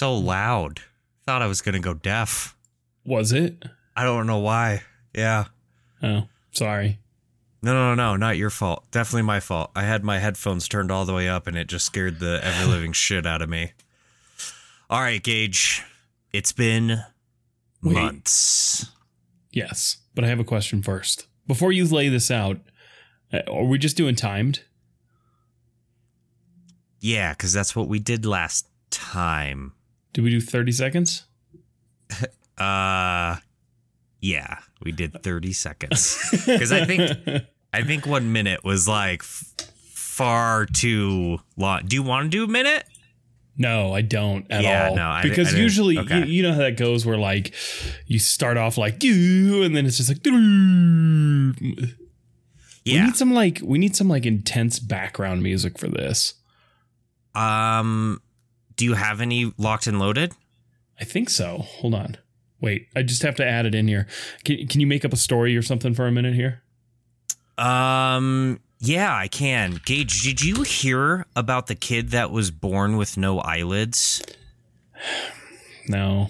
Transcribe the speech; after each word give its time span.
so 0.00 0.16
loud. 0.16 0.80
Thought 1.26 1.42
I 1.42 1.46
was 1.46 1.60
gonna 1.60 1.78
go 1.78 1.92
deaf. 1.92 2.56
Was 3.04 3.32
it? 3.32 3.66
I 3.94 4.02
don't 4.02 4.26
know 4.26 4.38
why. 4.38 4.80
Yeah. 5.14 5.44
Oh, 6.02 6.26
sorry. 6.52 6.98
No, 7.60 7.74
no, 7.74 7.94
no, 7.94 8.12
no, 8.12 8.16
not 8.16 8.38
your 8.38 8.48
fault. 8.48 8.90
Definitely 8.90 9.24
my 9.24 9.40
fault. 9.40 9.70
I 9.76 9.82
had 9.82 10.02
my 10.02 10.18
headphones 10.18 10.68
turned 10.68 10.90
all 10.90 11.04
the 11.04 11.12
way 11.12 11.28
up 11.28 11.46
and 11.46 11.54
it 11.54 11.66
just 11.66 11.84
scared 11.84 12.18
the 12.18 12.40
ever 12.42 12.66
living 12.66 12.92
shit 12.94 13.26
out 13.26 13.42
of 13.42 13.50
me. 13.50 13.72
All 14.88 15.02
right, 15.02 15.22
Gage. 15.22 15.82
It's 16.32 16.52
been 16.52 17.02
Wait. 17.82 17.92
months. 17.92 18.86
Yes, 19.52 19.98
but 20.14 20.24
I 20.24 20.28
have 20.28 20.40
a 20.40 20.44
question 20.44 20.82
first. 20.82 21.26
Before 21.46 21.72
you 21.72 21.84
lay 21.84 22.08
this 22.08 22.30
out, 22.30 22.56
uh, 23.34 23.40
are 23.50 23.64
we 23.64 23.76
just 23.76 23.98
doing 23.98 24.14
timed? 24.14 24.62
Yeah, 27.00 27.34
because 27.34 27.52
that's 27.52 27.76
what 27.76 27.88
we 27.88 27.98
did 27.98 28.24
last 28.24 28.66
time. 28.90 29.74
Did 30.12 30.22
we 30.24 30.30
do 30.30 30.40
30 30.40 30.72
seconds? 30.72 31.24
Uh, 32.58 33.36
yeah, 34.20 34.58
we 34.82 34.92
did 34.92 35.22
30 35.22 35.52
seconds. 35.54 36.18
Because 36.46 36.70
I 36.72 36.84
think 36.84 37.00
I 37.72 37.82
think 37.82 38.04
one 38.06 38.32
minute 38.32 38.62
was 38.64 38.86
like 38.86 39.22
f- 39.22 39.44
far 39.94 40.66
too 40.66 41.38
long. 41.56 41.86
Do 41.86 41.96
you 41.96 42.02
want 42.02 42.24
to 42.26 42.28
do 42.28 42.44
a 42.44 42.46
minute? 42.48 42.84
No, 43.56 43.94
I 43.94 44.02
don't 44.02 44.44
at 44.50 44.62
Yeah, 44.62 44.88
all. 44.88 44.96
no, 44.96 45.06
I 45.06 45.22
because 45.22 45.54
I 45.54 45.56
usually 45.58 45.96
okay. 46.00 46.18
you, 46.18 46.24
you 46.26 46.42
know 46.42 46.52
how 46.52 46.58
that 46.58 46.76
goes, 46.76 47.06
where 47.06 47.16
like 47.16 47.54
you 48.06 48.18
start 48.18 48.58
off 48.58 48.76
like 48.76 49.02
you, 49.02 49.62
and 49.62 49.74
then 49.74 49.86
it's 49.86 49.96
just 49.96 50.10
like. 50.10 50.18
We 50.22 50.32
Yeah. 52.84 53.06
need 53.06 53.16
some 53.16 53.32
like 53.32 53.60
we 53.64 53.78
need 53.78 53.96
some 53.96 54.08
like 54.08 54.26
intense 54.26 54.78
background 54.80 55.42
music 55.42 55.78
for 55.78 55.88
this. 55.88 56.34
Um, 57.34 58.20
do 58.80 58.86
you 58.86 58.94
have 58.94 59.20
any 59.20 59.52
locked 59.58 59.86
and 59.86 59.98
loaded? 59.98 60.32
I 60.98 61.04
think 61.04 61.28
so. 61.28 61.58
Hold 61.58 61.92
on. 61.92 62.16
Wait, 62.62 62.88
I 62.96 63.02
just 63.02 63.20
have 63.20 63.34
to 63.34 63.46
add 63.46 63.66
it 63.66 63.74
in 63.74 63.88
here. 63.88 64.06
Can 64.42 64.66
can 64.68 64.80
you 64.80 64.86
make 64.86 65.04
up 65.04 65.12
a 65.12 65.18
story 65.18 65.54
or 65.54 65.60
something 65.60 65.92
for 65.92 66.06
a 66.06 66.10
minute 66.10 66.34
here? 66.34 66.62
Um, 67.58 68.58
yeah, 68.78 69.14
I 69.14 69.28
can. 69.28 69.82
Gage, 69.84 70.22
did 70.22 70.40
you 70.40 70.62
hear 70.62 71.26
about 71.36 71.66
the 71.66 71.74
kid 71.74 72.08
that 72.12 72.30
was 72.30 72.50
born 72.50 72.96
with 72.96 73.18
no 73.18 73.38
eyelids? 73.40 74.22
No. 75.88 76.28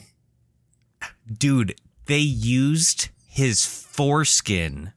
Dude, 1.31 1.75
they 2.07 2.19
used 2.19 3.11
his 3.27 3.67
foreskin 3.67 4.93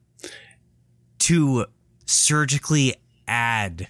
to 1.20 1.66
surgically 2.06 2.96
add 3.28 3.90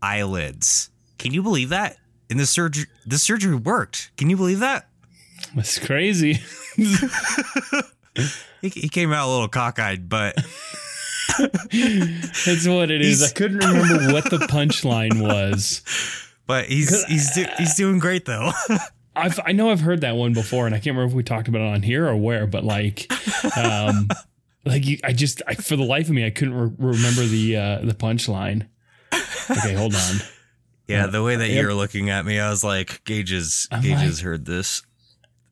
eyelids. 0.00 0.90
Can 1.18 1.34
you 1.34 1.42
believe 1.42 1.70
that? 1.70 1.96
And 2.30 2.38
the 2.40 2.46
surgery 2.46 2.86
the 3.04 3.18
surgery 3.18 3.54
worked. 3.56 4.12
Can 4.16 4.30
you 4.30 4.36
believe 4.36 4.60
that? 4.60 4.88
That's 5.54 5.78
crazy. 5.78 6.38
He, 8.60 8.68
he 8.68 8.88
came 8.90 9.10
out 9.12 9.26
a 9.26 9.30
little 9.30 9.48
cockeyed, 9.48 10.08
but 10.08 10.34
That's 11.38 12.66
what 12.66 12.90
it 12.90 13.00
is. 13.00 13.20
He's- 13.20 13.30
I 13.30 13.34
couldn't 13.34 13.58
remember 13.58 14.12
what 14.12 14.28
the 14.30 14.38
punchline 14.38 15.22
was. 15.22 15.82
but 16.46 16.66
he's 16.66 17.04
he's 17.06 17.32
do, 17.34 17.46
he's 17.56 17.74
doing 17.76 17.98
great 17.98 18.26
though. 18.26 18.50
I've 19.16 19.40
I 19.46 19.52
know 19.52 19.70
I've 19.70 19.80
heard 19.80 20.02
that 20.02 20.16
one 20.16 20.34
before, 20.34 20.66
and 20.66 20.74
I 20.74 20.78
can't 20.78 20.94
remember 20.96 21.06
if 21.10 21.14
we 21.14 21.22
talked 21.22 21.48
about 21.48 21.62
it 21.62 21.72
on 21.72 21.82
here 21.82 22.06
or 22.06 22.16
where, 22.16 22.46
but 22.46 22.64
like, 22.64 23.10
um, 23.56 24.08
like 24.66 24.84
you, 24.84 24.98
I 25.04 25.12
just 25.12 25.40
I, 25.46 25.54
for 25.54 25.76
the 25.76 25.84
life 25.84 26.08
of 26.08 26.14
me, 26.14 26.26
I 26.26 26.30
couldn't 26.30 26.54
re- 26.54 26.74
remember 26.92 27.22
the 27.22 27.56
uh, 27.56 27.78
the 27.82 27.94
punchline. 27.94 28.66
Okay, 29.50 29.72
hold 29.74 29.94
on. 29.94 30.16
Yeah, 30.90 31.06
the 31.06 31.22
way 31.22 31.36
that 31.36 31.48
you're 31.50 31.74
looking 31.74 32.10
at 32.10 32.24
me, 32.26 32.38
I 32.38 32.50
was 32.50 32.64
like, 32.64 33.02
Gage's 33.04 33.68
I'm 33.70 33.82
Gage's 33.82 34.20
heard 34.20 34.46
this 34.46 34.82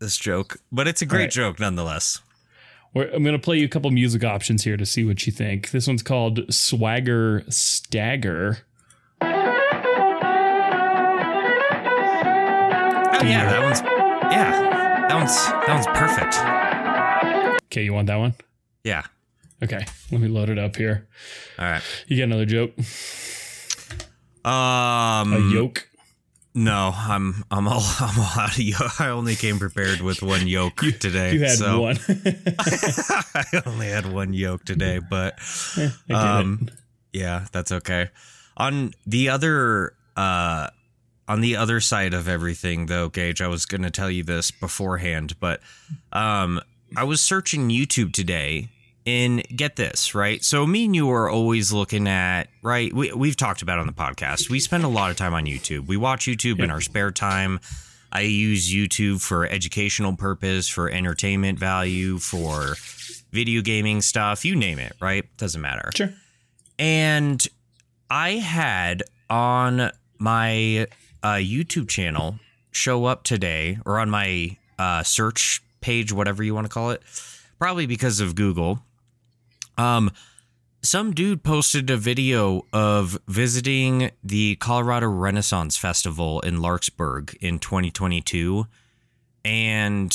this 0.00 0.16
joke, 0.16 0.58
but 0.70 0.86
it's 0.86 1.02
a 1.02 1.06
great 1.06 1.22
Alright. 1.22 1.32
joke 1.32 1.60
nonetheless. 1.60 2.20
We're, 2.94 3.10
I'm 3.10 3.22
gonna 3.24 3.38
play 3.38 3.58
you 3.58 3.64
a 3.66 3.68
couple 3.68 3.90
music 3.90 4.24
options 4.24 4.64
here 4.64 4.76
to 4.76 4.86
see 4.86 5.04
what 5.04 5.26
you 5.26 5.32
think. 5.32 5.70
This 5.70 5.86
one's 5.86 6.02
called 6.02 6.52
Swagger 6.52 7.44
Stagger. 7.48 8.58
Oh 13.20 13.24
yeah, 13.24 13.50
that 13.50 13.62
one's 13.62 13.80
yeah, 14.32 15.06
that 15.08 15.14
one's 15.14 15.36
that 15.36 15.68
one's 15.68 15.86
perfect. 15.98 17.64
Okay, 17.66 17.84
you 17.84 17.92
want 17.92 18.06
that 18.06 18.16
one? 18.16 18.34
Yeah. 18.84 19.02
Okay, 19.62 19.84
let 20.12 20.20
me 20.20 20.28
load 20.28 20.50
it 20.50 20.58
up 20.58 20.76
here. 20.76 21.08
All 21.58 21.64
right. 21.64 21.82
You 22.06 22.16
get 22.16 22.24
another 22.24 22.46
joke? 22.46 22.72
Um. 24.44 25.32
A 25.32 25.50
yoke? 25.54 25.88
No, 26.54 26.92
I'm 26.96 27.44
I'm 27.50 27.68
all 27.68 27.82
I'm 28.00 28.18
all 28.18 28.40
out 28.40 28.52
of 28.52 28.58
yoke. 28.58 29.00
I 29.00 29.08
only 29.10 29.36
came 29.36 29.58
prepared 29.58 30.00
with 30.00 30.22
one 30.22 30.48
yoke 30.48 30.80
today. 30.98 31.34
You 31.34 31.40
had 31.40 31.58
so 31.58 31.80
one. 31.82 31.98
I 32.08 33.44
only 33.64 33.86
had 33.88 34.12
one 34.12 34.32
yoke 34.32 34.64
today, 34.64 34.98
but 34.98 35.38
Um, 36.12 36.68
yeah, 37.12 37.46
that's 37.52 37.70
okay. 37.70 38.08
On 38.56 38.92
the 39.06 39.28
other 39.28 39.92
uh 40.16 40.70
on 41.28 41.42
the 41.42 41.54
other 41.56 41.78
side 41.78 42.12
of 42.14 42.26
everything 42.26 42.86
though, 42.86 43.08
Gage, 43.08 43.40
I 43.40 43.46
was 43.48 43.64
going 43.66 43.82
to 43.82 43.90
tell 43.90 44.10
you 44.10 44.24
this 44.24 44.50
beforehand, 44.50 45.38
but 45.38 45.60
um 46.12 46.60
I 46.96 47.04
was 47.04 47.20
searching 47.20 47.68
YouTube 47.68 48.12
today 48.12 48.68
and 49.08 49.42
get 49.48 49.76
this, 49.76 50.14
right? 50.14 50.44
So 50.44 50.66
me 50.66 50.84
and 50.84 50.94
you 50.94 51.10
are 51.10 51.30
always 51.30 51.72
looking 51.72 52.06
at, 52.06 52.48
right? 52.62 52.92
We 52.92 53.12
we've 53.12 53.36
talked 53.36 53.62
about 53.62 53.78
on 53.78 53.86
the 53.86 53.92
podcast. 53.92 54.50
We 54.50 54.60
spend 54.60 54.84
a 54.84 54.88
lot 54.88 55.10
of 55.10 55.16
time 55.16 55.32
on 55.32 55.46
YouTube. 55.46 55.86
We 55.86 55.96
watch 55.96 56.26
YouTube 56.26 56.62
in 56.62 56.70
our 56.70 56.82
spare 56.82 57.10
time. 57.10 57.58
I 58.12 58.22
use 58.22 58.72
YouTube 58.72 59.22
for 59.22 59.46
educational 59.46 60.16
purpose, 60.16 60.68
for 60.68 60.90
entertainment 60.90 61.58
value, 61.58 62.18
for 62.18 62.76
video 63.32 63.62
gaming 63.62 64.00
stuff, 64.02 64.44
you 64.44 64.56
name 64.56 64.78
it, 64.78 64.92
right? 65.00 65.24
Doesn't 65.36 65.60
matter. 65.60 65.90
Sure. 65.94 66.10
And 66.78 67.46
I 68.10 68.32
had 68.32 69.02
on 69.28 69.90
my 70.18 70.86
uh, 71.22 71.34
YouTube 71.34 71.88
channel 71.88 72.38
show 72.70 73.06
up 73.06 73.24
today, 73.24 73.78
or 73.84 73.98
on 73.98 74.10
my 74.10 74.56
uh, 74.78 75.02
search 75.02 75.62
page, 75.80 76.12
whatever 76.12 76.42
you 76.42 76.54
want 76.54 76.66
to 76.66 76.72
call 76.72 76.90
it, 76.90 77.02
probably 77.58 77.86
because 77.86 78.20
of 78.20 78.34
Google. 78.34 78.82
Um, 79.78 80.10
some 80.82 81.12
dude 81.12 81.42
posted 81.42 81.88
a 81.90 81.96
video 81.96 82.66
of 82.72 83.18
visiting 83.26 84.10
the 84.22 84.56
Colorado 84.56 85.08
Renaissance 85.08 85.76
Festival 85.76 86.40
in 86.40 86.60
Larkspur 86.60 87.22
in 87.40 87.58
2022, 87.58 88.66
and 89.44 90.14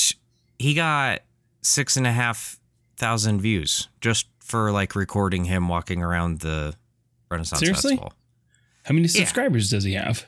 he 0.59 0.73
got 0.73 1.21
six 1.61 1.97
and 1.97 2.05
a 2.05 2.11
half 2.11 2.59
thousand 2.97 3.41
views 3.41 3.89
just 4.01 4.27
for 4.39 4.71
like 4.71 4.95
recording 4.95 5.45
him 5.45 5.67
walking 5.67 6.01
around 6.03 6.41
the 6.41 6.75
Renaissance 7.31 7.59
Seriously? 7.59 7.91
Festival. 7.95 8.13
How 8.83 8.93
many 8.93 9.07
Yeah. 9.07 9.21
subscribers 9.21 9.69
does 9.69 9.83
he 9.85 9.93
have? 9.93 10.25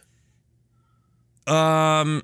Um, 1.48 2.24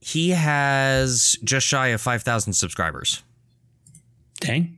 he 0.00 0.30
has 0.30 1.36
just 1.42 1.66
shy 1.66 1.88
of 1.88 2.00
five 2.00 2.22
thousand 2.22 2.52
subscribers, 2.54 3.22
Dang. 4.40 4.77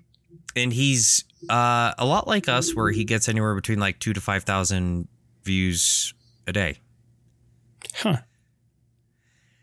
And 0.56 0.72
he's 0.72 1.24
uh 1.48 1.92
a 1.98 2.04
lot 2.04 2.26
like 2.28 2.48
us, 2.48 2.74
where 2.74 2.90
he 2.90 3.04
gets 3.04 3.28
anywhere 3.28 3.54
between 3.54 3.78
like 3.78 3.98
two 3.98 4.12
to 4.12 4.20
five 4.20 4.44
thousand 4.44 5.08
views 5.44 6.12
a 6.46 6.52
day. 6.52 6.78
Huh. 7.94 8.18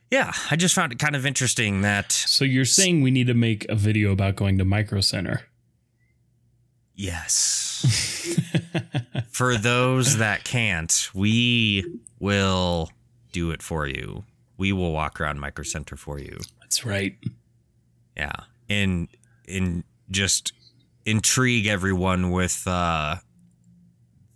Yeah, 0.10 0.32
I 0.50 0.56
just 0.56 0.74
found 0.74 0.94
it 0.94 1.00
kind 1.00 1.16
of 1.18 1.26
interesting 1.26 1.82
that 1.82 2.14
So 2.14 2.46
you're 2.46 2.64
saying 2.66 3.02
we 3.02 3.12
need 3.12 3.28
to 3.28 3.34
make 3.34 3.66
a 3.68 3.76
video 3.76 4.12
about 4.14 4.38
going 4.38 4.58
to 4.58 4.66
Micro 4.66 5.02
Center? 5.02 5.42
yes, 6.96 7.86
for 9.30 9.58
those 9.58 10.18
that 10.18 10.44
can't, 10.44 11.10
we 11.14 11.86
will 12.20 12.90
do 13.32 13.52
it 13.52 13.62
for 13.62 13.86
you. 13.88 14.24
We 14.58 14.72
will 14.74 14.92
walk 14.92 15.22
around 15.22 15.40
Micro 15.40 15.64
Center 15.64 15.96
for 15.96 16.20
you. 16.20 16.40
That's 16.62 16.86
right. 16.86 17.16
Yeah. 18.16 18.32
And 18.70 19.08
and 19.48 19.84
just 20.10 20.54
intrigue 21.08 21.66
everyone 21.68 22.30
with 22.32 22.64
uh 22.68 23.16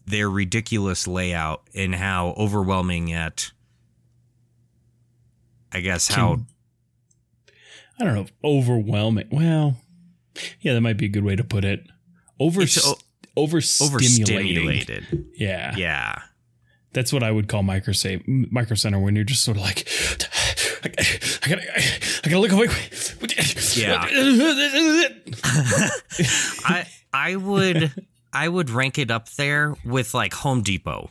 their 0.07 0.29
ridiculous 0.29 1.07
layout 1.07 1.61
and 1.75 1.93
how 1.93 2.33
overwhelming 2.37 3.07
yet 3.09 3.51
I 5.71 5.79
guess 5.81 6.07
how 6.07 6.35
Can- 6.35 6.45
I 7.99 8.03
don't 8.03 8.15
know. 8.15 8.25
Overwhelming. 8.43 9.27
Well, 9.31 9.77
yeah, 10.59 10.73
that 10.73 10.81
might 10.81 10.97
be 10.97 11.05
a 11.05 11.09
good 11.09 11.23
way 11.23 11.35
to 11.35 11.43
put 11.43 11.63
it. 11.63 11.85
Over 12.39 12.63
It's 12.63 12.83
o- 12.85 12.97
overstimulated. 13.37 15.27
Yeah, 15.35 15.75
Yeah. 15.77 16.21
That's 16.93 17.13
what 17.13 17.23
I 17.23 17.31
would 17.31 17.47
call 17.47 17.63
micro 17.63 17.93
save, 17.93 18.27
micro 18.27 18.75
center 18.75 18.99
when 18.99 19.15
you're 19.15 19.23
just 19.25 19.43
sort 19.43 19.57
of 19.57 19.63
like, 19.63 19.87
I, 20.83 20.89
I 21.43 21.49
gotta, 21.49 21.71
I, 21.73 21.83
I 22.25 22.29
gotta 22.29 22.39
look 22.39 22.51
away. 22.51 22.67
Yeah. 23.75 24.05
I 26.65 26.87
I 27.13 27.35
would 27.35 27.91
I 28.33 28.47
would 28.47 28.69
rank 28.69 28.97
it 28.97 29.11
up 29.11 29.29
there 29.31 29.75
with 29.85 30.13
like 30.13 30.33
Home 30.33 30.61
Depot. 30.61 31.09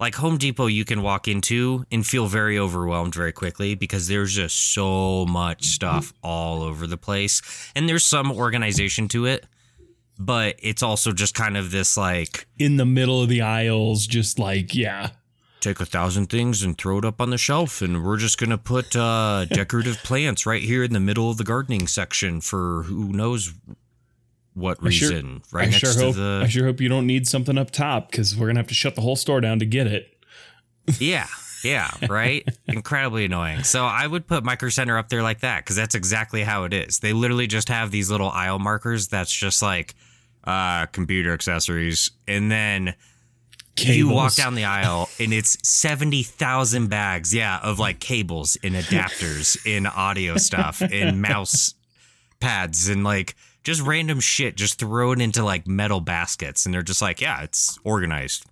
like 0.00 0.14
Home 0.16 0.36
Depot 0.38 0.66
you 0.66 0.84
can 0.84 1.02
walk 1.02 1.28
into 1.28 1.84
and 1.90 2.06
feel 2.06 2.26
very 2.26 2.58
overwhelmed 2.58 3.14
very 3.14 3.32
quickly 3.32 3.74
because 3.74 4.08
there's 4.08 4.34
just 4.34 4.74
so 4.74 5.26
much 5.26 5.66
stuff 5.66 6.12
all 6.22 6.62
over 6.62 6.86
the 6.86 6.96
place 6.98 7.40
and 7.74 7.88
there's 7.88 8.04
some 8.04 8.30
organization 8.32 9.08
to 9.08 9.26
it 9.26 9.46
but 10.18 10.56
it's 10.58 10.82
also 10.82 11.12
just 11.12 11.34
kind 11.34 11.56
of 11.56 11.70
this 11.70 11.96
like 11.96 12.46
In 12.58 12.76
the 12.76 12.86
middle 12.86 13.22
of 13.22 13.28
the 13.28 13.40
aisles, 13.42 14.06
just 14.06 14.38
like, 14.38 14.74
yeah. 14.74 15.10
Take 15.62 15.80
a 15.80 15.86
thousand 15.86 16.26
things 16.28 16.62
and 16.62 16.76
throw 16.76 16.98
it 16.98 17.04
up 17.04 17.20
on 17.20 17.30
the 17.30 17.38
shelf 17.38 17.80
and 17.80 18.04
we're 18.04 18.16
just 18.18 18.36
gonna 18.38 18.58
put 18.58 18.94
uh, 18.96 19.44
decorative 19.50 19.96
plants 20.02 20.44
right 20.44 20.62
here 20.62 20.82
in 20.82 20.92
the 20.92 21.00
middle 21.00 21.30
of 21.30 21.36
the 21.38 21.44
gardening 21.44 21.86
section 21.86 22.40
for 22.40 22.82
who 22.82 23.12
knows 23.12 23.54
what 24.54 24.78
I 24.82 24.90
sure- 24.90 25.08
reason 25.08 25.42
right 25.52 25.68
I 25.68 25.70
next 25.70 25.78
sure 25.78 25.92
to 25.92 25.98
hope 26.06 26.14
the 26.16 26.40
I 26.44 26.48
sure 26.48 26.66
hope 26.66 26.80
you 26.80 26.88
don't 26.88 27.06
need 27.06 27.26
something 27.26 27.56
up 27.56 27.70
top 27.70 28.10
because 28.10 28.36
we're 28.36 28.48
gonna 28.48 28.58
have 28.58 28.66
to 28.68 28.74
shut 28.74 28.94
the 28.96 29.00
whole 29.00 29.16
store 29.16 29.40
down 29.40 29.58
to 29.60 29.64
get 29.64 29.86
it. 29.86 30.08
Yeah, 30.98 31.28
yeah, 31.62 31.90
right. 32.08 32.46
Incredibly 32.66 33.24
annoying. 33.24 33.62
So 33.62 33.84
I 33.84 34.06
would 34.06 34.26
put 34.26 34.42
Micro 34.42 34.68
Center 34.68 34.98
up 34.98 35.08
there 35.10 35.22
like 35.22 35.40
that 35.40 35.60
because 35.64 35.76
that's 35.76 35.94
exactly 35.94 36.42
how 36.42 36.64
it 36.64 36.74
is. 36.74 36.98
They 36.98 37.12
literally 37.12 37.46
just 37.46 37.68
have 37.68 37.92
these 37.92 38.10
little 38.10 38.28
aisle 38.30 38.58
markers 38.58 39.06
that's 39.08 39.32
just 39.32 39.62
like 39.62 39.94
uh 40.44 40.86
computer 40.86 41.32
accessories, 41.32 42.10
and 42.26 42.50
then 42.50 42.94
you 43.78 44.08
walk 44.08 44.34
down 44.34 44.54
the 44.54 44.64
aisle 44.64 45.08
and 45.18 45.32
it's 45.32 45.56
seventy 45.66 46.22
thousand 46.22 46.88
bags, 46.88 47.34
yeah, 47.34 47.58
of 47.62 47.78
like 47.78 48.00
cables 48.00 48.56
and 48.62 48.74
adapters 48.74 49.56
and 49.66 49.86
audio 49.86 50.36
stuff 50.36 50.82
and 50.82 51.22
mouse 51.22 51.74
pads 52.40 52.88
and 52.88 53.04
like 53.04 53.34
just 53.64 53.80
random 53.82 54.20
shit 54.20 54.56
just 54.56 54.78
thrown 54.78 55.20
into 55.20 55.44
like 55.44 55.66
metal 55.66 56.00
baskets. 56.00 56.66
And 56.66 56.74
they're 56.74 56.82
just 56.82 57.02
like 57.02 57.20
yeah 57.20 57.42
it's 57.42 57.78
organized. 57.84 58.44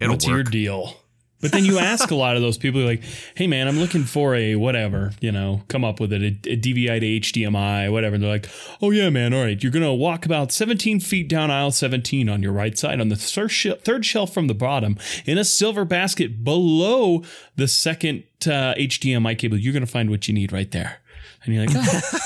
It'll 0.00 0.14
What's 0.14 0.26
your 0.26 0.42
deal? 0.42 0.96
But 1.44 1.52
then 1.52 1.66
you 1.66 1.78
ask 1.78 2.10
a 2.10 2.14
lot 2.14 2.36
of 2.36 2.42
those 2.42 2.56
people, 2.56 2.80
like, 2.80 3.02
"Hey, 3.34 3.46
man, 3.46 3.68
I'm 3.68 3.78
looking 3.78 4.04
for 4.04 4.34
a 4.34 4.56
whatever, 4.56 5.12
you 5.20 5.30
know, 5.30 5.60
come 5.68 5.84
up 5.84 6.00
with 6.00 6.10
it, 6.10 6.22
a, 6.22 6.52
a 6.52 6.56
DVI 6.56 7.00
to 7.00 7.06
HDMI, 7.20 7.92
whatever." 7.92 8.14
And 8.14 8.24
they're 8.24 8.30
like, 8.30 8.48
"Oh 8.80 8.90
yeah, 8.90 9.10
man, 9.10 9.34
all 9.34 9.42
right, 9.44 9.62
you're 9.62 9.70
gonna 9.70 9.92
walk 9.94 10.24
about 10.24 10.52
17 10.52 11.00
feet 11.00 11.28
down 11.28 11.50
aisle 11.50 11.70
17 11.70 12.30
on 12.30 12.42
your 12.42 12.52
right 12.52 12.78
side, 12.78 12.98
on 12.98 13.10
the 13.10 13.16
third, 13.16 13.50
shel- 13.50 13.76
third 13.76 14.06
shelf 14.06 14.32
from 14.32 14.46
the 14.46 14.54
bottom, 14.54 14.96
in 15.26 15.36
a 15.36 15.44
silver 15.44 15.84
basket 15.84 16.42
below 16.42 17.22
the 17.56 17.68
second 17.68 18.24
uh, 18.46 18.72
HDMI 18.78 19.36
cable. 19.36 19.58
You're 19.58 19.74
gonna 19.74 19.84
find 19.84 20.08
what 20.08 20.26
you 20.26 20.32
need 20.32 20.50
right 20.50 20.70
there." 20.70 21.02
And 21.44 21.54
you're 21.54 21.66
like, 21.66 21.76
"Oh, 21.76 22.00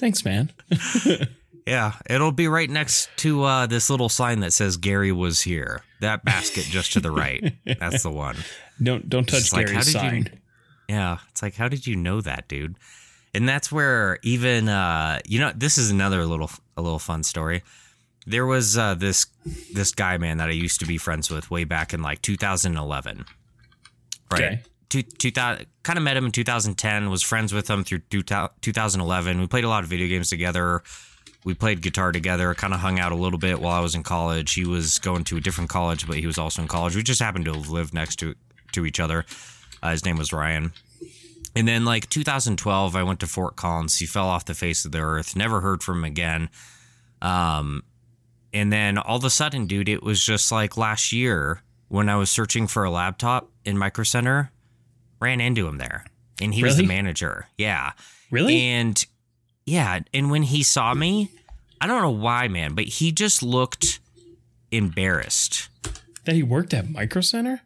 thanks, 0.00 0.24
man." 0.24 0.50
Yeah, 1.66 1.92
it'll 2.10 2.32
be 2.32 2.48
right 2.48 2.68
next 2.68 3.08
to 3.18 3.44
uh, 3.44 3.66
this 3.66 3.88
little 3.88 4.08
sign 4.08 4.40
that 4.40 4.52
says 4.52 4.76
Gary 4.76 5.12
was 5.12 5.40
here. 5.42 5.82
That 6.00 6.24
basket 6.24 6.64
just 6.64 6.92
to 6.94 7.00
the 7.00 7.10
right. 7.12 7.54
That's 7.78 8.02
the 8.02 8.10
one. 8.10 8.36
Don't 8.82 9.08
don't 9.08 9.24
touch 9.28 9.40
It's 9.40 9.52
like, 9.52 9.66
how 9.68 9.72
Gary's 9.74 9.86
did 9.86 9.94
you- 9.94 10.00
sign. 10.00 10.40
Yeah, 10.88 11.18
it's 11.30 11.40
like, 11.42 11.54
how 11.54 11.68
did 11.68 11.86
you 11.86 11.94
know 11.94 12.20
that, 12.20 12.48
dude? 12.48 12.76
And 13.32 13.48
that's 13.48 13.70
where 13.70 14.18
even 14.22 14.68
uh, 14.68 15.20
you 15.24 15.38
know, 15.38 15.52
this 15.54 15.78
is 15.78 15.90
another 15.90 16.26
little 16.26 16.50
a 16.76 16.82
little 16.82 16.98
fun 16.98 17.22
story. 17.22 17.62
There 18.26 18.44
was 18.44 18.76
uh, 18.76 18.94
this 18.94 19.26
this 19.72 19.92
guy 19.92 20.18
man 20.18 20.38
that 20.38 20.48
I 20.48 20.52
used 20.52 20.80
to 20.80 20.86
be 20.86 20.98
friends 20.98 21.30
with 21.30 21.50
way 21.50 21.62
back 21.64 21.94
in 21.94 22.02
like 22.02 22.20
2011. 22.22 23.24
Right. 24.30 24.42
Okay. 24.42 24.62
Two, 24.88 25.02
2000, 25.02 25.66
kind 25.84 25.96
of 25.96 26.02
met 26.02 26.16
him 26.16 26.26
in 26.26 26.32
2010. 26.32 27.08
Was 27.08 27.22
friends 27.22 27.52
with 27.54 27.70
him 27.70 27.84
through 27.84 28.00
2011. 28.10 29.40
We 29.40 29.46
played 29.46 29.64
a 29.64 29.68
lot 29.68 29.84
of 29.84 29.88
video 29.90 30.08
games 30.08 30.28
together. 30.28 30.82
We 31.44 31.54
played 31.54 31.80
guitar 31.82 32.12
together. 32.12 32.54
Kind 32.54 32.72
of 32.72 32.80
hung 32.80 32.98
out 33.00 33.10
a 33.12 33.16
little 33.16 33.38
bit 33.38 33.60
while 33.60 33.74
I 33.76 33.80
was 33.80 33.94
in 33.94 34.02
college. 34.02 34.52
He 34.54 34.64
was 34.64 34.98
going 34.98 35.24
to 35.24 35.36
a 35.36 35.40
different 35.40 35.70
college, 35.70 36.06
but 36.06 36.16
he 36.16 36.26
was 36.26 36.38
also 36.38 36.62
in 36.62 36.68
college. 36.68 36.94
We 36.94 37.02
just 37.02 37.20
happened 37.20 37.46
to 37.46 37.52
have 37.54 37.68
lived 37.68 37.92
next 37.94 38.16
to 38.20 38.34
to 38.72 38.86
each 38.86 39.00
other. 39.00 39.24
Uh, 39.82 39.90
his 39.90 40.04
name 40.04 40.16
was 40.16 40.32
Ryan. 40.32 40.72
And 41.54 41.68
then, 41.68 41.84
like 41.84 42.08
2012, 42.08 42.96
I 42.96 43.02
went 43.02 43.20
to 43.20 43.26
Fort 43.26 43.56
Collins. 43.56 43.98
He 43.98 44.06
fell 44.06 44.26
off 44.26 44.44
the 44.46 44.54
face 44.54 44.84
of 44.86 44.92
the 44.92 45.00
earth. 45.00 45.36
Never 45.36 45.60
heard 45.60 45.82
from 45.82 45.98
him 45.98 46.04
again. 46.04 46.48
Um, 47.20 47.82
and 48.54 48.72
then 48.72 48.96
all 48.98 49.16
of 49.16 49.24
a 49.24 49.30
sudden, 49.30 49.66
dude, 49.66 49.88
it 49.88 50.02
was 50.02 50.24
just 50.24 50.50
like 50.52 50.76
last 50.76 51.12
year 51.12 51.62
when 51.88 52.08
I 52.08 52.16
was 52.16 52.30
searching 52.30 52.66
for 52.66 52.84
a 52.84 52.90
laptop 52.90 53.50
in 53.64 53.76
Micro 53.76 54.04
Center, 54.04 54.50
ran 55.20 55.40
into 55.40 55.66
him 55.66 55.76
there, 55.78 56.04
and 56.40 56.54
he 56.54 56.62
was 56.62 56.76
the 56.78 56.86
manager. 56.86 57.48
Yeah, 57.58 57.92
Really? 58.30 58.58
and 58.60 59.04
yeah, 59.66 60.00
and 60.12 60.30
when 60.30 60.42
he 60.42 60.62
saw 60.62 60.94
me, 60.94 61.30
I 61.80 61.86
don't 61.86 62.02
know 62.02 62.10
why, 62.10 62.48
man, 62.48 62.74
but 62.74 62.84
he 62.84 63.12
just 63.12 63.42
looked 63.42 64.00
embarrassed. 64.70 65.68
that 66.24 66.34
he 66.34 66.42
worked 66.42 66.72
at 66.74 66.88
Micro 66.88 67.20
Center? 67.20 67.62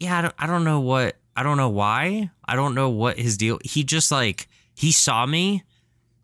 yeah, 0.00 0.18
I 0.18 0.22
don't, 0.22 0.34
I 0.38 0.46
don't 0.46 0.64
know 0.64 0.80
what, 0.80 1.16
I 1.36 1.42
don't 1.42 1.56
know 1.56 1.68
why. 1.70 2.30
I 2.44 2.56
don't 2.56 2.74
know 2.74 2.90
what 2.90 3.18
his 3.18 3.36
deal. 3.36 3.58
He 3.64 3.82
just 3.84 4.10
like, 4.10 4.48
he 4.74 4.92
saw 4.92 5.24
me, 5.24 5.64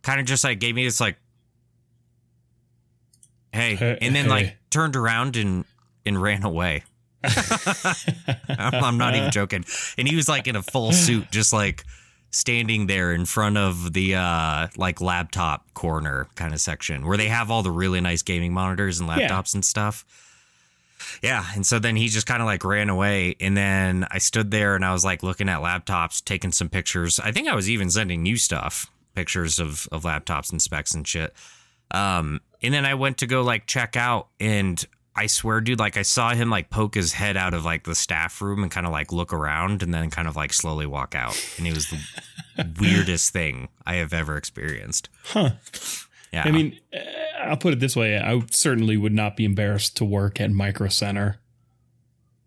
kind 0.02 0.20
of 0.20 0.26
just 0.26 0.44
like 0.44 0.58
gave 0.60 0.74
me 0.74 0.84
this 0.84 1.00
like, 1.00 1.16
hey, 3.52 3.74
Hey, 3.74 3.98
and 4.00 4.14
then 4.14 4.28
like 4.28 4.56
turned 4.70 4.96
around 4.96 5.36
and, 5.36 5.64
and 6.04 6.20
ran 6.20 6.42
away. 6.44 6.84
I'm, 7.24 8.84
I'm 8.84 8.98
not 8.98 9.14
even 9.14 9.30
joking. 9.30 9.64
And 9.96 10.08
he 10.08 10.16
was 10.16 10.28
like 10.28 10.46
in 10.48 10.56
a 10.56 10.62
full 10.62 10.92
suit, 10.92 11.30
just 11.30 11.52
like 11.52 11.84
standing 12.32 12.86
there 12.88 13.12
in 13.12 13.24
front 13.26 13.56
of 13.58 13.92
the 13.92 14.14
uh 14.16 14.66
like 14.76 15.00
laptop 15.00 15.72
corner 15.74 16.26
kind 16.34 16.52
of 16.54 16.60
section 16.60 17.06
where 17.06 17.16
they 17.18 17.28
have 17.28 17.50
all 17.50 17.62
the 17.62 17.70
really 17.70 18.00
nice 18.00 18.22
gaming 18.22 18.52
monitors 18.52 18.98
and 19.00 19.08
Yeah. 19.08 19.28
laptops 19.28 19.54
and 19.54 19.64
stuff. 19.64 20.04
Yeah, 21.22 21.44
and 21.54 21.66
so 21.66 21.78
then 21.78 21.96
he 21.96 22.08
just 22.08 22.26
kind 22.26 22.40
of 22.40 22.46
like 22.46 22.64
ran 22.64 22.88
away, 22.88 23.36
and 23.40 23.56
then 23.56 24.06
I 24.10 24.18
stood 24.18 24.50
there 24.50 24.74
and 24.76 24.84
I 24.84 24.92
was 24.92 25.04
like 25.04 25.22
looking 25.22 25.48
at 25.48 25.60
laptops, 25.60 26.24
taking 26.24 26.52
some 26.52 26.68
pictures. 26.68 27.18
I 27.20 27.32
think 27.32 27.48
I 27.48 27.54
was 27.54 27.68
even 27.68 27.90
sending 27.90 28.24
you 28.24 28.36
stuff, 28.36 28.86
pictures 29.14 29.58
of 29.58 29.88
of 29.92 30.04
laptops 30.04 30.50
and 30.52 30.62
specs 30.62 30.94
and 30.94 31.06
shit. 31.06 31.34
Um, 31.90 32.40
and 32.62 32.72
then 32.72 32.86
I 32.86 32.94
went 32.94 33.18
to 33.18 33.26
go 33.26 33.42
like 33.42 33.66
check 33.66 33.96
out, 33.96 34.28
and 34.40 34.82
I 35.14 35.26
swear, 35.26 35.60
dude, 35.60 35.78
like 35.78 35.96
I 35.96 36.02
saw 36.02 36.34
him 36.34 36.48
like 36.48 36.70
poke 36.70 36.94
his 36.94 37.12
head 37.12 37.36
out 37.36 37.52
of 37.52 37.64
like 37.64 37.84
the 37.84 37.94
staff 37.94 38.40
room 38.40 38.62
and 38.62 38.72
kind 38.72 38.86
of 38.86 38.92
like 38.92 39.12
look 39.12 39.32
around, 39.32 39.82
and 39.82 39.92
then 39.92 40.08
kind 40.10 40.26
of 40.26 40.36
like 40.36 40.52
slowly 40.52 40.86
walk 40.86 41.14
out, 41.14 41.38
and 41.58 41.66
it 41.66 41.74
was 41.74 41.88
the 41.88 42.00
weirdest 42.80 43.32
thing 43.32 43.68
I 43.84 43.96
have 43.96 44.12
ever 44.14 44.36
experienced. 44.36 45.08
Huh. 45.24 45.50
Yeah, 46.32 46.44
I 46.46 46.50
mean, 46.50 46.78
uh, 46.94 46.98
I'll 47.40 47.58
put 47.58 47.74
it 47.74 47.80
this 47.80 47.94
way: 47.94 48.18
I 48.18 48.40
certainly 48.50 48.96
would 48.96 49.12
not 49.12 49.36
be 49.36 49.44
embarrassed 49.44 49.98
to 49.98 50.04
work 50.06 50.40
at 50.40 50.50
Micro 50.50 50.88
Center. 50.88 51.40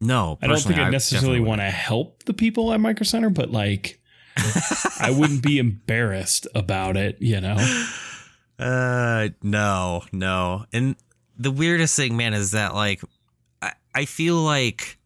no, 0.02 0.40
I 0.42 0.48
don't 0.48 0.60
think 0.60 0.80
I'd 0.80 0.92
necessarily 0.92 1.40
want 1.40 1.62
to 1.62 1.70
help 1.70 2.24
the 2.24 2.34
people 2.34 2.74
at 2.74 2.80
Micro 2.80 3.04
Center, 3.04 3.30
but 3.30 3.52
like, 3.52 4.00
I 5.00 5.12
wouldn't 5.16 5.44
be 5.44 5.60
embarrassed 5.60 6.48
about 6.56 6.98
it. 6.98 7.18
You 7.22 7.42
know? 7.42 7.58
Uh, 8.58 9.28
no, 9.44 10.04
no. 10.14 10.66
And 10.72 10.96
the 11.38 11.52
weirdest 11.52 11.96
thing, 11.96 12.16
man, 12.18 12.34
is 12.34 12.52
that 12.52 12.74
like, 12.74 13.02
I, 13.62 13.74
I 13.94 14.06
feel 14.06 14.36
like 14.36 14.98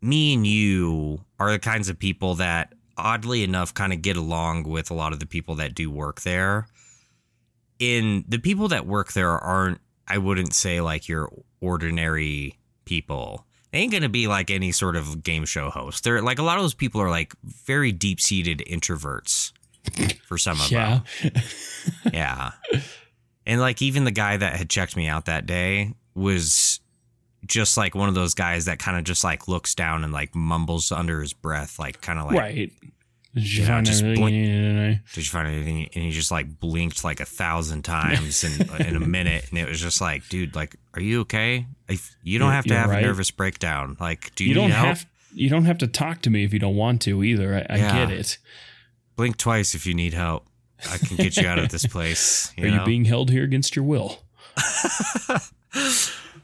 me 0.00 0.34
and 0.34 0.46
you 0.46 1.20
are 1.38 1.50
the 1.50 1.58
kinds 1.58 1.88
of 1.88 1.98
people 1.98 2.36
that, 2.36 2.72
oddly 2.96 3.42
enough, 3.42 3.74
kind 3.74 3.92
of 3.92 4.02
get 4.02 4.16
along 4.16 4.64
with 4.64 4.90
a 4.90 4.94
lot 4.94 5.12
of 5.12 5.20
the 5.20 5.26
people 5.26 5.56
that 5.56 5.74
do 5.74 5.90
work 5.90 6.22
there. 6.22 6.66
In 7.78 8.24
the 8.26 8.38
people 8.38 8.68
that 8.68 8.86
work 8.86 9.12
there 9.12 9.32
aren't, 9.32 9.80
I 10.08 10.18
wouldn't 10.18 10.54
say 10.54 10.80
like 10.80 11.08
your 11.08 11.30
ordinary 11.60 12.58
people. 12.84 13.44
They 13.72 13.78
ain't 13.80 13.92
gonna 13.92 14.08
be 14.08 14.26
like 14.28 14.50
any 14.50 14.72
sort 14.72 14.96
of 14.96 15.22
game 15.22 15.44
show 15.44 15.68
host. 15.68 16.04
They're 16.04 16.22
like 16.22 16.38
a 16.38 16.42
lot 16.42 16.56
of 16.56 16.64
those 16.64 16.72
people 16.72 17.00
are 17.02 17.10
like 17.10 17.34
very 17.44 17.92
deep 17.92 18.20
seated 18.20 18.62
introverts. 18.66 19.52
For 20.26 20.38
some 20.38 20.60
of 20.60 20.68
them, 20.70 21.02
Yeah. 22.12 22.52
And 23.46 23.60
like 23.60 23.80
even 23.82 24.04
the 24.04 24.10
guy 24.10 24.36
that 24.36 24.56
had 24.56 24.68
checked 24.68 24.96
me 24.96 25.06
out 25.08 25.26
that 25.26 25.46
day 25.46 25.94
was 26.14 26.80
just 27.46 27.76
like 27.76 27.94
one 27.94 28.08
of 28.08 28.14
those 28.14 28.34
guys 28.34 28.64
that 28.64 28.78
kind 28.78 28.96
of 28.98 29.04
just 29.04 29.22
like 29.22 29.46
looks 29.46 29.74
down 29.74 30.02
and 30.02 30.12
like 30.12 30.34
mumbles 30.34 30.90
under 30.90 31.20
his 31.20 31.32
breath, 31.32 31.78
like 31.78 32.00
kind 32.00 32.18
of 32.18 32.26
like, 32.26 32.36
right. 32.36 32.72
Did 33.34 33.52
you 33.52 33.62
Yeah, 33.64 33.68
find 33.68 33.86
just 33.86 34.02
blink- 34.02 34.32
you 34.32 34.72
know? 34.72 34.94
did 35.12 35.16
you 35.18 35.30
find 35.30 35.46
anything? 35.46 35.88
And 35.94 36.04
he 36.04 36.10
just 36.10 36.30
like 36.30 36.58
blinked 36.58 37.04
like 37.04 37.20
a 37.20 37.26
thousand 37.26 37.82
times 37.82 38.42
in 38.42 38.68
in 38.86 38.96
a 38.96 39.00
minute, 39.06 39.46
and 39.50 39.58
it 39.58 39.68
was 39.68 39.78
just 39.80 40.00
like, 40.00 40.26
dude, 40.30 40.56
like, 40.56 40.74
are 40.94 41.02
you 41.02 41.20
okay? 41.20 41.66
If 41.86 42.16
you 42.22 42.38
don't 42.38 42.48
Yeah, 42.48 42.54
have 42.54 42.64
to 42.64 42.70
you're 42.70 42.78
have 42.80 42.90
right. 42.90 43.04
a 43.04 43.06
nervous 43.06 43.30
breakdown. 43.30 43.96
Like, 44.00 44.34
do 44.34 44.42
you, 44.44 44.48
You 44.48 44.54
don't 44.54 44.70
help? 44.70 44.86
have. 44.88 45.06
You 45.34 45.50
don't 45.50 45.66
have 45.66 45.76
to 45.78 45.86
talk 45.86 46.22
to 46.22 46.30
me 46.30 46.44
if 46.44 46.54
you 46.54 46.58
don't 46.58 46.76
want 46.76 47.02
to 47.02 47.22
either. 47.22 47.54
I, 47.68 47.74
I 47.74 47.78
Yeah. 47.78 48.06
get 48.06 48.10
it. 48.18 48.38
Blink 49.16 49.36
twice 49.36 49.74
if 49.74 49.84
you 49.86 49.92
need 49.92 50.14
help. 50.14 50.46
I 50.90 50.98
can 50.98 51.16
get 51.16 51.36
you 51.36 51.46
out 51.48 51.58
of 51.58 51.70
this 51.70 51.86
place. 51.86 52.52
You 52.56 52.66
Are 52.66 52.70
know? 52.70 52.78
you 52.80 52.84
being 52.84 53.04
held 53.04 53.30
here 53.30 53.44
against 53.44 53.74
your 53.76 53.84
will? 53.84 54.20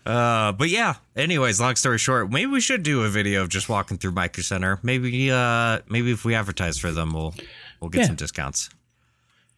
Uh, 0.05 0.51
but 0.53 0.69
yeah. 0.69 0.95
Anyways, 1.15 1.61
long 1.61 1.77
story 1.77 1.97
short, 1.97 2.29
maybe 2.31 2.51
we 2.51 2.61
should 2.61 2.83
do 2.83 3.05
a 3.05 3.09
video 3.09 3.41
of 3.43 3.49
just 3.49 3.69
walking 3.69 3.99
through 3.99 4.11
Micro 4.11 4.43
Center. 4.43 4.81
Maybe, 4.83 5.31
uh, 5.31 5.79
maybe 5.89 6.11
if 6.11 6.25
we 6.25 6.35
advertise 6.35 6.77
for 6.77 6.91
them, 6.91 7.13
we'll 7.13 7.35
we'll 7.81 7.89
get 7.91 8.01
Yeah. 8.01 8.07
some 8.09 8.17
discounts. 8.17 8.69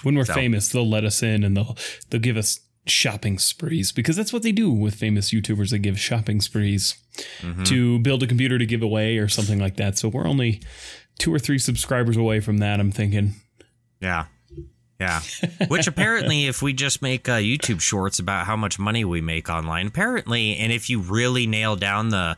When 0.02 0.16
we're 0.16 0.26
So- 0.26 0.34
famous, 0.34 0.68
they'll 0.68 0.88
let 0.88 1.02
us 1.04 1.22
in 1.22 1.44
and 1.44 1.56
they'll 1.56 1.78
they'll 2.10 2.20
give 2.20 2.36
us 2.36 2.60
shopping 2.86 3.38
sprees 3.38 3.90
because 3.90 4.16
that's 4.16 4.34
what 4.34 4.42
they 4.42 4.52
do 4.52 4.70
with 4.70 4.94
famous 4.96 5.30
YouTubers. 5.32 5.70
They 5.70 5.78
give 5.78 5.98
shopping 5.98 6.42
sprees 6.42 6.96
to 7.64 7.98
build 8.00 8.22
a 8.22 8.26
computer 8.26 8.58
to 8.58 8.66
give 8.66 8.82
away 8.82 9.16
or 9.16 9.28
something 9.28 9.58
like 9.58 9.76
that. 9.76 9.96
So 9.96 10.08
we're 10.10 10.26
only 10.26 10.60
two 11.18 11.32
or 11.32 11.38
three 11.38 11.58
subscribers 11.58 12.18
away 12.18 12.40
from 12.40 12.58
that. 12.58 12.80
I'm 12.80 12.92
thinking. 12.92 13.36
Yeah. 14.00 14.26
Yeah. 15.00 15.20
Which 15.68 15.86
apparently, 15.86 16.46
if 16.46 16.62
we 16.62 16.72
just 16.72 17.02
make 17.02 17.28
uh, 17.28 17.32
YouTube 17.38 17.80
shorts 17.80 18.18
about 18.20 18.46
how 18.46 18.56
much 18.56 18.78
money 18.78 19.04
we 19.04 19.20
make 19.20 19.48
online, 19.50 19.88
apparently, 19.88 20.56
and 20.56 20.72
if 20.72 20.88
you 20.88 21.00
really 21.00 21.46
nail 21.46 21.74
down 21.76 22.10
the, 22.10 22.36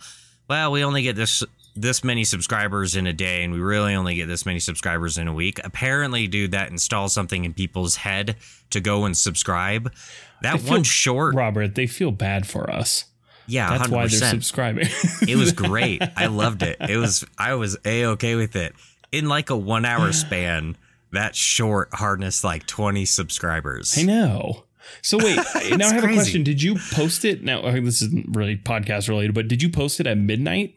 well, 0.49 0.73
we 0.73 0.83
only 0.83 1.03
get 1.03 1.17
this 1.17 1.43
this 1.79 2.03
many 2.03 2.25
subscribers 2.25 2.97
in 2.97 3.07
a 3.07 3.13
day, 3.13 3.45
and 3.45 3.53
we 3.53 3.61
really 3.61 3.95
only 3.95 4.15
get 4.15 4.27
this 4.27 4.47
many 4.47 4.59
subscribers 4.59 5.19
in 5.19 5.29
a 5.29 5.33
week. 5.35 5.61
Apparently, 5.63 6.27
dude, 6.27 6.53
that 6.53 6.71
installs 6.71 7.13
something 7.13 7.45
in 7.45 7.53
people's 7.53 7.97
head 7.97 8.37
to 8.71 8.81
go 8.81 9.05
and 9.05 9.15
subscribe. 9.15 9.93
That 10.41 10.59
They 10.61 10.71
one 10.71 10.79
feel- 10.79 10.85
short, 10.85 11.35
Robert, 11.35 11.75
they 11.75 11.87
feel 11.87 12.11
bad 12.13 12.47
for 12.47 12.71
us. 12.73 13.05
yeah, 13.47 13.69
That's 13.69 13.83
hundred 13.83 13.95
why 13.97 14.07
they're 14.07 14.31
subscribing. 14.31 14.89
It 15.29 15.37
was 15.37 15.53
great. 15.69 16.03
I 16.17 16.27
loved 16.27 16.63
it. 16.63 16.79
It 16.81 16.97
was 16.97 17.27
I 17.37 17.53
was 17.55 17.77
a 17.85 18.07
okay 18.07 18.35
with 18.35 18.57
it. 18.57 18.75
In 19.13 19.29
like 19.29 19.51
a 19.51 19.57
one 19.57 19.85
hour 19.85 20.13
span, 20.13 20.77
that 21.13 21.35
short 21.37 21.89
harnessed 21.93 22.45
like 22.45 22.67
twenty 22.67 23.05
subscribers. 23.05 23.97
I 23.99 24.03
know. 24.03 24.65
So 25.03 25.19
wait, 25.19 25.37
now 25.77 25.89
I 25.89 25.95
have 25.95 26.05
a 26.05 26.13
question. 26.13 26.43
Did 26.45 26.63
you 26.63 26.77
post 26.93 27.25
it? 27.25 27.43
Now 27.43 27.63
this 27.63 28.03
isn't 28.03 28.37
really 28.37 28.57
podcast 28.57 29.09
related, 29.09 29.35
but 29.35 29.49
did 29.49 29.63
you 29.63 29.69
post 29.69 30.01
it 30.01 30.07
at 30.07 30.19
midnight? 30.19 30.75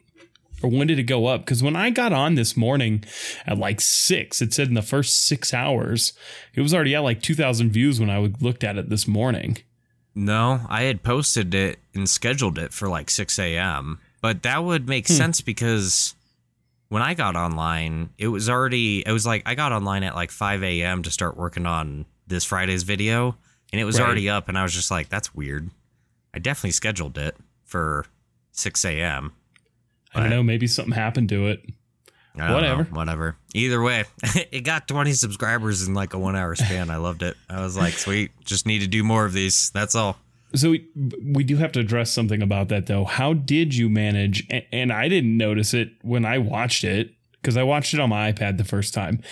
Or 0.62 0.68
when 0.70 0.88
did 0.88 0.98
it 0.98 1.04
go 1.04 1.24
up? 1.26 1.40
Because 1.42 1.62
when 1.62 1.74
I 1.74 1.88
got 1.88 2.12
on 2.12 2.34
this 2.34 2.54
morning 2.54 3.02
at 3.46 3.56
like 3.56 3.80
six, 3.80 4.42
it 4.42 4.52
said 4.52 4.68
in 4.68 4.74
the 4.74 4.82
first 4.82 5.24
six 5.26 5.54
hours, 5.54 6.12
it 6.54 6.60
was 6.60 6.74
already 6.74 6.94
at 6.94 6.98
like 7.02 7.22
2,000 7.22 7.70
views 7.70 7.98
when 7.98 8.10
I 8.10 8.18
looked 8.40 8.62
at 8.62 8.76
it 8.76 8.90
this 8.90 9.08
morning. 9.08 9.56
No, 10.14 10.60
I 10.68 10.82
had 10.82 11.02
posted 11.02 11.54
it 11.54 11.78
and 11.94 12.06
scheduled 12.10 12.58
it 12.58 12.74
for 12.74 12.88
like 12.90 13.08
6 13.08 13.38
a.m. 13.38 14.00
But 14.20 14.42
that 14.42 14.62
would 14.62 14.86
make 14.86 15.06
Hmm. 15.08 15.14
sense 15.14 15.40
because 15.40 16.14
when 16.90 17.02
I 17.02 17.14
got 17.14 17.34
online, 17.36 18.10
it 18.18 18.28
was 18.28 18.48
already, 18.50 19.02
it 19.06 19.10
was 19.12 19.24
like 19.24 19.42
I 19.46 19.54
got 19.54 19.72
online 19.72 20.02
at 20.02 20.14
like 20.14 20.30
5 20.30 20.62
a.m. 20.62 21.02
to 21.04 21.10
start 21.10 21.36
working 21.36 21.64
on 21.64 22.04
this 22.26 22.44
Friday's 22.44 22.82
video. 22.82 23.36
And 23.72 23.80
it 23.80 23.84
was 23.84 23.98
Right. 23.98 24.04
already 24.06 24.28
up. 24.28 24.48
And 24.48 24.58
I 24.58 24.62
was 24.62 24.74
just 24.74 24.90
like, 24.90 25.08
that's 25.08 25.34
weird. 25.34 25.70
I 26.34 26.38
definitely 26.40 26.72
scheduled 26.72 27.16
it 27.16 27.36
for 27.64 28.04
6 28.52 28.84
a.m. 28.84 29.32
I 30.14 30.20
don't 30.20 30.30
know. 30.30 30.42
Maybe 30.42 30.66
something 30.66 30.92
happened 30.92 31.28
to 31.30 31.46
it. 31.46 31.64
Whatever. 32.34 32.84
know, 32.84 32.90
whatever. 32.90 33.36
Either 33.54 33.82
way, 33.82 34.04
it 34.50 34.62
got 34.62 34.86
20 34.88 35.12
subscribers 35.12 35.86
in 35.86 35.94
like 35.94 36.14
a 36.14 36.18
one 36.18 36.36
hour 36.36 36.54
span. 36.54 36.90
I 36.90 36.96
loved 36.96 37.22
it. 37.22 37.36
I 37.48 37.60
was 37.60 37.76
like, 37.76 37.94
sweet. 37.94 38.30
Just 38.44 38.66
need 38.66 38.80
to 38.80 38.86
do 38.86 39.02
more 39.04 39.24
of 39.24 39.32
these. 39.32 39.70
That's 39.70 39.94
all. 39.94 40.16
So 40.54 40.70
we, 40.70 40.88
we 41.24 41.44
do 41.44 41.56
have 41.56 41.72
to 41.72 41.80
address 41.80 42.10
something 42.10 42.42
about 42.42 42.68
that 42.68 42.86
though. 42.86 43.04
How 43.04 43.34
did 43.34 43.74
you 43.74 43.88
manage? 43.88 44.46
And, 44.50 44.64
and 44.72 44.92
I 44.92 45.08
didn't 45.08 45.36
notice 45.36 45.74
it 45.74 45.90
when 46.02 46.24
I 46.24 46.38
watched 46.38 46.84
it 46.84 47.14
because 47.40 47.56
I 47.56 47.62
watched 47.62 47.94
it 47.94 48.00
on 48.00 48.10
my 48.10 48.32
iPad 48.32 48.58
the 48.58 48.64
first 48.64 48.92
time. 48.92 49.22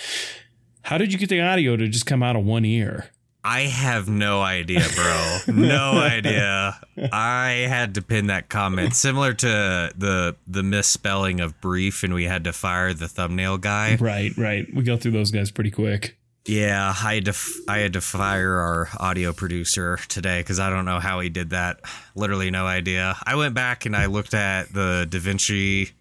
How 0.83 0.97
did 0.97 1.11
you 1.11 1.19
get 1.19 1.29
the 1.29 1.41
audio 1.41 1.75
to 1.75 1.87
just 1.87 2.05
come 2.05 2.23
out 2.23 2.35
of 2.35 2.45
one 2.45 2.65
ear? 2.65 3.09
I 3.43 3.61
have 3.61 4.09
no 4.09 4.41
idea, 4.41 4.85
bro. 4.95 5.37
no 5.55 5.91
idea. 5.95 6.79
I 7.11 7.65
had 7.69 7.95
to 7.95 8.01
pin 8.01 8.27
that 8.27 8.49
comment 8.49 8.95
similar 8.95 9.33
to 9.33 9.91
the 9.95 10.35
the 10.45 10.61
misspelling 10.61 11.39
of 11.39 11.59
brief 11.61 12.03
and 12.03 12.13
we 12.13 12.25
had 12.25 12.43
to 12.43 12.53
fire 12.53 12.93
the 12.93 13.07
thumbnail 13.07 13.57
guy. 13.57 13.95
Right, 13.99 14.35
right. 14.37 14.67
We 14.73 14.83
go 14.83 14.97
through 14.97 15.11
those 15.11 15.31
guys 15.31 15.51
pretty 15.51 15.71
quick. 15.71 16.18
Yeah, 16.49 16.95
I 17.03 17.15
had 17.15 17.25
to 17.25 17.35
I 17.67 17.77
had 17.77 17.93
to 17.93 18.01
fire 18.01 18.55
our 18.57 18.89
audio 18.99 19.33
producer 19.33 19.99
today 20.07 20.41
cuz 20.43 20.59
I 20.59 20.71
don't 20.71 20.85
know 20.85 20.99
how 20.99 21.19
he 21.19 21.29
did 21.29 21.51
that. 21.51 21.79
Literally 22.15 22.49
no 22.49 22.65
idea. 22.65 23.15
I 23.23 23.35
went 23.35 23.53
back 23.53 23.85
and 23.85 23.95
I 23.95 24.07
looked 24.07 24.33
at 24.33 24.73
the 24.73 25.07
DaVinci 25.07 25.91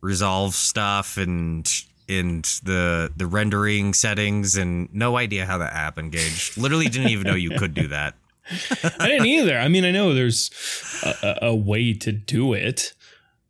Resolve 0.00 0.54
stuff 0.54 1.16
and 1.16 1.68
and 2.08 2.44
the 2.64 3.12
the 3.16 3.28
rendering 3.28 3.94
settings 3.94 4.56
and 4.56 4.92
no 4.92 5.16
idea 5.16 5.46
how 5.46 5.58
that 5.58 5.72
app 5.72 5.96
engaged. 5.96 6.56
Literally 6.56 6.88
didn't 6.88 7.10
even 7.10 7.28
know 7.28 7.36
you 7.36 7.50
could 7.50 7.74
do 7.74 7.86
that. 7.86 8.14
I 8.98 9.06
didn't 9.06 9.26
either. 9.26 9.58
I 9.58 9.68
mean, 9.68 9.84
I 9.84 9.92
know 9.92 10.12
there's 10.12 10.50
a, 11.04 11.14
a, 11.22 11.48
a 11.50 11.54
way 11.54 11.92
to 11.92 12.10
do 12.10 12.52
it, 12.52 12.94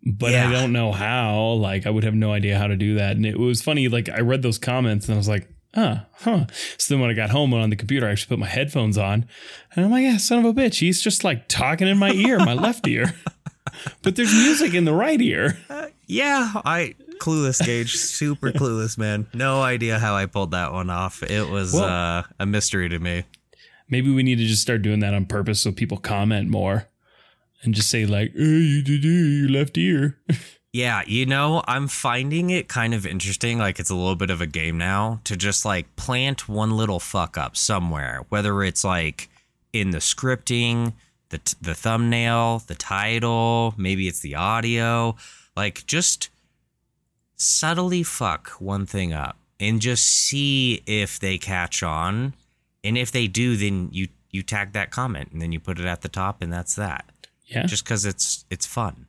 but 0.04 0.35
I 0.35 0.50
don't 0.50 0.73
know 0.73 0.92
how. 0.92 1.52
Like, 1.52 1.87
I 1.87 1.90
would 1.90 2.04
have 2.04 2.14
no 2.14 2.32
idea 2.32 2.58
how 2.58 2.66
to 2.66 2.76
do 2.76 2.97
that. 2.97 3.16
And 3.16 3.25
it 3.25 3.38
was 3.38 3.62
funny. 3.62 3.88
Like, 3.88 4.08
I 4.08 4.20
read 4.20 4.42
those 4.42 4.58
comments 4.58 5.06
and 5.06 5.14
I 5.14 5.18
was 5.18 5.28
like, 5.28 5.49
huh, 5.75 5.97
huh. 6.21 6.47
So 6.77 6.95
then 6.95 7.01
when 7.01 7.11
I 7.11 7.15
got 7.15 7.31
home 7.31 7.53
on 7.55 7.71
the 7.71 7.77
computer, 7.77 8.07
I 8.09 8.13
actually 8.13 8.29
put 8.37 8.39
my 8.41 8.47
headphones 8.49 8.99
on 8.99 9.27
and 9.75 9.85
I'm 9.85 9.91
like, 9.91 10.03
yeah, 10.03 10.17
son 10.17 10.39
of 10.39 10.45
a 10.45 10.53
bitch. 10.53 10.81
He's 10.81 11.01
just 11.03 11.25
like 11.25 11.49
talking 11.49 11.89
in 11.89 11.99
my 11.99 12.11
ear, 12.13 12.39
my 12.39 12.55
left 12.67 12.87
ear. 12.87 13.15
But 14.03 14.17
there's 14.17 14.33
music 14.33 14.75
in 14.75 14.85
the 14.85 14.95
right 14.95 15.21
ear. 15.21 15.59
Yeah, 16.07 16.53
I 16.65 16.95
clueless 17.21 17.65
Gage, 17.65 17.97
super 17.97 18.51
clueless 18.53 18.97
man. 18.97 19.27
No 19.35 19.61
idea 19.61 19.99
how 19.99 20.15
I 20.15 20.27
pulled 20.27 20.53
that 20.53 20.73
one 20.73 20.89
off. 20.91 21.23
It 21.23 21.49
was 21.49 21.75
Well- 21.75 21.85
uh, 21.85 22.23
a 22.41 22.47
mystery 22.47 22.89
to 22.89 22.99
me. 22.99 23.25
Maybe 23.91 24.13
we 24.13 24.23
need 24.23 24.37
to 24.37 24.45
just 24.47 24.63
start 24.63 24.83
doing 24.83 25.01
that 25.01 25.15
on 25.15 25.25
purpose 25.27 25.61
so 25.63 25.73
people 25.73 25.97
comment 25.97 26.51
more 26.51 26.89
and 27.63 27.75
just 27.75 27.89
say, 27.91 28.05
like, 28.07 28.33
hey, 28.35 28.43
you 28.43 28.83
your 28.83 29.49
left 29.51 29.77
ear. 29.79 30.19
Yeah, 30.73 31.03
you 31.07 31.25
know, 31.25 31.63
I'm 31.67 31.89
finding 31.89 32.51
it 32.51 32.69
kind 32.69 32.93
of 32.93 33.07
interesting. 33.07 33.59
Like 33.59 33.81
it's 33.81 33.91
a 33.91 33.95
little 33.95 34.17
bit 34.17 34.31
of 34.31 34.41
a 34.41 34.47
game 34.47 34.77
now 34.77 35.21
to 35.25 35.37
just 35.37 35.65
like 35.65 35.97
plant 35.97 36.49
one 36.49 36.77
little 36.77 37.01
fuck 37.01 37.39
up 37.39 37.57
somewhere, 37.57 38.25
whether 38.29 38.63
it's 38.63 38.85
like 38.85 39.31
in 39.73 39.91
the 39.91 39.99
scripting, 39.99 40.93
the 41.31 41.39
t- 41.39 41.57
the 41.61 41.75
thumbnail, 41.75 42.63
the 42.67 42.75
title, 42.75 43.75
maybe 43.77 44.09
it's 44.09 44.21
the 44.21 44.35
audio. 44.35 45.17
Like 45.57 45.87
just 45.87 46.29
subtly 47.37 48.03
fuck 48.03 48.51
one 48.59 48.85
thing 48.85 49.13
up 49.13 49.39
and 49.59 49.81
just 49.81 50.05
see 50.05 50.83
if 50.87 51.19
they 51.19 51.39
catch 51.39 51.83
on. 51.83 52.35
And 52.85 52.97
if 52.97 53.11
they 53.11 53.27
do, 53.27 53.57
then 53.57 53.89
you 53.91 54.09
you 54.31 54.43
tag 54.43 54.73
that 54.73 54.91
comment 54.91 55.31
and 55.33 55.41
then 55.41 55.53
you 55.53 55.61
put 55.61 55.81
it 55.81 55.87
at 55.87 56.03
the 56.03 56.09
top, 56.09 56.43
and 56.43 56.53
that's 56.53 56.75
that. 56.77 57.11
Yeah. 57.47 57.65
Just 57.67 57.85
because 57.85 58.05
it's 58.05 58.45
it's 58.51 58.67
fun. 58.67 59.07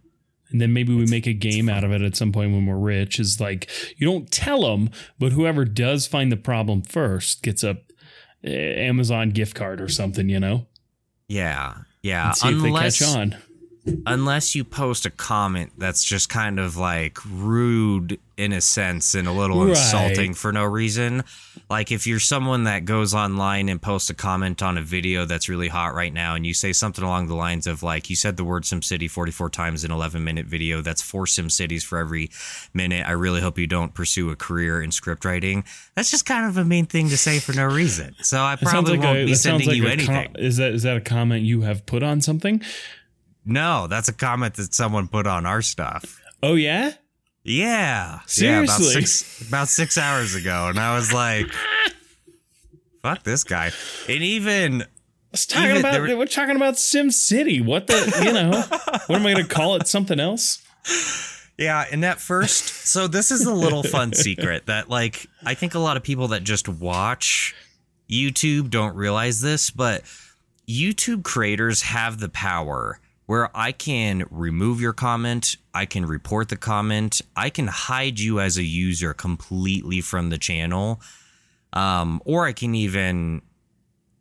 And 0.51 0.59
then 0.59 0.73
maybe 0.73 0.95
we 0.95 1.05
make 1.05 1.27
a 1.27 1.33
game 1.33 1.69
out 1.69 1.83
of 1.83 1.91
it 1.91 2.01
at 2.01 2.15
some 2.15 2.31
point 2.31 2.51
when 2.51 2.65
we're 2.65 2.77
rich. 2.77 3.19
Is 3.19 3.39
like 3.39 3.69
you 3.97 4.07
don't 4.07 4.31
tell 4.31 4.61
them, 4.61 4.89
but 5.19 5.31
whoever 5.31 5.65
does 5.65 6.07
find 6.07 6.31
the 6.31 6.37
problem 6.37 6.81
first 6.81 7.43
gets 7.43 7.63
a 7.63 7.71
uh, 7.71 8.49
Amazon 8.49 9.29
gift 9.29 9.55
card 9.55 9.79
or 9.81 9.87
something. 9.89 10.29
You 10.29 10.39
know, 10.39 10.67
Yeah, 11.27 11.75
yeah. 12.01 12.27
and 12.27 12.35
see 12.37 12.47
unless 12.49 12.99
if 13.01 13.07
they 13.07 13.13
catch 13.13 13.15
on. 13.15 13.37
Unless 14.05 14.55
you 14.55 14.63
post 14.63 15.05
a 15.05 15.09
comment 15.09 15.71
that's 15.77 16.03
just 16.03 16.29
kind 16.29 16.59
of 16.59 16.77
like 16.77 17.17
rude 17.29 18.19
in 18.37 18.53
a 18.53 18.61
sense 18.61 19.15
and 19.15 19.27
a 19.27 19.31
little 19.31 19.59
Right. 19.61 19.69
insulting 19.71 20.33
for 20.33 20.53
no 20.53 20.63
reason. 20.63 21.23
Like 21.69 21.91
if 21.91 22.07
you're 22.07 22.19
someone 22.21 22.63
that 22.63 22.85
goes 22.85 23.13
online 23.13 23.67
and 23.67 23.81
posts 23.81 24.09
a 24.09 24.13
comment 24.13 24.61
on 24.63 24.77
a 24.77 24.81
video 24.81 25.25
that's 25.25 25.49
really 25.49 25.67
hot 25.67 25.93
right 25.93 26.13
now 26.13 26.35
and 26.35 26.45
you 26.45 26.53
say 26.53 26.71
something 26.71 27.03
along 27.03 27.27
the 27.27 27.35
lines 27.35 27.67
of 27.67 27.83
like 27.83 28.09
you 28.09 28.15
said 28.15 28.37
the 28.37 28.43
word 28.45 28.63
SimCity 28.63 29.09
44 29.09 29.49
times 29.49 29.83
in 29.83 29.91
11 29.91 30.23
minute 30.23 30.45
video 30.45 30.81
that's 30.81 31.01
four 31.01 31.25
SimCities 31.25 31.83
for 31.83 31.97
every 31.97 32.29
minute. 32.73 33.05
I 33.05 33.11
really 33.11 33.41
hope 33.41 33.57
you 33.59 33.67
don't 33.67 33.93
pursue 33.93 34.29
a 34.29 34.35
career 34.35 34.81
in 34.81 34.91
script 34.91 35.25
writing. 35.25 35.63
That's 35.95 36.09
just 36.11 36.25
kind 36.25 36.45
of 36.45 36.57
a 36.57 36.63
mean 36.63 36.85
thing 36.85 37.09
to 37.09 37.17
say 37.17 37.39
for 37.39 37.53
no 37.53 37.65
reason. 37.65 38.15
So 38.21 38.39
I 38.41 38.55
probably 38.55 38.97
like 38.97 39.01
won't 39.05 39.19
a, 39.19 39.25
be 39.25 39.35
sending 39.35 39.67
like 39.67 39.77
you 39.77 39.83
a 39.87 39.97
com- 39.97 40.15
anything. 40.15 40.35
is 40.37 40.57
that 40.57 40.73
is 40.73 40.83
that 40.83 40.95
a 40.97 41.01
comment 41.01 41.43
you 41.43 41.61
have 41.61 41.85
put 41.85 42.03
on 42.03 42.21
something? 42.21 42.61
No, 43.45 43.87
that's 43.87 44.07
a 44.07 44.13
comment 44.13 44.55
that 44.55 44.73
someone 44.73 45.07
put 45.07 45.27
on 45.27 45.45
our 45.45 45.61
stuff. 45.61 46.21
Oh 46.43 46.55
yeah, 46.55 46.93
Yeah. 47.43 48.19
Seriously? 48.25 48.45
Yeah, 48.45 48.63
about 48.63 48.81
six 48.81 49.47
about 49.47 49.67
six 49.67 49.97
hours 49.97 50.35
ago. 50.35 50.67
And 50.69 50.79
I 50.79 50.95
was 50.95 51.11
like, 51.13 51.47
fuck 53.01 53.23
this 53.23 53.43
guy. 53.43 53.71
And 54.07 54.23
even 54.23 54.85
Let's 55.31 55.45
talking 55.45 55.69
Even 55.69 55.77
about 55.81 55.91
there- 56.07 56.17
we're 56.17 56.25
talking 56.25 56.55
about 56.55 56.77
Sim 56.79 57.11
City. 57.11 57.61
What 57.61 57.87
the 57.87 58.21
you 58.23 58.33
know? 58.33 58.51
what 59.07 59.19
am 59.19 59.25
I 59.27 59.33
going 59.33 59.45
to 59.47 59.53
call 59.53 59.75
it? 59.75 59.87
Something 59.87 60.19
else? 60.19 60.65
yeah, 61.57 61.85
in 61.91 62.01
that 62.01 62.19
first 62.19 62.65
so 62.87 63.07
this 63.07 63.29
is 63.31 63.45
a 63.45 63.53
little 63.53 63.83
fun 63.83 64.13
secret 64.13 64.65
that 64.67 64.89
like 64.89 65.27
I 65.45 65.53
think 65.53 65.75
a 65.75 65.79
lot 65.79 65.97
of 65.97 66.03
people 66.03 66.29
that 66.29 66.43
just 66.43 66.67
watch 66.67 67.53
YouTube 68.09 68.69
don't 68.71 68.95
realize 68.95 69.39
this, 69.41 69.69
but 69.69 70.03
YouTube 70.67 71.23
creators 71.23 71.81
have 71.83 72.19
the 72.19 72.29
power 72.29 72.99
where 73.29 73.55
I 73.55 73.71
can 73.71 74.25
remove 74.31 74.81
your 74.81 74.91
comment, 74.91 75.55
I 75.71 75.85
can 75.85 76.03
report 76.03 76.49
the 76.49 76.55
comment, 76.55 77.21
I 77.35 77.51
can 77.51 77.67
hide 77.67 78.19
you 78.19 78.39
as 78.39 78.57
a 78.57 78.63
user 78.63 79.13
completely 79.13 80.01
from 80.01 80.31
the 80.31 80.39
channel. 80.39 80.99
Um, 81.71 82.23
or 82.25 82.47
I 82.47 82.53
can 82.53 82.73
even 82.73 83.43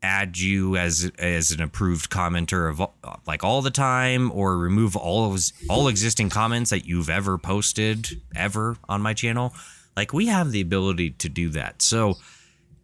add 0.02 0.36
you 0.36 0.76
as 0.76 1.10
as 1.18 1.52
an 1.52 1.62
approved 1.62 2.10
commenter 2.10 2.68
of 2.68 2.86
like 3.26 3.42
all 3.42 3.62
the 3.62 3.70
time 3.70 4.30
or 4.30 4.58
remove 4.58 4.94
all 4.94 5.32
of 5.32 5.42
all 5.70 5.88
existing 5.88 6.28
comments 6.28 6.68
that 6.68 6.84
you've 6.84 7.08
ever 7.08 7.38
posted 7.38 8.20
ever 8.36 8.76
on 8.90 9.00
my 9.00 9.14
channel. 9.14 9.54
Like 9.96 10.12
we 10.12 10.26
have 10.26 10.52
the 10.52 10.60
ability 10.60 11.12
to 11.12 11.30
do 11.30 11.48
that. 11.48 11.80
So 11.80 12.18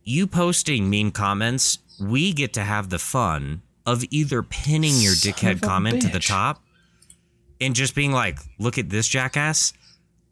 you 0.05 0.27
posting 0.27 0.89
mean 0.89 1.11
comments, 1.11 1.81
we 2.01 2.33
get 2.33 2.55
to 2.55 2.65
have 2.65 2.89
the 2.89 2.99
fun 2.99 3.61
of 3.87 4.05
either 4.11 4.43
pinning 4.43 4.95
your 4.97 5.15
Son 5.15 5.33
dickhead 5.33 5.61
comment 5.61 6.03
to 6.03 6.09
the 6.09 6.21
top 6.21 6.63
and 7.61 7.75
just 7.75 7.95
being 7.95 8.13
like, 8.13 8.39
look 8.59 8.79
at 8.79 8.91
this 8.91 9.09
jackass. 9.09 9.73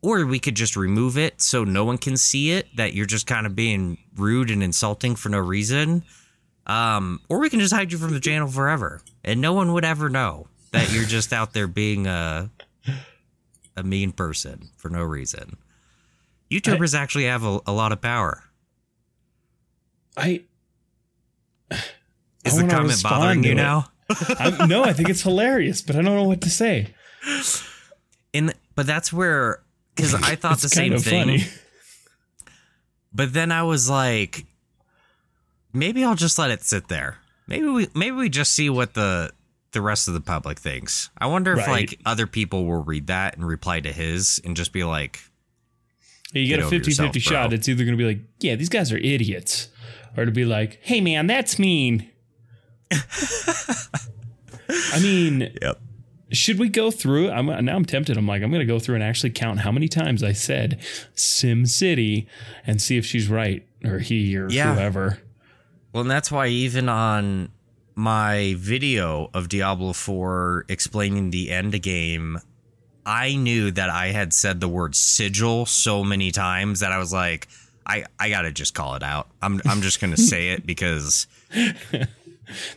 Or 0.04 0.26
we 0.26 0.40
could 0.40 0.56
just 0.56 0.74
remove 0.74 1.16
it 1.16 1.40
so 1.40 1.62
no 1.62 1.84
one 1.84 1.96
can 1.96 2.16
see 2.16 2.50
it, 2.50 2.66
that 2.76 2.92
you're 2.92 3.06
just 3.06 3.28
kind 3.28 3.46
of 3.46 3.54
being 3.54 3.98
rude 4.16 4.50
and 4.50 4.60
insulting 4.60 5.14
for 5.14 5.28
no 5.28 5.38
reason. 5.38 6.02
Um, 6.66 7.20
or 7.28 7.38
we 7.38 7.48
can 7.48 7.60
just 7.60 7.72
hide 7.72 7.92
you 7.92 7.98
from 7.98 8.12
the 8.12 8.18
channel 8.18 8.48
forever. 8.48 9.00
And 9.22 9.40
no 9.40 9.52
one 9.52 9.72
would 9.74 9.84
ever 9.84 10.08
know 10.08 10.48
that 10.72 10.92
you're 10.92 11.04
just 11.04 11.32
out 11.32 11.52
there 11.52 11.68
being 11.68 12.06
a 12.06 12.50
a 13.76 13.82
mean 13.82 14.12
person 14.12 14.70
for 14.76 14.88
no 14.88 15.02
reason. 15.02 15.56
YouTubers 16.50 16.94
actually 16.94 17.24
have 17.24 17.44
a, 17.44 17.60
a 17.66 17.72
lot 17.72 17.92
of 17.92 18.00
power. 18.00 18.42
I 20.16 20.42
Is 22.44 22.56
oh, 22.56 22.60
I 22.60 22.62
the 22.62 22.68
comment 22.72 23.02
bothering 23.02 23.44
you 23.44 23.52
it. 23.52 23.54
now? 23.54 23.88
No, 24.66 24.84
I 24.84 24.92
think 24.92 25.08
it's 25.08 25.22
hilarious, 25.22 25.80
but 25.80 25.96
I 25.96 26.02
don't 26.02 26.16
know 26.16 26.24
what 26.24 26.40
to 26.42 26.50
say. 26.50 26.94
And 28.34 28.52
but 28.74 28.86
that's 28.86 29.12
where 29.12 29.62
because 29.94 30.14
I 30.14 30.34
thought 30.34 30.58
the 30.60 30.68
same 30.68 30.98
thing. 30.98 31.26
funny. 31.26 31.44
But 33.12 33.32
then 33.32 33.52
I 33.52 33.62
was 33.62 33.88
like, 33.90 34.46
maybe 35.72 36.04
I'll 36.04 36.14
just 36.14 36.38
let 36.38 36.50
it 36.50 36.62
sit 36.62 36.88
there. 36.88 37.18
Maybe 37.46 37.66
we 37.66 37.88
maybe 37.94 38.16
we 38.16 38.28
just 38.28 38.52
see 38.52 38.70
what 38.70 38.94
the 38.94 39.30
the 39.72 39.80
rest 39.80 40.08
of 40.08 40.14
the 40.14 40.20
public 40.20 40.58
thinks. 40.58 41.10
I 41.18 41.26
wonder 41.26 41.58
if 41.58 41.66
like 41.66 41.98
other 42.04 42.26
people 42.26 42.66
will 42.66 42.82
read 42.82 43.06
that 43.08 43.36
and 43.36 43.46
reply 43.46 43.80
to 43.80 43.92
his 43.92 44.40
and 44.44 44.56
just 44.56 44.72
be 44.72 44.84
like, 44.84 45.20
You 46.32 46.46
get, 46.46 46.56
Get 46.56 46.58
a 46.60 46.62
over 46.64 46.70
50 46.70 46.90
50 46.92 47.18
yourself, 47.18 47.22
shot. 47.22 47.52
It's 47.52 47.68
either 47.68 47.84
going 47.84 47.96
to 47.96 48.02
be 48.02 48.08
like, 48.08 48.20
yeah, 48.40 48.54
these 48.54 48.68
guys 48.68 48.92
are 48.92 48.98
idiots, 48.98 49.68
or 50.16 50.24
to 50.24 50.30
be 50.30 50.44
like, 50.44 50.78
hey, 50.82 51.00
man, 51.00 51.26
that's 51.26 51.58
mean. 51.58 52.10
I 54.68 55.00
mean, 55.00 55.52
"Yep, 55.60 55.80
should 56.32 56.58
we 56.58 56.68
go 56.68 56.90
through? 56.90 57.30
I'm 57.30 57.46
now 57.64 57.76
I'm 57.76 57.84
tempted. 57.84 58.16
I'm 58.16 58.26
like, 58.26 58.42
I'm 58.42 58.50
going 58.50 58.60
to 58.60 58.66
go 58.66 58.78
through 58.78 58.94
and 58.96 59.04
actually 59.04 59.30
count 59.30 59.60
how 59.60 59.72
many 59.72 59.88
times 59.88 60.22
I 60.22 60.32
said 60.32 60.80
Sim 61.14 61.66
City 61.66 62.26
and 62.66 62.80
see 62.80 62.96
if 62.96 63.04
she's 63.06 63.28
right 63.28 63.66
or 63.84 63.98
he 63.98 64.36
or 64.36 64.48
Yeah. 64.50 64.74
whoever. 64.74 65.18
Well, 65.92 66.02
and 66.02 66.10
that's 66.10 66.30
why 66.32 66.46
even 66.46 66.88
on 66.88 67.50
my 67.94 68.54
video 68.56 69.30
of 69.34 69.48
Diablo 69.50 69.92
4 69.92 70.64
explaining 70.70 71.30
the 71.30 71.50
end 71.50 71.80
game, 71.82 72.38
I 73.04 73.34
knew 73.36 73.70
that 73.72 73.90
I 73.90 74.06
had 74.12 74.32
said 74.32 74.60
the 74.60 74.68
word 74.68 74.94
sigil 74.94 75.66
so 75.66 76.02
many 76.02 76.30
times 76.30 76.80
that 76.80 76.92
I 76.92 76.98
was 76.98 77.12
like, 77.12 77.48
I, 77.84 78.04
I 78.18 78.30
gotta 78.30 78.52
just 78.52 78.72
call 78.74 78.94
it 78.94 79.02
out. 79.02 79.28
I'm 79.42 79.60
I'm 79.66 79.82
just 79.82 80.00
gonna 80.00 80.16
say 80.32 80.50
it 80.50 80.64
because 80.64 81.26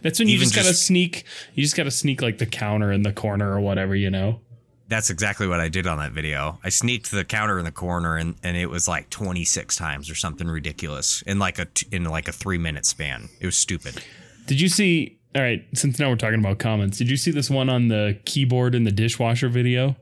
That's 0.01 0.20
when 0.20 0.27
you 0.27 0.36
Even 0.36 0.46
just 0.46 0.55
got 0.55 0.63
to 0.63 0.70
just- 0.70 0.86
sneak. 0.86 1.24
You 1.53 1.63
just 1.63 1.75
got 1.75 1.84
to 1.84 1.91
sneak 1.91 2.22
like 2.22 2.38
the 2.38 2.46
counter 2.46 2.91
in 2.91 3.03
the 3.03 3.13
corner 3.13 3.51
or 3.51 3.60
whatever, 3.60 3.96
you 3.96 4.10
know. 4.10 4.41
that's 4.88 5.10
exactly 5.10 5.48
what 5.48 5.60
I 5.60 5.67
did 5.67 5.88
on 5.88 5.98
that 5.98 6.12
video. 6.12 6.60
I 6.63 6.70
sneaked 6.70 7.10
the 7.12 7.24
counter 7.25 7.58
in 7.58 7.65
the 7.65 7.72
corner 7.72 8.17
and, 8.17 8.36
and 8.44 8.55
it 8.55 8.67
was 8.67 8.88
like 8.88 9.10
26 9.10 9.75
times 9.75 10.10
or 10.12 10.15
something 10.15 10.48
ridiculous 10.48 11.24
in 11.24 11.39
like 11.39 11.58
a 11.60 11.67
in 11.91 12.03
like 12.03 12.27
a 12.27 12.32
three 12.32 12.60
minute 12.60 12.86
span. 12.86 13.29
It 13.39 13.46
was 13.48 13.55
stupid. 13.58 14.03
Did 14.46 14.62
you 14.62 14.70
see? 14.70 15.20
All 15.36 15.41
right, 15.41 15.65
since 15.74 16.00
now 16.00 16.10
we're 16.10 16.15
talking 16.15 16.39
about 16.39 16.60
comments, 16.60 16.98
did 16.98 17.10
you 17.10 17.17
see 17.17 17.29
this 17.32 17.50
one 17.50 17.67
on 17.67 17.89
the 17.89 18.17
keyboard 18.25 18.74
in 18.74 18.84
the 18.86 18.91
dishwasher 18.91 19.50
video? 19.50 19.98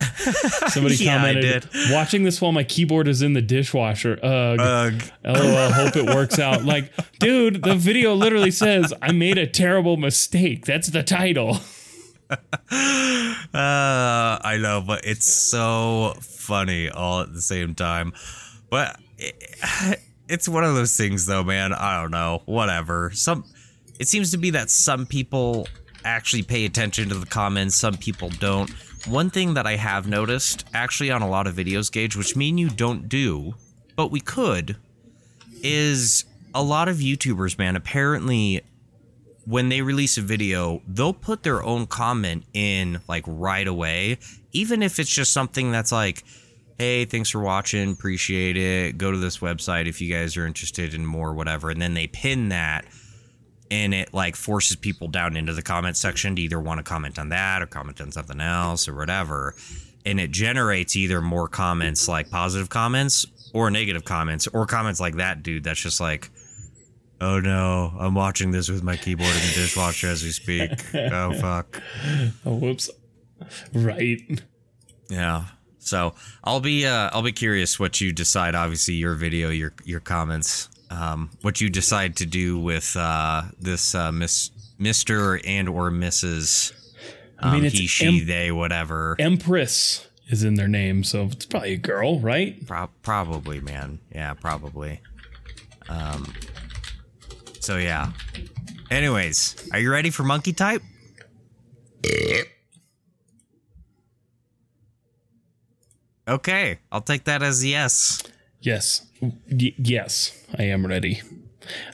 Somebody 0.68 0.96
Yeah, 0.96 1.16
commented, 1.18 1.68
"Watching 1.90 2.24
this 2.24 2.40
while 2.40 2.52
my 2.52 2.64
keyboard 2.64 3.08
is 3.08 3.22
in 3.22 3.32
the 3.32 3.42
dishwasher." 3.42 4.18
Ugh. 4.22 4.58
Ugh. 4.60 5.02
LOL. 5.24 5.72
Hope 5.72 5.96
it 5.96 6.06
works 6.06 6.38
out. 6.38 6.64
Like, 6.64 6.92
dude, 7.18 7.62
the 7.62 7.74
video 7.74 8.14
literally 8.14 8.50
says, 8.50 8.92
"I 9.00 9.12
made 9.12 9.38
a 9.38 9.46
terrible 9.46 9.96
mistake." 9.96 10.66
That's 10.66 10.88
the 10.88 11.02
title. 11.02 11.58
Uh, 13.54 14.38
I 14.42 14.58
know, 14.60 14.80
but 14.84 15.04
it's 15.06 15.32
so 15.32 16.14
funny 16.20 16.88
all 16.90 17.20
at 17.20 17.32
the 17.32 17.40
same 17.42 17.76
time. 17.76 18.12
But 18.68 18.98
it, 19.18 20.00
it's 20.28 20.48
one 20.48 20.64
of 20.64 20.74
those 20.74 20.96
things, 20.96 21.26
though, 21.26 21.44
man. 21.44 21.72
I 21.72 22.00
don't 22.00 22.10
know. 22.10 22.42
Whatever. 22.46 23.12
Some. 23.14 23.44
It 24.00 24.08
seems 24.08 24.32
to 24.32 24.38
be 24.38 24.50
that 24.50 24.70
some 24.70 25.06
people 25.06 25.68
actually 26.04 26.42
pay 26.42 26.64
attention 26.64 27.10
to 27.10 27.14
the 27.14 27.26
comments. 27.26 27.76
Some 27.76 27.96
people 27.96 28.30
don't. 28.40 28.70
One 29.06 29.28
thing 29.28 29.54
that 29.54 29.66
I 29.66 29.76
have 29.76 30.08
noticed, 30.08 30.64
actually, 30.72 31.10
on 31.10 31.20
a 31.20 31.28
lot 31.28 31.46
of 31.46 31.54
videos, 31.54 31.92
Gage, 31.92 32.16
which 32.16 32.36
me 32.36 32.48
and 32.48 32.58
you 32.58 32.70
don't 32.70 33.06
do, 33.06 33.54
but 33.96 34.10
we 34.10 34.20
could, 34.20 34.76
is 35.62 36.24
a 36.54 36.62
lot 36.62 36.88
of 36.88 36.96
YouTubers, 36.96 37.58
man. 37.58 37.76
Apparently, 37.76 38.62
when 39.44 39.68
they 39.68 39.82
release 39.82 40.16
a 40.16 40.22
video, 40.22 40.80
they'll 40.88 41.12
put 41.12 41.42
their 41.42 41.62
own 41.62 41.86
comment 41.86 42.44
in 42.54 43.00
like 43.06 43.24
right 43.26 43.66
away, 43.66 44.18
even 44.52 44.82
if 44.82 44.98
it's 44.98 45.10
just 45.10 45.34
something 45.34 45.70
that's 45.70 45.92
like, 45.92 46.24
hey, 46.78 47.04
thanks 47.04 47.28
for 47.28 47.40
watching, 47.40 47.92
appreciate 47.92 48.56
it. 48.56 48.96
Go 48.96 49.10
to 49.12 49.18
this 49.18 49.38
website 49.38 49.86
if 49.86 50.00
you 50.00 50.12
guys 50.12 50.36
are 50.38 50.46
interested 50.46 50.94
in 50.94 51.04
more, 51.04 51.34
whatever. 51.34 51.70
And 51.70 51.80
then 51.80 51.92
they 51.92 52.06
pin 52.06 52.48
that 52.48 52.86
and 53.74 53.92
it 53.92 54.14
like 54.14 54.36
forces 54.36 54.76
people 54.76 55.08
down 55.08 55.36
into 55.36 55.52
the 55.52 55.62
comment 55.62 55.96
section 55.96 56.36
to 56.36 56.42
either 56.42 56.60
want 56.60 56.78
to 56.78 56.84
comment 56.84 57.18
on 57.18 57.30
that 57.30 57.60
or 57.60 57.66
comment 57.66 58.00
on 58.00 58.12
something 58.12 58.40
else 58.40 58.86
or 58.86 58.94
whatever. 58.94 59.56
And 60.06 60.20
it 60.20 60.30
generates 60.30 60.94
either 60.94 61.20
more 61.20 61.48
comments 61.48 62.06
like 62.06 62.30
positive 62.30 62.68
comments 62.68 63.26
or 63.52 63.70
negative 63.72 64.04
comments 64.04 64.46
or 64.46 64.64
comments 64.66 65.00
like 65.00 65.16
that 65.16 65.42
dude 65.42 65.64
that's 65.64 65.80
just 65.80 66.00
like, 66.00 66.30
oh 67.20 67.40
no, 67.40 67.92
I'm 67.98 68.14
watching 68.14 68.52
this 68.52 68.68
with 68.68 68.84
my 68.84 68.96
keyboard 68.96 69.28
in 69.28 69.34
the 69.34 69.52
dishwasher 69.54 70.06
as 70.06 70.22
we 70.22 70.30
speak. 70.30 70.70
oh 70.94 71.32
fuck. 71.34 71.82
Oh, 72.46 72.54
whoops. 72.54 72.90
Right. 73.72 74.20
Yeah. 75.08 75.46
So 75.80 76.14
I'll 76.44 76.60
be 76.60 76.86
uh, 76.86 77.10
I'll 77.12 77.22
be 77.22 77.32
curious 77.32 77.80
what 77.80 78.00
you 78.00 78.12
decide. 78.12 78.54
Obviously, 78.54 78.94
your 78.94 79.14
video, 79.14 79.50
your 79.50 79.74
your 79.84 80.00
comments, 80.00 80.68
um, 80.94 81.30
what 81.42 81.60
you 81.60 81.68
decide 81.68 82.16
to 82.16 82.26
do 82.26 82.58
with 82.58 82.96
uh, 82.96 83.42
this 83.60 83.94
uh, 83.94 84.12
Miss 84.12 84.50
Mister 84.78 85.40
and 85.44 85.68
or 85.68 85.90
Mrs. 85.90 86.72
Um, 87.38 87.50
I 87.50 87.54
mean, 87.56 87.64
it's 87.64 87.78
he, 87.78 87.86
she, 87.86 88.20
em- 88.20 88.26
they, 88.26 88.52
whatever. 88.52 89.16
Empress 89.18 90.06
is 90.28 90.44
in 90.44 90.54
their 90.54 90.68
name, 90.68 91.04
so 91.04 91.24
it's 91.24 91.46
probably 91.46 91.72
a 91.72 91.78
girl, 91.78 92.20
right? 92.20 92.66
Pro- 92.66 92.90
probably, 93.02 93.60
man. 93.60 93.98
Yeah, 94.14 94.34
probably. 94.34 95.00
Um. 95.88 96.32
So 97.60 97.76
yeah. 97.76 98.12
Anyways, 98.90 99.68
are 99.72 99.78
you 99.78 99.90
ready 99.90 100.10
for 100.10 100.22
monkey 100.22 100.52
type? 100.52 100.82
Okay, 106.26 106.78
I'll 106.90 107.00
take 107.02 107.24
that 107.24 107.42
as 107.42 107.62
a 107.62 107.68
yes. 107.68 108.22
Yes. 108.60 109.06
Y- 109.20 109.74
yes, 109.78 110.44
I 110.58 110.64
am 110.64 110.86
ready. 110.86 111.22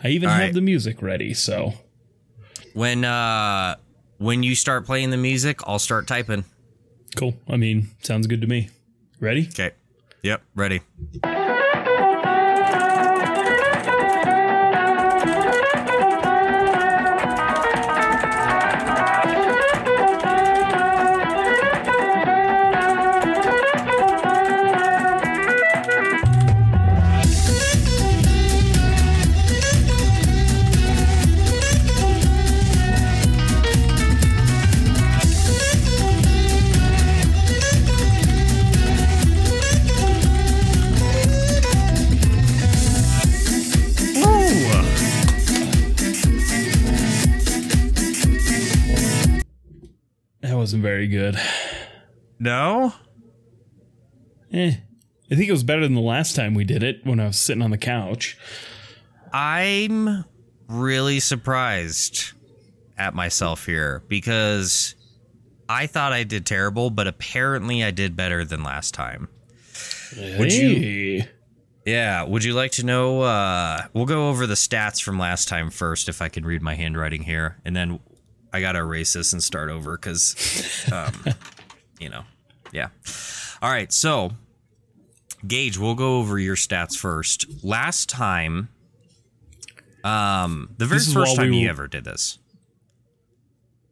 I 0.03 0.09
even 0.09 0.29
All 0.29 0.35
have 0.35 0.43
right. 0.47 0.55
the 0.55 0.61
music 0.61 1.01
ready, 1.03 1.33
so 1.35 1.75
When 2.75 3.05
uh 3.05 3.77
when 4.19 4.43
you 4.43 4.55
start 4.55 4.85
playing 4.87 5.11
the 5.11 5.17
music, 5.17 5.61
I'll 5.67 5.79
start 5.79 6.07
typing. 6.07 6.45
cool. 7.17 7.35
I 7.49 7.57
mean, 7.57 7.89
sounds 8.03 8.27
good 8.27 8.41
to 8.43 8.47
me. 8.47 8.69
Ready? 9.21 9.47
Okay. 9.49 9.71
Yep, 10.23 10.43
ready. 10.55 10.81
Wasn't 50.71 50.85
very 50.85 51.09
good. 51.09 51.37
No? 52.39 52.95
Eh. 54.53 54.75
I 55.33 55.35
think 55.35 55.49
it 55.49 55.53
was 55.53 55.65
better 55.65 55.81
than 55.83 55.95
the 55.97 56.01
last 56.01 56.37
time 56.37 56.55
we 56.55 56.63
did 56.63 56.85
it 56.85 57.01
when 57.05 57.19
I 57.19 57.27
was 57.27 57.39
sitting 57.39 57.61
on 57.61 57.73
the 57.73 57.77
couch. 57.79 58.39
I'm 59.33 60.25
really 60.69 61.19
surprised 61.19 62.33
at 62.97 63.15
myself 63.15 63.67
here 63.67 64.05
because 64.07 64.95
I 65.69 65.89
thought 65.89 66.13
I 66.13 66.23
did 66.23 66.47
terrible, 66.47 66.91
but 66.91 67.09
apparently 67.09 67.83
I 67.83 67.91
did 67.91 68.15
better 68.15 68.45
than 68.45 68.63
last 68.63 68.95
time. 68.95 69.27
Would 70.39 70.53
you- 70.53 71.25
Yeah, 71.85 72.23
would 72.23 72.45
you 72.45 72.53
like 72.55 72.71
to 72.73 72.87
know 72.87 73.23
uh 73.23 73.87
we'll 73.93 74.05
go 74.07 74.29
over 74.29 74.47
the 74.47 74.55
stats 74.55 75.03
from 75.03 75.19
last 75.19 75.49
time 75.49 75.71
first 75.71 76.09
if 76.09 76.23
I 76.23 76.29
can 76.29 76.45
read 76.45 76.63
my 76.63 76.77
handwriting 76.77 77.23
here 77.23 77.57
and 77.65 77.75
then 77.75 77.99
I 78.53 78.61
gotta 78.61 78.79
erase 78.81 79.13
this 79.13 79.33
and 79.33 79.43
start 79.43 79.71
over 79.71 79.97
because, 79.97 80.35
um, 80.93 81.13
you 82.01 82.09
know, 82.09 82.25
yeah. 82.73 82.89
All 83.63 83.71
right, 83.71 83.93
so 83.93 84.33
Gage, 85.47 85.79
we'll 85.79 85.95
go 85.95 86.19
over 86.19 86.39
your 86.39 86.57
stats 86.57 86.97
first. 86.97 87.47
Last 87.65 88.09
time, 88.09 88.69
um, 90.05 90.71
the 90.79 90.87
very 90.87 91.01
first 91.01 91.37
time 91.37 91.51
we 91.51 91.59
you 91.59 91.67
were- 91.67 91.71
ever 91.71 91.89
did 91.89 92.05
this. 92.05 92.39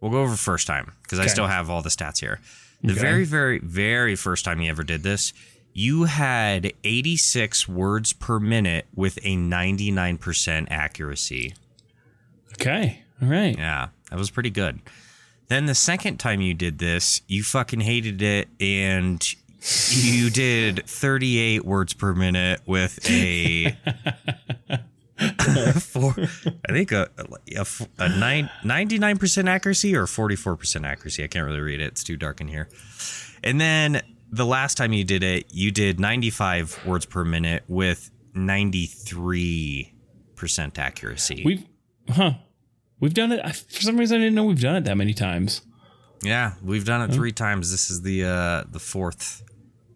We'll 0.01 0.11
go 0.13 0.23
over 0.23 0.37
first 0.37 0.67
time 0.67 0.93
because 1.03 1.19
I 1.19 1.27
still 1.27 1.49
have 1.49 1.69
all 1.71 1.83
the 1.83 1.89
stats 1.89 2.21
here. 2.21 2.41
The 2.83 2.93
Okay. 2.93 3.01
very, 3.01 3.25
very, 3.25 3.59
very 3.59 4.15
first 4.15 4.45
time 4.45 4.61
you 4.61 4.71
ever 4.71 4.85
did 4.85 5.03
this, 5.03 5.33
you 5.73 6.05
had 6.05 6.73
86 6.85 7.67
words 7.69 8.13
per 8.13 8.39
minute 8.39 8.87
with 8.95 9.19
a 9.25 9.35
99% 9.37 10.69
accuracy. 10.71 11.55
Okay. 12.53 13.03
All 13.21 13.29
right. 13.29 13.57
Yeah, 13.59 13.89
that 14.11 14.19
was 14.19 14.31
pretty 14.31 14.51
good. 14.51 14.81
Then 15.49 15.67
the 15.67 15.75
second 15.75 16.19
time 16.19 16.41
you 16.41 16.55
did 16.55 16.79
this, 16.79 17.23
you 17.27 17.43
fucking 17.43 17.81
hated 17.81 18.23
it 18.23 18.49
and 18.61 19.35
you 19.91 20.31
did 20.31 20.87
38 20.87 21.65
words 21.65 21.95
per 21.95 22.15
minute 22.15 22.61
with 22.67 22.99
a 23.11 23.69
four, 25.81 26.15
I 26.69 26.73
think 26.73 26.93
a, 26.93 27.09
a, 27.57 27.67
a 27.99 28.09
nine, 28.09 28.51
99% 28.63 29.49
accuracy 29.49 29.97
or 29.97 30.05
44% 30.05 30.87
accuracy. 30.87 31.25
I 31.25 31.27
can't 31.27 31.47
really 31.47 31.61
read 31.61 31.81
it. 31.81 31.87
It's 31.87 32.05
too 32.05 32.17
dark 32.17 32.41
in 32.41 32.49
here. 32.49 32.69
And 33.43 33.61
then 33.61 34.03
the 34.31 34.47
last 34.47 34.77
time 34.77 34.93
you 34.93 35.05
did 35.05 35.23
it, 35.23 35.47
you 35.51 35.71
did 35.71 35.99
95 35.99 36.87
words 36.87 37.07
per 37.07 37.25
minute 37.25 37.65
with 37.69 38.11
93% 38.35 40.79
accuracy. 40.79 41.43
We've, 41.45 41.65
huh? 42.11 42.33
We've 43.01 43.15
done 43.15 43.33
it. 43.33 43.45
For 43.57 43.83
some 43.83 43.97
reason, 43.97 44.17
I 44.17 44.25
didn't 44.25 44.35
know 44.35 44.45
we've 44.45 44.61
done 44.61 44.77
it 44.77 44.85
that 44.85 44.97
many 44.97 45.15
times. 45.15 45.63
Yeah, 46.23 46.55
we've 46.63 46.85
done 46.85 47.09
it 47.09 47.15
three 47.15 47.31
times. 47.33 47.71
This 47.71 47.91
is 47.91 48.03
the 48.03 48.25
uh 48.25 48.65
the 48.71 48.81
fourth 48.81 49.43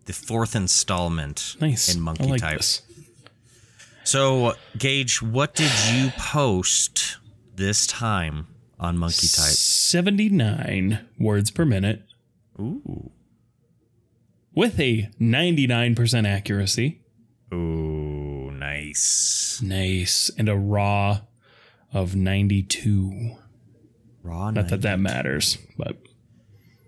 the 0.06 0.12
fourth 0.12 0.54
installment 0.54 1.56
Nice. 1.60 1.94
in 1.94 2.00
Monkey 2.00 2.24
I 2.24 2.28
like 2.28 2.40
Type. 2.40 2.56
this. 2.58 2.82
So, 4.04 4.54
Gage, 4.78 5.22
what 5.22 5.54
did 5.54 5.70
you 5.92 6.10
post 6.16 7.18
this 7.54 7.86
time 7.86 8.48
on 8.80 8.98
Monkey 8.98 9.28
Type? 9.28 9.52
79 9.52 10.98
words 11.20 11.52
per 11.52 11.64
minute 11.64 12.02
Ooh. 12.58 13.12
with 14.54 14.80
a 14.80 15.08
99% 15.20 16.26
accuracy. 16.26 17.00
Ooh, 17.54 18.50
nice. 18.50 19.60
Nice. 19.62 20.30
And 20.36 20.48
a 20.48 20.56
raw 20.56 21.20
of 21.92 22.14
92. 22.14 23.36
Raw 24.22 24.50
Not 24.50 24.68
that 24.68 24.70
90. 24.70 24.82
that 24.82 24.98
matters, 25.00 25.58
but 25.76 25.96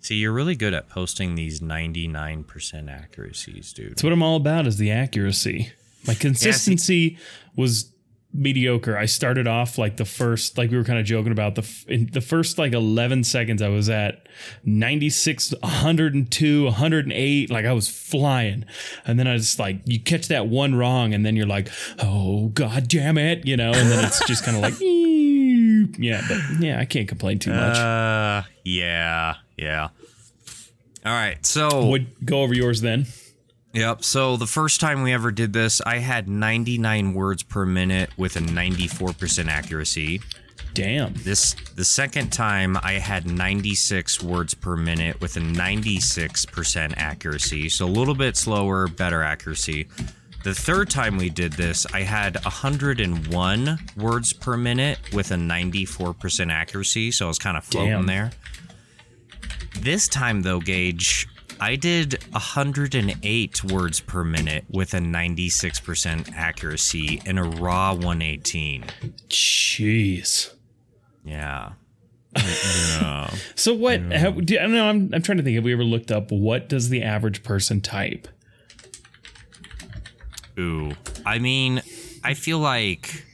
See, 0.00 0.16
you're 0.16 0.32
really 0.32 0.54
good 0.54 0.74
at 0.74 0.90
posting 0.90 1.34
these 1.34 1.60
99% 1.60 2.90
accuracies, 2.90 3.72
dude. 3.72 3.92
That's 3.92 4.02
what 4.04 4.12
I'm 4.12 4.22
all 4.22 4.36
about 4.36 4.66
is 4.66 4.76
the 4.76 4.90
accuracy. 4.90 5.72
My 6.06 6.12
consistency 6.12 7.16
was 7.56 7.90
mediocre. 8.34 8.98
I 8.98 9.06
started 9.06 9.46
off 9.46 9.78
like 9.78 9.96
the 9.96 10.04
first, 10.04 10.58
like 10.58 10.70
we 10.70 10.76
were 10.76 10.84
kind 10.84 10.98
of 10.98 11.06
joking 11.06 11.32
about 11.32 11.54
the 11.54 11.62
f- 11.62 11.86
in 11.88 12.06
the 12.12 12.20
first 12.20 12.58
like 12.58 12.72
11 12.72 13.24
seconds. 13.24 13.62
I 13.62 13.68
was 13.68 13.88
at 13.88 14.26
96, 14.64 15.54
102, 15.62 16.64
108. 16.64 17.50
Like 17.50 17.64
I 17.64 17.72
was 17.72 17.88
flying, 17.88 18.64
and 19.06 19.18
then 19.18 19.28
I 19.28 19.36
just 19.36 19.58
like 19.58 19.78
you 19.84 20.00
catch 20.00 20.28
that 20.28 20.48
one 20.48 20.74
wrong, 20.74 21.14
and 21.14 21.24
then 21.24 21.36
you're 21.36 21.46
like, 21.46 21.68
oh 22.00 22.48
god 22.48 22.88
damn 22.88 23.16
it, 23.16 23.46
you 23.46 23.56
know. 23.56 23.72
And 23.72 23.90
then 23.90 24.04
it's 24.04 24.26
just 24.26 24.44
kind 24.44 24.56
of 24.56 24.62
like, 24.62 24.74
yeah, 25.98 26.22
but 26.28 26.38
yeah, 26.60 26.80
I 26.80 26.84
can't 26.84 27.08
complain 27.08 27.38
too 27.38 27.50
much. 27.50 27.76
Uh, 27.76 28.42
yeah, 28.64 29.36
yeah. 29.56 29.88
All 31.06 31.12
right, 31.12 31.44
so 31.44 31.86
Would 31.88 32.26
go 32.26 32.42
over 32.42 32.54
yours 32.54 32.80
then. 32.80 33.06
Yep. 33.74 34.04
So 34.04 34.36
the 34.36 34.46
first 34.46 34.80
time 34.80 35.02
we 35.02 35.12
ever 35.12 35.32
did 35.32 35.52
this, 35.52 35.80
I 35.84 35.98
had 35.98 36.28
99 36.28 37.12
words 37.12 37.42
per 37.42 37.66
minute 37.66 38.10
with 38.16 38.36
a 38.36 38.40
94% 38.40 39.48
accuracy. 39.48 40.20
Damn. 40.74 41.14
This 41.14 41.54
the 41.74 41.84
second 41.84 42.32
time 42.32 42.76
I 42.82 42.94
had 42.94 43.26
96 43.26 44.22
words 44.22 44.54
per 44.54 44.76
minute 44.76 45.20
with 45.20 45.36
a 45.36 45.40
96% 45.40 46.94
accuracy. 46.96 47.68
So 47.68 47.84
a 47.84 47.86
little 47.86 48.14
bit 48.14 48.36
slower, 48.36 48.88
better 48.88 49.22
accuracy. 49.22 49.88
The 50.44 50.54
third 50.54 50.90
time 50.90 51.16
we 51.16 51.30
did 51.30 51.54
this, 51.54 51.86
I 51.92 52.02
had 52.02 52.36
101 52.44 53.78
words 53.96 54.32
per 54.32 54.56
minute 54.56 54.98
with 55.12 55.30
a 55.30 55.36
94% 55.36 56.52
accuracy. 56.52 57.10
So 57.12 57.24
I 57.24 57.28
was 57.28 57.38
kind 57.38 57.56
of 57.56 57.64
floating 57.64 57.92
Damn. 57.92 58.06
there. 58.06 58.30
This 59.80 60.06
time, 60.06 60.42
though, 60.42 60.60
Gage, 60.60 61.28
I 61.64 61.76
did 61.76 62.22
108 62.32 63.64
words 63.64 64.00
per 64.00 64.22
minute 64.22 64.66
with 64.68 64.92
a 64.92 64.98
96% 64.98 66.34
accuracy 66.34 67.22
in 67.24 67.38
a 67.38 67.44
raw 67.44 67.94
118. 67.94 68.84
Jeez. 69.30 70.52
Yeah. 71.24 71.72
yeah. 72.36 73.30
So 73.54 73.72
what? 73.72 74.02
How, 74.12 74.32
do, 74.32 74.58
I 74.58 74.62
don't 74.64 74.72
know. 74.72 74.90
I'm, 74.90 75.14
I'm 75.14 75.22
trying 75.22 75.38
to 75.38 75.42
think. 75.42 75.54
Have 75.54 75.64
we 75.64 75.72
ever 75.72 75.84
looked 75.84 76.12
up 76.12 76.30
what 76.30 76.68
does 76.68 76.90
the 76.90 77.02
average 77.02 77.42
person 77.42 77.80
type? 77.80 78.28
Ooh. 80.58 80.92
I 81.24 81.38
mean, 81.38 81.80
I 82.22 82.34
feel 82.34 82.58
like 82.58 83.24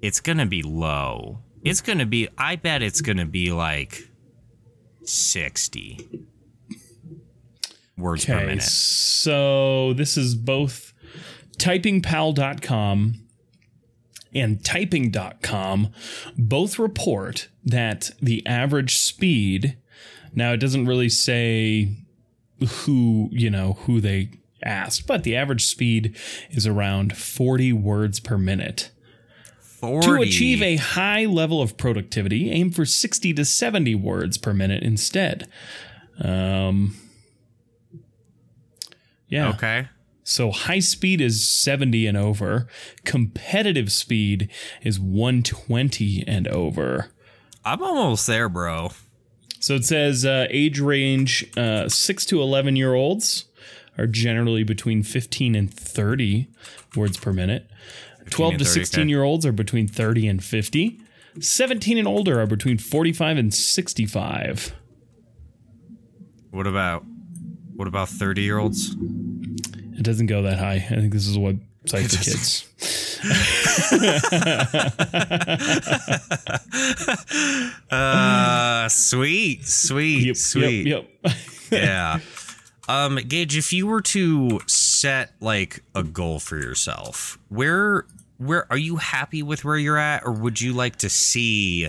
it's 0.00 0.20
going 0.20 0.38
to 0.38 0.46
be 0.46 0.62
low. 0.62 1.40
It's 1.62 1.82
going 1.82 1.98
to 1.98 2.06
be, 2.06 2.30
I 2.38 2.56
bet 2.56 2.80
it's 2.80 3.02
going 3.02 3.18
to 3.18 3.26
be 3.26 3.52
like 3.52 4.08
60 5.04 6.28
words 7.98 8.24
per 8.24 8.34
Okay, 8.36 8.46
minute. 8.46 8.62
so 8.62 9.92
this 9.94 10.16
is 10.16 10.34
both 10.34 10.92
typingpal.com 11.58 13.14
and 14.34 14.64
typing.com 14.64 15.88
both 16.36 16.78
report 16.78 17.48
that 17.64 18.10
the 18.20 18.46
average 18.46 18.96
speed 18.98 19.76
now 20.34 20.52
it 20.52 20.58
doesn't 20.58 20.86
really 20.86 21.08
say 21.08 21.88
who, 22.60 23.28
you 23.32 23.50
know, 23.50 23.74
who 23.84 24.00
they 24.00 24.30
asked, 24.64 25.06
but 25.06 25.22
the 25.22 25.36
average 25.36 25.64
speed 25.64 26.16
is 26.50 26.66
around 26.66 27.16
40 27.16 27.72
words 27.72 28.18
per 28.18 28.36
minute. 28.36 28.90
40. 29.60 30.06
To 30.06 30.14
achieve 30.14 30.60
a 30.60 30.74
high 30.76 31.24
level 31.24 31.62
of 31.62 31.76
productivity, 31.76 32.50
aim 32.50 32.70
for 32.72 32.84
60 32.84 33.32
to 33.34 33.44
70 33.44 33.94
words 33.94 34.38
per 34.38 34.52
minute 34.52 34.82
instead. 34.82 35.48
Um, 36.20 36.96
yeah. 39.28 39.50
Okay. 39.50 39.88
So 40.24 40.50
high 40.50 40.80
speed 40.80 41.22
is 41.22 41.48
70 41.48 42.06
and 42.06 42.16
over. 42.16 42.66
Competitive 43.04 43.90
speed 43.90 44.50
is 44.82 45.00
120 45.00 46.24
and 46.26 46.46
over. 46.48 47.10
I'm 47.64 47.82
almost 47.82 48.26
there, 48.26 48.48
bro. 48.48 48.90
So 49.60 49.74
it 49.74 49.84
says 49.86 50.24
uh, 50.26 50.46
age 50.50 50.80
range 50.80 51.50
uh, 51.56 51.88
6 51.88 52.26
to 52.26 52.42
11 52.42 52.76
year 52.76 52.94
olds 52.94 53.46
are 53.96 54.06
generally 54.06 54.64
between 54.64 55.02
15 55.02 55.54
and 55.54 55.72
30 55.72 56.48
words 56.94 57.16
per 57.16 57.32
minute. 57.32 57.68
12 58.30 58.58
to 58.58 58.64
16 58.66 59.00
okay. 59.00 59.08
year 59.08 59.22
olds 59.22 59.46
are 59.46 59.52
between 59.52 59.88
30 59.88 60.28
and 60.28 60.44
50. 60.44 61.00
17 61.40 61.98
and 61.98 62.06
older 62.06 62.40
are 62.40 62.46
between 62.46 62.78
45 62.78 63.38
and 63.38 63.54
65. 63.54 64.74
What 66.50 66.66
about 66.66 67.04
what 67.78 67.86
about 67.86 68.08
30 68.08 68.42
year 68.42 68.58
olds? 68.58 68.96
It 69.96 70.02
doesn't 70.02 70.26
go 70.26 70.42
that 70.42 70.58
high. 70.58 70.74
I 70.74 70.80
think 70.80 71.12
this 71.12 71.28
is 71.28 71.38
what 71.38 71.54
site 71.86 72.10
for 72.10 72.24
kids. 72.24 72.64
Uh, 77.90 78.88
sweet, 78.88 79.66
sweet, 79.66 80.26
Yep, 80.26 80.36
sweet. 80.36 80.86
Yep, 80.86 81.08
yep. 81.24 81.34
Yeah. 81.70 82.18
Um, 82.88 83.16
Gage, 83.16 83.56
if 83.56 83.72
you 83.72 83.86
were 83.86 84.00
to 84.02 84.60
set 84.66 85.32
like 85.40 85.82
a 85.94 86.02
goal 86.02 86.40
for 86.40 86.56
yourself, 86.56 87.38
where 87.48 88.06
where 88.38 88.66
are 88.70 88.78
you 88.78 88.96
happy 88.96 89.42
with 89.42 89.64
where 89.64 89.76
you're 89.76 89.98
at, 89.98 90.24
or 90.24 90.32
would 90.32 90.60
you 90.60 90.72
like 90.72 90.96
to 90.96 91.08
see 91.08 91.88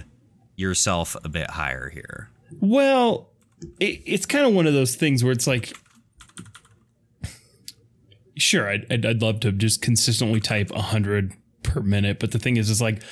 yourself 0.56 1.16
a 1.24 1.30
bit 1.30 1.52
higher 1.52 1.90
here? 1.90 2.30
Well, 2.60 3.29
it, 3.80 4.02
it's 4.06 4.26
kind 4.26 4.46
of 4.46 4.54
one 4.54 4.68
of 4.68 4.74
those 4.74 4.96
things 4.96 5.24
where 5.24 5.32
it's 5.34 5.48
like, 5.48 5.74
sure, 8.38 8.70
I'd, 8.70 8.92
I'd, 8.92 9.06
I'd 9.06 9.22
love 9.22 9.40
to 9.42 9.52
just 9.52 9.82
consistently 9.82 10.40
type 10.40 10.72
100 10.72 11.34
per 11.64 11.82
minute. 11.82 12.20
But 12.20 12.32
the 12.32 12.40
thing 12.40 12.58
is, 12.58 12.70
is 12.70 12.82
like, 12.82 13.04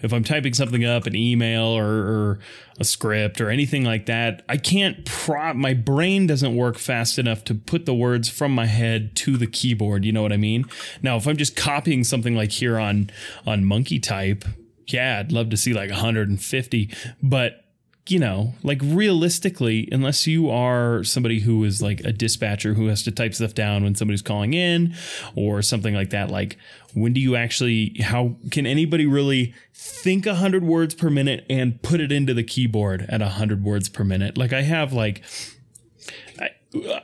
if 0.00 0.12
I'm 0.12 0.24
typing 0.24 0.54
something 0.54 0.84
up, 0.84 1.06
an 1.06 1.14
email 1.14 1.66
or, 1.66 1.84
or 1.84 2.38
a 2.78 2.84
script 2.84 3.40
or 3.40 3.50
anything 3.50 3.84
like 3.84 4.06
that, 4.06 4.42
I 4.48 4.56
can't 4.56 5.04
pro, 5.04 5.54
my 5.54 5.74
brain 5.74 6.26
doesn't 6.26 6.54
work 6.54 6.78
fast 6.78 7.18
enough 7.18 7.44
to 7.44 7.54
put 7.54 7.86
the 7.86 7.94
words 7.94 8.28
from 8.28 8.52
my 8.52 8.66
head 8.66 9.16
to 9.16 9.36
the 9.36 9.46
keyboard. 9.46 10.04
You 10.04 10.12
know 10.12 10.22
what 10.22 10.32
I 10.32 10.36
mean? 10.36 10.64
Now, 11.02 11.16
if 11.16 11.26
I'm 11.26 11.36
just 11.36 11.56
copying 11.56 12.04
something 12.04 12.34
like 12.34 12.52
here 12.52 12.78
on, 12.78 13.10
on 13.46 13.64
Monkey 13.64 13.98
Type, 13.98 14.44
yeah, 14.86 15.18
I'd 15.18 15.32
love 15.32 15.50
to 15.50 15.56
see 15.56 15.74
like 15.74 15.90
150, 15.90 16.94
but 17.22 17.65
you 18.10 18.18
know, 18.18 18.54
like 18.62 18.80
realistically, 18.82 19.88
unless 19.90 20.26
you 20.26 20.50
are 20.50 21.02
somebody 21.04 21.40
who 21.40 21.64
is 21.64 21.82
like 21.82 22.00
a 22.00 22.12
dispatcher 22.12 22.74
who 22.74 22.86
has 22.86 23.02
to 23.02 23.10
type 23.10 23.34
stuff 23.34 23.54
down 23.54 23.82
when 23.82 23.94
somebody's 23.94 24.22
calling 24.22 24.54
in 24.54 24.94
or 25.34 25.62
something 25.62 25.94
like 25.94 26.10
that, 26.10 26.30
like 26.30 26.56
when 26.94 27.12
do 27.12 27.20
you 27.20 27.36
actually, 27.36 27.94
how 28.00 28.36
can 28.50 28.66
anybody 28.66 29.06
really 29.06 29.54
think 29.74 30.26
100 30.26 30.64
words 30.64 30.94
per 30.94 31.10
minute 31.10 31.44
and 31.50 31.82
put 31.82 32.00
it 32.00 32.12
into 32.12 32.32
the 32.32 32.44
keyboard 32.44 33.06
at 33.08 33.20
100 33.20 33.64
words 33.64 33.88
per 33.88 34.04
minute? 34.04 34.38
Like 34.38 34.52
I 34.52 34.62
have 34.62 34.92
like, 34.92 35.22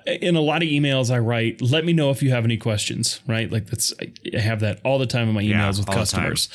in 0.06 0.36
a 0.36 0.40
lot 0.40 0.62
of 0.62 0.68
emails 0.68 1.10
I 1.12 1.18
write, 1.18 1.60
let 1.60 1.84
me 1.84 1.92
know 1.92 2.10
if 2.10 2.22
you 2.22 2.30
have 2.30 2.44
any 2.44 2.56
questions, 2.56 3.20
right? 3.26 3.50
Like 3.50 3.66
that's 3.66 3.92
I 4.00 4.38
have 4.38 4.60
that 4.60 4.80
all 4.84 4.98
the 4.98 5.06
time 5.06 5.28
in 5.28 5.34
my 5.34 5.42
emails 5.42 5.48
Yeah, 5.48 5.68
with 5.78 5.86
customers. 5.86 6.48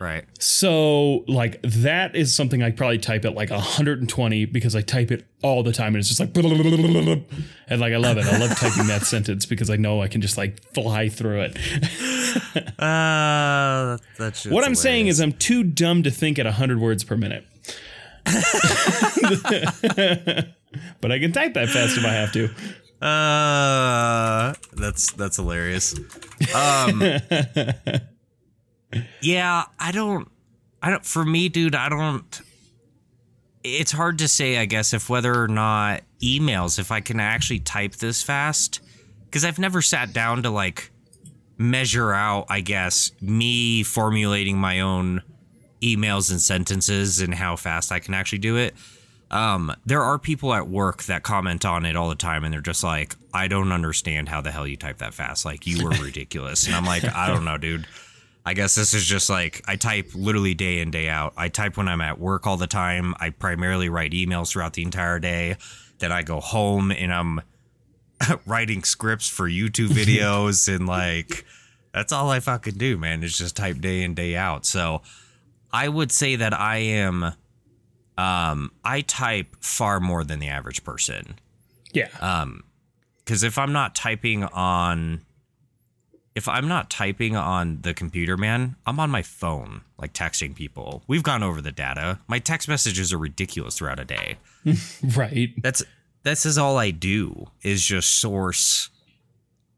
Right. 0.00 0.24
So 0.38 1.24
like 1.28 1.60
that 1.62 2.14
is 2.16 2.34
something 2.34 2.62
I 2.62 2.70
probably 2.70 2.98
type 2.98 3.24
at 3.24 3.34
like 3.34 3.50
120 3.50 4.44
because 4.46 4.74
I 4.74 4.82
type 4.82 5.10
it 5.10 5.24
all 5.42 5.62
the 5.62 5.72
time 5.72 5.94
and 5.94 5.98
it's 5.98 6.08
just 6.08 6.20
like 6.20 6.36
and 6.36 7.80
like 7.80 7.92
I 7.92 7.96
love 7.96 8.18
it. 8.18 8.26
I 8.26 8.38
love 8.38 8.56
typing 8.58 8.86
that 8.88 9.02
sentence 9.06 9.46
because 9.46 9.70
I 9.70 9.76
know 9.76 10.02
I 10.02 10.08
can 10.08 10.20
just 10.20 10.36
like 10.36 10.62
fly 10.74 11.08
through 11.08 11.42
it. 11.42 11.58
Uh, 12.78 13.96
that's 14.18 14.42
just 14.44 14.54
what 14.54 14.64
I'm 14.64 14.74
saying 14.74 15.06
is 15.08 15.18
I'm 15.20 15.32
too 15.32 15.64
dumb 15.64 16.02
to 16.04 16.10
think 16.10 16.38
at 16.38 16.44
100 16.44 16.78
words 16.80 17.02
per 17.02 17.16
minute. 17.16 17.44
But 21.00 21.12
I 21.12 21.18
can 21.18 21.32
type 21.32 21.54
that 21.54 21.68
fast 21.68 21.96
if 21.96 22.04
I 22.04 22.12
have 22.12 22.32
to. 22.32 22.48
Uh, 23.04 24.54
that's 24.72 25.12
that's 25.12 25.36
hilarious. 25.36 25.94
Um, 26.54 27.00
yeah, 29.22 29.64
I 29.78 29.92
don't, 29.92 30.28
I 30.82 30.90
don't. 30.90 31.06
For 31.06 31.24
me, 31.24 31.48
dude, 31.48 31.74
I 31.74 31.88
don't. 31.88 32.40
It's 33.62 33.92
hard 33.92 34.18
to 34.18 34.28
say, 34.28 34.58
I 34.58 34.64
guess, 34.64 34.92
if 34.92 35.08
whether 35.08 35.42
or 35.42 35.48
not 35.48 36.02
emails, 36.20 36.78
if 36.78 36.90
I 36.90 37.00
can 37.00 37.20
actually 37.20 37.60
type 37.60 37.96
this 37.96 38.22
fast, 38.22 38.80
because 39.26 39.44
I've 39.44 39.58
never 39.58 39.82
sat 39.82 40.12
down 40.12 40.42
to 40.42 40.50
like 40.50 40.90
measure 41.56 42.12
out, 42.12 42.46
I 42.48 42.60
guess, 42.60 43.12
me 43.20 43.82
formulating 43.82 44.58
my 44.58 44.80
own 44.80 45.22
emails 45.82 46.30
and 46.30 46.40
sentences 46.40 47.20
and 47.20 47.34
how 47.34 47.56
fast 47.56 47.92
I 47.92 48.00
can 48.00 48.14
actually 48.14 48.38
do 48.38 48.56
it. 48.56 48.74
Um, 49.30 49.74
there 49.84 50.02
are 50.02 50.18
people 50.18 50.54
at 50.54 50.68
work 50.68 51.04
that 51.04 51.22
comment 51.22 51.64
on 51.64 51.84
it 51.84 51.96
all 51.96 52.08
the 52.08 52.14
time, 52.14 52.44
and 52.44 52.52
they're 52.52 52.60
just 52.60 52.82
like, 52.82 53.14
"I 53.34 53.48
don't 53.48 53.72
understand 53.72 54.28
how 54.28 54.40
the 54.40 54.50
hell 54.50 54.66
you 54.66 54.76
type 54.76 54.98
that 54.98 55.14
fast. 55.14 55.44
Like, 55.44 55.66
you 55.66 55.84
were 55.84 55.90
ridiculous." 56.02 56.66
and 56.66 56.74
I'm 56.74 56.84
like, 56.84 57.04
"I 57.04 57.28
don't 57.28 57.44
know, 57.44 57.58
dude. 57.58 57.86
I 58.48 58.54
guess 58.54 58.74
this 58.74 58.94
is 58.94 59.04
just 59.04 59.28
like 59.28 59.62
I 59.68 59.76
type 59.76 60.12
literally 60.14 60.54
day 60.54 60.78
in 60.78 60.90
day 60.90 61.10
out. 61.10 61.34
I 61.36 61.50
type 61.50 61.76
when 61.76 61.86
I'm 61.86 62.00
at 62.00 62.18
work 62.18 62.46
all 62.46 62.56
the 62.56 62.66
time. 62.66 63.14
I 63.20 63.28
primarily 63.28 63.90
write 63.90 64.12
emails 64.12 64.50
throughout 64.52 64.72
the 64.72 64.82
entire 64.82 65.18
day. 65.18 65.56
Then 65.98 66.12
I 66.12 66.22
go 66.22 66.40
home 66.40 66.90
and 66.90 67.12
I'm 67.12 67.42
writing 68.46 68.84
scripts 68.84 69.28
for 69.28 69.46
YouTube 69.50 69.88
videos 69.88 70.74
and 70.74 70.86
like 70.86 71.44
that's 71.92 72.10
all 72.10 72.30
I 72.30 72.40
fucking 72.40 72.78
do, 72.78 72.96
man. 72.96 73.22
Is 73.22 73.36
just 73.36 73.54
type 73.54 73.80
day 73.80 74.02
in 74.02 74.14
day 74.14 74.34
out. 74.34 74.64
So 74.64 75.02
I 75.70 75.90
would 75.90 76.10
say 76.10 76.36
that 76.36 76.58
I 76.58 76.78
am 76.78 77.34
um 78.18 78.72
I 78.84 79.00
type 79.00 79.56
far 79.60 80.00
more 80.00 80.24
than 80.24 80.40
the 80.40 80.48
average 80.48 80.84
person. 80.84 81.38
Yeah. 81.92 82.08
Um, 82.20 82.64
Cuz 83.24 83.42
if 83.42 83.56
I'm 83.56 83.72
not 83.72 83.94
typing 83.94 84.44
on 84.44 85.22
if 86.34 86.46
I'm 86.46 86.68
not 86.68 86.88
typing 86.88 87.34
on 87.34 87.80
the 87.82 87.92
computer, 87.92 88.36
man, 88.36 88.76
I'm 88.86 89.00
on 89.00 89.10
my 89.10 89.22
phone 89.22 89.80
like 89.98 90.12
texting 90.12 90.54
people. 90.54 91.02
We've 91.08 91.22
gone 91.22 91.42
over 91.42 91.60
the 91.60 91.72
data. 91.72 92.20
My 92.28 92.38
text 92.38 92.68
messages 92.68 93.12
are 93.12 93.18
ridiculous 93.18 93.78
throughout 93.78 93.98
a 93.98 94.04
day. 94.04 94.38
right. 95.16 95.50
That's 95.62 95.82
this 96.22 96.46
is 96.46 96.58
all 96.58 96.76
I 96.76 96.90
do 96.90 97.46
is 97.62 97.84
just 97.84 98.20
source 98.20 98.90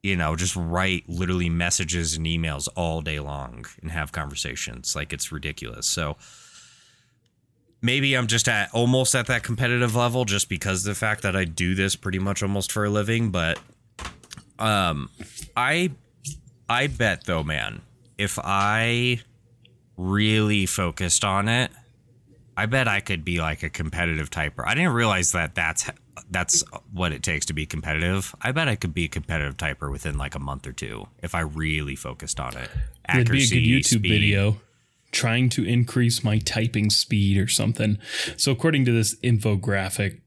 you 0.03 0.16
know, 0.16 0.35
just 0.35 0.57
write 0.57 1.09
literally 1.09 1.50
messages 1.50 2.16
and 2.16 2.26
emails 2.26 2.68
all 2.74 3.03
day 3.03 3.20
long 3.20 3.66
and 3.83 3.90
have 3.90 4.12
conversations. 4.12 4.96
Like 4.96 5.12
it's 5.12 5.31
ridiculous. 5.31 5.87
So 5.87 6.16
maybe 7.83 8.14
I'm 8.14 8.27
just 8.27 8.49
at 8.49 8.73
almost 8.73 9.14
at 9.14 9.27
that 9.27 9.43
competitive 9.43 9.95
level 9.95 10.25
just 10.25 10.49
because 10.49 10.87
of 10.87 10.90
the 10.90 10.99
fact 10.99 11.23
that 11.23 11.37
I 11.37 11.45
do 11.45 11.75
this 11.75 11.97
pretty 11.97 12.19
much 12.19 12.43
almost 12.43 12.73
for 12.73 12.85
a 12.85 12.90
living, 12.90 13.31
but 13.31 13.59
um 14.59 15.11
I 15.57 15.93
I 16.69 16.87
bet 16.87 17.25
though, 17.25 17.43
man, 17.43 17.83
if 18.19 18.38
I 18.43 19.21
really 19.97 20.66
focused 20.66 21.25
on 21.25 21.49
it, 21.49 21.71
I 22.57 22.66
bet 22.66 22.88
I 22.88 23.01
could 23.01 23.25
be 23.25 23.40
like 23.40 23.62
a 23.62 23.71
competitive 23.71 24.31
typer. 24.31 24.64
I 24.66 24.75
didn't 24.75 24.93
realize 24.93 25.33
that 25.33 25.55
that's 25.55 25.88
that's 26.31 26.62
what 26.93 27.12
it 27.12 27.23
takes 27.23 27.47
to 27.47 27.53
be 27.53 27.66
competitive. 27.66 28.35
I 28.40 28.53
bet 28.53 28.69
I 28.69 28.77
could 28.77 28.95
be 28.95 29.07
a 29.07 29.09
competitive 29.09 29.57
typer 29.57 29.90
within 29.90 30.19
like 30.19 30.35
a 30.35 30.38
month 30.38 30.66
or 30.66 30.73
two 30.73 31.07
if 31.23 31.35
I 31.35 31.40
really 31.40 31.97
focused 31.97 32.38
on 32.38 32.57
it. 32.57 32.71
It'd 33.09 33.31
be 33.31 33.43
a 33.43 33.47
good 33.47 33.57
Accuracy, 33.57 33.66
YouTube 33.66 33.85
speed. 33.85 34.03
video 34.03 34.61
trying 35.12 35.49
to 35.51 35.64
increase 35.64 36.23
my 36.25 36.38
typing 36.38 36.90
speed 36.90 37.37
or 37.38 37.49
something. 37.49 37.99
So 38.37 38.53
according 38.53 38.85
to 38.87 38.92
this 38.92 39.16
infographic, 39.20 40.20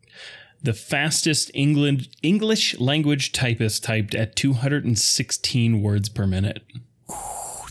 the 0.61 0.73
fastest 0.73 1.51
England 1.53 2.07
English 2.21 2.79
language 2.79 3.31
typist 3.33 3.83
typed 3.83 4.15
at 4.15 4.35
216 4.35 5.81
words 5.81 6.09
per 6.09 6.25
minute. 6.25 6.63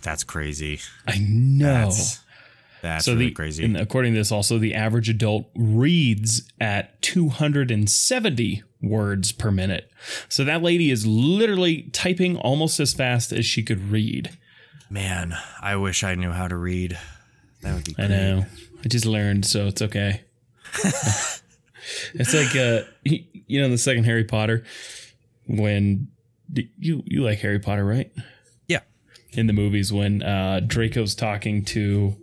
That's 0.03 0.25
crazy. 0.25 0.81
I 1.07 1.19
know. 1.19 1.85
That's 1.85 2.21
that's 2.83 3.05
so 3.05 3.13
really 3.13 3.27
the 3.27 3.33
crazy. 3.33 3.65
and 3.65 3.77
according 3.77 4.13
to 4.13 4.19
this, 4.19 4.33
also 4.33 4.59
the 4.59 4.75
average 4.75 5.09
adult 5.09 5.47
reads 5.55 6.43
at 6.61 7.01
270 7.03 8.63
words 8.83 9.31
per 9.31 9.53
minute. 9.53 9.91
So 10.29 10.45
that 10.45 10.63
lady 10.63 10.91
is 10.91 11.07
literally 11.07 11.83
typing 11.93 12.37
almost 12.37 12.81
as 12.81 12.93
fast 12.93 13.33
as 13.33 13.47
she 13.47 13.63
could 13.63 13.91
read. 13.91 14.37
Man, 14.93 15.35
I 15.63 15.77
wish 15.77 16.05
I 16.05 16.15
knew 16.17 16.33
how 16.33 16.49
to 16.49 16.57
read. 16.57 16.99
That 17.63 17.75
would 17.75 17.85
be 17.85 17.95
I 17.97 18.09
know. 18.09 18.45
I 18.85 18.89
just 18.89 19.07
learned, 19.07 19.47
so 19.47 19.67
it's 19.67 19.81
okay. 19.81 20.21
it's 20.85 22.35
like 22.35 22.55
uh, 22.55 22.83
you 23.05 23.59
know, 23.61 23.65
in 23.65 23.71
the 23.71 23.79
second 23.79 24.05
Harry 24.05 24.25
Potter, 24.25 24.65
when 25.47 26.09
you 26.79 27.03
you 27.07 27.23
like 27.23 27.39
Harry 27.39 27.59
Potter, 27.59 27.87
right? 27.87 28.13
Yeah. 28.69 28.81
In 29.33 29.47
the 29.47 29.55
movies, 29.55 29.93
when 29.95 30.23
uh, 30.23 30.61
Draco's 30.67 31.15
talking 31.15 31.65
to 31.67 32.15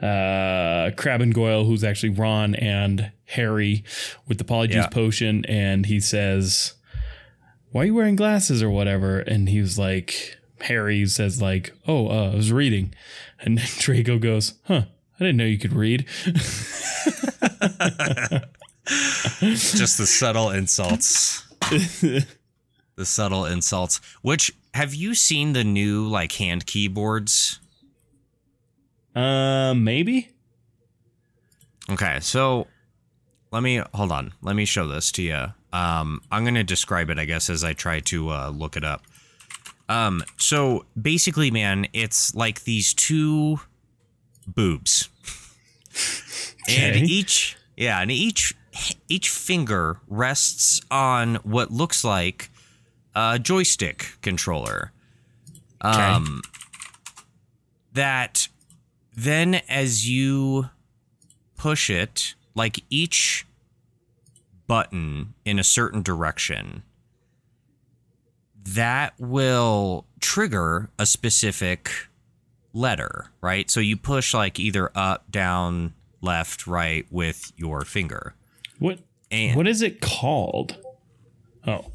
uh, 0.00 0.90
Crabbe 0.96 1.22
and 1.22 1.34
Goyle, 1.34 1.64
who's 1.64 1.82
actually 1.82 2.10
Ron 2.10 2.54
and 2.54 3.10
Harry 3.24 3.82
with 4.28 4.38
the 4.38 4.44
Polyjuice 4.44 4.74
Yeah. 4.74 4.86
potion, 4.88 5.44
and 5.46 5.86
he 5.86 5.98
says, 5.98 6.74
"Why 7.72 7.82
are 7.82 7.86
you 7.86 7.94
wearing 7.94 8.14
glasses 8.14 8.62
or 8.62 8.70
whatever?" 8.70 9.18
And 9.18 9.48
he 9.48 9.60
was 9.60 9.76
like, 9.76 10.36
Harry 10.62 11.06
says 11.06 11.40
like, 11.42 11.72
"Oh, 11.86 12.08
uh, 12.08 12.32
I 12.32 12.34
was 12.34 12.52
reading," 12.52 12.94
and 13.40 13.58
then 13.58 13.66
Draco 13.78 14.18
goes, 14.18 14.54
"Huh." 14.64 14.82
I 15.18 15.24
didn't 15.24 15.38
know 15.38 15.44
you 15.44 15.58
could 15.58 15.72
read. 15.72 16.04
Just 19.40 19.96
the 19.96 20.06
subtle 20.06 20.50
insults. 20.50 21.42
the 22.96 23.04
subtle 23.04 23.46
insults. 23.46 24.00
Which 24.20 24.52
have 24.74 24.94
you 24.94 25.14
seen 25.14 25.54
the 25.54 25.64
new 25.64 26.06
like 26.06 26.32
hand 26.32 26.66
keyboards? 26.66 27.60
Uh, 29.14 29.72
maybe. 29.74 30.28
Okay, 31.88 32.18
so 32.20 32.66
let 33.50 33.62
me 33.62 33.82
hold 33.94 34.12
on. 34.12 34.34
Let 34.42 34.54
me 34.54 34.66
show 34.66 34.86
this 34.86 35.10
to 35.12 35.22
you. 35.22 35.46
Um, 35.72 36.20
I'm 36.30 36.44
gonna 36.44 36.62
describe 36.64 37.08
it, 37.08 37.18
I 37.18 37.24
guess, 37.24 37.48
as 37.48 37.64
I 37.64 37.72
try 37.72 38.00
to 38.00 38.30
uh, 38.30 38.50
look 38.50 38.76
it 38.76 38.84
up. 38.84 39.02
Um, 39.88 40.22
so 40.36 40.84
basically, 41.00 41.50
man, 41.50 41.86
it's 41.92 42.34
like 42.34 42.64
these 42.64 42.92
two 42.92 43.60
boobs, 44.46 45.08
and 46.68 46.96
each 47.08 47.56
yeah, 47.76 48.00
and 48.00 48.10
each 48.10 48.54
each 49.08 49.28
finger 49.30 50.00
rests 50.08 50.80
on 50.90 51.36
what 51.36 51.70
looks 51.70 52.04
like 52.04 52.50
a 53.14 53.38
joystick 53.38 54.18
controller. 54.22 54.92
Um, 55.80 56.42
that 57.92 58.48
then 59.14 59.56
as 59.68 60.08
you 60.08 60.68
push 61.56 61.90
it, 61.90 62.34
like 62.54 62.82
each 62.90 63.46
button 64.66 65.34
in 65.44 65.58
a 65.58 65.64
certain 65.64 66.02
direction, 66.02 66.82
that 68.66 69.14
will 69.18 70.06
trigger 70.20 70.90
a 70.98 71.06
specific 71.06 71.90
letter, 72.72 73.30
right? 73.40 73.70
So 73.70 73.80
you 73.80 73.96
push 73.96 74.34
like 74.34 74.58
either 74.58 74.90
up, 74.94 75.30
down, 75.30 75.94
left, 76.20 76.66
right 76.66 77.06
with 77.10 77.52
your 77.56 77.82
finger. 77.82 78.34
What? 78.78 78.98
And 79.30 79.56
What 79.56 79.66
is 79.66 79.82
it 79.82 80.00
called? 80.00 80.76
Oh, 81.66 81.86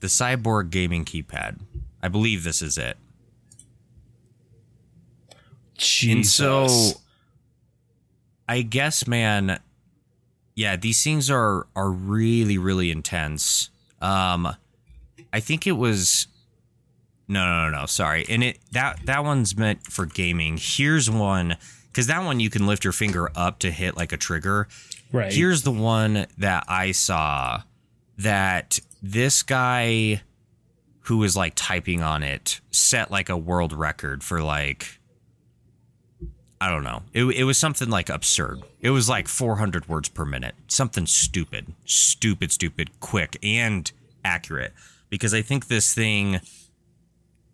the 0.00 0.06
Cyborg 0.06 0.70
gaming 0.70 1.04
keypad. 1.04 1.58
I 2.02 2.08
believe 2.08 2.44
this 2.44 2.62
is 2.62 2.78
it. 2.78 2.96
Jesus. 5.76 6.14
And 6.14 6.26
so 6.26 7.00
I 8.48 8.62
guess 8.62 9.06
man, 9.06 9.60
yeah, 10.58 10.74
these 10.74 11.04
things 11.04 11.30
are 11.30 11.68
are 11.76 11.88
really 11.90 12.58
really 12.58 12.90
intense. 12.90 13.70
Um 14.02 14.56
I 15.32 15.38
think 15.38 15.68
it 15.68 15.72
was 15.72 16.26
no, 17.28 17.46
no, 17.46 17.70
no, 17.70 17.80
no, 17.80 17.86
sorry. 17.86 18.26
And 18.28 18.42
it 18.42 18.58
that 18.72 18.98
that 19.06 19.22
one's 19.22 19.56
meant 19.56 19.84
for 19.84 20.04
gaming. 20.04 20.58
Here's 20.60 21.08
one 21.08 21.56
cuz 21.92 22.08
that 22.08 22.24
one 22.24 22.40
you 22.40 22.50
can 22.50 22.66
lift 22.66 22.82
your 22.82 22.92
finger 22.92 23.30
up 23.36 23.60
to 23.60 23.70
hit 23.70 23.96
like 23.96 24.12
a 24.12 24.16
trigger. 24.16 24.66
right. 25.12 25.32
Here's 25.32 25.62
the 25.62 25.70
one 25.70 26.26
that 26.36 26.64
I 26.66 26.90
saw 26.90 27.62
that 28.16 28.80
this 29.00 29.44
guy 29.44 30.22
who 31.02 31.18
was 31.18 31.36
like 31.36 31.52
typing 31.54 32.02
on 32.02 32.24
it 32.24 32.60
set 32.72 33.12
like 33.12 33.28
a 33.28 33.36
world 33.36 33.72
record 33.72 34.24
for 34.24 34.42
like 34.42 34.97
I 36.60 36.70
don't 36.70 36.82
know. 36.82 37.02
It, 37.12 37.24
it 37.24 37.44
was 37.44 37.56
something 37.56 37.88
like 37.88 38.08
absurd. 38.08 38.62
It 38.80 38.90
was 38.90 39.08
like 39.08 39.28
400 39.28 39.88
words 39.88 40.08
per 40.08 40.24
minute. 40.24 40.54
Something 40.66 41.06
stupid, 41.06 41.72
stupid, 41.84 42.50
stupid, 42.50 42.98
quick 43.00 43.36
and 43.42 43.90
accurate. 44.24 44.72
Because 45.08 45.32
I 45.32 45.42
think 45.42 45.68
this 45.68 45.94
thing 45.94 46.40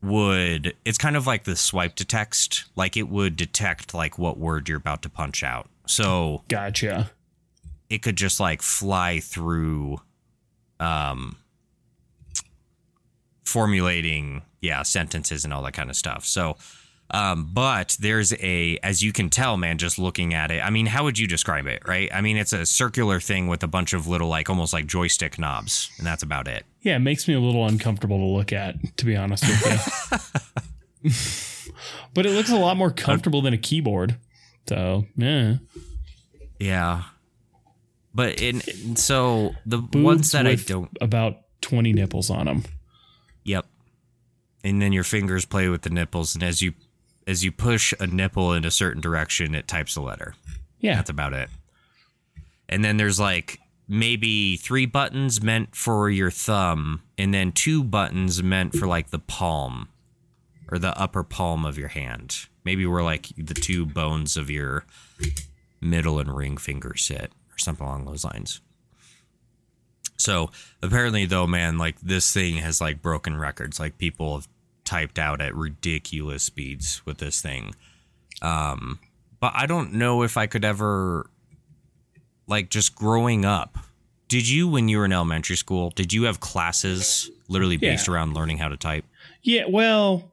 would 0.04 0.74
it's 0.84 0.98
kind 0.98 1.16
of 1.16 1.26
like 1.26 1.44
the 1.44 1.56
swipe 1.56 1.94
to 1.94 2.04
text 2.04 2.64
like 2.76 2.94
it 2.96 3.08
would 3.08 3.36
detect 3.36 3.94
like 3.94 4.18
what 4.18 4.36
word 4.36 4.68
you're 4.68 4.76
about 4.76 5.00
to 5.00 5.08
punch 5.08 5.42
out 5.42 5.66
so 5.86 6.42
gotcha. 6.48 7.10
it 7.88 8.02
could 8.02 8.16
just 8.16 8.38
like 8.38 8.60
fly 8.60 9.18
through 9.18 9.98
um 10.78 11.36
formulating 13.44 14.42
yeah 14.60 14.82
sentences 14.82 15.42
and 15.42 15.54
all 15.54 15.62
that 15.62 15.72
kind 15.72 15.88
of 15.88 15.96
stuff 15.96 16.26
so 16.26 16.54
um 17.10 17.50
but 17.52 17.96
there's 18.00 18.32
a 18.34 18.78
as 18.82 19.02
you 19.02 19.12
can 19.12 19.28
tell 19.28 19.56
man 19.56 19.76
just 19.78 19.98
looking 19.98 20.32
at 20.32 20.50
it 20.50 20.60
i 20.64 20.70
mean 20.70 20.86
how 20.86 21.04
would 21.04 21.18
you 21.18 21.26
describe 21.26 21.66
it 21.66 21.82
right 21.86 22.08
i 22.14 22.20
mean 22.20 22.36
it's 22.36 22.52
a 22.52 22.64
circular 22.64 23.20
thing 23.20 23.46
with 23.46 23.62
a 23.62 23.68
bunch 23.68 23.92
of 23.92 24.06
little 24.06 24.28
like 24.28 24.48
almost 24.48 24.72
like 24.72 24.86
joystick 24.86 25.38
knobs 25.38 25.90
and 25.98 26.06
that's 26.06 26.22
about 26.22 26.48
it 26.48 26.64
Yeah, 26.82 26.96
it 26.96 27.00
makes 27.00 27.26
me 27.26 27.34
a 27.34 27.40
little 27.40 27.66
uncomfortable 27.66 28.18
to 28.18 28.26
look 28.26 28.52
at, 28.52 28.76
to 28.98 29.06
be 29.06 29.16
honest 29.16 29.44
with 29.44 30.52
you. 31.02 31.10
but 32.14 32.26
it 32.26 32.32
looks 32.32 32.50
a 32.50 32.56
lot 32.56 32.76
more 32.76 32.90
comfortable 32.90 33.40
than 33.40 33.54
a 33.54 33.58
keyboard. 33.58 34.16
So, 34.68 35.06
yeah. 35.16 35.56
yeah 36.58 37.04
but 38.14 38.40
in 38.40 38.60
so 38.96 39.54
the 39.66 39.78
Boobs 39.78 40.04
ones 40.04 40.32
that 40.32 40.46
i 40.46 40.54
don't 40.54 40.96
about 41.00 41.38
20 41.62 41.92
nipples 41.92 42.30
on 42.30 42.46
them. 42.46 42.64
Yep. 43.44 43.66
And 44.62 44.80
then 44.80 44.92
your 44.92 45.04
fingers 45.04 45.44
play 45.44 45.68
with 45.68 45.82
the 45.82 45.90
nipples, 45.90 46.34
and 46.34 46.42
as 46.42 46.62
you 46.62 46.74
as 47.26 47.44
you 47.44 47.52
push 47.52 47.94
a 47.98 48.06
nipple 48.06 48.52
in 48.52 48.64
a 48.64 48.70
certain 48.70 49.00
direction, 49.00 49.54
it 49.54 49.66
types 49.68 49.96
a 49.96 50.00
letter. 50.00 50.34
Yeah. 50.80 50.96
That's 50.96 51.10
about 51.10 51.32
it. 51.32 51.48
And 52.68 52.84
then 52.84 52.96
there's 52.96 53.20
like 53.20 53.60
maybe 53.88 54.56
three 54.56 54.86
buttons 54.86 55.42
meant 55.42 55.74
for 55.74 56.10
your 56.10 56.30
thumb, 56.30 57.02
and 57.16 57.32
then 57.32 57.52
two 57.52 57.84
buttons 57.84 58.42
meant 58.42 58.74
for 58.74 58.86
like 58.86 59.10
the 59.10 59.18
palm 59.18 59.88
or 60.70 60.78
the 60.78 60.98
upper 60.98 61.22
palm 61.22 61.64
of 61.64 61.78
your 61.78 61.88
hand. 61.88 62.46
Maybe 62.64 62.86
where 62.86 63.02
like 63.02 63.28
the 63.36 63.54
two 63.54 63.84
bones 63.84 64.36
of 64.36 64.50
your 64.50 64.84
middle 65.80 66.18
and 66.18 66.34
ring 66.34 66.56
finger 66.56 66.96
sit, 66.96 67.32
or 67.52 67.58
something 67.58 67.86
along 67.86 68.06
those 68.06 68.24
lines. 68.24 68.60
So 70.16 70.50
apparently, 70.82 71.26
though, 71.26 71.46
man, 71.46 71.76
like 71.76 72.00
this 72.00 72.32
thing 72.32 72.56
has 72.56 72.80
like 72.80 73.02
broken 73.02 73.36
records. 73.36 73.78
Like 73.78 73.98
people 73.98 74.36
have 74.36 74.48
typed 74.84 75.18
out 75.18 75.40
at 75.40 75.54
ridiculous 75.54 76.42
speeds 76.42 77.02
with 77.06 77.18
this 77.18 77.40
thing. 77.40 77.74
Um, 78.42 78.98
but 79.40 79.52
I 79.54 79.66
don't 79.66 79.94
know 79.94 80.22
if 80.22 80.36
I 80.36 80.46
could 80.46 80.64
ever, 80.64 81.28
like, 82.46 82.70
just 82.70 82.94
growing 82.94 83.44
up. 83.44 83.78
Did 84.28 84.48
you, 84.48 84.68
when 84.68 84.88
you 84.88 84.98
were 84.98 85.04
in 85.04 85.12
elementary 85.12 85.56
school, 85.56 85.90
did 85.90 86.12
you 86.12 86.24
have 86.24 86.40
classes 86.40 87.30
literally 87.48 87.76
based 87.76 88.08
Yeah. 88.08 88.14
around 88.14 88.34
learning 88.34 88.58
how 88.58 88.68
to 88.68 88.76
type? 88.76 89.04
Yeah, 89.42 89.64
well, 89.68 90.32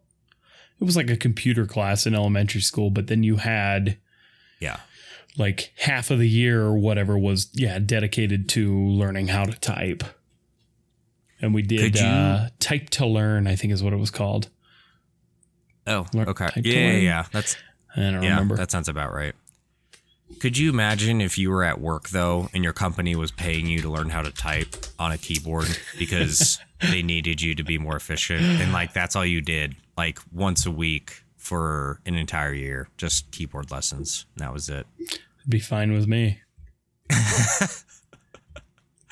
it 0.80 0.84
was 0.86 0.96
like 0.96 1.10
a 1.10 1.18
computer 1.18 1.66
class 1.66 2.06
in 2.08 2.16
elementary 2.16 2.62
school, 2.62 2.90
but 2.90 3.08
then 3.08 3.24
you 3.24 3.38
had 3.38 3.98
Yeah. 4.60 4.78
like 5.38 5.74
half 5.80 6.10
of 6.10 6.20
the 6.20 6.28
year 6.30 6.62
or 6.64 6.78
whatever 6.78 7.18
was 7.18 7.50
yeah 7.54 7.80
dedicated 7.80 8.50
to 8.50 8.74
learning 8.90 9.28
how 9.30 9.46
to 9.46 9.54
type 9.60 10.04
and 11.42 11.54
we 11.54 11.62
did 11.62 11.98
uh, 11.98 12.50
type 12.60 12.90
to 12.92 13.06
learn 13.06 13.48
i 13.48 13.56
think 13.56 13.74
is 13.74 13.82
what 13.84 13.94
it 13.94 13.98
was 13.98 14.12
called 14.12 14.50
Oh, 15.88 16.06
okay. 16.16 16.46
type 16.46 16.64
to 16.64 16.70
Yeah, 16.70 16.92
yeah, 16.92 16.98
yeah. 16.98 17.26
That's 17.32 17.56
i 17.96 18.02
don't 18.02 18.22
yeah. 18.24 18.30
remember 18.32 18.56
That 18.56 18.70
sounds 18.72 18.88
about 18.88 19.12
right. 19.14 19.34
Could 20.40 20.58
you 20.58 20.70
imagine 20.70 21.20
if 21.22 21.38
you 21.38 21.50
were 21.50 21.64
at 21.64 21.82
work 21.82 22.10
though, 22.10 22.50
and 22.54 22.64
your 22.64 22.72
company 22.72 23.16
was 23.16 23.32
paying 23.32 23.66
you 23.68 23.82
to 23.82 23.90
learn 23.90 24.10
how 24.10 24.22
to 24.22 24.32
type 24.32 24.76
on 24.98 25.12
a 25.12 25.18
keyboard 25.18 25.68
because 26.00 26.60
they 26.82 27.02
needed 27.04 27.42
you 27.42 27.54
to 27.56 27.64
be 27.64 27.78
more 27.78 27.96
efficient, 27.98 28.42
and 28.42 28.72
like 28.72 28.94
that's 28.94 29.16
all 29.16 29.26
you 29.26 29.42
did, 29.42 29.76
like 29.98 30.20
once 30.32 30.66
a 30.66 30.72
week 30.72 31.24
for 31.36 32.00
an 32.06 32.16
entire 32.16 32.54
year, 32.54 32.88
just 32.98 33.30
keyboard 33.32 33.72
lessons. 33.72 34.26
And 34.36 34.46
that 34.46 34.54
was 34.54 34.70
it. 34.70 34.86
it'd 35.00 35.20
be 35.50 35.60
fine 35.60 35.92
with 35.92 36.08
me 36.08 36.40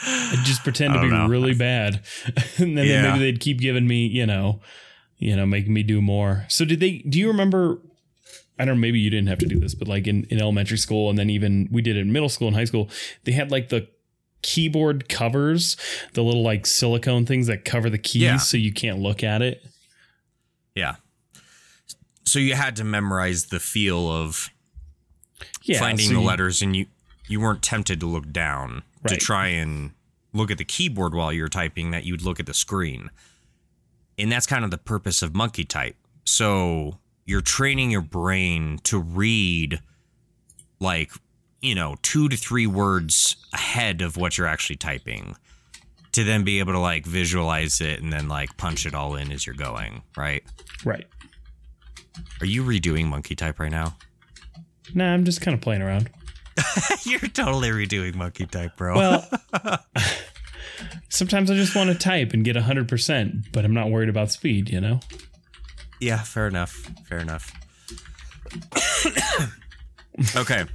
i'd 0.05 0.43
just 0.45 0.63
pretend 0.63 0.93
to 0.93 1.01
be 1.01 1.09
know. 1.09 1.27
really 1.27 1.53
bad 1.53 2.01
and 2.57 2.77
then 2.77 2.85
Yeah. 2.87 3.01
maybe 3.11 3.19
they'd 3.19 3.39
keep 3.39 3.59
giving 3.59 3.87
me 3.87 4.05
you 4.07 4.25
know 4.25 4.61
you 5.17 5.35
know 5.35 5.45
making 5.45 5.73
me 5.73 5.83
do 5.83 6.01
more 6.01 6.45
so 6.47 6.63
did 6.65 6.79
they 6.79 6.99
do 6.99 7.19
you 7.19 7.27
remember 7.27 7.79
I 8.61 8.65
don't 8.65 8.75
know, 8.75 8.81
maybe 8.81 8.99
you 8.99 9.09
didn't 9.09 9.29
have 9.29 9.37
to 9.39 9.45
do 9.45 9.57
this, 9.57 9.73
but 9.73 9.87
like 9.87 10.05
in, 10.05 10.25
in 10.25 10.41
elementary 10.41 10.77
school 10.77 11.09
and 11.09 11.17
then 11.17 11.29
even 11.29 11.69
we 11.71 11.81
did 11.81 11.95
it 11.95 12.01
in 12.01 12.11
middle 12.11 12.27
school 12.27 12.47
and 12.49 12.57
high 12.57 12.65
school, 12.65 12.89
they 13.23 13.31
had 13.31 13.51
like 13.51 13.69
the 13.69 13.87
keyboard 14.41 15.07
covers, 15.07 15.77
the 16.11 16.21
little 16.21 16.43
like 16.43 16.65
silicone 16.65 17.25
things 17.25 17.47
that 17.47 17.63
cover 17.63 17.89
the 17.89 17.97
keys 17.97 18.21
Yeah. 18.21 18.35
so 18.37 18.57
you 18.57 18.73
can't 18.73 18.99
look 18.99 19.23
at 19.23 19.41
it. 19.41 19.63
Yeah. 20.75 20.95
So 22.25 22.37
you 22.37 22.53
had 22.55 22.75
to 22.75 22.83
memorize 22.83 23.45
the 23.45 23.61
feel 23.61 24.11
of 24.11 24.49
Yeah. 25.63 25.79
finding 25.79 26.07
so 26.09 26.15
the 26.15 26.19
you- 26.19 26.25
letters, 26.27 26.61
and 26.61 26.75
you 26.75 26.87
you 27.29 27.39
weren't 27.39 27.61
tempted 27.63 28.01
to 28.01 28.07
look 28.07 28.29
down 28.33 28.83
to 29.07 29.17
try 29.17 29.47
and 29.47 29.91
look 30.33 30.51
at 30.51 30.57
the 30.57 30.65
keyboard 30.65 31.13
while 31.13 31.33
you're 31.33 31.49
typing. 31.49 31.91
That 31.91 32.05
you'd 32.05 32.21
look 32.21 32.39
at 32.39 32.45
the 32.45 32.53
screen, 32.53 33.09
and 34.17 34.31
that's 34.31 34.45
kind 34.45 34.63
of 34.63 34.71
the 34.71 34.77
purpose 34.77 35.21
of 35.21 35.33
Monkeytype. 35.33 35.95
So 36.25 36.99
you're 37.25 37.41
training 37.41 37.91
your 37.91 38.01
brain 38.01 38.79
to 38.83 38.99
read, 38.99 39.81
like 40.79 41.11
you 41.61 41.75
know, 41.75 41.95
two 42.01 42.29
to 42.29 42.37
three 42.37 42.67
words 42.67 43.35
ahead 43.53 44.01
of 44.01 44.17
what 44.17 44.37
you're 44.37 44.47
actually 44.47 44.77
typing. 44.77 45.35
To 46.13 46.23
then 46.23 46.43
be 46.43 46.57
able 46.57 46.73
to 46.73 46.79
like 46.79 47.05
visualize 47.05 47.81
it 47.81 48.01
and 48.01 48.11
then 48.11 48.27
like 48.27 48.57
punch 48.57 48.87
it 48.87 48.95
all 48.95 49.15
in 49.15 49.31
as 49.31 49.45
you're 49.45 49.55
going, 49.55 50.01
right? 50.17 50.43
Right. 50.83 51.05
Are 52.41 52.47
you 52.47 52.63
redoing 52.63 53.05
Monkeytype 53.05 53.59
right 53.59 53.71
now? 53.71 53.95
Nah, 54.95 55.13
I'm 55.13 55.23
just 55.23 55.41
kind 55.41 55.53
of 55.53 55.61
playing 55.61 55.83
around. 55.83 56.09
You're 57.03 57.19
totally 57.21 57.69
redoing 57.69 58.13
Monkeytype, 58.15 58.75
bro. 58.77 58.95
Well, 58.95 59.29
sometimes 61.09 61.49
I 61.51 61.55
just 61.55 61.75
want 61.75 61.89
to 61.89 61.95
type 61.97 62.33
and 62.33 62.43
get 62.43 62.55
100%, 62.55 63.51
but 63.51 63.65
I'm 63.65 63.73
not 63.73 63.89
worried 63.89 64.09
about 64.09 64.31
speed, 64.31 64.69
you 64.69 64.81
know? 64.81 64.99
yeah, 65.99 66.21
fair 66.23 66.47
enough. 66.47 66.71
Fair 67.07 67.19
enough. 67.19 67.51
okay. 70.35 70.65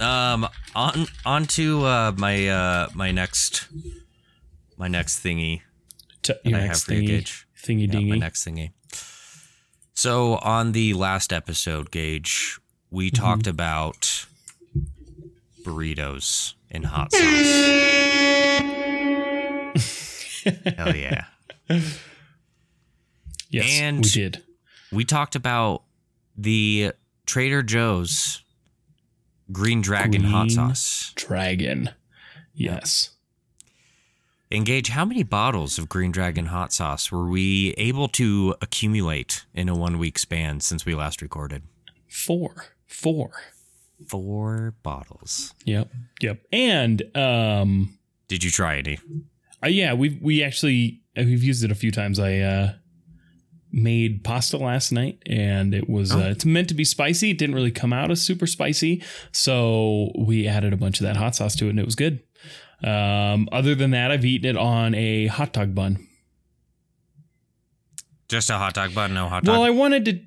Um 0.00 0.46
on 0.74 1.06
on 1.24 1.44
to 1.46 1.84
uh 1.84 2.12
my 2.16 2.48
uh 2.48 2.88
my 2.94 3.12
next 3.12 3.68
my 4.78 4.88
next 4.88 5.22
thingy 5.22 5.60
T- 6.22 6.34
your 6.44 6.58
I 6.58 6.66
next 6.66 6.86
thingy, 6.88 7.06
Gage. 7.06 7.46
thingy 7.62 7.92
Yeah, 7.92 8.00
my 8.00 8.16
next 8.16 8.46
thingy. 8.46 8.72
So 9.94 10.36
on 10.36 10.72
the 10.72 10.94
last 10.94 11.32
episode, 11.32 11.90
Gage, 11.90 12.58
we 12.90 13.10
Mm-hmm. 13.10 13.22
talked 13.22 13.46
about 13.46 14.26
burritos 15.64 16.54
and 16.70 16.86
hot 16.86 17.12
sauce. 17.12 17.20
Hell 20.76 20.96
yeah. 20.96 21.24
yes, 23.50 23.80
and- 23.80 24.04
we 24.04 24.10
did. 24.10 24.42
we 24.92 25.04
talked 25.04 25.36
about 25.36 25.82
the 26.36 26.92
Trader 27.26 27.62
Joe's 27.62 28.42
Green 29.52 29.80
Dragon 29.82 30.24
hot 30.24 30.50
sauce. 30.50 31.12
Dragon. 31.16 31.90
Yes. 32.54 33.10
And 34.52 34.66
Gage, 34.66 34.88
how 34.88 35.04
many 35.04 35.22
bottles 35.22 35.78
of 35.78 35.88
Green 35.88 36.10
Dragon 36.10 36.46
hot 36.46 36.72
sauce 36.72 37.12
were 37.12 37.28
we 37.28 37.70
able 37.76 38.08
to 38.08 38.56
accumulate 38.60 39.44
in 39.54 39.68
a 39.68 39.76
one 39.76 39.98
week 39.98 40.18
span 40.18 40.58
since 40.60 40.84
we 40.84 40.94
last 40.94 41.22
recorded? 41.22 41.62
Four. 42.08 42.66
Four. 42.86 43.30
Four 44.08 44.74
bottles. 44.82 45.54
Yep. 45.64 45.88
Yep. 46.20 46.42
And 46.52 47.16
um 47.16 47.98
Did 48.28 48.42
you 48.44 48.50
try 48.50 48.78
any? 48.78 48.98
uh, 49.62 49.68
yeah, 49.68 49.92
we 49.94 50.18
we 50.22 50.42
actually 50.42 51.02
uh, 51.16 51.22
we've 51.24 51.42
used 51.42 51.62
it 51.64 51.70
a 51.70 51.74
few 51.74 51.90
times. 51.92 52.18
I 52.18 52.38
uh 52.38 52.72
made 53.72 54.24
pasta 54.24 54.56
last 54.58 54.90
night, 54.90 55.22
and 55.26 55.74
it 55.74 55.88
was 55.88 56.12
Oh. 56.12 56.18
uh, 56.20 56.30
it's 56.30 56.44
meant 56.44 56.68
to 56.68 56.74
be 56.74 56.84
spicy. 56.84 57.30
It 57.30 57.38
didn't 57.38 57.54
really 57.54 57.70
come 57.70 57.92
out 57.92 58.10
as 58.10 58.20
super 58.20 58.46
spicy, 58.48 59.00
so 59.30 60.10
we 60.18 60.48
added 60.48 60.72
a 60.72 60.76
bunch 60.76 60.98
of 61.00 61.04
that 61.04 61.16
hot 61.16 61.36
sauce 61.36 61.54
to 61.56 61.66
it, 61.66 61.70
and 61.70 61.78
it 61.78 61.84
was 61.84 61.94
good. 61.94 62.20
Um, 62.82 63.48
other 63.52 63.74
than 63.76 63.90
that, 63.92 64.10
I've 64.10 64.24
eaten 64.24 64.48
it 64.50 64.56
on 64.56 64.94
a 64.94 65.26
hot 65.28 65.52
dog 65.52 65.72
bun. 65.74 66.04
Just 68.28 68.50
a 68.50 68.54
hot 68.58 68.74
dog 68.74 68.94
bun, 68.94 69.12
no 69.14 69.28
hot 69.28 69.44
dog. 69.44 69.52
Well, 69.52 69.62
I 69.62 69.70
wanted 69.70 70.04
to. 70.06 70.20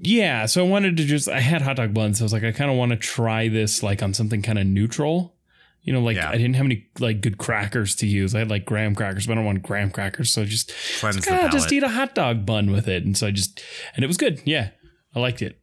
Yeah, 0.00 0.46
so 0.46 0.64
I 0.64 0.68
wanted 0.68 0.96
to 0.98 1.04
just. 1.04 1.28
I 1.28 1.40
had 1.40 1.62
hot 1.62 1.76
dog 1.76 1.92
buns. 1.94 2.18
So 2.18 2.22
I 2.22 2.26
was 2.26 2.32
like, 2.32 2.44
I 2.44 2.52
kind 2.52 2.70
of 2.70 2.76
want 2.76 2.90
to 2.90 2.96
try 2.96 3.48
this 3.48 3.82
like 3.82 4.02
on 4.02 4.14
something 4.14 4.42
kind 4.42 4.58
of 4.58 4.66
neutral. 4.66 5.34
You 5.82 5.92
know, 5.92 6.00
like 6.00 6.16
Yeah. 6.16 6.28
I 6.28 6.36
didn't 6.36 6.54
have 6.54 6.66
any 6.66 6.86
like 6.98 7.20
good 7.20 7.38
crackers 7.38 7.94
to 7.96 8.06
use. 8.06 8.34
I 8.34 8.40
had 8.40 8.50
like 8.50 8.64
graham 8.64 8.94
crackers, 8.94 9.26
but 9.26 9.32
I 9.32 9.34
don't 9.36 9.44
want 9.44 9.62
graham 9.62 9.90
crackers. 9.90 10.30
So 10.32 10.42
I 10.42 10.44
just 10.44 10.72
Cleanse 11.00 11.28
like, 11.28 11.44
"Ah, 11.44 11.48
just 11.48 11.72
eat 11.72 11.82
a 11.82 11.88
hot 11.88 12.14
dog 12.14 12.44
bun 12.44 12.70
with 12.70 12.86
it. 12.88 13.04
And 13.04 13.16
so 13.16 13.26
I 13.26 13.30
just 13.30 13.62
and 13.96 14.04
it 14.04 14.06
was 14.08 14.16
good. 14.18 14.40
Yeah, 14.44 14.70
I 15.14 15.20
liked 15.20 15.40
it. 15.42 15.58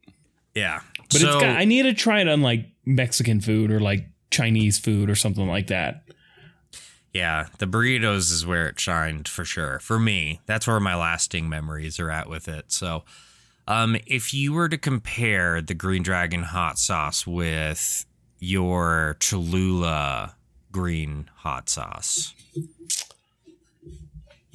yeah. 0.54 0.80
But 1.10 1.20
so, 1.20 1.28
it's 1.28 1.36
got, 1.40 1.56
I 1.56 1.64
need 1.64 1.82
to 1.84 1.94
try 1.94 2.20
it 2.20 2.28
on 2.28 2.42
like 2.42 2.66
Mexican 2.84 3.40
food 3.40 3.70
or 3.70 3.78
like 3.78 4.06
Chinese 4.30 4.78
food 4.78 5.08
or 5.08 5.14
something 5.14 5.46
like 5.46 5.68
that. 5.68 6.02
yeah, 7.14 7.46
the 7.58 7.66
burritos 7.66 8.32
is 8.32 8.44
where 8.44 8.66
it 8.68 8.78
shined 8.80 9.28
for 9.28 9.44
sure. 9.44 9.78
For 9.78 9.98
me, 10.00 10.40
that's 10.46 10.66
where 10.66 10.80
my 10.80 10.96
lasting 10.96 11.48
memories 11.48 11.98
are 12.00 12.10
at 12.10 12.28
with 12.28 12.48
it. 12.48 12.72
So, 12.72 13.04
um, 13.68 13.96
if 14.06 14.32
you 14.34 14.52
were 14.52 14.68
to 14.68 14.78
compare 14.78 15.60
the 15.60 15.74
Green 15.74 16.02
Dragon 16.02 16.42
hot 16.42 16.78
sauce 16.78 17.26
with 17.26 18.04
your 18.38 19.16
Cholula 19.20 20.34
green 20.72 21.28
hot 21.36 21.68
sauce, 21.68 22.34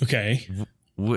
Okay, 0.03 0.47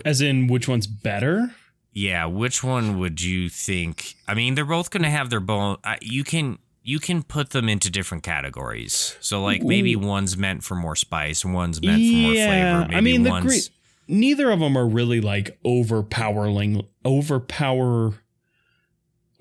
as 0.04 0.20
in 0.20 0.46
which 0.46 0.68
one's 0.68 0.86
better? 0.86 1.54
yeah, 1.92 2.26
which 2.26 2.62
one 2.62 2.98
would 2.98 3.20
you 3.22 3.48
think? 3.48 4.14
I 4.28 4.34
mean, 4.34 4.54
they're 4.54 4.64
both 4.64 4.90
going 4.90 5.04
to 5.04 5.10
have 5.10 5.30
their 5.30 5.40
bone. 5.40 5.76
I 5.84 5.98
You 6.02 6.24
can 6.24 6.58
you 6.82 6.98
can 6.98 7.22
put 7.22 7.50
them 7.50 7.68
into 7.68 7.90
different 7.90 8.22
categories. 8.24 9.16
So, 9.20 9.42
like 9.42 9.62
maybe 9.62 9.96
one's 9.96 10.36
meant 10.36 10.64
for 10.64 10.74
more 10.74 10.96
spice, 10.96 11.44
one's 11.44 11.80
meant 11.80 12.02
for 12.02 12.16
more 12.16 12.34
flavor. 12.34 12.80
Maybe 12.80 12.94
I 12.96 13.00
mean 13.00 13.22
the 13.22 13.30
one's 13.30 13.46
green. 13.46 13.62
Neither 14.06 14.50
of 14.50 14.60
them 14.60 14.76
are 14.76 14.86
really 14.86 15.20
like 15.20 15.58
overpowering, 15.64 16.86
overpower, 17.04 18.14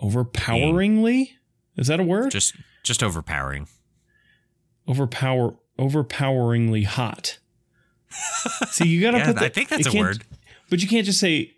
overpoweringly. 0.01 1.32
Is 1.78 1.88
that 1.88 1.99
a 1.99 2.03
word? 2.03 2.32
just 2.32 2.55
just 2.84 3.01
overpowering. 3.03 3.68
Overpower, 4.88 5.55
overpoweringly 5.80 6.84
hot. 6.86 7.39
See, 8.70 8.88
you 8.88 9.01
gotta 9.01 9.20
Yeah, 9.20 9.26
put. 9.28 9.39
The, 9.39 9.45
I 9.45 9.49
think 9.49 9.70
that's 9.70 9.93
a 9.93 9.97
word. 9.97 10.24
But 10.70 10.82
you 10.82 10.88
can't 10.88 11.05
just 11.05 11.20
say 11.20 11.53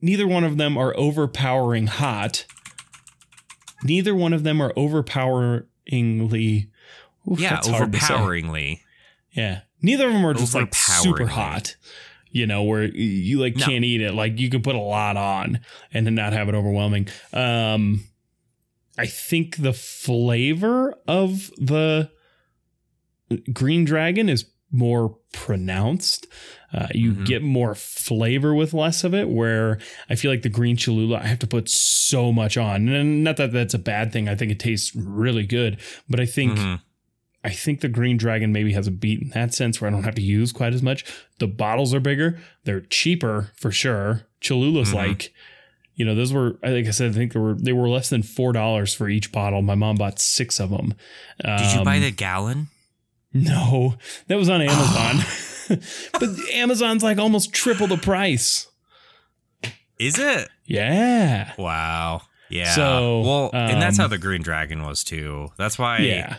neither 0.00 0.26
one 0.26 0.44
of 0.44 0.56
them 0.56 0.76
are 0.78 0.94
overpowering 0.96 1.86
hot. 1.88 2.46
Neither 3.84 4.14
one 4.14 4.32
of 4.32 4.42
them 4.42 4.60
are 4.60 4.72
overpoweringly. 4.76 6.70
Oof, 7.30 7.38
Yeah, 7.40 7.50
that's 7.50 7.68
hard 7.68 7.92
to 7.92 8.00
say. 8.00 8.14
overpoweringly. 8.14 8.82
Yeah. 9.32 9.60
Neither 9.82 10.06
of 10.08 10.12
them 10.12 10.26
are 10.26 10.34
just 10.34 10.54
like 10.54 10.74
super 10.74 11.26
hot. 11.26 11.76
You 12.32 12.46
know, 12.46 12.62
where 12.62 12.84
you 12.84 13.40
like 13.40 13.56
No. 13.56 13.66
can't 13.66 13.84
eat 13.84 14.00
it. 14.00 14.14
Like 14.14 14.38
you 14.38 14.48
can 14.50 14.62
put 14.62 14.74
a 14.76 14.80
lot 14.80 15.16
on 15.16 15.60
and 15.92 16.06
then 16.06 16.14
not 16.14 16.32
have 16.32 16.48
it 16.48 16.54
overwhelming. 16.54 17.08
Um 17.32 18.04
I 18.98 19.06
think 19.06 19.56
the 19.56 19.72
flavor 19.72 20.94
of 21.08 21.50
the 21.56 22.10
green 23.52 23.84
dragon 23.84 24.28
is 24.28 24.44
more 24.72 25.16
pronounced. 25.32 26.26
Uh, 26.72 26.86
you 26.94 27.12
Mhm. 27.12 27.26
get 27.26 27.42
more 27.42 27.74
flavor 27.74 28.54
with 28.54 28.72
less 28.72 29.02
of 29.02 29.14
it. 29.14 29.28
Where 29.28 29.78
I 30.08 30.14
feel 30.14 30.30
like 30.30 30.42
the 30.42 30.48
green 30.48 30.76
Cholula, 30.76 31.18
I 31.18 31.26
have 31.26 31.38
to 31.40 31.46
put 31.46 31.68
so 31.68 32.32
much 32.32 32.56
on, 32.56 32.88
and 32.88 33.24
not 33.24 33.36
that 33.38 33.52
that's 33.52 33.74
a 33.74 33.78
bad 33.78 34.12
thing. 34.12 34.28
I 34.28 34.36
think 34.36 34.52
it 34.52 34.58
tastes 34.60 34.94
really 34.94 35.44
good, 35.44 35.78
but 36.08 36.20
I 36.20 36.26
think 36.26 36.58
Mhm. 36.58 36.80
I 37.42 37.50
think 37.50 37.80
the 37.80 37.88
Green 37.88 38.16
Dragon 38.18 38.52
maybe 38.52 38.72
has 38.74 38.86
a 38.86 38.90
beat 38.90 39.22
in 39.22 39.28
that 39.30 39.54
sense 39.54 39.80
where 39.80 39.88
I 39.88 39.92
don't 39.92 40.02
have 40.04 40.14
to 40.16 40.22
use 40.22 40.52
quite 40.52 40.74
as 40.74 40.82
much. 40.82 41.04
The 41.38 41.46
bottles 41.46 41.94
are 41.94 42.00
bigger. 42.00 42.38
They're 42.64 42.82
cheaper 42.82 43.50
for 43.56 43.70
sure. 43.72 44.26
Cholula's 44.42 44.90
Mhm. 44.90 44.94
like, 44.94 45.32
you 45.94 46.04
know, 46.04 46.14
those 46.14 46.32
were, 46.32 46.58
I 46.62 46.68
think 46.68 46.86
I 46.86 46.90
said, 46.90 47.10
I 47.10 47.14
think 47.14 47.32
they 47.32 47.40
were, 47.40 47.54
they 47.54 47.72
were 47.72 47.88
less 47.88 48.10
than 48.10 48.22
$4 48.22 48.94
for 48.94 49.08
each 49.08 49.32
bottle. 49.32 49.62
My 49.62 49.74
mom 49.74 49.96
bought 49.96 50.18
six 50.20 50.60
of 50.60 50.70
them. 50.70 50.94
Did 51.44 51.72
you 51.78 51.82
buy 51.84 51.96
Um, 51.96 52.02
the 52.02 52.10
gallon? 52.10 52.68
No, 53.32 53.96
that 54.26 54.36
was 54.36 54.48
on 54.50 54.60
Amazon. 54.60 55.24
but 56.12 56.28
Amazon's 56.52 57.02
like 57.02 57.18
almost 57.18 57.52
triple 57.54 57.86
the 57.86 57.96
price. 57.96 58.66
Is 59.98 60.18
it? 60.18 60.48
Yeah. 60.66 61.52
Wow. 61.58 62.22
Yeah. 62.48 62.74
So, 62.74 63.20
well, 63.20 63.50
and 63.52 63.80
that's 63.80 63.98
um, 63.98 64.04
how 64.04 64.08
the 64.08 64.18
Green 64.18 64.42
Dragon 64.42 64.82
was 64.82 65.04
too. 65.04 65.50
That's 65.56 65.78
why. 65.78 65.98
Yeah. 65.98 66.38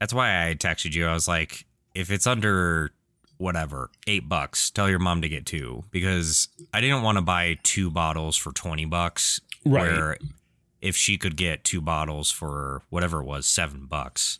That's 0.00 0.14
why 0.14 0.48
I 0.48 0.54
texted 0.54 0.94
you. 0.94 1.06
I 1.06 1.12
was 1.12 1.26
like, 1.28 1.64
if 1.94 2.10
it's 2.10 2.26
under 2.26 2.92
whatever 3.36 3.90
eight 4.06 4.28
bucks, 4.28 4.70
tell 4.70 4.88
your 4.88 4.98
mom 4.98 5.22
to 5.22 5.28
get 5.28 5.46
two 5.46 5.84
because 5.90 6.48
I 6.74 6.80
didn't 6.80 7.02
want 7.02 7.18
to 7.18 7.22
buy 7.22 7.56
two 7.62 7.90
bottles 7.90 8.36
for 8.36 8.52
twenty 8.52 8.84
bucks. 8.84 9.40
Right. 9.64 9.82
Where 9.90 10.16
if 10.80 10.96
she 10.96 11.18
could 11.18 11.36
get 11.36 11.64
two 11.64 11.80
bottles 11.80 12.30
for 12.30 12.82
whatever 12.90 13.20
it 13.20 13.24
was, 13.24 13.46
seven 13.46 13.86
bucks, 13.86 14.38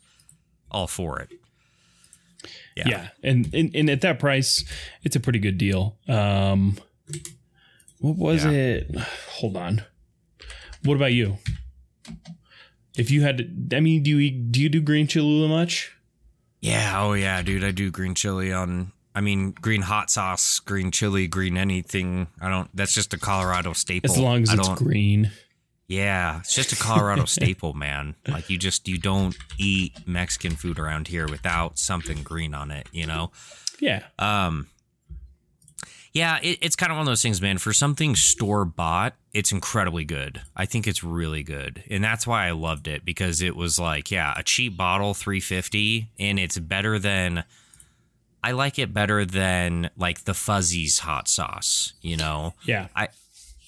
all 0.70 0.86
for 0.86 1.20
it. 1.20 1.30
Yeah. 2.76 2.88
Yeah. 2.88 3.08
And, 3.24 3.52
and 3.52 3.74
and 3.74 3.90
at 3.90 4.00
that 4.02 4.20
price, 4.20 4.64
it's 5.02 5.16
a 5.16 5.20
pretty 5.20 5.40
good 5.40 5.58
deal. 5.58 5.96
Um 6.08 6.78
what 7.98 8.16
was 8.16 8.44
Yeah. 8.44 8.50
it? 8.52 8.96
Hold 9.40 9.56
on. 9.56 9.82
What 10.84 10.94
about 10.94 11.12
you? 11.12 11.38
If 12.98 13.10
you 13.10 13.22
had 13.22 13.38
to 13.38 13.76
I 13.76 13.80
mean, 13.80 14.02
do 14.02 14.10
you 14.10 14.18
eat, 14.18 14.52
do 14.52 14.60
you 14.60 14.68
do 14.68 14.80
green 14.80 15.06
Cholula 15.06 15.48
much? 15.48 15.92
Yeah, 16.60 17.00
oh 17.02 17.12
yeah, 17.12 17.40
dude. 17.42 17.64
I 17.64 17.70
do 17.70 17.90
green 17.90 18.14
chili 18.14 18.52
on. 18.52 18.92
I 19.14 19.20
mean, 19.20 19.52
green 19.52 19.82
hot 19.82 20.10
sauce, 20.10 20.60
green 20.60 20.90
chili, 20.90 21.26
green 21.26 21.56
anything. 21.56 22.28
I 22.40 22.48
don't. 22.48 22.68
That's 22.74 22.92
just 22.92 23.14
a 23.14 23.18
Colorado 23.18 23.72
staple. 23.72 24.10
As 24.10 24.18
long 24.18 24.42
as 24.42 24.50
I 24.50 24.54
it's 24.54 24.68
green. 24.70 25.30
Yeah, 25.86 26.40
it's 26.40 26.54
just 26.54 26.72
a 26.72 26.76
Colorado 26.76 27.24
staple, 27.26 27.72
man. 27.74 28.16
Like 28.26 28.50
you 28.50 28.58
just 28.58 28.88
you 28.88 28.98
don't 28.98 29.36
eat 29.56 29.94
Mexican 30.06 30.56
food 30.56 30.78
around 30.78 31.08
here 31.08 31.26
without 31.28 31.78
something 31.78 32.22
green 32.22 32.54
on 32.54 32.70
it. 32.70 32.88
You 32.92 33.06
know. 33.06 33.30
Yeah. 33.80 34.04
Um. 34.18 34.66
Yeah, 36.12 36.38
it, 36.42 36.58
it's 36.62 36.74
kind 36.76 36.90
of 36.90 36.96
one 36.96 37.02
of 37.02 37.10
those 37.10 37.22
things, 37.22 37.40
man. 37.42 37.58
For 37.58 37.72
something 37.72 38.16
store 38.16 38.64
bought, 38.64 39.14
it's 39.34 39.52
incredibly 39.52 40.04
good. 40.04 40.40
I 40.56 40.64
think 40.64 40.86
it's 40.86 41.04
really 41.04 41.42
good, 41.42 41.82
and 41.90 42.02
that's 42.02 42.26
why 42.26 42.46
I 42.46 42.52
loved 42.52 42.88
it 42.88 43.04
because 43.04 43.42
it 43.42 43.54
was 43.56 43.78
like, 43.78 44.10
yeah, 44.10 44.32
a 44.36 44.42
cheap 44.42 44.76
bottle, 44.76 45.14
three 45.14 45.40
fifty, 45.40 46.10
and 46.18 46.38
it's 46.38 46.58
better 46.58 46.98
than. 46.98 47.44
I 48.42 48.52
like 48.52 48.78
it 48.78 48.94
better 48.94 49.24
than 49.24 49.90
like 49.96 50.24
the 50.24 50.32
Fuzzies 50.32 51.00
hot 51.00 51.26
sauce. 51.28 51.92
You 52.00 52.16
know, 52.16 52.54
Yeah. 52.64 52.86
I 52.94 53.08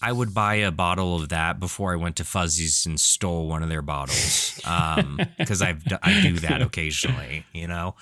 I 0.01 0.13
would 0.13 0.33
buy 0.33 0.55
a 0.55 0.71
bottle 0.71 1.17
of 1.17 1.29
that 1.31 1.59
before 1.61 1.93
I 1.93 1.97
went 1.97 2.17
to 2.17 2.25
Fuzzies 2.25 2.87
and 2.87 2.99
stole 2.99 3.49
one 3.49 3.63
of 3.65 3.69
their 3.69 3.83
bottles, 3.83 4.59
um, 4.65 5.21
because 5.39 5.61
I 5.61 5.77
I 6.03 6.21
do 6.23 6.39
that 6.39 6.63
occasionally. 6.63 7.45
You 7.53 7.67
know, 7.67 7.97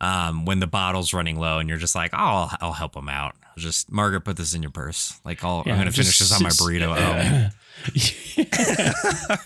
um, 0.00 0.44
when 0.44 0.60
the 0.60 0.66
bottle's 0.66 1.12
running 1.12 1.38
low 1.38 1.58
and 1.58 1.68
you're 1.68 1.78
just 1.78 1.94
like, 1.94 2.12
oh, 2.14 2.16
I'll, 2.18 2.56
I'll 2.60 2.72
help 2.72 2.94
them 2.94 3.08
out. 3.08 3.34
Just 3.56 3.90
Margaret, 3.90 4.20
put 4.20 4.36
this 4.36 4.54
in 4.54 4.62
your 4.62 4.70
purse. 4.70 5.20
Like, 5.24 5.42
I'll, 5.42 5.64
Yeah, 5.66 5.72
I'm 5.72 5.78
gonna 5.80 5.90
just 5.90 5.96
finish 5.96 6.18
this 6.20 6.32
on 6.32 6.42
my 6.44 6.50
burrito 6.50 6.96
at 6.96 7.26
home. 7.26 7.50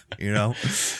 You 0.19 0.33
know, 0.33 0.55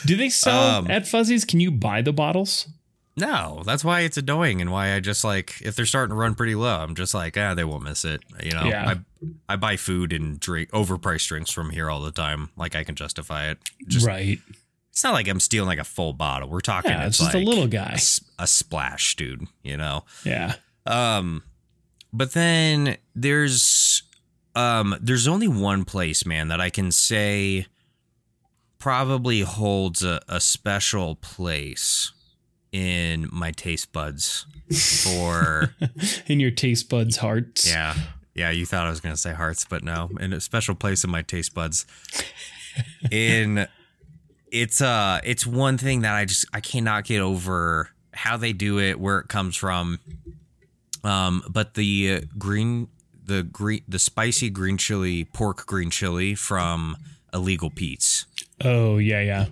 do 0.05 0.17
they 0.17 0.29
sell 0.31 0.79
Um, 0.79 0.91
at 0.91 1.03
Fuzzies? 1.07 1.45
Can 1.47 1.61
you 1.61 1.71
buy 1.71 2.03
the 2.03 2.13
bottles? 2.13 2.69
no, 3.15 3.63
that's 3.67 3.85
why 3.85 4.01
it's 4.01 4.17
annoying 4.17 4.63
and 4.63 4.73
why 4.73 4.95
I 4.95 5.01
just 5.01 5.23
like 5.23 5.61
if 5.63 5.77
they're 5.77 5.85
starting 5.87 6.11
to 6.15 6.19
run 6.19 6.35
pretty 6.35 6.55
low, 6.55 6.77
I'm 6.79 6.95
just 6.95 7.13
like, 7.15 7.37
ah, 7.37 7.53
they 7.55 7.63
won't 7.65 7.85
miss 7.85 8.05
it. 8.07 8.23
You 8.43 8.53
know, 8.53 8.65
Yeah. 8.65 8.95
I 9.51 9.53
I 9.53 9.57
buy 9.57 9.77
food 9.77 10.13
and 10.15 10.41
drink 10.41 10.71
overpriced 10.71 11.29
drinks 11.29 11.51
from 11.51 11.71
here 11.71 11.91
all 11.91 12.01
the 12.01 12.11
time. 12.11 12.49
Like 12.57 12.75
I 12.75 12.85
can 12.85 12.95
justify 12.95 13.51
it. 13.51 13.59
Just 13.87 14.07
right. 14.07 14.39
It's 14.93 15.03
not 15.03 15.15
like 15.15 15.27
I'm 15.27 15.41
stealing 15.41 15.69
like 15.69 15.79
a 15.79 15.85
full 15.85 16.13
bottle. 16.13 16.49
We're 16.49 16.61
talking 16.61 16.91
Yeah, 16.91 17.07
it's, 17.07 17.19
it's 17.19 17.33
just 17.33 17.35
a 17.35 17.39
little 17.39 17.67
guy. 17.67 17.99
a 18.39 18.47
splash, 18.47 19.17
dude, 19.17 19.47
you 19.63 19.77
know. 19.77 20.05
Yeah. 20.25 20.55
Um 20.87 21.43
but 22.13 22.33
then 22.33 22.99
there's 23.15 24.03
um 24.55 24.95
there's 25.01 25.27
only 25.27 25.49
one 25.49 25.85
place, 25.85 26.27
man, 26.27 26.49
that 26.49 26.61
I 26.61 26.69
can 26.71 26.93
say 26.93 27.67
probably 28.79 29.41
holds 29.43 30.03
a, 30.03 30.21
a 30.29 30.41
special 30.41 31.15
place 31.17 32.13
in 32.73 33.29
my 33.33 33.51
taste 33.53 33.93
buds 33.93 34.45
for 35.03 35.75
In 36.27 36.41
your 36.41 36.51
taste 36.51 36.89
buds' 36.89 37.17
hearts. 37.19 37.69
yeah. 37.69 37.95
Yeah, 38.35 38.51
you 38.51 38.65
thought 38.65 38.87
I 38.87 38.91
was 38.91 39.01
going 39.01 39.15
to 39.15 39.21
say 39.21 39.35
hearts, 39.35 39.67
but 39.69 39.85
no. 39.85 40.09
In 40.19 40.33
a 40.33 40.41
special 40.41 40.75
place 40.75 41.05
in 41.05 41.11
my 41.11 41.21
taste 41.21 41.55
buds. 41.55 41.85
in 43.11 43.67
it's 44.53 44.81
uh 44.81 45.21
it's 45.25 45.47
one 45.47 45.79
thing 45.79 46.03
that 46.03 46.15
I 46.15 46.27
just 46.27 46.45
I 46.53 46.61
cannot 46.61 47.05
get 47.05 47.21
over 47.21 47.89
how 48.13 48.37
they 48.37 48.53
do 48.53 48.79
it, 48.79 49.01
where 49.01 49.19
it 49.19 49.29
comes 49.29 49.57
from. 49.57 49.99
Um 51.03 51.43
but 51.49 51.75
the 51.75 52.15
uh, 52.15 52.27
green 52.39 52.89
the 53.25 53.43
green 53.43 53.83
the 53.89 53.99
spicy 53.99 54.51
green 54.51 54.77
chili 54.77 55.25
pork 55.25 55.67
green 55.67 55.91
chili 55.91 56.35
from 56.35 56.97
Illegal 57.35 57.71
Pete's. 57.71 58.27
Oh 58.63 58.99
yeah, 58.99 59.23
yeah. 59.23 59.47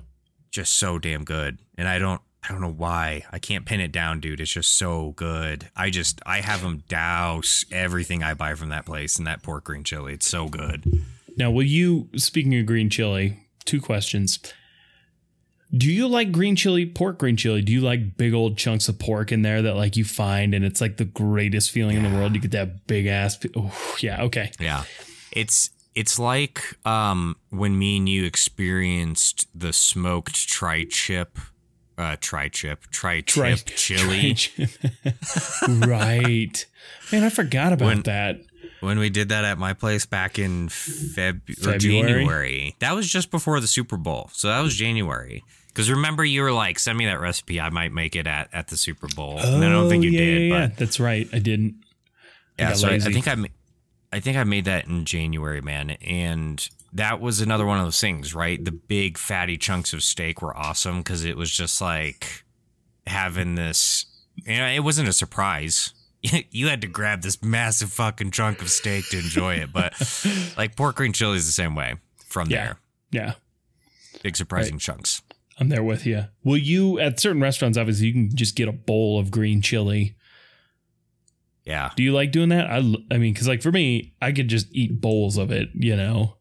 Just 0.51 0.77
so 0.77 0.99
damn 0.99 1.25
good. 1.25 1.59
And 1.79 1.89
I 1.89 1.99
don't 1.99 2.21
I 2.43 2.53
don't 2.53 2.61
know 2.61 2.73
why. 2.73 3.25
I 3.31 3.39
can't 3.39 3.65
pin 3.65 3.81
it 3.81 3.93
down, 3.93 4.21
dude. 4.21 4.41
It's 4.41 4.53
just 4.53 4.77
so 4.77 5.13
good. 5.17 5.71
I 5.75 5.91
just 5.91 6.21
I 6.27 6.41
have 6.41 6.63
them 6.63 6.85
douse 6.89 7.65
everything 7.73 8.23
I 8.23 8.35
buy 8.35 8.55
from 8.55 8.69
that 8.69 8.87
place 8.87 9.19
and 9.19 9.27
that 9.27 9.43
pork 9.43 9.65
green 9.65 9.85
chili. 9.85 10.13
It's 10.15 10.29
so 10.29 10.49
good. 10.49 10.85
Now, 11.37 11.51
will 11.51 11.63
you? 11.63 12.09
Speaking 12.17 12.59
of 12.59 12.67
green 12.67 12.91
chili, 12.91 13.47
two 13.65 13.81
questions. 13.81 14.39
Do 15.77 15.91
you 15.91 16.09
like 16.09 16.33
green 16.33 16.57
chili, 16.57 16.85
pork 16.85 17.19
green 17.19 17.37
chili? 17.37 17.63
Do 17.63 17.73
you 17.73 17.81
like 17.81 18.17
big 18.17 18.35
old 18.35 18.57
chunks 18.59 18.89
of 18.89 18.99
pork 18.99 19.31
in 19.31 19.43
there 19.43 19.63
that 19.63 19.77
like 19.77 19.97
you 19.97 20.05
find 20.05 20.53
and 20.55 20.65
it's 20.65 20.81
like 20.81 20.97
the 20.97 21.05
greatest 21.05 21.71
feeling 21.71 21.97
in 21.97 22.03
the 22.03 22.11
world? 22.11 22.35
You 22.35 22.41
get 22.41 22.51
that 22.53 22.87
big 22.89 23.07
ass. 23.07 23.39
Oh, 23.57 23.73
yeah. 24.01 24.23
Okay. 24.25 24.51
Yeah. 24.59 24.83
It's 25.33 25.71
it's 25.95 26.19
like 26.19 26.77
um 26.85 27.37
when 27.51 27.79
me 27.79 27.99
and 27.99 28.09
you 28.09 28.25
experienced 28.25 29.47
the 29.55 29.73
smoked 29.73 30.49
tri-tip 30.49 31.39
uh 31.99 32.17
tri-tip 32.21 32.87
tri 32.91 33.21
chip 33.21 33.59
chili 33.67 34.35
tri- 34.35 34.67
right. 35.69 36.67
Man, 37.13 37.25
I 37.25 37.31
forgot 37.31 37.73
about 37.73 37.87
When- 37.87 38.03
that. 38.03 38.41
when 38.81 38.99
we 38.99 39.11
did 39.11 39.29
that 39.29 39.45
at 39.45 39.59
my 39.59 39.73
place 39.75 40.07
back 40.07 40.39
in 40.39 40.69
Feb 40.69 41.49
or 41.51 41.55
February? 41.55 41.79
January. 41.79 42.77
That 42.81 42.95
was 42.95 43.09
just 43.09 43.31
before 43.31 43.61
the 43.61 43.67
Super 43.67 43.97
Bowl. 43.97 44.31
So 44.33 44.49
that 44.49 44.61
was 44.61 44.75
January. 44.75 45.45
Because 45.81 45.91
remember, 45.93 46.23
you 46.25 46.43
were 46.43 46.53
like, 46.53 46.79
"Send 46.79 46.99
me 46.99 47.07
that 47.07 47.21
recipe. 47.21 47.59
I 47.59 47.71
might 47.71 47.91
make 47.91 48.15
it 48.15 48.27
at, 48.27 48.51
at 48.53 48.69
the 48.69 48.77
Super 48.77 49.09
Bowl." 49.17 49.39
and 49.39 49.65
I 49.65 49.69
don't 49.71 49.89
think 49.89 50.05
oh, 50.05 50.09
you 50.09 50.19
Oh, 50.19 50.23
yeah, 50.23 50.31
did, 50.39 50.51
yeah, 50.51 50.67
but. 50.69 50.77
That's 50.77 51.01
right. 51.01 51.27
I 51.33 51.39
didn't. 51.39 51.77
I 52.59 52.63
yeah, 52.63 52.73
so 52.75 52.89
I, 52.89 52.93
I 52.97 52.99
think 52.99 53.27
I, 53.27 53.35
ma- 53.37 53.49
I 54.13 54.21
think 54.21 54.37
I 54.37 54.45
made 54.45 54.67
that 54.67 54.87
in 54.87 55.07
January, 55.07 55.63
man, 55.63 55.93
and 56.03 56.69
that 56.93 57.19
was 57.19 57.41
another 57.41 57.65
one 57.65 57.79
of 57.79 57.87
those 57.87 57.99
things, 57.99 58.35
right? 58.35 58.63
The 58.63 58.73
big 58.73 59.17
fatty 59.17 59.57
chunks 59.57 59.95
of 59.95 60.03
steak 60.03 60.43
were 60.43 60.55
awesome 60.55 60.99
because 60.99 61.25
it 61.25 61.39
was 61.39 61.51
just 61.51 61.81
like 61.81 62.45
having 63.07 63.55
this. 63.55 64.05
You 64.37 64.59
know, 64.59 64.67
it 64.67 64.81
wasn't 64.81 65.09
a 65.09 65.15
surprise. 65.15 65.95
You 66.51 66.69
had 66.69 66.83
to 66.83 66.87
grab 66.87 67.23
this 67.23 67.43
massive 67.43 67.91
fucking 67.93 68.33
chunk 68.33 68.61
of 68.61 68.69
steak 68.69 69.09
to 69.09 69.17
enjoy 69.19 69.55
it, 69.55 69.73
but 69.73 69.95
like 70.59 70.77
pork 70.77 70.97
green 70.97 71.15
chili 71.15 71.39
is 71.39 71.47
the 71.47 71.53
same 71.53 71.75
way. 71.75 71.95
From 72.27 72.51
Yeah. 72.51 72.65
there, 72.65 72.77
Yeah. 73.11 73.33
big 74.23 74.37
surprising 74.37 74.79
chunks. 74.79 75.23
I'm 75.61 75.69
there 75.69 75.83
with 75.83 76.07
you. 76.07 76.25
Will 76.43 76.57
you 76.57 76.99
at 76.99 77.21
certain 77.21 77.43
restaurants? 77.43 77.77
Obviously, 77.77 78.07
you 78.07 78.13
can 78.15 78.35
just 78.35 78.57
get 78.57 78.67
a 78.69 78.73
bowl 78.73 79.19
of 79.21 79.31
green 79.31 79.61
chili. 79.61 80.17
Yeah, 81.65 81.91
Do 81.95 82.03
you 82.03 82.13
like 82.13 82.33
doing 82.33 82.49
that? 82.49 82.71
I 82.71 82.79
I 82.79 83.19
mean, 83.19 83.35
because 83.35 83.47
like 83.47 83.63
for 83.63 83.71
me, 83.71 84.15
I 84.21 84.33
could 84.33 84.49
just 84.49 84.67
eat 84.73 85.01
bowls 85.01 85.37
of 85.37 85.53
it. 85.53 85.69
You 85.75 85.95
know. 85.95 86.37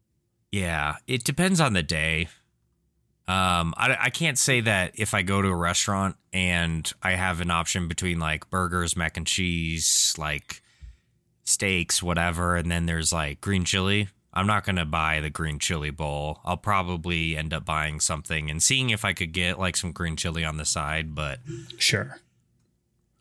Yeah, 0.51 0.95
it 1.05 1.24
depends 1.24 1.59
on 1.59 1.74
the 1.74 1.84
day. 1.84 2.30
Um, 3.28 3.76
I, 3.78 3.95
I 3.99 4.09
can't 4.09 4.39
say 4.39 4.61
that 4.61 4.93
if 4.95 5.13
I 5.13 5.22
go 5.22 5.39
to 5.39 5.49
a 5.49 5.55
restaurant 5.55 6.15
and 6.34 6.91
I 7.03 7.11
have 7.11 7.41
an 7.41 7.51
option 7.51 7.88
between 7.88 8.17
like 8.17 8.49
burgers, 8.49 8.95
mac 8.95 9.17
and 9.17 9.28
cheese, 9.28 10.15
like 10.17 10.63
steaks, 11.43 12.01
whatever, 12.01 12.55
and 12.55 12.72
then 12.72 12.88
there's 12.88 13.13
like 13.13 13.39
green 13.39 13.65
chili. 13.65 14.07
I'm 14.34 14.45
not 14.47 14.63
gonna 14.65 14.86
buy 14.86 15.19
the 15.21 15.30
green 15.30 15.57
chili 15.59 15.89
bowl. 15.89 16.39
I'll 16.45 16.57
probably 16.57 17.36
end 17.36 17.53
up 17.53 17.65
buying 17.65 17.99
something 17.99 18.49
and 18.49 18.61
seeing 18.61 18.89
if 18.91 19.03
I 19.03 19.13
could 19.13 19.32
get 19.32 19.57
like 19.59 19.75
some 19.75 19.91
green 19.91 20.15
chili 20.15 20.45
on 20.45 20.57
the 20.57 20.65
side. 20.65 21.15
But 21.15 21.39
Sure. 21.77 22.19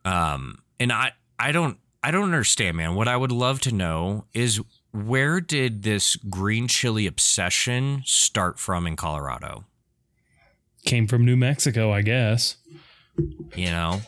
um, 0.05 0.63
and 0.79 0.93
I 0.93 1.13
I 1.39 1.53
don't 1.53 1.79
I 2.03 2.11
don't 2.11 2.25
understand, 2.25 2.77
man. 2.77 2.95
What 2.95 3.09
I 3.09 3.17
would 3.17 3.33
love 3.33 3.61
to 3.63 3.73
know 3.75 4.27
is 4.35 4.61
where 4.93 5.41
did 5.41 5.83
this 5.83 6.17
green 6.17 6.69
chili 6.69 7.07
obsession 7.07 8.03
start 8.07 8.59
from 8.59 8.87
in 8.87 8.97
Colorado? 8.97 9.65
Came 10.85 11.07
from 11.09 11.25
New 11.25 11.37
Mexico, 11.37 11.93
I 11.93 12.03
guess. 12.03 12.57
You 13.57 13.67
know, 13.67 14.03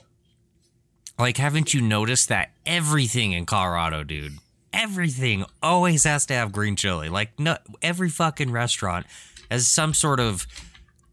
like 1.19 1.37
haven't 1.39 1.75
you 1.75 1.81
noticed 1.81 2.29
that 2.29 2.53
everything 2.65 3.33
in 3.33 3.45
Colorado, 3.45 4.05
dude, 4.05 4.39
everything 4.73 5.45
always 5.63 6.05
has 6.05 6.27
to 6.27 6.35
have 6.35 6.53
green 6.53 6.77
chili. 6.77 7.09
Like 7.09 7.39
no, 7.39 7.57
every 7.83 8.09
fucking 8.09 8.51
restaurant 8.51 9.07
has 9.51 9.67
some 9.67 9.95
sort 9.95 10.21
of 10.21 10.47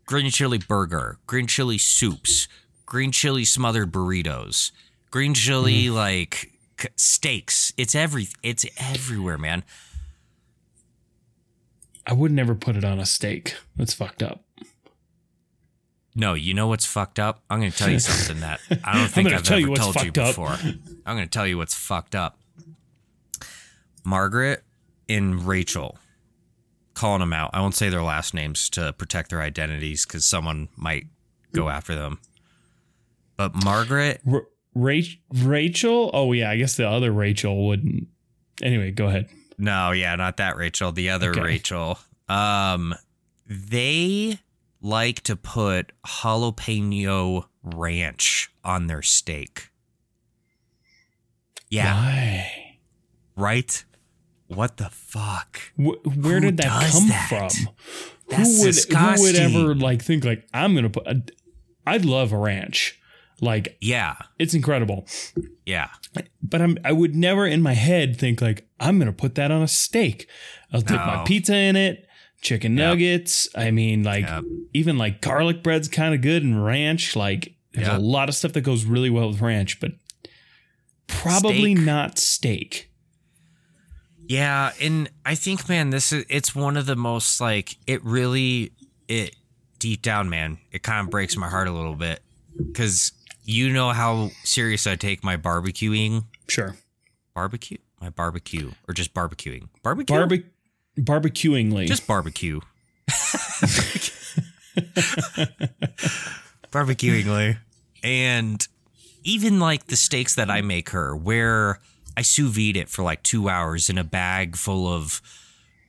green 0.06 0.30
chili 0.32 0.58
burger, 0.58 1.18
green 1.28 1.48
chili 1.48 1.78
soups, 1.78 2.48
green 2.86 3.12
chili 3.12 3.46
smothered 3.46 3.92
burritos, 3.92 4.72
green 5.12 5.34
chili 5.34 5.86
mm. 5.86 5.94
like 5.94 6.52
c- 6.80 6.90
steaks. 6.96 7.74
It's 7.78 7.96
every 7.96 8.28
it's 8.44 8.66
everywhere, 8.78 9.38
man. 9.38 9.64
I 12.06 12.14
would 12.14 12.32
never 12.32 12.56
put 12.56 12.78
it 12.78 12.86
on 12.86 13.00
a 13.00 13.06
steak. 13.06 13.56
That's 13.76 13.94
fucked 13.94 14.24
up. 14.24 14.44
No, 16.16 16.34
you 16.34 16.54
know 16.56 16.68
what's 16.68 16.86
fucked 16.86 17.20
up? 17.20 17.44
I'm 17.50 17.60
going 17.60 17.72
to 17.72 17.78
tell 17.78 17.90
you 17.90 18.00
something 18.00 18.40
that 18.42 18.60
I 18.84 18.94
don't 18.98 19.10
think 19.10 19.32
I've 19.32 19.44
tell 19.44 19.60
ever 19.60 19.76
told 19.76 19.96
you 20.02 20.10
up. 20.10 20.14
before. 20.14 20.58
I'm 21.06 21.16
going 21.16 21.28
to 21.28 21.28
tell 21.28 21.46
you 21.46 21.58
what's 21.58 21.76
fucked 21.76 22.16
up. 22.16 22.40
Margaret 24.08 24.64
and 25.10 25.46
Rachel 25.46 25.98
calling 26.94 27.20
them 27.20 27.34
out. 27.34 27.50
I 27.54 27.60
won't 27.60 27.76
say 27.76 27.90
their 27.90 28.02
last 28.02 28.34
names 28.34 28.70
to 28.70 28.94
protect 28.94 29.32
their 29.32 29.42
identities 29.42 30.06
because 30.06 30.24
someone 30.24 30.70
might 30.78 31.08
go 31.52 31.68
after 31.68 31.94
them. 31.94 32.20
But 33.36 33.54
Margaret, 33.66 34.22
R- 34.26 34.48
Rach- 34.76 35.18
Rachel? 35.34 36.10
Oh 36.14 36.32
yeah, 36.32 36.50
I 36.50 36.56
guess 36.58 36.78
the 36.78 36.88
other 36.88 37.12
Rachel 37.12 37.68
wouldn't. 37.68 38.08
Anyway, 38.62 38.92
go 38.92 39.08
ahead. 39.08 39.28
no, 39.58 39.92
yeah, 39.92 40.16
not 40.16 40.38
that 40.38 40.56
Rachel, 40.56 40.94
the 40.94 41.10
other 41.10 41.32
Okay. 41.32 41.42
Rachel. 41.42 42.00
Um, 42.30 42.96
they 43.46 44.40
like 44.82 45.20
to 45.24 45.36
put 45.36 45.92
jalapeno 46.06 47.46
ranch 47.62 48.50
on 48.64 48.88
their 48.88 49.02
steak. 49.02 49.70
Yeah. 51.70 51.94
Why? 51.94 52.78
right? 53.36 53.84
What 54.48 54.78
the 54.78 54.90
fuck? 54.90 55.60
Wh- 55.76 56.06
where 56.06 56.36
Who 56.36 56.40
did 56.42 56.58
that 56.58 56.92
come 56.92 57.08
that? 57.10 57.28
from? 57.30 57.70
That's 58.30 58.62
who 58.62 58.66
would 58.66 59.18
who 59.18 59.22
would 59.24 59.36
ever 59.36 59.76
like 59.76 60.02
think 60.02 60.24
like 60.26 60.48
I'm 60.54 60.74
gonna 60.76 60.90
put? 60.90 61.08
A, 61.08 61.22
I'd 61.86 62.06
love 62.06 62.32
a 62.32 62.38
ranch. 62.38 63.00
Like 63.40 63.78
Yeah, 63.82 64.16
it's 64.40 64.54
incredible, 64.56 65.06
yeah, 65.66 65.90
but 66.42 66.60
I'm 66.62 66.78
I 66.84 66.92
would 66.92 67.16
never 67.16 67.46
in 67.46 67.62
my 67.62 67.74
head 67.74 68.18
think 68.18 68.42
like 68.42 68.68
I'm 68.80 68.98
gonna 68.98 69.14
put 69.14 69.36
that 69.36 69.52
on 69.52 69.62
a 69.62 69.68
steak. 69.68 70.28
I'll 70.74 70.82
dip 70.82 70.98
my 70.98 71.24
pizza 71.26 71.56
in 71.56 71.76
it, 71.76 72.08
chicken 72.42 72.76
Yep. 72.76 72.88
nuggets. 72.90 73.48
I 73.56 73.70
mean, 73.72 74.04
like 74.04 74.26
Yep. 74.26 74.44
even 74.74 74.98
like 74.98 75.22
garlic 75.22 75.62
bread's 75.62 75.88
kind 75.88 76.16
of 76.16 76.22
good 76.22 76.44
and 76.44 76.66
ranch. 76.66 77.16
Like 77.16 77.54
there's 77.74 77.88
Yep. 77.88 77.98
a 77.98 78.02
lot 78.02 78.28
of 78.28 78.34
stuff 78.36 78.54
that 78.54 78.62
goes 78.62 78.86
really 78.86 79.10
well 79.12 79.28
with 79.30 79.40
ranch, 79.40 79.80
but 79.80 79.92
probably 81.08 81.76
Steak. 81.76 81.86
not 81.86 82.18
steak. 82.18 82.92
Yeah. 84.28 84.72
And 84.82 85.10
I 85.26 85.36
think, 85.36 85.68
man, 85.70 85.90
this 85.90 86.12
is 86.12 86.26
it's 86.30 86.56
one 86.56 86.78
of 86.78 86.86
the 86.86 86.96
most 86.96 87.40
like 87.42 87.78
it 87.88 88.04
really 88.04 88.72
it 89.08 89.36
deep 89.80 90.02
down, 90.02 90.30
man. 90.30 90.58
It 90.72 90.84
kind 90.84 91.06
of 91.06 91.12
breaks 91.12 91.38
my 91.38 91.50
heart 91.50 91.68
a 91.68 91.72
little 91.72 91.96
bit 91.96 92.22
because 92.58 93.12
you 93.44 93.72
know 93.72 93.92
how 93.92 94.32
serious 94.44 94.88
I 94.88 94.96
take 94.96 95.24
my 95.24 95.38
barbecuing. 95.38 96.26
Sure, 96.48 96.76
Barbecue, 97.34 97.78
my 98.02 98.10
barbecue, 98.10 98.72
or 98.88 98.94
just 98.94 99.14
barbecuing. 99.14 99.70
Barbecue, 99.84 100.16
Barbe- 100.16 100.46
barbecuingly. 100.98 101.88
just 101.88 102.08
barbecue. 102.08 102.60
Barbecuingly. 106.72 107.58
And 108.04 108.66
even 109.24 109.60
like 109.60 109.88
the 109.88 109.96
steaks 109.96 110.36
that 110.36 110.50
I 110.50 110.62
make 110.62 110.90
her, 110.90 111.16
where 111.16 111.80
I 112.18 112.24
sous 112.24 112.50
vide 112.54 112.76
it 112.76 112.90
for 112.90 113.04
like 113.04 113.22
two 113.22 113.48
hours 113.48 113.90
in 113.90 113.98
a 114.00 114.04
bag 114.04 114.56
full 114.58 114.92
of 114.92 115.22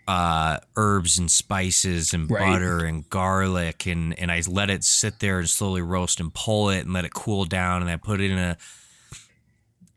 uh, 0.06 0.58
herbs 0.76 1.18
and 1.18 1.30
spices 1.30 2.12
and 2.14 2.30
Right. 2.30 2.52
butter 2.52 2.84
and 2.84 3.08
garlic, 3.10 3.86
and 3.86 4.18
and 4.18 4.30
I 4.30 4.42
let 4.46 4.70
it 4.70 4.84
sit 4.84 5.20
there 5.20 5.38
and 5.38 5.48
slowly 5.48 5.82
roast 5.82 6.20
and 6.20 6.32
pull 6.32 6.70
it 6.70 6.80
and 6.84 6.92
let 6.92 7.04
it 7.04 7.14
cool 7.14 7.44
down, 7.46 7.82
and 7.82 7.90
I 7.90 7.96
put 7.96 8.20
it 8.20 8.30
in 8.30 8.38
a 8.38 8.56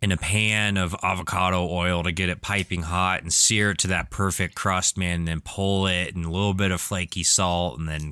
in 0.01 0.11
a 0.11 0.17
pan 0.17 0.77
of 0.77 0.95
avocado 1.03 1.67
oil 1.69 2.01
to 2.03 2.11
get 2.11 2.27
it 2.29 2.41
piping 2.41 2.81
hot 2.83 3.21
and 3.21 3.31
sear 3.31 3.71
it 3.71 3.77
to 3.79 3.87
that 3.87 4.09
perfect 4.09 4.55
crust, 4.55 4.97
man, 4.97 5.19
and 5.19 5.27
then 5.27 5.41
pull 5.41 5.85
it 5.85 6.15
and 6.15 6.25
a 6.25 6.29
little 6.29 6.55
bit 6.55 6.71
of 6.71 6.81
flaky 6.81 7.23
salt 7.23 7.77
and 7.77 7.87
then 7.87 8.11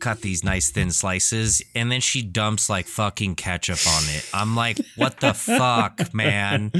cut 0.00 0.20
these 0.22 0.42
nice 0.42 0.70
thin 0.70 0.90
slices. 0.90 1.62
And 1.74 1.90
then 1.92 2.00
she 2.00 2.22
dumps 2.22 2.68
like 2.70 2.86
fucking 2.86 3.36
ketchup 3.36 3.78
on 3.86 4.02
it. 4.08 4.28
I'm 4.34 4.56
like, 4.56 4.78
what 4.96 5.20
the 5.20 5.34
fuck, 5.34 6.12
man? 6.14 6.72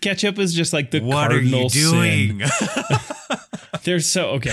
Ketchup 0.00 0.38
is 0.38 0.54
just 0.54 0.72
like 0.72 0.90
the 0.90 1.00
What 1.00 1.26
are 1.26 1.30
cardinal 1.40 1.62
you 1.64 1.68
sin. 1.70 2.38
doing? 2.38 2.50
There's 3.84 4.06
so 4.06 4.30
okay. 4.30 4.50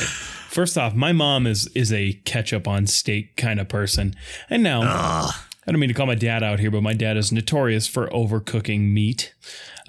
First 0.50 0.78
off, 0.78 0.94
my 0.96 1.12
mom 1.12 1.46
is 1.48 1.68
is 1.76 1.92
a 1.92 2.14
ketchup 2.26 2.68
on 2.68 2.88
steak 2.88 3.36
kind 3.36 3.60
of 3.60 3.68
person, 3.68 4.16
and 4.50 4.64
now 4.64 4.82
I 4.84 5.34
don't 5.72 5.80
mean 5.80 5.90
to 5.90 5.94
call 5.94 6.06
my 6.06 6.16
dad 6.16 6.44
out 6.44 6.60
here, 6.60 6.72
but 6.72 6.82
my 6.84 6.94
dad 6.94 7.18
is 7.18 7.32
notorious 7.32 7.88
for 7.88 8.08
overcooking 8.08 8.92
meat, 8.94 9.34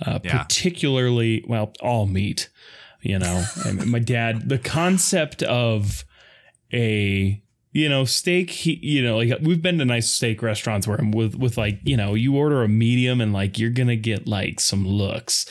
uh, 0.04 0.18
Yeah. 0.24 0.42
particularly, 0.42 1.44
well, 1.46 1.72
all 1.80 2.06
meat. 2.06 2.48
You 3.02 3.18
know, 3.20 3.44
I 3.64 3.72
mean, 3.72 3.88
my 3.90 4.00
dad, 4.00 4.48
the 4.48 4.58
concept 4.58 5.42
of 5.44 6.04
a 6.72 7.40
you 7.76 7.88
know 7.90 8.04
steak 8.06 8.48
he 8.50 8.78
you 8.82 9.02
know 9.02 9.18
like 9.18 9.30
we've 9.42 9.60
been 9.60 9.76
to 9.78 9.84
nice 9.84 10.08
steak 10.10 10.40
restaurants 10.42 10.86
where 10.88 10.96
I'm 10.98 11.10
with 11.10 11.34
with 11.34 11.58
like 11.58 11.78
you 11.84 11.96
know 11.96 12.14
you 12.14 12.34
order 12.34 12.62
a 12.62 12.68
medium 12.68 13.20
and 13.20 13.32
like 13.34 13.58
you're 13.58 13.70
gonna 13.70 13.96
get 13.96 14.26
like 14.26 14.60
some 14.60 14.86
looks 14.88 15.44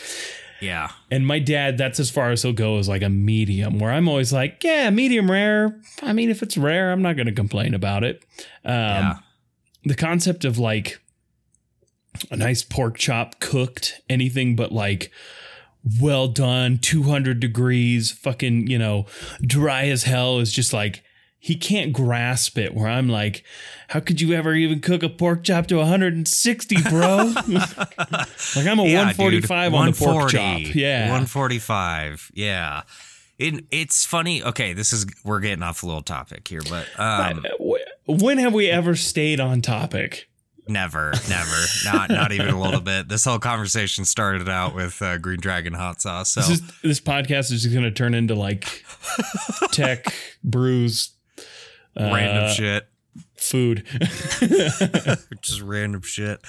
Yeah. 0.59 0.89
and 1.11 1.27
my 1.27 1.37
dad 1.37 1.77
that's 1.77 1.99
as 1.99 2.09
far 2.09 2.31
as 2.31 2.41
he'll 2.41 2.51
go 2.53 2.77
as 2.79 2.89
like 2.89 3.03
a 3.03 3.09
medium 3.09 3.77
where 3.77 3.91
i'm 3.91 4.07
always 4.07 4.33
like 4.33 4.63
yeah 4.63 4.89
medium 4.89 5.29
rare 5.29 5.79
i 6.01 6.13
mean 6.13 6.29
if 6.31 6.41
it's 6.41 6.57
rare 6.57 6.91
i'm 6.91 7.01
not 7.03 7.15
gonna 7.17 7.31
complain 7.33 7.73
about 7.75 8.03
it 8.03 8.23
um 8.63 8.73
Yeah. 8.73 9.13
the 9.83 9.95
concept 9.95 10.45
of 10.45 10.57
like 10.57 10.99
a 12.31 12.37
nice 12.37 12.63
pork 12.63 12.97
chop 12.97 13.39
cooked 13.39 14.01
anything 14.09 14.55
but 14.55 14.71
like 14.71 15.11
well 16.01 16.27
done 16.27 16.79
200 16.79 17.39
degrees 17.39 18.09
fucking 18.11 18.65
you 18.67 18.79
know 18.79 19.05
dry 19.41 19.85
as 19.89 20.03
hell 20.05 20.39
is 20.39 20.51
just 20.51 20.73
like 20.73 21.03
he 21.45 21.55
can't 21.55 21.93
grasp 21.93 22.57
it 22.57 22.73
where 22.73 22.87
i'm 22.87 23.07
like 23.07 23.43
how 23.89 23.99
could 23.99 24.19
you 24.19 24.33
ever 24.33 24.55
even 24.55 24.79
cook 24.79 25.03
a 25.03 25.09
pork 25.09 25.43
chop 25.43 25.67
to 25.67 25.75
160 25.77 26.75
bro 26.89 27.17
like 27.47 28.65
i'm 28.67 28.79
a 28.79 28.85
Yeah, 28.85 29.05
145 29.05 29.71
dude. 29.71 29.79
on 29.79 29.85
the 29.91 29.97
pork 29.97 30.31
chop 30.31 30.61
yeah 30.73 31.01
145. 31.03 32.31
Yeah. 32.33 32.81
It, 33.37 33.65
it's 33.69 34.05
funny. 34.05 34.41
Okay, 34.41 34.71
this 34.71 34.93
is 34.93 35.05
we're 35.25 35.41
getting 35.41 35.61
off 35.61 35.83
a 35.83 35.85
little 35.85 36.01
topic 36.01 36.47
here, 36.47 36.61
but 36.69 36.87
um, 36.97 37.43
when 38.07 38.37
have 38.37 38.53
we 38.53 38.69
ever 38.69 38.95
stayed 38.95 39.41
on 39.41 39.61
topic 39.61 40.29
never, 40.67 41.11
never, 41.29 41.65
not 41.83 42.09
not 42.09 42.31
even 42.31 42.47
a 42.47 42.59
little 42.61 42.79
bit. 42.79 43.09
This 43.09 43.25
whole 43.25 43.39
conversation 43.39 44.05
started 44.05 44.47
out 44.47 44.73
with 44.73 45.01
uh, 45.01 45.17
Green 45.17 45.39
Dragon 45.41 45.73
hot 45.73 46.01
sauce. 46.01 46.31
So 46.31 46.41
This 46.41 46.49
is 46.49 46.61
this 46.81 46.99
podcast 47.01 47.51
is 47.51 47.63
just 47.63 47.73
going 47.73 47.83
to 47.83 47.91
turn 47.91 48.13
into 48.13 48.35
like 48.35 48.85
tech 49.71 50.13
brews, 50.43 51.11
uh, 51.99 52.03
random 52.13 52.51
shit. 52.53 52.87
food. 53.37 53.85
just 55.41 55.61
random 55.61 56.01
shit. 56.01 56.39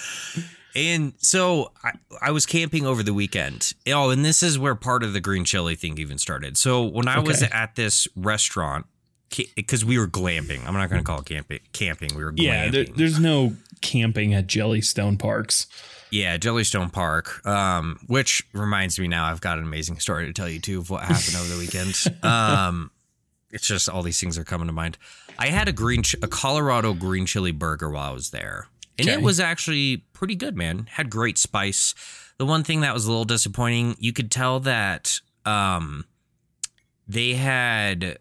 And 0.74 1.14
so 1.18 1.72
I, 1.82 1.92
I 2.20 2.30
was 2.32 2.44
camping 2.44 2.86
over 2.86 3.03
the 3.03 3.14
weekend. 3.14 3.72
Oh, 3.88 4.11
and 4.11 4.24
this 4.24 4.42
is 4.42 4.59
where 4.59 4.74
part 4.74 5.03
of 5.03 5.14
the 5.14 5.20
green 5.20 5.44
chili 5.44 5.74
thing 5.74 5.97
even 5.99 6.18
started. 6.18 6.59
So 6.59 6.84
when 6.84 7.09
I 7.09 7.18
was 7.18 7.42
at 7.42 7.76
this 7.76 8.07
restaurant, 8.14 8.84
because 9.55 9.84
we 9.84 9.99
were 9.99 10.07
glamping, 10.07 10.66
I'm 10.66 10.74
not 10.74 10.90
going 10.90 11.01
to 11.01 11.05
call 11.05 11.20
it 11.20 11.24
camping. 11.26 11.61
Camping, 11.72 12.11
we 12.14 12.22
were 12.22 12.32
glamping. 12.32 12.42
yeah, 12.42 12.70
there, 12.70 12.84
there's 12.84 13.18
no 13.18 13.55
camping 13.80 14.34
at 14.34 14.47
Jellystone 14.47 15.18
parks. 15.18 15.66
yeah, 16.11 16.36
Jellystone 16.36 16.92
Park. 16.92 17.44
Um, 17.47 17.99
which 18.07 18.42
reminds 18.53 18.99
me 18.99 19.09
now, 19.09 19.24
I've 19.24 19.40
got 19.40 19.59
an 19.59 19.64
amazing 19.64 19.99
story 19.99 20.26
to 20.26 20.32
tell 20.32 20.49
you 20.49 20.61
too 20.61 20.78
of 20.78 20.90
what 20.90 21.03
happened 21.03 21.36
over 21.36 21.49
the 21.49 21.59
weekend. 21.59 21.94
Um, 22.22 22.90
it's 23.51 23.66
just 23.66 23.88
all 23.88 24.03
these 24.03 24.20
things 24.20 24.36
are 24.36 24.44
coming 24.44 24.66
to 24.66 24.72
mind. 24.72 24.99
I 25.39 25.49
had 25.49 25.68
a 25.68 25.72
green, 25.72 26.03
ch- 26.03 26.16
a 26.22 26.28
Colorado 26.28 26.95
green 26.95 27.26
chili 27.26 27.53
burger 27.53 27.91
while 27.91 28.11
I 28.11 28.14
was 28.14 28.30
there, 28.30 28.68
and 28.99 29.09
Okay. 29.09 29.18
it 29.18 29.22
was 29.22 29.39
actually 29.41 29.99
pretty 30.12 30.34
good, 30.34 30.57
man. 30.57 30.89
Had 30.93 31.11
great 31.11 31.39
spice. 31.39 31.95
The 32.39 32.47
one 32.47 32.64
thing 32.64 32.80
that 32.80 32.95
was 32.95 33.05
a 33.07 33.09
little 33.09 33.24
disappointing, 33.24 33.97
you 33.99 34.12
could 34.12 34.30
tell 34.30 34.61
that 34.61 35.20
um, 35.45 36.05
they 37.07 37.34
had 37.34 38.18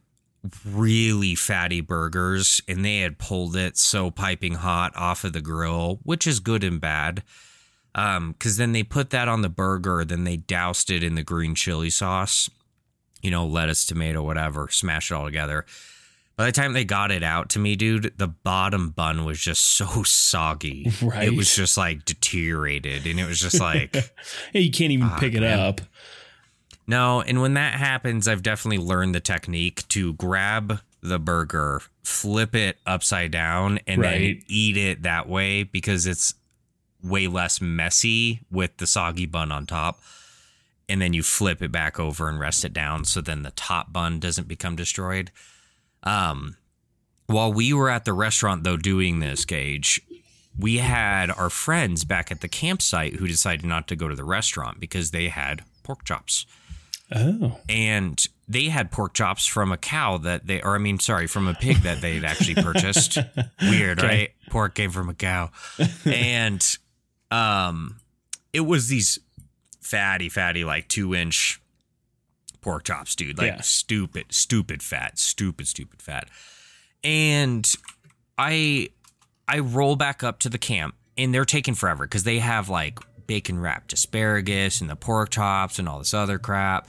really 0.65 1.35
fatty 1.35 1.81
burgers, 1.81 2.61
and 2.67 2.85
they 2.85 2.99
had 2.99 3.17
pulled 3.17 3.55
it 3.55 3.77
so 3.77 4.11
piping 4.11 4.55
hot 4.55 4.95
off 4.95 5.23
of 5.23 5.33
the 5.33 5.41
grill, 5.41 5.99
which 6.03 6.27
is 6.27 6.39
good 6.39 6.63
and 6.63 6.79
bad. 6.79 7.23
Um, 7.95 8.33
because 8.33 8.57
then 8.57 8.73
they 8.73 8.83
put 8.83 9.09
that 9.11 9.27
on 9.29 9.41
the 9.41 9.49
burger, 9.49 10.03
then 10.03 10.25
they 10.25 10.35
doused 10.37 10.91
it 10.91 11.01
in 11.01 11.15
the 11.15 11.23
green 11.23 11.55
chili 11.55 11.89
sauce, 11.89 12.49
you 13.21 13.31
know, 13.31 13.45
lettuce, 13.47 13.85
tomato, 13.85 14.21
whatever, 14.21 14.67
smash 14.69 15.09
it 15.11 15.15
all 15.15 15.23
together. 15.25 15.65
By 16.37 16.45
the 16.47 16.51
time 16.51 16.73
they 16.73 16.83
got 16.83 17.11
it 17.11 17.23
out 17.23 17.49
to 17.51 17.59
me, 17.59 17.75
dude, 17.77 18.13
the 18.17 18.27
bottom 18.27 18.89
bun 18.89 19.23
was 19.25 19.39
just 19.39 19.61
so 19.77 20.03
soggy. 20.03 20.91
Right. 21.01 21.27
It 21.29 21.35
was 21.35 21.55
just 21.55 21.77
like 21.77 22.03
deteriorated. 22.05 23.05
And 23.07 23.19
it 23.19 23.25
was 23.27 23.39
just 23.39 23.59
like, 23.59 23.95
Hey, 24.53 24.61
you 24.61 24.71
can't 24.71 24.91
even 24.91 25.07
Ah, 25.07 25.17
pick 25.19 25.33
it 25.33 25.41
man. 25.41 25.59
up. 25.59 25.81
no. 26.87 27.21
And 27.21 27.41
when 27.41 27.53
that 27.53 27.75
happens, 27.75 28.27
I've 28.27 28.43
definitely 28.43 28.83
learned 28.85 29.15
the 29.15 29.19
technique 29.21 29.87
to 29.89 30.13
grab 30.13 30.79
the 31.01 31.19
burger, 31.19 31.81
flip 32.03 32.53
it 32.55 32.79
upside 32.85 33.31
down, 33.31 33.79
and 33.87 34.03
then 34.03 34.41
eat 34.47 34.75
it 34.75 35.03
that 35.03 35.29
way 35.29 35.63
because 35.63 36.05
it's 36.07 36.33
way 37.03 37.27
less 37.27 37.61
messy 37.61 38.41
with 38.51 38.75
the 38.77 38.87
soggy 38.87 39.25
bun 39.27 39.51
on 39.51 39.65
top. 39.67 40.01
And 40.89 41.01
then 41.01 41.13
you 41.13 41.23
flip 41.23 41.61
it 41.61 41.71
back 41.71 41.99
over 41.99 42.27
and 42.27 42.39
rest 42.39 42.65
it 42.65 42.73
down 42.73 43.05
so 43.05 43.21
then 43.21 43.43
the 43.43 43.51
top 43.51 43.93
bun 43.93 44.19
doesn't 44.19 44.47
become 44.47 44.75
destroyed. 44.75 45.31
Um, 46.05 46.57
while 47.27 47.51
we 47.51 47.73
were 47.73 47.89
at 47.89 48.05
the 48.05 48.13
restaurant 48.13 48.63
though 48.63 48.77
doing 48.77 49.19
this, 49.19 49.45
Gage, 49.45 50.01
we 50.57 50.77
had 50.77 51.31
our 51.31 51.49
friends 51.49 52.03
back 52.05 52.31
at 52.31 52.41
the 52.41 52.47
campsite 52.47 53.15
who 53.15 53.27
decided 53.27 53.65
not 53.65 53.87
to 53.89 53.95
go 53.95 54.07
to 54.07 54.15
the 54.15 54.23
restaurant 54.23 54.79
because 54.79 55.11
they 55.11 55.27
had 55.29 55.63
pork 55.83 56.03
chops 56.05 56.45
Oh, 57.15 57.59
and 57.69 58.25
they 58.47 58.69
had 58.69 58.89
pork 58.89 59.13
chops 59.13 59.45
from 59.45 59.71
a 59.71 59.77
cow 59.77 60.17
that 60.17 60.47
they, 60.47 60.59
or 60.63 60.73
I 60.73 60.79
mean, 60.79 60.97
sorry, 60.97 61.27
from 61.27 61.47
a 61.47 61.53
pig 61.53 61.77
that 61.83 62.01
they 62.01 62.15
had 62.15 62.23
actually 62.23 62.55
purchased. 62.55 63.19
Weird, 63.61 63.99
Okay. 63.99 64.07
right? 64.07 64.29
Pork 64.49 64.73
came 64.73 64.89
from 64.89 65.09
a 65.09 65.13
cow, 65.13 65.51
and 66.03 66.65
um, 67.29 67.97
it 68.53 68.61
was 68.61 68.87
these 68.87 69.19
fatty, 69.81 70.29
fatty, 70.29 70.63
like 70.63 70.87
two 70.87 71.13
inch 71.13 71.61
pork 72.65 72.83
chops, 72.83 73.15
dude. 73.15 73.37
Like 73.37 73.53
Yeah. 73.53 73.61
stupid, 73.61 74.25
stupid 74.31 74.81
fat, 74.81 75.19
stupid, 75.19 75.67
stupid 75.67 76.01
fat. 76.01 76.27
And 77.03 77.71
I, 78.37 78.89
I 79.47 79.59
roll 79.59 79.95
back 79.95 80.23
up 80.23 80.39
to 80.39 80.49
the 80.49 80.57
camp, 80.57 80.95
and 81.15 81.31
they're 81.33 81.45
taking 81.45 81.75
forever 81.75 82.05
because 82.05 82.23
they 82.23 82.39
have 82.39 82.67
like 82.67 82.97
bacon 83.27 83.59
wrapped 83.59 83.93
asparagus 83.93 84.81
and 84.81 84.89
the 84.89 84.95
pork 84.95 85.29
chops 85.29 85.77
and 85.79 85.87
all 85.87 85.99
this 85.99 86.13
other 86.13 86.39
crap. 86.39 86.87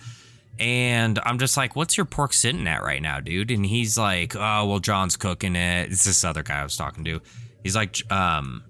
And 0.58 1.18
I'm 1.26 1.38
just 1.38 1.58
like, 1.58 1.76
what's 1.76 1.98
your 1.98 2.06
pork 2.06 2.32
sitting 2.32 2.66
at 2.66 2.82
right 2.82 3.02
now, 3.02 3.20
dude? 3.20 3.50
And 3.50 3.66
he's 3.66 3.98
like, 3.98 4.34
oh, 4.34 4.66
well, 4.66 4.78
John's 4.78 5.14
cooking 5.16 5.54
it. 5.54 5.92
It's 5.92 6.04
this 6.04 6.24
other 6.24 6.42
guy 6.42 6.60
I 6.60 6.62
was 6.62 6.78
talking 6.78 7.04
to. 7.04 7.20
He's 7.62 7.76
like, 7.76 8.10
um, 8.10 8.64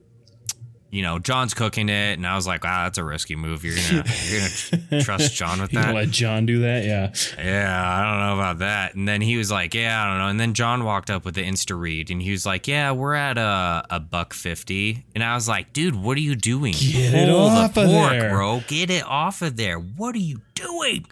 you 0.97 1.03
know, 1.03 1.18
John's 1.18 1.53
cooking 1.53 1.90
it. 1.90 2.14
And 2.14 2.26
I 2.26 2.36
was 2.36 2.47
like, 2.47 2.64
wow, 2.64 2.84
that's 2.84 2.97
a 2.97 3.05
risky 3.05 3.36
move. 3.36 3.62
You're 3.62 3.76
to 3.76 3.94
you're 4.30 4.49
gonna 4.90 5.03
trust 5.05 5.34
John 5.34 5.61
with 5.61 5.70
that. 5.72 5.78
you 5.80 5.84
gonna 5.88 5.94
let 5.94 6.09
John 6.11 6.47
do 6.47 6.61
that? 6.61 6.84
Yeah. 6.86 7.12
Yeah, 7.36 7.99
I 7.99 8.11
don't 8.11 8.20
know 8.20 8.32
about 8.32 8.61
that. 8.61 8.94
And 8.94 9.07
then 9.07 9.20
he 9.20 9.36
was 9.36 9.51
like, 9.51 9.74
Yeah, 9.74 10.03
I 10.03 10.09
don't 10.09 10.18
know. 10.18 10.28
And 10.28 10.40
then 10.40 10.55
John 10.55 10.84
walked 10.84 11.11
up 11.11 11.26
with 11.26 11.34
the 11.34 11.42
Insta 11.42 11.78
read 11.78 12.11
and 12.11 12.22
he 12.22 12.30
was 12.30 12.47
like, 12.47 12.66
Yeah, 12.66 12.92
we're 12.92 13.12
at 13.12 13.36
a, 13.36 13.84
a 13.90 14.01
buck 14.01 14.32
fifty. 14.32 15.05
And 15.14 15.22
I 15.22 15.34
was 15.34 15.47
like, 15.47 15.74
dude, 15.74 15.94
what 15.94 16.16
are 16.16 16.22
you 16.22 16.34
doing? 16.34 16.72
Get 16.72 17.12
it 17.12 17.28
off 17.28 17.74
the 17.74 17.82
of 17.82 17.88
pork, 17.90 18.11
there." 18.12 18.30
bro. 18.30 18.62
Get 18.66 18.88
it 18.88 19.05
off 19.05 19.42
of 19.42 19.57
there. 19.59 19.78
What 19.78 20.14
are 20.14 20.18
you 20.18 20.40
doing? 20.55 21.05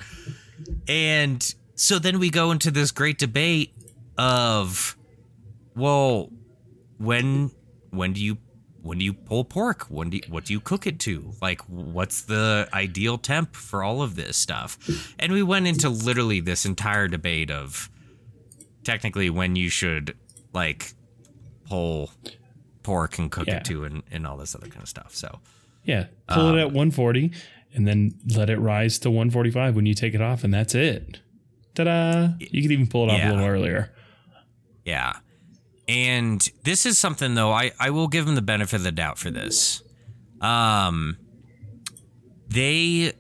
And 0.89 1.55
so 1.75 1.99
then 1.99 2.19
we 2.19 2.31
go 2.31 2.53
into 2.53 2.71
this 2.71 2.91
great 2.91 3.19
debate 3.19 3.75
of 4.17 4.97
well, 5.77 6.31
when 6.97 7.51
when 7.91 8.15
do 8.15 8.25
you 8.25 8.39
when 8.85 8.99
do 8.99 9.05
you 9.05 9.13
pull 9.15 9.45
pork? 9.45 9.87
When 9.89 10.11
do 10.11 10.19
you, 10.19 10.23
what 10.29 10.45
do 10.45 10.53
you 10.53 10.61
cook 10.61 10.87
it 10.87 11.01
to? 11.01 11.33
Like, 11.41 11.61
what's 11.63 12.23
the 12.23 12.69
ideal 12.73 13.17
temp 13.19 13.57
for 13.57 13.83
all 13.83 14.03
of 14.03 14.15
this 14.15 14.37
stuff? 14.37 14.79
And 15.19 15.33
we 15.33 15.43
went 15.43 15.67
into 15.67 15.89
literally 15.89 16.41
this 16.41 16.65
entire 16.67 17.09
debate 17.09 17.51
of 17.51 17.91
technically 18.85 19.31
when 19.31 19.57
you 19.57 19.69
should 19.71 20.15
like 20.53 20.93
pull 21.67 22.11
pork 22.83 23.19
and 23.19 23.31
cook 23.31 23.47
Yeah. 23.47 23.57
it 23.57 23.65
to, 23.65 23.85
and, 23.85 24.03
and 24.11 24.27
all 24.27 24.37
this 24.37 24.55
other 24.55 24.67
kind 24.69 24.83
of 24.83 24.89
stuff. 24.89 25.15
So 25.15 25.41
Yeah. 25.85 26.07
Pull 26.29 26.49
Um, 26.49 26.59
it 26.59 26.61
at 26.61 26.67
140 26.73 27.33
and 27.75 27.89
then 27.89 28.15
let 28.37 28.51
it 28.51 28.59
rise 28.59 28.99
to 29.01 29.11
145 29.11 29.75
when 29.75 29.87
you 29.87 29.95
take 29.95 30.15
it 30.15 30.21
off, 30.21 30.45
and 30.45 30.53
that's 30.55 30.75
it. 30.75 31.21
Ta 31.75 31.85
da! 31.85 32.29
You 32.39 32.63
could 32.63 32.71
even 32.71 32.87
pull 32.87 33.09
it 33.09 33.13
off 33.13 33.19
Yeah. 33.19 33.31
a 33.31 33.33
little 33.33 33.47
earlier. 33.47 33.93
Yeah. 34.85 35.15
And 35.87 36.47
this 36.63 36.87
is 36.87 36.99
something 36.99 37.35
though, 37.35 37.53
I, 37.53 37.73
I 37.79 37.91
will 37.91 38.09
give 38.09 38.27
them 38.27 38.35
the 38.35 38.43
benefit 38.43 38.77
of 38.77 38.83
the 38.85 38.93
doubt 38.93 39.19
for 39.19 39.31
this. 39.31 39.83
Um 40.41 41.19
they 42.49 43.13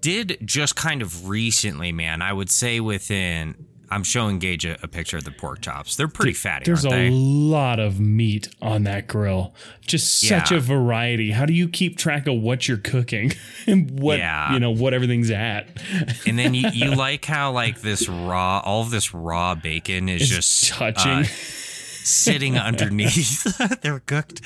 did 0.00 0.38
just 0.44 0.76
kind 0.76 1.00
of 1.00 1.28
recently, 1.28 1.90
man. 1.90 2.20
I 2.20 2.32
would 2.32 2.50
say 2.50 2.78
within 2.78 3.66
I'm 3.90 4.02
showing 4.02 4.38
Gage 4.38 4.64
a, 4.64 4.76
a 4.82 4.88
picture 4.88 5.16
of 5.18 5.24
the 5.24 5.30
pork 5.30 5.60
chops. 5.60 5.94
They're 5.96 6.08
pretty 6.08 6.32
fatty, 6.32 6.64
There's 6.64 6.84
a 6.84 6.88
they? 6.88 7.10
lot 7.10 7.78
of 7.78 8.00
meat 8.00 8.48
on 8.62 8.84
that 8.84 9.06
grill. 9.06 9.54
Just 9.86 10.20
such 10.20 10.50
Yeah. 10.50 10.56
a 10.56 10.60
variety. 10.60 11.30
How 11.32 11.44
do 11.46 11.52
you 11.52 11.68
keep 11.68 11.96
track 11.98 12.26
of 12.26 12.40
what 12.40 12.66
you're 12.66 12.76
cooking 12.78 13.32
and 13.66 13.90
what 14.00 14.18
Yeah. 14.18 14.52
you 14.54 14.58
know 14.60 14.70
what 14.70 14.94
everything's 14.94 15.30
at? 15.30 15.68
and 16.26 16.38
then 16.38 16.54
you, 16.54 16.68
you 16.72 16.94
like 16.94 17.24
how 17.24 17.52
like 17.52 17.82
this 17.82 18.08
raw 18.08 18.60
all 18.64 18.82
of 18.82 18.90
this 18.90 19.12
raw 19.14 19.54
bacon 19.54 20.08
is 20.08 20.22
It's 20.22 20.30
just 20.30 20.68
touching. 20.72 21.10
uh, 21.12 21.24
sitting 21.24 22.56
underneath 22.58 23.44
their 23.82 24.00
cooked 24.00 24.40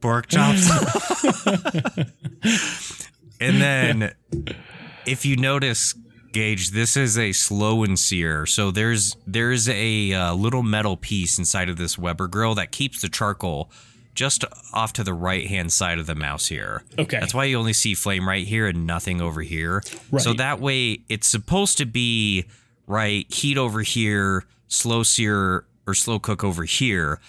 pork 0.00 0.26
chops. 0.28 0.68
and 3.40 3.60
then, 3.60 4.12
if 5.06 5.24
you 5.24 5.36
notice, 5.36 5.94
Gage, 6.32 6.70
this 6.70 6.96
is 6.96 7.18
a 7.18 7.32
Slow 7.32 7.84
'N 7.84 7.96
Sear. 7.96 8.46
So 8.46 8.70
there's 8.70 9.16
there's 9.26 9.68
a 9.68 10.12
uh, 10.12 10.34
little 10.34 10.62
metal 10.62 10.96
piece 10.96 11.38
inside 11.38 11.68
of 11.68 11.76
this 11.76 11.98
Weber 11.98 12.28
grill 12.28 12.54
that 12.54 12.70
keeps 12.70 13.02
the 13.02 13.08
charcoal 13.08 13.70
just 14.14 14.44
off 14.72 14.92
to 14.94 15.04
the 15.04 15.14
right 15.14 15.46
hand 15.46 15.72
side 15.72 15.98
of 15.98 16.06
the 16.06 16.14
mouse 16.14 16.48
here. 16.48 16.82
Okay. 16.98 17.18
That's 17.18 17.32
why 17.32 17.44
you 17.44 17.58
only 17.58 17.72
see 17.72 17.94
flame 17.94 18.28
right 18.28 18.46
here 18.46 18.66
and 18.66 18.86
nothing 18.86 19.20
over 19.20 19.40
here. 19.40 19.82
Right. 20.10 20.22
So 20.22 20.32
that 20.34 20.60
way 20.60 21.00
it's 21.08 21.26
supposed 21.26 21.78
to 21.78 21.86
be 21.86 22.44
right 22.86 23.32
heat 23.32 23.56
over 23.56 23.82
here, 23.82 24.44
slow 24.68 25.02
sear 25.02 25.64
or 25.86 25.94
slow 25.94 26.18
cook 26.18 26.44
over 26.44 26.64
here. 26.64 27.20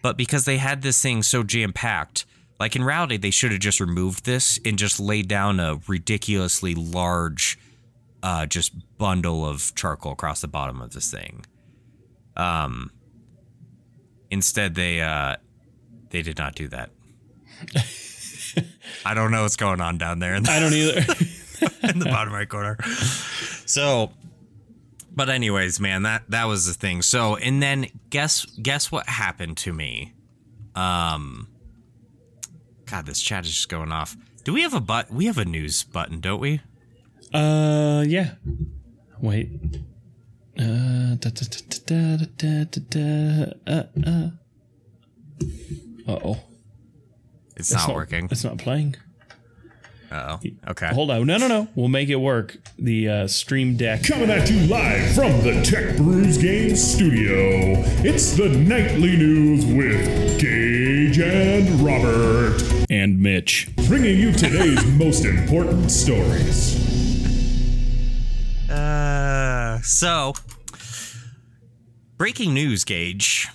But 0.00 0.16
because 0.16 0.44
they 0.44 0.58
had 0.58 0.82
this 0.82 1.02
thing 1.02 1.22
so 1.22 1.42
jam 1.42 1.72
packed, 1.72 2.24
like 2.60 2.74
in 2.74 2.84
reality, 2.84 3.16
they 3.16 3.30
should 3.30 3.52
have 3.52 3.60
just 3.60 3.80
removed 3.80 4.24
this 4.24 4.58
and 4.64 4.78
just 4.78 4.98
laid 4.98 5.28
down 5.28 5.60
a 5.60 5.80
ridiculously 5.86 6.74
large, 6.74 7.58
uh, 8.22 8.46
just 8.46 8.72
bundle 8.98 9.46
of 9.46 9.74
charcoal 9.74 10.12
across 10.12 10.40
the 10.40 10.48
bottom 10.48 10.80
of 10.80 10.92
this 10.92 11.10
thing. 11.10 11.44
Um. 12.36 12.92
Instead, 14.30 14.74
they 14.74 15.00
uh, 15.00 15.36
they 16.10 16.22
did 16.22 16.36
not 16.36 16.54
do 16.54 16.68
that. 16.68 16.90
I 19.04 19.14
don't 19.14 19.30
know 19.30 19.42
what's 19.42 19.56
going 19.56 19.80
on 19.80 19.98
down 19.98 20.18
there 20.18 20.34
in 20.34 20.42
the, 20.42 20.50
I 20.50 20.60
don't 20.60 20.72
either. 20.72 21.00
in 21.82 21.98
the 21.98 22.06
bottom 22.06 22.32
right 22.32 22.48
corner. 22.48 22.76
So, 23.66 24.12
but 25.14 25.28
anyways, 25.28 25.80
man, 25.80 26.02
that 26.02 26.24
that 26.28 26.44
was 26.44 26.66
the 26.66 26.74
thing. 26.74 27.02
So, 27.02 27.36
and 27.36 27.62
then 27.62 27.86
guess 28.10 28.44
guess 28.44 28.92
what 28.92 29.08
happened 29.08 29.56
to 29.58 29.72
me? 29.72 30.14
Um, 30.74 31.48
God, 32.86 33.06
this 33.06 33.20
chat 33.20 33.44
is 33.44 33.52
just 33.52 33.68
going 33.68 33.92
off. 33.92 34.16
Do 34.44 34.52
we 34.52 34.62
have 34.62 34.74
a 34.74 34.80
but? 34.80 35.10
We 35.10 35.26
have 35.26 35.38
a 35.38 35.44
news 35.44 35.84
button, 35.84 36.20
don't 36.20 36.40
we? 36.40 36.60
Uh, 37.34 38.04
yeah. 38.06 38.32
Wait. 39.20 39.50
Uh, 40.58 41.14
da, 41.16 41.30
da, 41.30 41.46
da, 41.86 41.86
da, 41.86 42.24
da, 42.36 42.64
da, 42.64 42.80
da, 42.88 43.52
uh, 43.66 43.82
uh. 44.06 44.30
Uh-oh. 46.08 46.38
It's 47.56 47.70
It's 47.72 47.86
not, 47.86 47.94
working. 47.94 48.28
It's 48.30 48.44
not 48.44 48.58
playing. 48.58 48.96
Oh, 50.10 50.40
okay. 50.68 50.88
Hold 50.88 51.10
on. 51.10 51.26
No, 51.26 51.36
no, 51.36 51.48
no. 51.48 51.68
We'll 51.74 51.88
make 51.88 52.08
it 52.08 52.16
work. 52.16 52.56
The 52.78 53.08
uh, 53.08 53.26
Stream 53.26 53.76
Deck. 53.76 54.04
Coming 54.04 54.30
at 54.30 54.50
you 54.50 54.60
live 54.66 55.14
from 55.14 55.32
the 55.42 55.60
Tech 55.62 55.96
Brews 55.98 56.38
Games 56.38 56.82
studio. 56.82 57.34
It's 58.02 58.32
the 58.32 58.48
nightly 58.48 59.16
news 59.18 59.66
with 59.66 60.40
Gage 60.40 61.18
and 61.18 61.68
Robert, 61.80 62.62
And 62.88 63.20
Mitch. 63.20 63.68
bringing 63.86 64.18
you 64.18 64.32
today's 64.32 64.82
most 64.98 65.26
important 65.26 65.90
stories. 65.90 66.86
Uh, 68.68 69.80
so, 69.82 70.34
breaking 72.16 72.54
news, 72.54 72.84
Gage. 72.84 73.48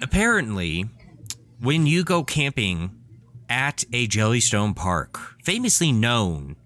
Apparently, 0.00 0.86
when 1.60 1.86
you 1.86 2.04
go 2.04 2.22
camping 2.24 2.92
at 3.48 3.84
a 3.92 4.06
Jellystone 4.06 4.74
park, 4.74 5.18
famously 5.44 5.92
known 5.92 6.56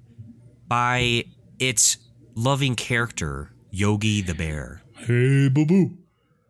by 0.68 1.24
its 1.58 1.96
loving 2.34 2.74
character, 2.74 3.52
Yogi 3.70 4.20
the 4.20 4.34
Bear. 4.34 4.82
Hey, 4.96 5.48
boo 5.48 5.66
boo. 5.66 5.96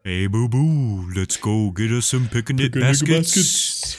Hey, 0.02 0.26
boo 0.26 0.48
boo, 0.48 1.11
let's 1.14 1.36
go 1.36 1.70
get 1.70 1.90
us 1.90 2.07
some 2.07 2.28
picnic 2.28 2.72
Picnic 2.72 2.82
baskets. 2.82 3.96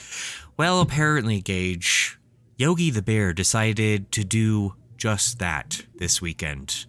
Well, 0.58 0.80
apparently, 0.82 1.42
Gage, 1.42 2.20
Yogi 2.58 2.92
the 2.92 3.02
Bear 3.02 3.34
decided 3.34 4.12
to 4.12 4.24
do 4.24 4.76
just 4.98 5.40
that 5.40 5.86
this 5.96 6.22
weekend. 6.22 6.86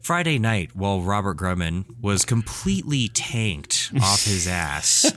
Friday 0.00 0.38
night, 0.38 0.74
while 0.74 1.02
Robert 1.02 1.36
Grumman 1.36 1.84
was 2.00 2.24
completely 2.24 3.08
tanked 3.08 3.92
off 4.02 4.24
his 4.24 4.48
ass, 4.48 5.12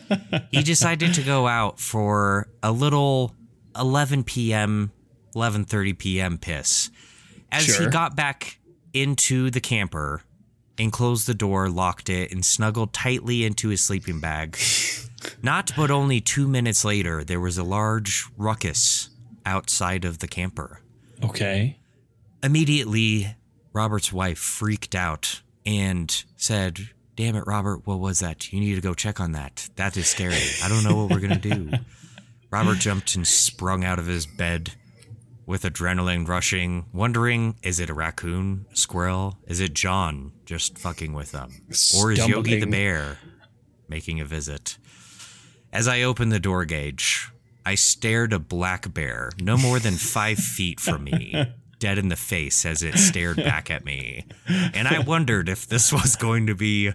he 0.52 0.62
decided 0.62 1.14
to 1.14 1.24
go 1.24 1.48
out 1.48 1.80
for 1.80 2.48
a 2.62 2.72
little 2.72 3.34
11 3.78 4.24
p.m., 4.26 4.92
11:30 5.36 5.98
p.m. 5.98 6.38
piss. 6.38 6.92
As 7.52 7.78
he 7.78 7.88
got 7.88 8.16
back 8.16 8.60
into 8.94 9.50
the 9.50 9.62
camper 9.62 10.24
and 10.78 10.92
closed 10.92 11.28
the 11.28 11.34
door, 11.34 11.70
locked 11.70 12.10
it, 12.10 12.32
and 12.32 12.44
snuggled 12.44 12.94
tightly 12.94 13.46
into 13.46 13.70
his 13.70 13.82
sleeping 13.82 14.20
bag. 14.20 14.58
Not 15.42 15.72
but 15.76 15.92
only 15.92 16.20
two 16.20 16.48
minutes 16.48 16.84
later, 16.84 17.24
there 17.24 17.40
was 17.40 17.58
a 17.58 17.64
large 17.64 18.26
ruckus 18.38 19.10
outside 19.46 20.04
of 20.04 20.20
the 20.20 20.28
camper. 20.28 20.82
Okay. 21.24 21.78
Immediately, 22.42 23.36
Robert's 23.74 24.14
wife 24.14 24.38
freaked 24.38 24.96
out 24.96 25.42
and 25.66 26.24
said, 26.38 26.90
Damn 27.16 27.36
it, 27.36 27.46
Robert, 27.46 27.86
what 27.86 28.00
was 28.00 28.20
that? 28.20 28.52
You 28.52 28.60
need 28.60 28.76
to 28.76 28.82
go 28.82 28.94
check 28.94 29.20
on 29.20 29.34
that. 29.34 29.70
That 29.76 29.98
is 29.98 30.08
scary. 30.08 30.38
I 30.64 30.68
don't 30.68 30.84
know 30.84 30.96
what 30.96 31.12
we're 31.12 31.28
going 31.28 31.40
to 31.40 31.56
do. 31.56 31.72
Robert 32.52 32.78
jumped 32.78 33.16
and 33.16 33.28
sprung 33.28 33.84
out 33.84 34.00
of 34.00 34.06
his 34.08 34.26
bed 34.26 34.74
with 35.46 35.64
adrenaline 35.64 36.28
rushing, 36.28 36.86
wondering 36.94 37.56
is 37.64 37.80
it 37.80 37.90
a 37.90 37.94
raccoon, 37.94 38.66
squirrel? 38.74 39.38
Is 39.48 39.60
it 39.60 39.74
John 39.74 40.32
just 40.46 40.78
fucking 40.78 41.14
with 41.14 41.32
them? 41.32 41.64
Or 41.98 42.12
is 42.12 42.28
Yogi 42.28 42.60
the 42.60 42.68
bear 42.68 43.18
making 43.88 44.20
a 44.20 44.26
visit? 44.26 44.78
As 45.72 45.88
I 45.88 46.04
opened 46.04 46.32
the 46.32 46.40
door 46.40 46.66
Gage, 46.66 47.30
I 47.66 47.76
stared 47.76 48.34
a 48.34 48.40
black 48.40 48.94
bear 48.94 49.32
no 49.40 49.58
more 49.58 49.80
than 49.80 49.96
five 49.96 50.38
feet 50.38 50.80
from 50.80 51.04
me, 51.06 51.34
dead 51.84 51.98
in 51.98 52.08
the 52.08 52.16
face 52.16 52.66
as 52.66 52.82
it 52.82 52.98
stared 52.98 53.36
back 53.44 53.70
at 53.70 53.84
me. 53.84 54.26
And 54.74 54.88
I 54.88 55.00
wondered 55.00 55.50
if 55.50 55.68
this 55.68 55.92
was 55.92 56.16
going 56.16 56.48
to 56.48 56.56
be 56.56 56.94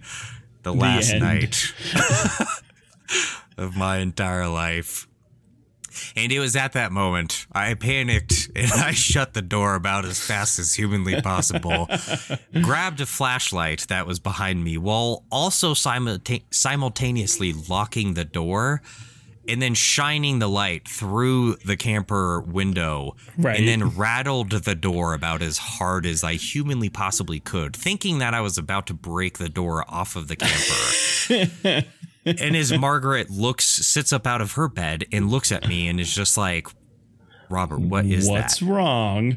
the 0.63 0.73
last 0.73 1.13
end. 1.13 1.21
night 1.21 1.75
of 3.59 3.77
my 3.77 3.99
entire 3.99 4.49
life. 4.49 5.07
And 6.17 6.33
it 6.33 6.39
was 6.41 6.57
at 6.57 6.73
that 6.73 6.91
moment 6.91 7.47
I 7.53 7.75
panicked 7.75 8.51
and 8.57 8.73
I 8.73 8.93
shut 8.93 9.35
the 9.35 9.43
door 9.43 9.75
about 9.75 10.07
as 10.07 10.19
fast 10.19 10.59
as 10.59 10.73
humanly 10.73 11.21
possible, 11.21 11.87
grabbed 12.63 13.03
a 13.03 13.07
flashlight 13.07 13.85
that 13.89 14.07
was 14.07 14.19
behind 14.19 14.65
me 14.65 14.79
while 14.79 15.27
also 15.31 15.75
simulta- 15.75 16.45
simultaneously 16.51 17.53
locking 17.53 18.15
the 18.15 18.25
door 18.25 18.81
and 19.49 19.61
then 19.63 19.75
shining 19.75 20.39
the 20.39 20.49
light 20.49 20.89
through 20.89 21.55
the 21.65 21.77
camper 21.77 22.41
window 22.41 23.17
Right. 23.37 23.59
and 23.59 23.67
then 23.67 23.97
rattled 23.97 24.51
the 24.51 24.75
door 24.75 25.15
about 25.15 25.43
as 25.43 25.59
hard 25.59 26.05
as 26.07 26.23
I 26.23 26.35
humanly 26.35 26.89
possibly 26.89 27.41
could, 27.41 27.75
thinking 27.75 28.19
that 28.19 28.35
I 28.35 28.41
was 28.41 28.59
about 28.59 28.87
to 28.89 28.95
break 28.95 29.39
the 29.39 29.49
door 29.49 29.85
off 29.89 30.17
of 30.17 30.29
the 30.29 30.37
camper 30.37 31.85
and 32.25 32.57
as 32.57 32.73
Margaret 32.77 33.31
looks, 33.31 33.65
sits 33.65 34.13
up 34.13 34.27
out 34.27 34.41
of 34.41 34.53
her 34.53 34.69
bed 34.69 35.05
and 35.13 35.31
looks 35.31 35.51
at 35.51 35.67
me 35.67 35.89
and 35.89 35.99
is 35.99 36.13
just 36.15 36.37
like, 36.37 36.69
Robert, 37.49 37.81
what 37.81 38.05
is 38.05 38.29
What's 38.29 38.37
that? 38.37 38.43
What's 38.43 38.63
wrong? 38.63 39.37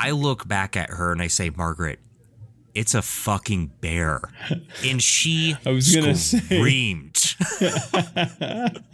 I 0.00 0.10
look 0.12 0.48
back 0.48 0.76
at 0.76 0.90
her 0.90 1.12
and 1.12 1.20
I 1.22 1.26
say, 1.26 1.50
Margaret, 1.50 2.00
it's 2.74 2.94
a 2.94 3.02
fucking 3.02 3.72
bear. 3.80 4.20
And 4.84 5.02
she 5.02 5.56
I 5.66 5.70
was 5.70 5.94
gonna 5.94 6.14
say. 6.14 6.38
screamed. 6.38 7.36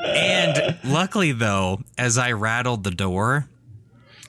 and 0.00 0.78
luckily, 0.84 1.32
though, 1.32 1.80
as 1.98 2.18
I 2.18 2.32
rattled 2.32 2.84
the 2.84 2.90
door, 2.90 3.48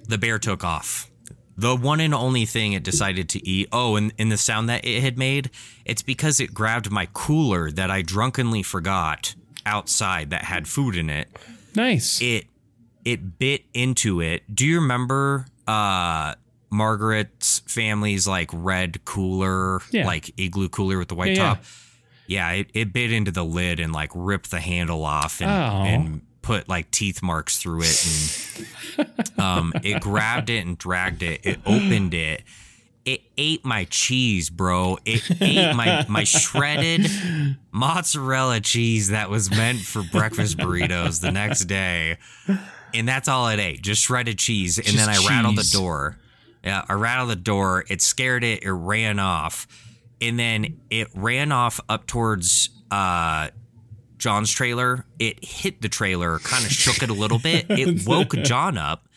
the 0.08 0.18
bear 0.18 0.40
took 0.40 0.64
off. 0.64 1.10
The 1.56 1.76
one 1.76 2.00
and 2.00 2.16
only 2.16 2.46
thing 2.46 2.74
it 2.74 2.84
decided 2.84 3.30
to 3.30 3.48
eat. 3.48 3.70
Oh, 3.72 3.96
and, 3.96 4.12
and 4.18 4.32
the 4.32 4.38
sound 4.38 4.70
that 4.70 4.84
it 4.86 5.02
had 5.02 5.20
made, 5.20 5.52
it's 5.86 6.02
because 6.02 6.40
it 6.40 6.54
grabbed 6.54 6.90
my 6.90 7.08
cooler 7.14 7.70
that 7.72 7.92
I 7.92 8.02
drunkenly 8.02 8.64
forgot 8.64 9.36
outside 9.66 10.32
that 10.32 10.46
had 10.46 10.68
food 10.68 10.96
in 10.96 11.10
it. 11.10 11.30
Nice. 11.76 12.22
It 12.22 12.46
it 13.06 13.38
bit 13.38 13.66
into 13.74 14.22
it. 14.22 14.44
Do 14.54 14.66
you 14.66 14.80
remember 14.80 15.46
uh 15.68 16.34
Margaret's 16.74 17.60
family's 17.68 18.28
like 18.28 18.50
red 18.52 19.06
cooler, 19.06 19.80
Yeah. 19.92 20.06
like 20.06 20.34
igloo 20.38 20.68
cooler 20.70 20.98
with 20.98 21.08
the 21.08 21.16
white 21.16 21.38
Yeah, 21.38 21.44
yeah. 21.44 21.54
top? 21.56 21.64
Yeah, 22.28 22.52
it, 22.52 22.68
it 22.74 22.94
bit 22.94 23.12
into 23.12 23.32
the 23.32 23.46
lid 23.46 23.80
and 23.80 23.94
like 23.94 24.12
ripped 24.16 24.50
the 24.52 24.60
handle 24.60 25.06
off 25.06 25.40
and, 25.42 25.50
Oh. 25.52 25.86
and 25.88 26.22
put 26.42 26.68
like 26.68 26.92
teeth 26.92 27.22
marks 27.24 27.58
through 27.58 27.82
it 27.84 28.06
and 28.98 29.40
um 29.40 29.74
it 29.84 30.02
grabbed 30.02 30.50
it 30.50 30.66
and 30.66 30.78
dragged 30.78 31.24
it. 31.24 31.42
It 31.46 31.60
opened 31.66 32.14
it. 32.14 32.44
It 33.06 33.22
ate 33.38 33.64
my 33.66 33.84
cheese, 33.86 34.50
bro. 34.50 34.98
It 35.06 35.22
ate 35.42 35.76
my 35.76 36.06
my 36.10 36.24
shredded 36.24 37.10
mozzarella 37.72 38.60
cheese 38.62 39.10
that 39.10 39.30
was 39.30 39.50
meant 39.52 39.80
for 39.82 40.04
breakfast 40.04 40.58
burritos 40.58 41.20
the 41.22 41.32
next 41.32 41.66
day. 41.66 42.18
And 42.94 43.08
that's 43.08 43.28
all 43.28 43.48
it 43.50 43.60
ate, 43.60 43.82
just 43.82 44.04
shredded 44.04 44.38
cheese. 44.38 44.78
And 44.78 44.98
then 44.98 45.10
I 45.10 45.16
Just 45.16 45.30
rattled 45.30 45.58
the 45.58 45.70
door. 45.74 46.18
Yeah, 46.64 46.86
I 46.88 46.94
rattled 46.94 47.30
the 47.30 47.36
door. 47.36 47.84
It 47.90 48.02
scared 48.02 48.44
it. 48.44 48.64
It 48.64 48.72
ran 48.72 49.20
off. 49.20 49.68
and 50.22 50.40
then 50.40 50.80
it 50.90 51.08
ran 51.14 51.52
off 51.52 51.80
up 51.90 52.08
towards 52.08 52.70
uh, 52.90 53.50
John's 54.18 54.50
trailer. 54.52 55.06
It 55.20 55.44
hit 55.44 55.82
the 55.82 55.90
trailer, 55.90 56.40
kind 56.40 56.64
of 56.64 56.72
shook 56.72 57.04
it 57.04 57.10
a 57.10 57.14
little 57.14 57.40
bit. 57.40 57.66
It 57.70 58.08
woke 58.08 58.32
John 58.44 58.78
up. 58.78 59.08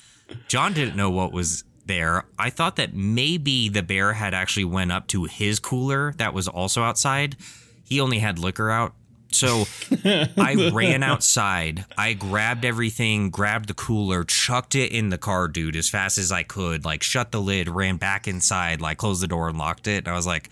John 0.49 0.73
didn't 0.73 0.97
know 0.97 1.11
what 1.11 1.33
was 1.33 1.63
there. 1.85 2.25
I 2.37 2.51
thought 2.51 2.75
that 2.77 2.95
maybe 2.95 3.69
the 3.69 3.83
bear 3.85 4.15
had 4.15 4.35
actually 4.35 4.65
went 4.65 4.91
up 4.91 5.07
to 5.09 5.25
his 5.25 5.61
cooler 5.61 6.13
that 6.19 6.35
was 6.35 6.49
also 6.49 6.83
outside. 6.83 7.37
He 7.85 8.01
only 8.01 8.19
had 8.19 8.41
liquor 8.41 8.69
out. 8.73 8.95
So 9.37 9.65
I 10.05 10.71
ran 10.73 11.03
outside. 11.03 11.85
I 11.97 12.15
grabbed 12.15 12.65
everything, 12.65 13.31
grabbed 13.31 13.69
the 13.69 13.75
cooler, 13.75 14.25
chucked 14.25 14.75
it 14.75 14.93
in 14.93 15.11
the 15.11 15.19
car, 15.19 15.49
dude, 15.49 15.77
as 15.77 15.89
fast 15.89 16.19
as 16.19 16.33
I 16.33 16.43
could. 16.43 16.85
Like, 16.85 17.03
shut 17.03 17.33
the 17.33 17.41
lid, 17.41 17.69
ran 17.69 17.97
back 17.97 18.27
inside, 18.27 18.81
like, 18.81 18.99
closed 18.99 19.23
the 19.23 19.29
door 19.29 19.49
and 19.49 19.59
locked 19.59 19.87
it. 19.87 19.99
And 19.99 20.09
I 20.09 20.15
was 20.15 20.27
like, 20.27 20.51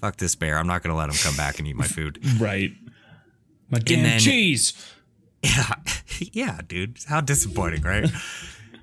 fuck 0.00 0.16
this 0.16 0.34
bear. 0.34 0.58
I'm 0.58 0.66
not 0.66 0.82
going 0.82 0.92
to 0.92 0.98
let 0.98 1.08
him 1.08 1.16
come 1.16 1.36
back 1.36 1.58
and 1.58 1.68
eat 1.68 1.76
my 1.76 1.86
food. 1.86 2.18
Right. 2.40 2.72
My 3.70 3.78
damn 3.78 4.02
then- 4.02 4.20
cheese. 4.20 4.72
Yeah, 5.44 5.74
yeah, 6.32 6.60
dude. 6.66 6.96
How 7.06 7.20
disappointing, 7.20 7.82
right? 7.82 8.10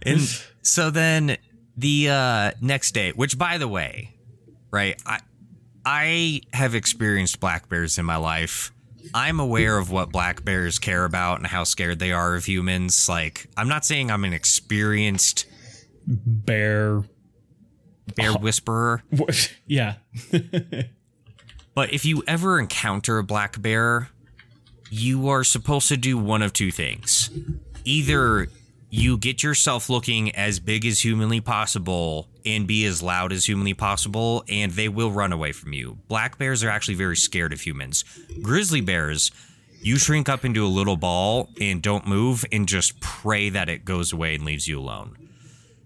and 0.03 0.21
so 0.61 0.91
then 0.91 1.37
the 1.75 2.09
uh, 2.09 2.51
next 2.61 2.91
day, 2.91 3.11
which 3.13 3.35
by 3.35 3.57
the 3.57 3.67
way, 3.67 4.13
right, 4.69 5.01
I 5.03 5.21
I 5.83 6.41
have 6.53 6.75
experienced 6.75 7.39
black 7.39 7.67
bears 7.67 7.97
in 7.97 8.05
my 8.05 8.17
life. 8.17 8.71
I'm 9.13 9.39
aware 9.39 9.77
of 9.77 9.91
what 9.91 10.11
black 10.11 10.43
bears 10.43 10.79
care 10.79 11.05
about 11.05 11.37
and 11.39 11.47
how 11.47 11.63
scared 11.63 11.99
they 11.99 12.11
are 12.11 12.35
of 12.35 12.45
humans. 12.45 13.07
Like, 13.09 13.47
I'm 13.57 13.67
not 13.67 13.85
saying 13.85 14.11
I'm 14.11 14.23
an 14.23 14.33
experienced 14.33 15.45
Bear. 16.05 17.03
bear 18.15 18.33
whisperer, 18.33 19.03
yeah. 19.67 19.95
But 21.73 21.93
if 21.93 22.03
you 22.03 22.21
ever 22.27 22.59
encounter 22.59 23.17
a 23.17 23.23
black 23.23 23.61
bear, 23.61 24.09
you 24.89 25.29
are 25.29 25.43
supposed 25.43 25.87
to 25.87 25.95
do 25.97 26.17
one 26.17 26.41
of 26.41 26.51
two 26.51 26.69
things. 26.69 27.29
Either 27.85 28.47
you 28.93 29.17
get 29.17 29.41
yourself 29.41 29.89
looking 29.89 30.35
as 30.35 30.59
big 30.59 30.85
as 30.85 30.99
humanly 30.99 31.39
possible 31.39 32.27
and 32.45 32.67
be 32.67 32.85
as 32.85 33.01
loud 33.01 33.31
as 33.31 33.45
humanly 33.45 33.73
possible, 33.73 34.43
and 34.49 34.73
they 34.73 34.89
will 34.89 35.11
run 35.11 35.31
away 35.31 35.53
from 35.53 35.71
you. 35.71 35.97
Black 36.09 36.37
bears 36.37 36.61
are 36.61 36.69
actually 36.69 36.95
very 36.95 37.15
scared 37.15 37.53
of 37.53 37.61
humans. 37.61 38.03
Grizzly 38.41 38.81
bears, 38.81 39.31
you 39.81 39.97
shrink 39.97 40.27
up 40.27 40.43
into 40.43 40.65
a 40.65 40.67
little 40.67 40.97
ball 40.97 41.49
and 41.59 41.81
don't 41.81 42.05
move 42.05 42.43
and 42.51 42.67
just 42.67 42.99
pray 42.99 43.49
that 43.49 43.69
it 43.69 43.85
goes 43.85 44.11
away 44.11 44.35
and 44.35 44.43
leaves 44.43 44.67
you 44.67 44.77
alone. 44.77 45.15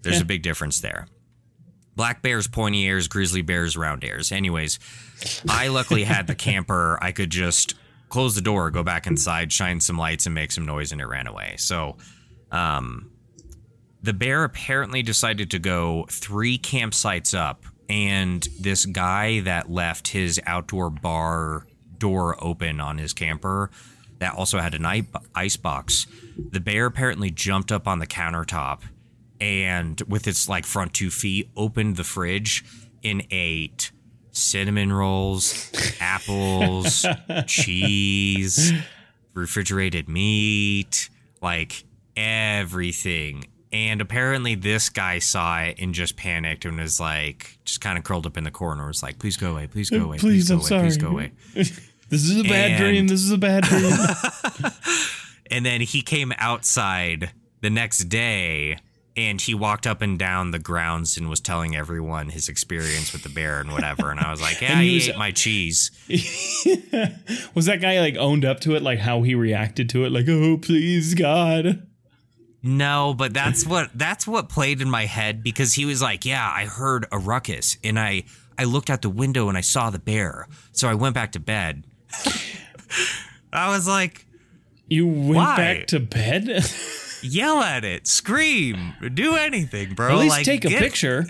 There's 0.02 0.20
a 0.20 0.26
big 0.26 0.42
difference 0.42 0.82
there. 0.82 1.08
Black 1.96 2.24
bears, 2.24 2.48
pointy 2.48 2.82
ears, 2.82 3.08
grizzly 3.08 3.42
bears, 3.44 3.78
round 3.78 4.04
ears. 4.04 4.32
Anyways, 4.32 4.80
I 5.48 5.68
luckily 5.68 6.06
had 6.06 6.26
the 6.26 6.36
camper. 6.36 6.98
I 7.02 7.12
could 7.12 7.30
just 7.30 7.76
close 8.10 8.34
the 8.34 8.42
door, 8.42 8.72
go 8.72 8.84
back 8.84 9.08
inside, 9.08 9.52
shine 9.52 9.80
some 9.80 9.98
lights, 9.98 10.26
and 10.26 10.34
make 10.34 10.52
some 10.52 10.66
noise, 10.66 10.92
and 10.92 11.02
it 11.02 11.06
ran 11.06 11.28
away. 11.28 11.56
So, 11.58 11.98
um, 12.56 13.12
the 14.02 14.14
bear 14.14 14.44
apparently 14.44 15.04
decided 15.04 15.52
to 15.52 15.60
go 15.60 16.06
three 16.10 16.58
campsites 16.58 17.38
up, 17.38 17.66
and 17.90 18.48
this 18.60 18.86
guy 18.86 19.42
that 19.42 19.70
left 19.70 20.10
his 20.10 20.40
outdoor 20.46 20.90
bar 20.90 21.68
door 21.98 22.36
open 22.44 22.80
on 22.80 22.98
his 22.98 23.14
camper 23.14 23.70
that 24.20 24.34
also 24.34 24.60
had 24.60 24.74
an 24.74 25.06
ice 25.36 25.58
box. 25.58 26.08
The 26.52 26.60
bear 26.60 26.86
apparently 26.86 27.32
jumped 27.32 27.72
up 27.72 27.88
on 27.88 28.00
the 28.00 28.08
countertop 28.08 28.82
and 29.42 30.02
with 30.08 30.28
its 30.28 30.48
like 30.48 30.66
front 30.66 30.94
two 30.94 31.10
feet 31.10 31.50
opened 31.56 31.98
the 31.98 32.04
fridge 32.04 32.64
and 33.04 33.26
ate 33.32 33.92
cinnamon 34.32 34.92
rolls, 34.94 35.72
apples, 36.00 37.06
cheese, 37.48 38.72
refrigerated 39.34 40.08
meat, 40.08 41.10
like 41.42 41.86
everything. 42.16 43.46
And 43.72 44.00
apparently 44.00 44.56
this 44.56 44.90
guy 44.90 45.20
saw 45.20 45.60
it 45.62 45.78
and 45.80 45.94
just 45.94 46.16
panicked 46.16 46.64
and 46.66 46.78
was 46.80 47.00
like 47.00 47.58
just 47.66 47.82
kind 47.82 47.98
of 47.98 48.04
curled 48.06 48.26
up 48.26 48.38
in 48.38 48.44
the 48.46 48.52
corner 48.52 48.88
was 48.88 49.04
like, 49.04 49.20
please 49.20 49.36
go 49.38 49.52
away, 49.52 49.68
please 49.68 49.90
go 49.90 50.02
uh, 50.02 50.06
away, 50.06 50.18
Please, 50.18 50.48
please, 50.48 50.50
go 50.50 50.54
I'm 50.56 50.60
away, 50.60 50.68
sorry. 50.70 50.82
please 50.84 50.98
go 50.98 51.08
away. 51.10 51.32
This 52.08 52.30
is 52.30 52.40
a 52.40 52.44
bad 52.44 52.72
And- 52.72 52.78
dream. 52.80 53.08
This 53.08 53.22
is 53.24 53.32
a 53.32 53.38
bad 53.38 53.64
dream. 53.64 53.92
And 55.52 55.64
then 55.66 55.82
he 55.82 56.02
came 56.02 56.34
outside 56.40 57.32
the 57.62 57.70
next 57.70 58.06
day 58.06 58.78
and 59.18 59.40
he 59.40 59.54
walked 59.54 59.86
up 59.88 60.02
and 60.02 60.18
down 60.18 60.52
the 60.52 60.58
grounds 60.60 61.18
and 61.18 61.30
was 61.30 61.40
telling 61.40 61.76
everyone 61.76 62.30
his 62.30 62.50
experience 62.50 63.14
with 63.14 63.22
the 63.24 63.30
bear 63.30 63.60
and 63.60 63.72
whatever. 63.72 64.10
And 64.12 64.20
I 64.20 64.32
was 64.32 64.42
like, 64.42 64.60
yeah, 64.62 64.80
he 64.82 64.90
he 64.90 64.96
was- 64.96 65.10
ate 65.10 65.18
my 65.18 65.32
cheese. 65.32 65.92
was 67.54 67.66
that 67.66 67.80
guy 67.82 68.00
like 68.00 68.16
owned 68.18 68.44
up 68.46 68.60
to 68.62 68.76
it? 68.76 68.82
Like 68.82 69.00
how 69.00 69.22
he 69.24 69.36
reacted 69.36 69.90
to 69.90 70.06
it? 70.06 70.12
Like, 70.12 70.26
oh, 70.28 70.58
please, 70.58 71.14
God. 71.14 71.88
No, 72.68 73.14
but 73.16 73.32
that's 73.32 73.64
what 73.66 73.92
that's 73.94 74.26
what 74.26 74.50
played 74.50 74.82
in 74.82 74.90
my 74.90 75.06
head 75.06 75.44
because 75.44 75.74
he 75.74 75.86
was 75.86 76.02
like, 76.02 76.26
"Yeah, 76.26 76.52
I 76.52 76.66
heard 76.66 77.06
a 77.12 77.20
ruckus 77.20 77.78
and 77.84 78.00
I 78.00 78.24
I 78.58 78.64
looked 78.64 78.90
out 78.90 79.04
the 79.04 79.10
window 79.10 79.50
and 79.50 79.58
I 79.58 79.62
saw 79.62 79.92
the 79.92 80.00
bear. 80.00 80.48
So 80.72 80.90
I 80.90 80.96
went 80.96 81.14
back 81.14 81.32
to 81.34 81.40
bed." 81.40 81.86
I 83.54 83.70
was 83.70 83.88
like, 83.88 84.26
You 84.88 85.06
went 85.08 85.36
Why? 85.36 85.56
back 85.58 85.88
to 85.88 86.00
bed? 86.00 86.66
"Yell 87.22 87.62
at 87.62 87.86
it, 87.86 88.08
scream, 88.08 88.94
do 89.14 89.36
anything, 89.36 89.94
bro. 89.94 90.10
At 90.14 90.18
least 90.18 90.32
like, 90.32 90.46
take 90.46 90.66
a 90.66 90.70
get- 90.70 90.82
picture. 90.82 91.26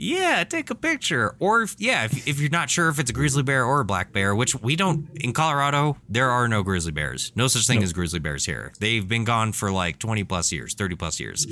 Yeah, 0.00 0.44
take 0.44 0.70
a 0.70 0.76
picture. 0.76 1.34
Or 1.40 1.62
if 1.62 1.74
yeah, 1.78 2.04
if, 2.04 2.28
if 2.28 2.40
you're 2.40 2.50
not 2.50 2.70
sure 2.70 2.88
if 2.88 3.00
it's 3.00 3.10
a 3.10 3.12
grizzly 3.12 3.42
bear 3.42 3.64
or 3.64 3.80
a 3.80 3.84
black 3.84 4.12
bear, 4.12 4.32
which 4.34 4.54
we 4.54 4.76
don't 4.76 5.08
in 5.16 5.32
Colorado, 5.32 5.96
there 6.08 6.30
are 6.30 6.46
no 6.46 6.62
grizzly 6.62 6.92
bears. 6.92 7.32
No 7.34 7.48
such 7.48 7.66
thing 7.66 7.82
as 7.82 7.92
grizzly 7.92 8.20
bears 8.20 8.44
here. 8.46 8.72
They've 8.78 9.06
been 9.06 9.24
gone 9.24 9.52
for 9.52 9.72
like 9.72 9.98
20 9.98 10.22
plus 10.24 10.52
years, 10.52 10.74
30 10.74 10.94
plus 10.94 11.18
years. 11.18 11.46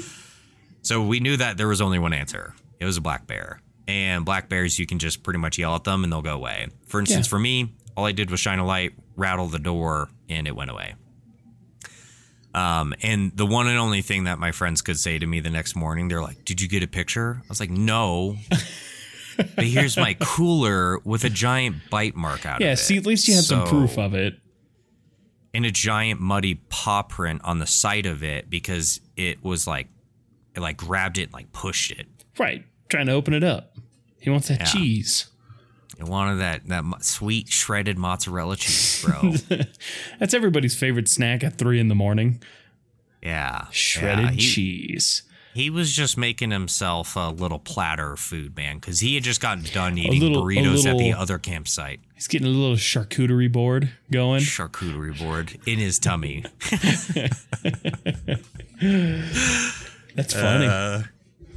So 0.83 1.05
we 1.05 1.19
knew 1.19 1.37
that 1.39 1.57
there 1.57 1.67
was 1.67 1.81
only 1.81 1.99
one 1.99 2.13
answer. 2.13 2.55
It 2.79 2.85
was 2.85 2.97
a 2.97 3.01
black 3.01 3.27
bear. 3.27 3.61
And 3.89 4.25
black 4.25 4.49
bears 4.49 4.79
you 4.79 4.87
can 4.87 5.01
just 5.01 5.25
pretty 5.25 5.39
much 5.41 5.59
yell 5.59 5.75
at 5.75 5.83
them 5.83 6.05
and 6.05 6.13
they'll 6.13 6.23
go 6.23 6.35
away. 6.35 6.69
For 6.87 7.01
instance, 7.01 7.27
Yeah. 7.27 7.31
for 7.31 7.39
me, 7.41 7.73
all 7.97 8.05
I 8.07 8.13
did 8.13 8.31
was 8.31 8.39
shine 8.39 8.61
a 8.61 8.65
light, 8.67 8.93
rattle 9.17 9.49
the 9.49 9.59
door, 9.59 10.09
and 10.29 10.47
it 10.47 10.55
went 10.55 10.71
away. 10.71 10.95
Um, 12.57 12.95
and 13.03 13.37
the 13.37 13.45
one 13.47 13.69
and 13.69 13.79
only 13.79 14.01
thing 14.03 14.25
that 14.25 14.39
my 14.39 14.51
friends 14.51 14.81
could 14.83 14.99
say 14.99 15.19
to 15.19 15.27
me 15.27 15.41
the 15.41 15.51
next 15.51 15.77
morning, 15.77 16.09
they're 16.09 16.23
like, 16.23 16.45
"Did 16.45 16.61
you 16.61 16.69
get 16.69 16.83
a 16.83 16.87
picture?" 16.89 17.43
I 17.45 17.49
was 17.49 17.61
like, 17.61 17.71
"No." 17.71 18.37
but 19.37 19.65
here's 19.67 19.97
my 19.99 20.15
cooler 20.19 20.99
with 21.05 21.25
a 21.25 21.29
giant 21.31 21.77
bite 21.91 22.17
mark 22.17 22.47
out 22.47 22.61
Yeah, 22.61 22.69
of 22.69 22.79
it. 22.79 22.81
Yeah, 22.81 22.85
see, 22.87 22.97
at 22.97 23.05
least 23.07 23.29
you 23.29 23.35
had 23.35 23.45
some 23.45 23.67
proof 23.67 23.99
of 23.99 24.15
it. 24.15 24.41
and 25.53 25.67
a 25.67 25.71
giant 25.71 26.21
muddy 26.21 26.55
paw 26.71 27.03
print 27.03 27.41
on 27.45 27.59
the 27.59 27.67
side 27.67 28.07
of 28.07 28.23
it 28.23 28.49
because 28.51 29.01
it 29.17 29.43
was 29.45 29.67
like, 29.67 29.89
it 30.55 30.61
like 30.61 30.79
grabbed 30.79 31.19
it, 31.19 31.25
and 31.25 31.33
like 31.35 31.53
pushed 31.53 31.91
it. 31.93 32.07
Right. 32.39 32.65
Trying 32.89 33.07
to 33.07 33.13
open 33.13 33.35
it 33.35 33.45
up. 33.45 33.77
He 34.21 34.31
wants 34.31 34.49
that 34.49 34.61
Yeah. 34.61 34.65
cheese. 34.67 35.27
It 35.99 36.05
wanted 36.05 36.37
that 36.37 36.67
that 36.69 36.85
sweet 37.05 37.49
shredded 37.49 37.97
mozzarella 37.99 38.57
cheese, 38.57 39.05
bro. 39.05 39.33
That's 40.19 40.35
everybody's 40.35 40.75
favorite 40.79 41.09
snack 41.09 41.43
at 41.43 41.57
three 41.59 41.81
in 41.81 41.89
the 41.89 41.95
morning. 41.95 42.43
yeah, 43.23 43.67
Shredded 43.71 44.25
yeah, 44.27 44.31
he, 44.33 44.39
cheese. 44.41 45.23
He 45.55 45.71
was 45.71 45.91
just 45.93 46.19
making 46.19 46.51
himself 46.51 47.17
a 47.17 47.31
little 47.31 47.59
platter 47.59 48.13
of 48.13 48.21
food, 48.21 48.55
man, 48.59 48.77
because 48.77 49.01
he 49.01 49.15
had 49.15 49.25
just 49.25 49.41
gotten 49.41 49.65
done 49.73 49.97
eating 49.97 50.21
little- 50.21 50.43
a 50.43 50.53
burritos 50.55 50.85
at 50.85 50.99
the 50.99 51.15
other 51.15 51.39
campsite. 51.39 52.01
He's 52.15 52.29
getting 52.29 52.47
a 52.47 52.51
little 52.51 52.77
charcuterie 52.77 53.51
board 53.51 53.91
going. 54.13 54.43
Charcuterie 54.43 55.19
board 55.19 55.59
in 55.67 55.79
his 55.79 55.99
tummy. 55.99 56.45
That's 60.15 60.35
funny. 60.35 60.67
Uh, 60.67 61.03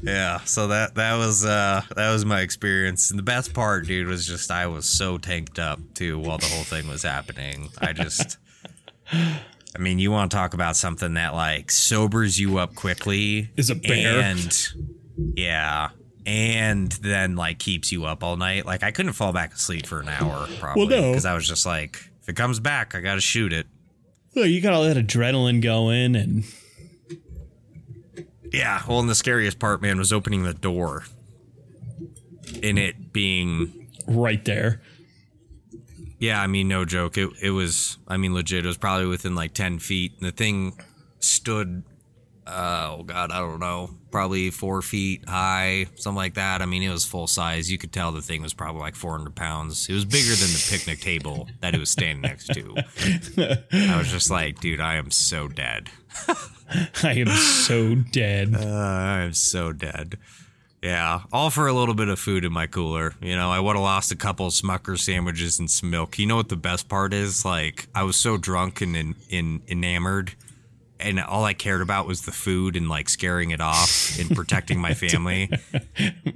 Yeah, 0.02 0.39
so 0.45 0.68
that 0.68 0.95
that 0.95 1.16
was 1.18 1.43
uh 1.45 1.82
that 1.95 2.12
was 2.12 2.26
my 2.26 2.41
experience. 2.41 3.10
And 3.10 3.20
the 3.20 3.24
best 3.24 3.54
part, 3.54 3.86
dude, 3.86 4.08
was 4.08 4.26
just 4.26 4.50
I 4.52 4.68
was 4.68 4.86
so 4.86 5.18
tanked 5.18 5.60
up 5.60 5.80
too 5.93 6.20
while 6.20 6.38
the 6.38 6.45
whole 6.47 6.64
thing 6.64 6.88
was 6.88 7.04
happening. 7.04 7.70
I 7.80 7.93
just 7.93 8.38
I 9.12 9.78
mean, 9.78 10.00
you 10.00 10.12
want 10.12 10.32
to 10.32 10.38
talk 10.38 10.54
about 10.54 10.76
something 10.76 11.16
that 11.16 11.34
like 11.34 11.70
sobers 11.72 12.39
you 12.39 12.58
up 12.58 12.76
quickly 12.76 13.52
Is 13.58 13.70
a 13.70 13.76
bear. 13.76 14.20
and 14.22 14.68
yeah, 15.36 15.89
and 16.26 16.91
then 16.91 17.36
like 17.36 17.60
keeps 17.60 17.91
you 17.91 18.06
up 18.06 18.24
all 18.24 18.38
night. 18.38 18.66
Like 18.66 18.84
I 18.84 18.91
couldn't 18.91 19.14
fall 19.14 19.34
back 19.34 19.54
asleep 19.54 19.86
for 19.86 20.00
an 20.00 20.10
hour 20.10 20.47
probably 20.60 20.88
no. 20.88 21.12
because 21.12 21.26
I 21.26 21.34
was 21.34 21.47
just 21.47 21.66
like 21.66 21.97
if 22.22 22.30
it 22.30 22.36
comes 22.36 22.60
back, 22.60 22.95
I 22.95 23.02
got 23.02 23.16
to 23.16 23.22
shoot 23.22 23.52
it. 23.54 23.68
Well, 24.36 24.45
you 24.45 24.62
got 24.62 24.74
all 24.74 24.84
that 24.84 24.95
adrenaline 24.97 25.62
going, 25.62 26.16
and 26.16 26.43
Yeah, 28.52 28.82
well, 28.88 29.00
and 29.00 29.10
the 29.10 29.16
scariest 29.16 29.60
part, 29.60 29.82
man, 29.82 29.97
was 29.97 30.12
opening 30.12 30.43
the 30.43 30.54
door 30.54 31.04
and 32.64 32.80
it 32.80 33.14
being 33.14 33.89
right 34.08 34.43
there. 34.45 34.82
Yeah, 36.20 36.41
I 36.41 36.47
mean, 36.47 36.68
no 36.68 36.86
joke. 36.86 37.18
It 37.18 37.30
it 37.41 37.52
was. 37.52 37.97
I 38.08 38.18
mean, 38.18 38.34
legit. 38.34 38.66
It 38.66 38.68
was 38.68 38.78
probably 38.78 39.06
within 39.06 39.36
like 39.36 39.54
ten 39.54 39.80
feet. 39.80 40.14
And 40.20 40.28
the 40.28 40.32
thing 40.32 40.80
stood. 41.20 41.84
Uh, 42.45 42.95
oh 42.97 43.04
God, 43.04 43.32
I 43.32 43.39
don't 43.39 43.60
know, 43.60 43.91
probably 44.10 44.50
four 44.50 44.82
feet 44.82 45.30
high, 45.30 45.86
something 45.97 46.18
like 46.18 46.34
that. 46.34 46.64
I 46.64 46.66
mean, 46.66 46.82
it 46.82 46.89
was 46.89 47.06
full 47.06 47.28
size. 47.28 47.72
You 47.72 47.78
could 47.78 47.93
tell 47.93 48.12
the 48.12 48.24
thing 48.24 48.41
was 48.41 48.56
probably 48.56 48.82
like 48.82 48.95
400 48.95 49.36
pounds. 49.36 49.88
It 49.88 49.93
was 49.93 50.04
bigger 50.04 50.34
than 50.34 50.47
the 50.47 50.68
picnic 50.68 51.00
table 51.00 51.47
that 51.62 51.76
it 51.76 51.80
was 51.80 51.91
standing 51.91 52.22
next 52.22 52.47
to. 52.47 52.76
I 53.72 54.00
was 54.00 54.10
just 54.10 54.32
like, 54.32 54.60
dude, 54.60 54.82
I 54.82 54.95
am 54.95 55.12
so 55.12 55.47
dead. 55.47 55.91
I 57.03 57.13
am 57.13 57.28
so 57.28 57.95
dead. 57.95 58.55
Uh, 58.55 58.65
I 58.65 59.22
am 59.22 59.34
so 59.34 59.74
dead. 59.74 60.17
Yeah, 60.82 61.22
all 61.34 61.49
for 61.49 61.67
a 61.67 61.74
little 61.74 61.93
bit 61.93 62.07
of 62.07 62.20
food 62.20 62.45
in 62.45 62.53
my 62.53 62.65
cooler. 62.65 63.13
You 63.22 63.36
know, 63.36 63.51
I 63.51 63.59
would 63.59 63.76
have 63.76 63.84
lost 63.84 64.11
a 64.13 64.15
couple 64.15 64.47
of 64.47 64.53
Smucker 64.53 64.97
sandwiches 64.97 65.59
and 65.59 65.70
some 65.70 65.89
milk. 65.89 66.17
You 66.17 66.26
know 66.26 66.38
what 66.38 66.47
the 66.47 66.55
best 66.55 66.88
part 66.88 67.13
is? 67.13 67.43
Like, 67.43 67.89
I 67.93 68.03
was 68.03 68.15
so 68.15 68.38
drunk 68.38 68.80
and 68.80 68.95
in, 68.95 69.15
in, 69.30 69.61
enamored, 69.67 70.36
and 70.97 71.20
all 71.20 71.43
I 71.43 71.53
cared 71.53 71.82
about 71.82 72.07
was 72.07 72.22
the 72.22 72.32
food 72.32 72.78
and 72.78 72.88
like 72.88 73.09
scaring 73.09 73.51
it 73.51 73.59
off 73.59 74.17
and 74.20 74.34
protecting 74.34 74.80
my 74.80 74.93
family. 74.93 75.49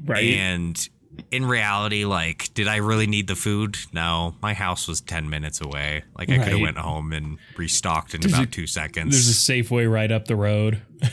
right. 0.06 0.34
And 0.34 0.90
in 1.32 1.46
reality, 1.46 2.06
like, 2.06 2.54
did 2.54 2.68
I 2.68 2.78
really 2.78 3.08
need 3.08 3.28
the 3.28 3.36
food? 3.36 3.78
No, 3.94 4.36
my 4.42 4.54
house 4.54 4.88
was 4.88 5.02
ten 5.02 5.30
minutes 5.30 5.62
away. 5.62 6.04
Like, 6.18 6.30
I 6.30 6.38
could 6.38 6.48
have 6.54 6.60
went 6.62 6.78
home 6.78 7.14
and 7.14 7.38
restocked 7.58 8.14
in 8.14 8.22
There's 8.22 8.34
about 8.34 8.48
a- 8.48 8.52
two 8.52 8.68
seconds. 8.68 9.12
There's 9.14 9.30
a 9.30 9.32
Safeway 9.64 9.92
right 9.92 10.12
up 10.12 10.26
the 10.26 10.36
road. 10.36 10.82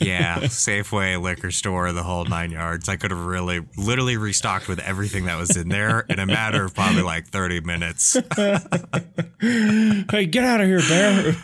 Yeah, 0.00 0.38
Safeway, 0.42 1.20
liquor 1.20 1.50
store, 1.50 1.90
the 1.90 2.04
whole 2.04 2.24
nine 2.24 2.52
yards. 2.52 2.88
I 2.88 2.94
could 2.94 3.10
have 3.10 3.26
really, 3.26 3.66
literally 3.76 4.16
restocked 4.16 4.68
with 4.68 4.78
everything 4.78 5.24
that 5.24 5.36
was 5.36 5.56
in 5.56 5.70
there 5.70 6.06
in 6.08 6.20
a 6.20 6.26
matter 6.26 6.64
of 6.64 6.72
probably 6.72 7.02
like 7.02 7.26
30 7.26 7.62
minutes. 7.62 8.16
Hey, 9.40 10.26
get 10.26 10.44
out 10.44 10.60
of 10.60 10.68
here, 10.68 10.80
bear. 10.88 11.36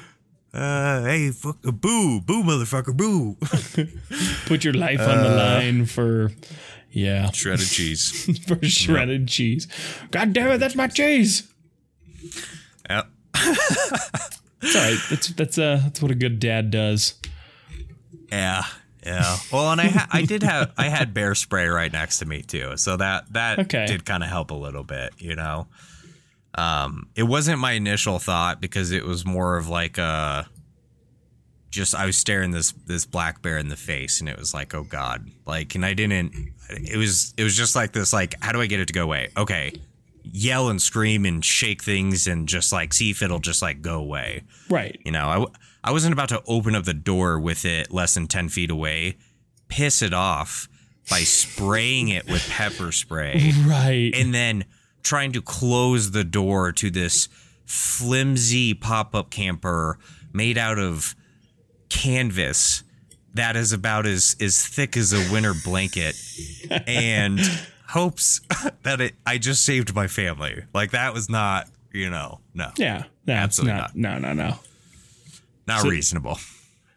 Uh, 0.53 1.03
hey, 1.05 1.31
fuck, 1.33 1.61
boo, 1.63 2.21
boo, 2.21 2.43
motherfucker, 2.45 2.97
boo. 2.97 3.37
Put 4.47 4.63
your 4.63 4.75
life 4.75 5.01
on 5.01 5.23
the 5.25 5.31
line 5.31 5.87
for, 5.87 6.31
yeah, 6.95 7.31
Shredded 7.33 7.67
cheese. 7.69 8.41
for 8.47 8.59
shredded 8.65 9.29
cheese. 9.29 9.69
God 10.11 10.33
damn 10.33 10.51
it, 10.53 10.59
that's 10.59 10.75
my 10.77 10.87
cheese. 10.87 11.47
Yep. 12.89 13.07
It's 14.67 14.77
all 14.77 14.81
right. 14.83 14.99
That's 15.11 15.27
that's 15.29 15.59
uh 15.59 15.79
that's 15.85 16.01
what 16.01 16.11
a 16.11 16.15
good 16.15 16.41
dad 16.41 16.71
does. 16.71 17.15
Yeah. 18.33 18.63
Yeah. 19.05 19.37
Well, 19.53 19.71
and 19.73 19.79
I 19.79 19.89
ha- 19.89 20.09
I 20.11 20.23
did 20.23 20.43
have 20.43 20.73
I 20.79 20.89
had 20.89 21.13
bear 21.13 21.35
spray 21.35 21.67
right 21.69 21.93
next 21.93 22.21
to 22.21 22.25
me 22.25 22.41
too, 22.41 22.79
so 22.79 22.97
that 22.97 23.31
that 23.35 23.59
Okay. 23.59 23.85
did 23.85 24.07
kind 24.07 24.23
of 24.23 24.31
help 24.31 24.51
a 24.51 24.55
little 24.55 24.83
bit, 24.83 25.13
you 25.19 25.35
know. 25.37 25.67
Um, 26.55 27.09
it 27.15 27.25
wasn't 27.25 27.59
my 27.59 27.73
initial 27.73 28.19
thought 28.19 28.63
because 28.63 28.91
it 28.91 29.05
was 29.05 29.27
more 29.27 29.59
of 29.59 29.69
like 29.69 29.99
a 29.99 30.49
just 31.75 31.95
I 31.95 32.07
was 32.07 32.17
staring 32.17 32.51
this 32.53 32.73
this 32.87 33.05
black 33.05 33.43
bear 33.43 33.59
in 33.59 33.69
the 33.69 33.77
face, 33.77 34.21
and 34.21 34.29
it 34.29 34.39
was 34.39 34.55
like, 34.55 34.75
oh 34.75 34.85
god, 34.85 35.29
like, 35.47 35.75
and 35.75 35.85
I 35.85 35.95
didn't. 35.95 36.33
It 36.71 36.97
was 36.97 37.35
it 37.37 37.43
was 37.45 37.57
just 37.57 37.75
like 37.77 37.93
this, 37.93 38.13
like, 38.13 38.35
how 38.43 38.53
do 38.53 38.61
I 38.61 38.67
get 38.67 38.81
it 38.81 38.87
to 38.87 38.93
go 38.95 39.03
away? 39.05 39.29
Okay, 39.37 39.73
yell 40.23 40.69
and 40.69 40.81
scream 40.81 41.25
and 41.27 41.45
shake 41.45 41.83
things 41.83 42.27
and 42.27 42.49
just 42.49 42.73
like 42.73 42.95
see 42.95 43.11
if 43.11 43.21
it'll 43.23 43.39
just 43.41 43.61
like 43.63 43.83
go 43.83 43.99
away. 44.01 44.43
Right. 44.71 44.99
You 45.05 45.13
know, 45.13 45.27
I 45.85 45.89
I 45.89 45.93
wasn't 45.93 46.15
about 46.15 46.31
to 46.31 46.43
open 46.47 46.75
up 46.75 46.85
the 46.85 46.95
door 46.95 47.39
with 47.39 47.65
it 47.67 47.93
less 47.93 48.15
than 48.15 48.27
10 48.27 48.49
feet 48.49 48.71
away, 48.71 49.19
piss 49.69 50.01
it 50.01 50.15
off 50.15 50.67
by 51.11 51.19
spraying 51.21 52.09
it 52.09 52.27
with 52.27 52.49
pepper 52.49 52.91
spray, 52.91 53.53
Right. 53.67 54.11
and 54.15 54.33
then 54.33 54.65
trying 55.03 55.33
to 55.33 55.43
close 55.43 56.13
the 56.13 56.25
door 56.25 56.73
to 56.73 56.89
this 56.91 57.29
flimsy 57.67 58.73
pop 58.75 59.15
up 59.15 59.31
camper 59.31 59.99
made 60.33 60.57
out 60.59 60.79
of 60.79 61.15
canvas 61.89 62.83
that 63.35 63.57
is 63.57 63.73
about 63.73 64.07
as, 64.07 64.37
as 64.41 64.65
thick 64.67 64.97
as 64.97 65.13
a 65.13 65.33
winter 65.33 65.55
blanket 65.65 66.15
and 66.87 67.41
hopes 67.89 68.41
that 68.83 69.01
it 69.01 69.15
I 69.27 69.39
just 69.39 69.65
saved 69.65 69.95
my 69.95 70.07
family. 70.07 70.63
Like 70.73 70.93
that 70.93 71.13
was 71.15 71.29
not, 71.29 71.69
you 71.93 72.11
know, 72.11 72.41
no. 72.55 72.71
yeah. 72.77 73.05
No, 73.27 73.35
Absolutely 73.35 73.79
it's 73.81 73.95
not. 73.95 73.97
No, 73.97 74.19
no, 74.19 74.33
no. 74.35 74.57
Not 75.67 75.81
So- 75.81 75.89
reasonable. 75.89 76.39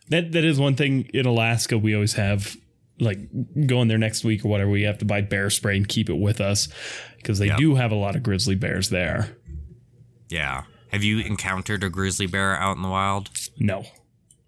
That 0.09 0.31
that 0.33 0.45
is 0.45 0.57
one 0.59 0.75
thing 0.75 1.09
in 1.13 1.25
Alaska 1.25 1.77
we 1.77 1.93
always 1.93 2.13
have 2.13 2.55
like 2.99 3.19
going 3.67 3.87
there 3.89 3.97
next 3.97 4.23
week 4.23 4.45
or 4.45 4.47
whatever 4.47 4.69
we 4.71 4.83
have 4.83 4.97
to 4.99 5.05
buy 5.05 5.19
bear 5.21 5.49
spray 5.49 5.75
and 5.77 5.87
keep 5.87 6.09
it 6.09 6.17
with 6.17 6.39
us 6.41 6.69
because 7.17 7.39
they 7.39 7.47
Yep. 7.47 7.57
do 7.57 7.75
have 7.75 7.91
a 7.91 7.95
lot 7.95 8.15
of 8.15 8.23
grizzly 8.23 8.55
bears 8.55 8.89
there. 8.89 9.35
Yeah. 10.29 10.63
Have 10.93 11.03
you 11.03 11.19
encountered 11.19 11.83
a 11.83 11.89
grizzly 11.89 12.25
bear 12.25 12.55
out 12.57 12.77
in 12.77 12.83
the 12.83 12.89
wild? 12.89 13.29
No. 13.59 13.83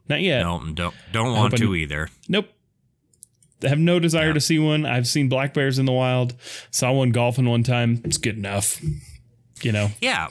Not 0.10 0.22
yet. 0.22 0.42
No, 0.42 0.60
don't 0.74 0.96
don't 1.12 1.34
want 1.36 1.56
to 1.58 1.76
either. 1.76 2.10
Nope. 2.28 2.48
I 3.64 3.68
have 3.68 3.80
no 3.80 4.00
desire 4.00 4.28
Yeah. 4.28 4.34
to 4.34 4.42
see 4.42 4.58
one. 4.58 4.86
I've 4.86 5.08
seen 5.08 5.28
black 5.30 5.54
bears 5.54 5.78
in 5.80 5.86
the 5.86 5.92
wild. 5.92 6.34
Saw 6.72 6.92
one 6.94 7.12
golfing 7.12 7.48
one 7.48 7.64
time. 7.64 8.02
It's 8.06 8.18
good 8.18 8.38
enough. 8.38 8.82
You 9.62 9.72
know. 9.74 9.90
Yeah. 10.02 10.28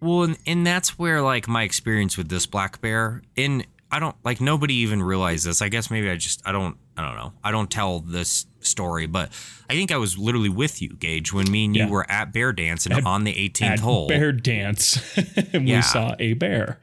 Well, 0.00 0.22
and, 0.24 0.38
and 0.46 0.66
that's 0.66 0.98
where 0.98 1.22
like 1.22 1.46
my 1.46 1.62
experience 1.62 2.16
with 2.16 2.28
this 2.28 2.46
black 2.46 2.80
bear 2.80 3.22
in 3.36 3.64
I 3.92 3.98
don't 3.98 4.16
like 4.24 4.40
nobody 4.40 4.74
even 4.74 5.02
realized 5.02 5.46
this. 5.46 5.62
I 5.62 5.68
guess 5.68 5.90
maybe 5.90 6.10
I 6.10 6.16
just 6.16 6.42
I 6.46 6.52
don't 6.52 6.76
I 6.96 7.02
don't 7.06 7.16
know. 7.16 7.32
I 7.44 7.50
don't 7.52 7.70
tell 7.70 8.00
this 8.00 8.46
story, 8.60 9.06
but 9.06 9.30
I 9.70 9.74
think 9.74 9.92
I 9.92 9.96
was 9.96 10.18
literally 10.18 10.48
with 10.48 10.82
you, 10.82 10.90
Gage, 10.96 11.32
when 11.32 11.50
me 11.50 11.64
and 11.66 11.76
you 11.76 11.86
were 11.88 12.04
at 12.10 12.32
bear 12.32 12.52
dance 12.52 12.84
and 12.86 13.06
on 13.06 13.24
the 13.24 13.32
18th 13.32 13.62
At 13.62 13.78
hole, 13.80 14.08
bear 14.08 14.32
dance, 14.32 15.16
and 15.52 15.68
Yeah. 15.68 15.76
we 15.76 15.82
saw 15.82 16.14
a 16.18 16.32
bear. 16.34 16.80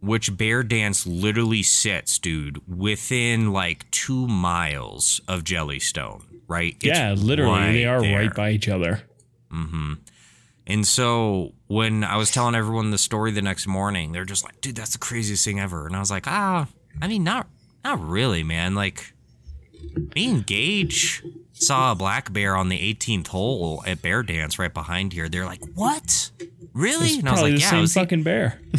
Which 0.00 0.36
bear 0.36 0.62
dance 0.62 1.06
literally 1.06 1.62
sits, 1.62 2.18
dude, 2.18 2.60
within 2.68 3.52
like 3.52 3.90
two 3.90 4.26
miles 4.28 5.20
of 5.26 5.44
Jellystone, 5.44 6.22
right? 6.46 6.76
It's 6.82 6.98
yeah, 6.98 7.14
literally, 7.16 7.72
they 7.72 7.84
are 7.84 8.00
there. 8.00 8.18
right 8.18 8.34
by 8.34 8.50
each 8.50 8.68
other. 8.68 9.02
And 10.70 10.86
so 10.86 11.54
when 11.66 12.04
I 12.04 12.16
was 12.16 12.30
telling 12.30 12.54
everyone 12.54 12.90
the 12.90 12.98
story 12.98 13.30
the 13.30 13.40
next 13.42 13.66
morning, 13.66 14.12
they're 14.12 14.26
just 14.26 14.44
like, 14.44 14.60
"Dude, 14.60 14.76
that's 14.76 14.92
the 14.92 14.98
craziest 14.98 15.44
thing 15.44 15.58
ever." 15.58 15.86
And 15.86 15.96
I 15.96 15.98
was 16.00 16.10
like, 16.10 16.26
"Ah, 16.26 16.66
I 17.00 17.08
mean, 17.08 17.24
not 17.24 17.46
not 17.84 17.98
really, 18.06 18.42
man. 18.44 18.74
Like 18.74 19.14
me 20.14 20.28
and 20.30 20.46
Gage 20.46 21.22
saw 21.54 21.92
a 21.92 21.94
black 21.94 22.32
bear 22.32 22.54
on 22.54 22.68
the 22.68 22.78
18th 22.78 23.28
hole 23.28 23.82
at 23.86 24.02
Bear 24.02 24.22
Dance 24.22 24.58
right 24.58 24.72
behind 24.72 25.14
here. 25.14 25.28
They're 25.30 25.46
like, 25.46 25.62
"What? 25.74 26.30
Really?" 26.74 27.06
It's 27.06 27.18
And 27.18 27.28
I 27.28 27.32
was 27.32 27.40
like, 27.42 27.54
the 27.54 27.60
"Yeah, 27.60 27.66
it 27.66 27.70
same 27.70 27.80
was, 27.80 27.94
fucking 27.94 28.22
bear. 28.22 28.60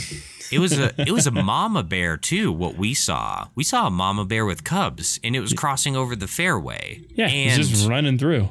it 0.51 0.59
was 0.59 0.77
a 0.77 0.93
it 1.01 1.11
was 1.11 1.27
a 1.27 1.31
mama 1.31 1.83
bear 1.83 2.17
too. 2.17 2.51
What 2.51 2.75
we 2.75 2.93
saw, 2.93 3.47
we 3.55 3.63
saw 3.63 3.87
a 3.87 3.91
mama 3.91 4.25
bear 4.25 4.45
with 4.45 4.63
cubs, 4.63 5.19
and 5.23 5.35
it 5.35 5.39
was 5.41 5.53
crossing 5.53 5.95
over 5.95 6.15
the 6.15 6.27
fairway. 6.27 7.01
Yeah, 7.13 7.27
and 7.27 7.61
just 7.61 7.87
running 7.87 8.17
through. 8.17 8.49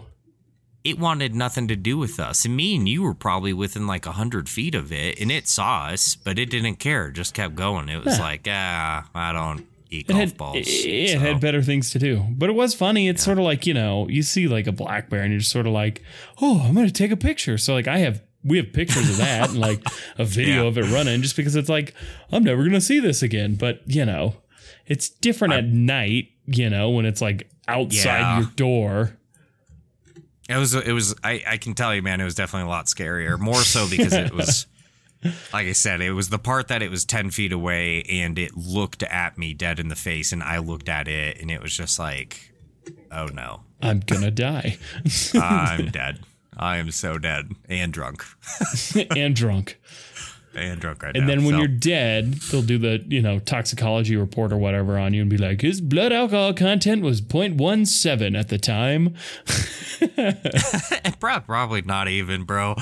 it 0.84 0.98
wanted 0.98 1.34
nothing 1.34 1.68
to 1.68 1.76
do 1.76 1.98
with 1.98 2.18
us. 2.20 2.44
And 2.44 2.56
me 2.56 2.76
and 2.76 2.88
you 2.88 3.02
were 3.02 3.14
probably 3.14 3.52
within 3.52 3.86
like 3.86 4.06
a 4.06 4.12
hundred 4.12 4.48
feet 4.48 4.74
of 4.74 4.92
it, 4.92 5.20
and 5.20 5.30
it 5.30 5.48
saw 5.48 5.86
us, 5.86 6.14
but 6.16 6.38
it 6.38 6.50
didn't 6.50 6.76
care. 6.76 7.08
It 7.08 7.14
just 7.14 7.34
kept 7.34 7.54
going. 7.54 7.88
It 7.88 8.04
was 8.04 8.18
Yeah. 8.18 8.24
like, 8.24 8.46
ah, 8.50 9.08
I 9.14 9.32
don't 9.32 9.66
eat 9.90 10.02
It 10.08 10.08
golf 10.08 10.20
had, 10.20 10.36
balls. 10.36 10.56
it, 10.56 10.68
it 10.68 11.12
So, 11.14 11.18
had 11.18 11.40
better 11.40 11.62
things 11.62 11.90
to 11.92 11.98
do. 11.98 12.22
But 12.30 12.48
it 12.50 12.54
was 12.54 12.74
funny. 12.74 13.08
It's 13.08 13.22
sort 13.24 13.38
of 13.38 13.44
like, 13.44 13.66
you 13.66 13.74
know, 13.74 14.06
you 14.08 14.22
see 14.22 14.46
like 14.46 14.66
a 14.66 14.72
black 14.72 15.08
bear 15.10 15.22
and 15.22 15.32
you're 15.32 15.40
just 15.40 15.50
sort 15.50 15.66
of 15.66 15.72
like, 15.72 16.02
oh, 16.42 16.62
I'm 16.64 16.74
going 16.74 16.86
to 16.86 16.92
take 16.92 17.10
a 17.10 17.16
picture. 17.16 17.56
So, 17.58 17.72
like, 17.74 17.88
I 17.88 17.98
have, 17.98 18.22
we 18.44 18.56
have 18.58 18.72
pictures 18.72 19.08
of 19.10 19.16
that 19.18 19.50
and 19.50 19.58
like 19.60 19.82
a 20.16 20.24
video 20.24 20.62
Yeah. 20.62 20.68
of 20.68 20.78
it 20.78 20.84
running 20.92 21.22
just 21.22 21.36
because 21.36 21.56
it's 21.56 21.68
like, 21.68 21.94
I'm 22.32 22.44
never 22.44 22.62
going 22.62 22.72
to 22.72 22.80
see 22.80 23.00
this 23.00 23.22
again. 23.22 23.56
But, 23.56 23.80
you 23.86 24.04
know, 24.04 24.36
it's 24.86 25.08
different 25.08 25.54
at 25.54 25.64
night, 25.66 26.28
you 26.46 26.70
know, 26.70 26.90
when 26.90 27.04
it's 27.06 27.20
like 27.20 27.50
outside 27.66 28.18
Yeah. 28.20 28.38
your 28.40 28.50
door. 28.56 29.16
It 30.48 30.56
was. 30.56 30.74
It 30.74 30.92
was. 30.92 31.14
I, 31.22 31.42
I 31.46 31.56
can 31.58 31.74
tell 31.74 31.94
you, 31.94 32.00
man. 32.00 32.22
It 32.22 32.24
was 32.24 32.34
definitely 32.34 32.68
a 32.68 32.70
lot 32.70 32.86
scarier. 32.86 33.38
More 33.38 33.60
so 33.62 33.86
because 33.88 34.12
it 34.14 34.32
was. 34.32 34.66
Like 35.52 35.66
I 35.66 35.72
said, 35.72 36.00
it 36.00 36.12
was 36.12 36.28
the 36.28 36.38
part 36.38 36.68
that 36.68 36.80
it 36.80 36.92
was 36.92 37.04
10 37.04 37.30
feet 37.32 37.52
away 37.52 38.04
and 38.04 38.38
it 38.38 38.56
looked 38.56 39.02
at 39.02 39.36
me 39.36 39.52
dead 39.52 39.80
in 39.80 39.88
the 39.88 39.96
face, 39.96 40.30
and 40.30 40.44
I 40.44 40.58
looked 40.58 40.88
at 40.88 41.08
it, 41.08 41.40
and 41.40 41.50
it 41.50 41.60
was 41.60 41.76
just 41.76 41.98
like, 41.98 42.52
oh 43.10 43.26
no, 43.26 43.62
I'm 43.82 43.98
going 43.98 44.22
to 44.22 44.30
die 44.30 44.78
I'm 45.34 45.90
dead. 45.90 46.20
I 46.58 46.78
am 46.78 46.90
so 46.90 47.18
dead 47.18 47.52
and 47.68 47.92
drunk. 47.92 48.24
and 49.16 49.34
drunk. 49.36 49.78
And 50.54 50.80
drunk 50.80 51.02
right 51.04 51.14
And 51.14 51.26
now. 51.26 51.34
then 51.34 51.44
when 51.44 51.52
so- 51.54 51.58
you're 51.58 51.68
dead, 51.68 52.32
they'll 52.34 52.62
do 52.62 52.78
the, 52.78 53.04
you 53.06 53.20
know, 53.22 53.38
toxicology 53.38 54.16
report 54.16 54.50
or 54.52 54.56
whatever 54.56 54.98
on 54.98 55.14
you 55.14 55.20
and 55.20 55.30
be 55.30 55.36
like, 55.38 55.60
his 55.60 55.80
blood 55.80 56.12
alcohol 56.12 56.52
content 56.54 57.02
was 57.02 57.20
0.17 57.20 58.36
at 58.36 58.48
the 58.48 58.58
time. 58.58 59.14
Probably 61.20 61.82
not 61.82 62.08
even, 62.08 62.44
bro. 62.44 62.74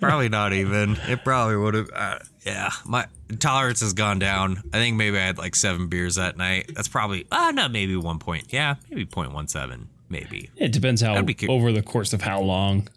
probably 0.00 0.28
not 0.28 0.52
even. 0.52 0.96
It 1.08 1.24
probably 1.24 1.56
would 1.56 1.74
have. 1.74 1.90
Uh, 1.94 2.18
yeah, 2.44 2.70
my 2.86 3.06
tolerance 3.38 3.80
has 3.80 3.92
gone 3.92 4.18
down. 4.18 4.62
I 4.72 4.78
think 4.78 4.96
maybe 4.96 5.18
I 5.18 5.26
had 5.26 5.38
like 5.38 5.54
seven 5.56 5.88
beers 5.88 6.14
that 6.16 6.36
night. 6.36 6.70
That's 6.74 6.88
probably. 6.88 7.26
Ah, 7.30 7.50
not 7.52 7.70
maybe 7.72 7.96
one 7.96 8.18
point. 8.18 8.52
Yeah, 8.52 8.76
maybe 8.90 9.04
point 9.04 9.32
one 9.32 9.48
seven. 9.48 9.88
Maybe. 10.08 10.50
It 10.56 10.72
depends 10.72 11.00
how 11.02 11.22
over 11.48 11.72
the 11.72 11.82
course 11.82 12.12
of 12.12 12.22
how 12.22 12.40
long. 12.40 12.88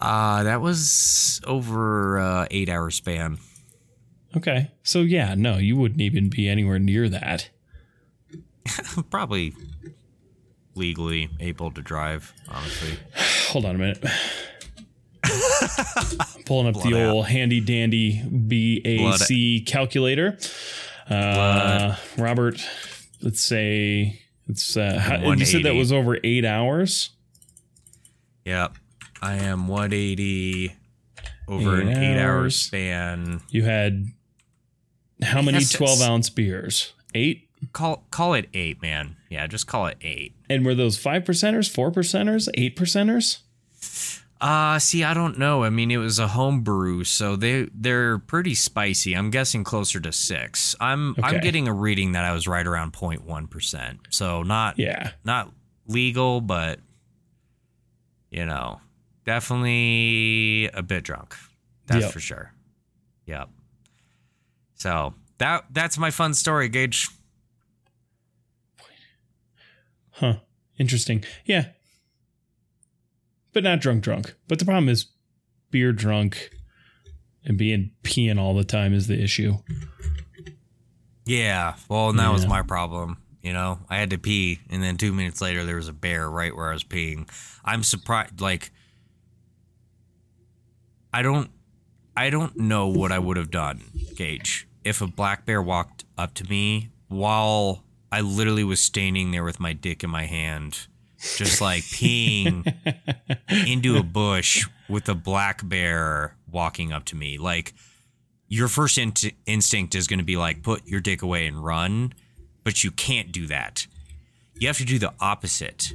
Uh 0.00 0.44
that 0.44 0.60
was 0.60 1.40
over 1.44 2.18
uh, 2.18 2.46
eight 2.50 2.68
hour 2.68 2.90
span. 2.90 3.38
Okay. 4.36 4.70
So 4.82 5.00
yeah, 5.00 5.34
no, 5.34 5.56
you 5.56 5.76
wouldn't 5.76 6.00
even 6.00 6.28
be 6.28 6.48
anywhere 6.48 6.78
near 6.78 7.08
that. 7.08 7.48
probably 9.10 9.54
legally 10.74 11.28
able 11.40 11.70
to 11.72 11.82
drive. 11.82 12.32
Honestly, 12.48 12.98
Hold 13.48 13.64
on 13.64 13.74
a 13.74 13.78
minute. 13.78 14.04
Pulling 16.46 16.68
up 16.68 16.74
the 16.82 16.90
Blood 16.90 16.94
out. 16.94 17.10
old 17.14 17.26
handy 17.26 17.60
dandy 17.60 18.22
BAC 18.22 19.66
calculator. 19.66 20.38
Uh, 21.10 21.96
Robert, 22.16 22.64
let's 23.22 23.40
say 23.40 24.20
it's 24.48 24.76
uh, 24.76 24.98
how, 24.98 25.32
you 25.32 25.44
said 25.44 25.62
that 25.64 25.74
was 25.74 25.92
over 25.92 26.18
eight 26.24 26.44
hours. 26.44 27.10
yep. 28.44 28.74
I 29.20 29.34
am 29.36 29.66
180 29.68 30.72
over 31.48 31.80
Eight 31.80 31.86
an 31.88 32.02
eight 32.02 32.18
hour 32.20 32.38
hours. 32.42 32.54
span. 32.56 33.40
You 33.50 33.64
had 33.64 34.06
how 35.22 35.42
many 35.42 35.58
Yes, 35.58 35.72
12 35.72 36.00
ounce 36.02 36.30
beers? 36.30 36.92
Eight? 37.14 37.48
Call 37.72 38.04
call 38.12 38.34
it 38.34 38.48
eight, 38.54 38.80
man. 38.80 39.16
Yeah, 39.28 39.46
just 39.48 39.66
call 39.66 39.86
it 39.88 39.96
eight. 40.02 40.36
And 40.48 40.64
were 40.64 40.76
those 40.76 40.96
five 40.96 41.24
percenters, 41.24 41.68
four 41.68 41.90
percenters, 41.90 42.48
eight 42.54 42.76
percenters? 42.76 43.38
Uh 44.40 44.78
see, 44.78 45.02
I 45.02 45.14
don't 45.14 45.36
know. 45.38 45.64
I 45.64 45.70
mean, 45.70 45.90
it 45.90 45.96
was 45.96 46.18
a 46.20 46.28
home 46.28 46.60
brew, 46.60 47.02
so 47.02 47.34
they 47.34 47.68
they're 47.74 48.18
pretty 48.18 48.54
spicy. 48.54 49.14
I'm 49.14 49.30
guessing 49.30 49.64
closer 49.64 49.98
to 50.00 50.12
six. 50.12 50.76
I'm 50.80 51.16
I'm 51.22 51.40
getting 51.40 51.66
a 51.66 51.72
reading 51.72 52.12
that 52.12 52.24
I 52.24 52.32
was 52.32 52.46
right 52.46 52.66
around 52.66 52.92
0.1 52.92 53.50
percent. 53.50 53.98
So 54.10 54.42
not 54.44 54.78
Yeah. 54.78 55.10
not 55.24 55.52
legal, 55.86 56.40
but 56.40 56.78
you 58.30 58.44
know, 58.46 58.80
definitely 59.24 60.68
a 60.72 60.82
bit 60.82 61.02
drunk. 61.02 61.34
That's 61.86 62.02
Yep. 62.04 62.12
for 62.12 62.20
sure. 62.20 62.52
Yep. 63.26 63.48
So 64.74 65.14
that 65.38 65.64
that's 65.72 65.98
my 65.98 66.10
fun 66.12 66.32
story, 66.34 66.68
Gage. 66.68 67.08
Huh. 70.12 70.36
Interesting. 70.78 71.24
Yeah. 71.44 71.66
But 73.52 73.64
not 73.64 73.80
drunk 73.80 74.04
drunk. 74.04 74.34
But 74.46 74.58
the 74.58 74.64
problem 74.64 74.88
is 74.88 75.06
beer 75.70 75.92
drunk 75.92 76.50
and 77.44 77.58
being 77.58 77.92
peeing 78.02 78.38
all 78.38 78.54
the 78.54 78.64
time 78.64 78.92
is 78.92 79.06
the 79.06 79.20
issue. 79.20 79.54
Yeah. 81.24 81.74
Well, 81.88 82.10
and 82.10 82.18
that 82.18 82.32
was 82.32 82.46
my 82.46 82.62
problem. 82.62 83.18
You 83.42 83.52
know, 83.52 83.78
I 83.88 83.98
had 83.98 84.10
to 84.10 84.18
pee, 84.18 84.58
and 84.68 84.82
then 84.82 84.96
two 84.96 85.12
minutes 85.12 85.40
later, 85.40 85.64
there 85.64 85.76
was 85.76 85.88
a 85.88 85.92
bear 85.92 86.28
right 86.28 86.54
where 86.54 86.70
I 86.70 86.72
was 86.72 86.84
peeing. 86.84 87.30
I'm 87.64 87.82
surprised. 87.82 88.40
Like, 88.40 88.72
I 91.14 91.22
don't, 91.22 91.50
I 92.16 92.30
don't 92.30 92.56
know 92.58 92.88
what 92.88 93.12
I 93.12 93.18
would 93.18 93.36
have 93.36 93.50
done, 93.50 93.82
Gage, 94.16 94.66
if 94.84 95.00
a 95.00 95.06
black 95.06 95.46
bear 95.46 95.62
walked 95.62 96.04
up 96.18 96.34
to 96.34 96.44
me 96.44 96.90
while 97.06 97.84
I 98.10 98.20
literally 98.22 98.64
was 98.64 98.80
standing 98.80 99.30
there 99.30 99.44
with 99.44 99.60
my 99.60 99.72
dick 99.72 100.02
in 100.02 100.10
my 100.10 100.26
hand, 100.26 100.88
just 101.18 101.60
like 101.60 101.82
peeing 101.82 102.72
into 103.66 103.96
a 103.96 104.02
bush 104.02 104.66
with 104.88 105.08
a 105.08 105.14
black 105.14 105.66
bear 105.68 106.36
walking 106.50 106.92
up 106.92 107.04
to 107.06 107.16
me. 107.16 107.38
Like, 107.38 107.74
your 108.48 108.68
first 108.68 108.96
in- 108.98 109.12
instinct 109.46 109.94
is 109.94 110.06
going 110.06 110.20
to 110.20 110.24
be 110.24 110.36
like 110.36 110.62
put 110.62 110.86
your 110.86 111.00
dick 111.00 111.20
away 111.22 111.46
and 111.46 111.62
run, 111.62 112.14
but 112.64 112.82
you 112.82 112.90
can't 112.90 113.30
do 113.32 113.46
that. 113.46 113.86
You 114.54 114.66
have 114.68 114.78
to 114.78 114.84
do 114.84 114.98
the 114.98 115.12
opposite. 115.20 115.92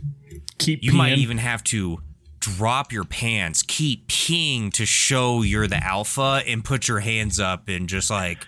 Keep 0.59 0.83
You 0.83 0.91
peeing. 0.91 0.95
might 0.97 1.17
even 1.17 1.37
have 1.39 1.63
to 1.65 1.99
drop 2.39 2.91
your 2.91 3.05
pants, 3.05 3.61
keep 3.63 4.07
peeing 4.07 4.71
to 4.73 4.85
show 4.85 5.41
you're 5.41 5.67
the 5.67 5.81
alpha, 5.83 6.41
and 6.45 6.63
put 6.63 6.87
your 6.87 6.99
hands 6.99 7.39
up 7.39 7.67
and 7.69 7.87
just 7.89 8.09
like 8.09 8.45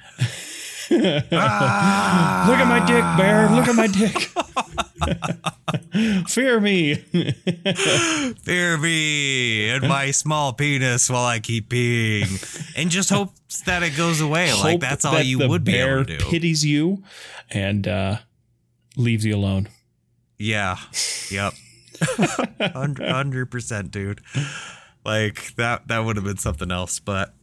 Look 0.91 1.31
at 1.31 2.67
my 2.67 2.83
dick, 2.85 3.03
bear. 3.17 3.49
Look 3.49 3.67
at 3.67 3.75
my 3.75 3.87
dick. 3.87 4.29
Fear 6.29 6.59
me. 6.59 6.95
fear 8.43 8.77
me 8.77 9.69
and 9.69 9.87
my 9.87 10.11
small 10.11 10.53
penis 10.53 11.09
while 11.09 11.25
I 11.25 11.39
keep 11.39 11.69
peeing, 11.69 12.75
and 12.77 12.89
just 12.89 13.09
hope 13.09 13.33
that 13.65 13.83
it 13.83 13.95
goes 13.97 14.21
away. 14.21 14.53
like 14.53 14.79
that's 14.79 15.05
all 15.05 15.13
that 15.13 15.25
you 15.25 15.47
would 15.47 15.63
be 15.63 15.71
bear 15.73 15.95
able 15.99 16.05
to 16.05 16.17
do. 16.17 16.25
pities 16.25 16.65
you 16.65 17.03
and 17.49 17.87
uh, 17.87 18.17
leaves 18.95 19.25
you 19.25 19.35
alone. 19.35 19.67
Yeah. 20.37 20.77
Yep. 21.31 21.53
Hundred 22.59 23.51
percent, 23.51 23.91
dude. 23.91 24.21
Like 25.05 25.55
that. 25.55 25.87
That 25.87 25.99
would 25.99 26.15
have 26.17 26.25
been 26.25 26.37
something 26.37 26.71
else. 26.71 26.99
But, 26.99 27.33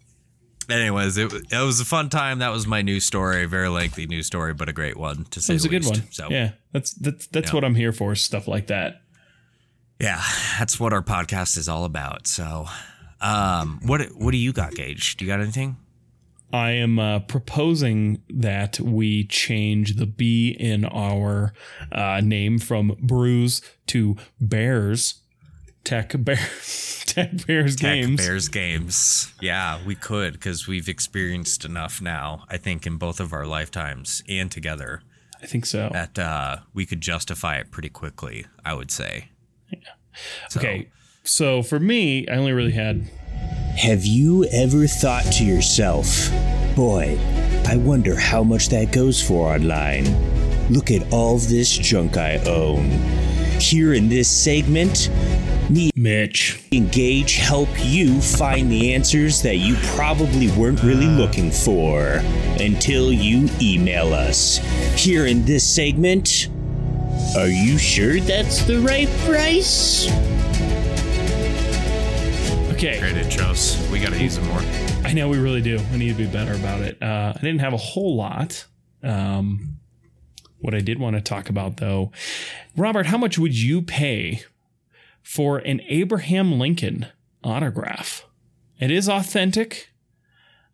anyways, 0.70 1.16
it 1.18 1.32
it 1.32 1.64
was 1.64 1.80
a 1.80 1.84
fun 1.84 2.08
time. 2.08 2.38
That 2.38 2.50
was 2.50 2.66
my 2.66 2.82
news 2.82 3.04
story. 3.04 3.44
Very 3.46 3.68
lengthy 3.68 4.06
news 4.06 4.26
story, 4.26 4.54
but 4.54 4.68
a 4.68 4.72
great 4.72 4.96
one 4.96 5.24
to 5.30 5.40
say 5.40 5.52
It 5.52 5.56
was 5.56 5.62
the 5.62 5.68
a 5.68 5.70
good 5.70 5.84
least. 5.84 6.02
one. 6.02 6.12
So 6.12 6.28
yeah, 6.30 6.52
that's 6.72 6.92
that's 6.94 7.26
that's 7.28 7.50
Yeah. 7.50 7.54
what 7.54 7.64
I'm 7.64 7.74
here 7.74 7.92
for. 7.92 8.14
Stuff 8.14 8.48
like 8.48 8.66
that. 8.68 9.02
yeah, 10.00 10.22
that's 10.58 10.80
what 10.80 10.92
our 10.92 11.02
podcast 11.02 11.56
is 11.56 11.68
all 11.68 11.84
about. 11.84 12.26
So, 12.26 12.66
um, 13.20 13.80
what 13.84 14.00
what 14.16 14.32
do 14.32 14.36
you 14.38 14.52
got, 14.52 14.74
Gage? 14.74 15.16
Do 15.16 15.24
you 15.24 15.30
got 15.30 15.40
anything? 15.40 15.76
I 16.54 16.72
am 16.72 16.98
uh, 16.98 17.20
proposing 17.20 18.20
that 18.28 18.78
we 18.78 19.24
change 19.24 19.96
the 19.96 20.04
B 20.04 20.54
in 20.60 20.84
our 20.84 21.54
uh, 21.90 22.20
name 22.22 22.58
from 22.58 22.94
Brews 23.00 23.62
to 23.86 24.16
Bears. 24.38 25.21
Tech 25.84 26.12
Bear, 26.16 26.36
Tech 27.06 27.46
Bears 27.46 27.76
games. 27.76 27.76
Tech 27.76 27.94
games. 28.02 28.16
Bears 28.26 28.48
games. 28.48 29.32
Yeah, 29.40 29.78
we 29.84 29.94
could 29.94 30.34
because 30.34 30.66
we've 30.68 30.88
experienced 30.88 31.64
enough 31.64 32.00
now. 32.00 32.44
I 32.48 32.56
think 32.56 32.86
in 32.86 32.96
both 32.98 33.20
of 33.20 33.32
our 33.32 33.46
lifetimes 33.46 34.22
and 34.28 34.50
together. 34.50 35.02
I 35.42 35.46
think 35.46 35.66
so. 35.66 35.90
that 35.92 36.16
uh, 36.18 36.58
we 36.72 36.86
could 36.86 37.00
justify 37.00 37.56
it 37.56 37.70
pretty 37.72 37.88
quickly. 37.88 38.46
I 38.64 38.74
would 38.74 38.90
say. 38.92 39.28
So, 40.50 40.60
Okay, 40.60 40.88
so 41.24 41.62
for 41.62 41.80
me, 41.80 42.28
I 42.28 42.36
only 42.36 42.52
really 42.52 42.72
had 42.72 43.08
Have 43.76 44.04
you 44.04 44.44
ever 44.52 44.86
thought 44.86 45.24
to 45.32 45.44
yourself, 45.44 46.30
boy, 46.76 47.18
I 47.66 47.76
wonder 47.76 48.14
how 48.14 48.44
much 48.44 48.68
that 48.68 48.92
goes 48.92 49.20
for 49.26 49.52
online? 49.52 50.04
Look 50.70 50.90
at 50.92 51.10
all 51.12 51.38
this 51.38 51.76
junk 51.76 52.16
I 52.16 52.36
own. 52.46 52.90
Here 53.58 53.94
in 53.94 54.08
this 54.08 54.30
segment, 54.30 55.08
me 55.70 55.90
Mitch. 55.94 56.64
and 56.72 56.90
Gage 56.90 57.36
help 57.36 57.68
you 57.78 58.20
find 58.20 58.70
the 58.70 58.94
answers 58.94 59.42
that 59.42 59.56
you 59.56 59.76
probably 59.94 60.50
weren't 60.52 60.82
really 60.82 61.06
looking 61.06 61.50
for 61.50 62.20
until 62.60 63.12
you 63.12 63.48
email 63.60 64.12
us. 64.12 64.58
Here 65.00 65.26
in 65.26 65.44
this 65.44 65.64
segment, 65.64 66.48
are 67.36 67.48
you 67.48 67.78
sure 67.78 68.20
that's 68.20 68.64
the 68.64 68.80
right 68.80 69.08
price? 69.24 70.06
Okay, 72.72 72.98
great 72.98 73.14
intros. 73.14 73.90
We 73.90 74.00
got 74.00 74.12
to 74.12 74.22
use 74.22 74.36
them 74.36 74.46
more. 74.48 74.60
I 75.04 75.12
know 75.12 75.28
we 75.28 75.38
really 75.38 75.62
do. 75.62 75.78
I 75.78 75.96
need 75.96 76.08
to 76.08 76.14
be 76.14 76.26
better 76.26 76.54
about 76.54 76.80
it. 76.80 77.00
Uh, 77.02 77.32
I 77.36 77.40
didn't 77.40 77.60
have 77.60 77.72
a 77.72 77.78
whole 77.78 78.16
lot. 78.16 78.66
Um, 79.02 79.78
what 80.58 80.74
I 80.74 80.80
did 80.80 80.98
want 80.98 81.16
to 81.16 81.22
talk 81.22 81.48
about, 81.48 81.78
though, 81.78 82.12
Robert, 82.76 83.06
how 83.06 83.18
much 83.18 83.38
would 83.38 83.58
you 83.58 83.82
pay 83.82 84.42
for 85.22 85.58
an 85.58 85.80
Abraham 85.88 86.58
Lincoln 86.58 87.06
autograph? 87.44 88.26
It 88.78 88.90
is 88.90 89.08
authentic, 89.08 89.90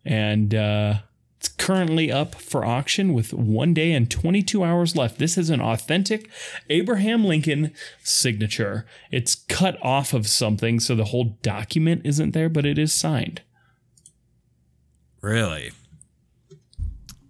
and 0.03 0.53
uh, 0.55 0.99
it's 1.39 1.47
currently 1.47 2.11
up 2.11 2.35
for 2.35 2.65
auction 2.65 3.13
with 3.13 3.33
one 3.33 3.73
day 3.73 3.93
and 3.93 4.11
22 4.11 4.63
hours 4.63 4.95
left. 4.95 5.19
This 5.19 5.37
is 5.37 5.49
an 5.49 5.61
authentic 5.61 6.29
Abraham 6.69 7.23
Lincoln 7.23 7.71
signature. 8.03 8.85
It's 9.11 9.35
cut 9.35 9.77
off 9.81 10.13
of 10.13 10.27
something, 10.27 10.79
so 10.79 10.95
the 10.95 11.05
whole 11.05 11.37
document 11.41 12.01
isn't 12.03 12.31
there, 12.31 12.49
but 12.49 12.65
it 12.65 12.77
is 12.77 12.93
signed. 12.93 13.41
Really? 15.21 15.71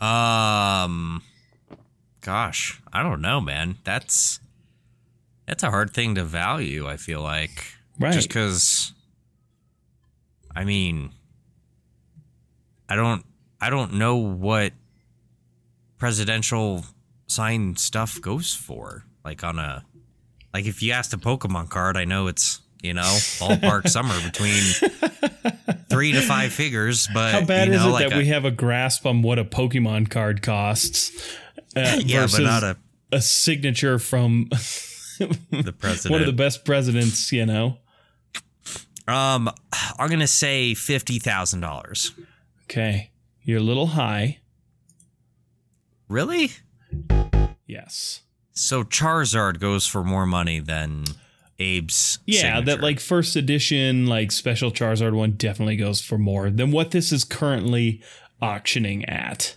Um, 0.02 1.22
gosh, 2.22 2.82
I 2.94 3.04
don't 3.04 3.22
know, 3.22 3.42
man. 3.42 3.78
That's 3.84 4.40
that's 5.50 5.64
a 5.64 5.70
hard 5.70 5.92
thing 5.94 6.16
to 6.16 6.24
value. 6.24 6.88
I 6.88 6.96
feel 6.98 7.22
like, 7.22 7.66
Right. 8.00 8.14
Just 8.14 8.30
because, 8.30 8.94
I 10.56 10.64
mean, 10.64 11.12
I 12.88 12.96
don't, 12.96 13.26
I 13.60 13.70
don't 13.70 13.96
know 13.96 14.16
what 14.16 14.72
presidential 15.98 16.86
sign 17.28 17.76
stuff 17.76 18.22
goes 18.22 18.54
for. 18.56 19.04
Like 19.26 19.44
on 19.44 19.60
a, 19.60 19.84
like 20.54 20.66
if 20.66 20.82
you 20.82 20.94
asked 20.94 21.14
a 21.14 21.18
Pokemon 21.18 21.70
card, 21.70 21.98
I 21.98 22.06
know 22.06 22.28
it's 22.28 22.62
you 22.82 22.94
know 22.94 23.02
ballpark 23.02 23.88
somewhere 23.90 24.20
between 24.24 24.64
three 25.90 26.14
to 26.14 26.22
five 26.22 26.54
figures. 26.54 27.08
But 27.14 27.34
How 27.34 27.44
bad 27.46 27.68
you 27.68 27.74
is 27.74 27.84
it 27.84 27.88
like 27.90 28.08
that 28.10 28.16
a- 28.16 28.18
we 28.18 28.28
have 28.28 28.46
a 28.46 28.52
grasp 28.52 29.06
on 29.06 29.22
what 29.22 29.38
a 29.40 29.44
Pokemon 29.46 30.10
card 30.10 30.42
costs? 30.42 31.12
Uh, 31.76 32.00
Yeah, 32.06 32.28
but 32.32 32.42
not 32.42 32.64
a- 32.64 32.78
a 33.12 33.22
signature 33.22 34.00
from 34.00 34.48
the 35.52 35.74
president? 35.78 36.12
one 36.12 36.22
of 36.22 36.28
the 36.28 36.34
best 36.34 36.66
presidents. 36.66 37.32
You 37.32 37.46
know. 37.46 37.78
Um, 39.08 39.50
I'm 39.98 40.10
gonna 40.10 40.28
say 40.28 40.74
fifty 40.74 41.20
thousand 41.20 41.62
dollars. 41.62 42.14
Okay, 42.66 43.12
you're 43.44 43.60
a 43.60 43.64
little 43.64 43.88
high. 43.88 44.40
Really? 46.08 46.52
Yes. 47.68 48.22
So 48.52 48.84
Charizard 48.84 49.60
goes 49.60 49.86
for 49.86 50.04
more 50.04 50.26
money 50.26 50.60
than 50.60 51.06
Abe's. 51.60 52.20
Yeah, 52.26 52.62
that 52.62 52.82
like 52.82 53.00
first 53.00 53.36
edition, 53.36 54.08
like 54.08 54.32
special 54.32 54.72
Charizard 54.72 55.14
one 55.14 55.32
definitely 55.32 55.78
goes 55.78 56.02
for 56.02 56.18
more 56.18 56.50
than 56.50 56.72
what 56.72 56.92
this 56.92 57.12
is 57.12 57.24
currently 57.24 58.02
auctioning 58.42 59.06
at. 59.06 59.56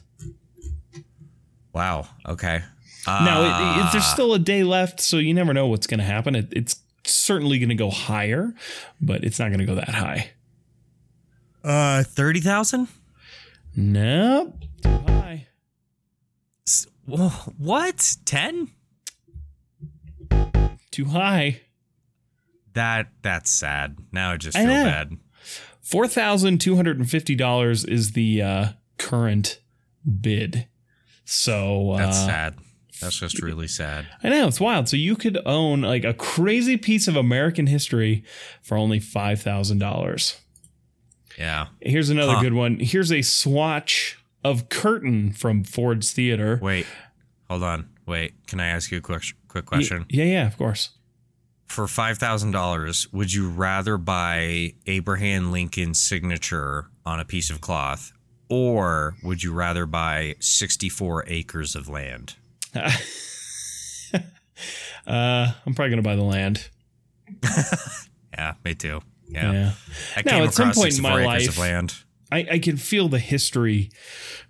Wow. 1.73 2.09
Okay. 2.29 2.63
Now, 3.07 3.43
it, 3.43 3.81
it, 3.87 3.93
there's 3.93 4.05
Ah. 4.05 4.13
still 4.13 4.35
a 4.35 4.39
day 4.39 4.63
left, 4.65 5.01
so 5.01 5.17
you 5.19 5.35
never 5.35 5.53
know 5.53 5.67
what's 5.67 5.87
going 5.87 5.99
to 5.99 6.05
happen. 6.05 6.35
It, 6.37 6.49
it's 6.53 6.77
certainly 7.05 7.59
going 7.59 7.69
to 7.71 7.75
go 7.75 7.91
higher, 7.91 8.55
but 9.01 9.25
it's 9.25 9.39
not 9.39 9.49
going 9.49 9.59
to 9.59 9.67
go 9.67 9.75
that 9.75 9.89
high. 9.89 10.31
Uh, 11.65 12.03
thirty 12.05 12.41
thousand. 12.41 12.89
Nope. 13.77 14.55
Too 14.83 14.89
high. 15.07 15.47
What? 17.07 18.17
Ten? 18.25 18.69
Too 20.91 21.07
high. 21.07 21.61
That 22.75 23.09
that's 23.23 23.51
sad. 23.51 23.99
Now 24.13 24.33
I 24.33 24.37
just 24.37 24.57
feel 24.57 24.67
know. 24.67 24.85
bad. 24.85 25.17
Four 25.81 26.07
thousand 26.09 26.61
two 26.61 26.77
hundred 26.77 26.99
and 26.99 27.09
fifty 27.11 27.35
dollars 27.35 27.85
is 27.85 28.13
the 28.13 28.43
uh, 28.43 28.67
current 28.99 29.61
bid. 30.21 30.67
So 31.25 31.95
That's 31.99 32.19
uh, 32.19 32.27
sad. 32.27 32.55
That's 33.03 33.19
just 33.19 33.43
really 33.43 33.69
sad. 33.69 34.07
I 34.23 34.29
know 34.31 34.49
it's 34.49 34.61
wild. 34.61 34.89
So 34.89 34.97
you 34.97 35.17
could 35.17 35.39
own 35.45 35.83
like 35.83 36.05
a 36.05 36.15
crazy 36.15 36.77
piece 36.77 37.07
of 37.09 37.17
American 37.17 37.67
history 37.67 38.25
for 38.63 38.77
only 38.79 39.01
five 39.01 39.43
thousand 39.43 39.79
dollars. 39.79 40.41
Yeah. 41.39 41.67
Here's 41.81 42.11
another 42.11 42.35
Huh. 42.35 42.43
good 42.43 42.55
one. 42.55 42.79
Here's 42.81 43.11
a 43.13 43.23
swatch 43.23 44.19
of 44.45 44.69
curtain 44.69 45.33
from 45.33 45.65
Ford's 45.65 46.13
Theater. 46.13 46.59
Wait. 46.63 46.87
Hold 47.49 47.63
on. 47.63 47.89
Wait. 48.07 48.35
Can 48.47 48.61
I 48.61 48.67
ask 48.69 48.91
you 48.91 48.99
a 48.99 49.01
quick 49.01 49.23
quick 49.49 49.67
question? 49.67 50.07
Yeah, 50.09 50.25
yeah, 50.25 50.47
of 50.47 50.57
course. 50.57 50.91
For 51.67 51.89
five 51.89 52.19
thousand 52.19 52.51
dollars, 52.51 53.11
would 53.13 53.33
you 53.33 53.49
rather 53.49 53.97
buy 53.97 54.75
Abraham 54.87 55.51
Lincoln's 55.53 56.01
signature 56.01 56.87
on 57.07 57.19
a 57.19 57.25
piece 57.25 57.49
of 57.51 57.61
cloth, 57.63 58.13
or 58.51 59.15
would 59.23 59.43
you 59.43 59.53
rather 59.55 59.87
buy 59.87 60.35
sixty-four 60.39 61.25
acres 61.29 61.75
of 61.75 61.89
land? 61.89 62.35
Uh, 65.05 65.51
I'm 65.67 65.75
probably 65.75 65.91
gonna 65.91 66.03
buy 66.03 66.15
the 66.17 66.23
land. 66.23 66.69
Yeah, 68.35 68.55
me 68.65 68.75
too. 68.75 69.01
Yeah. 69.29 69.53
Yeah. 69.53 69.73
I 70.17 70.23
Now, 70.25 70.31
came 70.33 70.45
at 70.45 70.55
some 70.55 70.73
point 70.73 70.97
in 70.97 71.03
my 71.03 71.23
life- 71.25 71.49
of 71.49 71.59
land. 71.59 71.95
I, 72.31 72.47
I 72.53 72.59
can 72.61 72.77
feel 72.79 73.09
the 73.09 73.19
history 73.19 73.91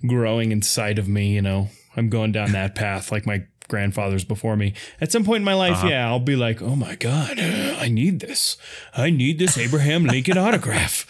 growing 0.06 0.52
inside 0.52 0.98
of 1.00 1.08
me. 1.08 1.34
You 1.34 1.42
know, 1.42 1.68
I'm 1.96 2.08
going 2.10 2.30
down 2.32 2.52
that 2.52 2.74
path 2.76 3.10
like 3.10 3.26
my 3.26 3.44
grandfathers 3.68 4.24
before 4.24 4.56
me. 4.56 4.74
At 5.00 5.10
some 5.10 5.24
point 5.24 5.38
in 5.38 5.44
my 5.44 5.54
life, 5.54 5.78
Uh-huh. 5.78 5.88
yeah, 5.88 6.06
I'll 6.06 6.20
be 6.20 6.36
like, 6.36 6.62
oh 6.62 6.76
my 6.76 6.94
God, 6.94 7.40
I 7.40 7.88
need 7.88 8.20
this. 8.20 8.56
I 8.94 9.10
need 9.10 9.38
this 9.40 9.58
Abraham 9.58 10.04
Lincoln 10.04 10.38
autograph. 10.46 11.06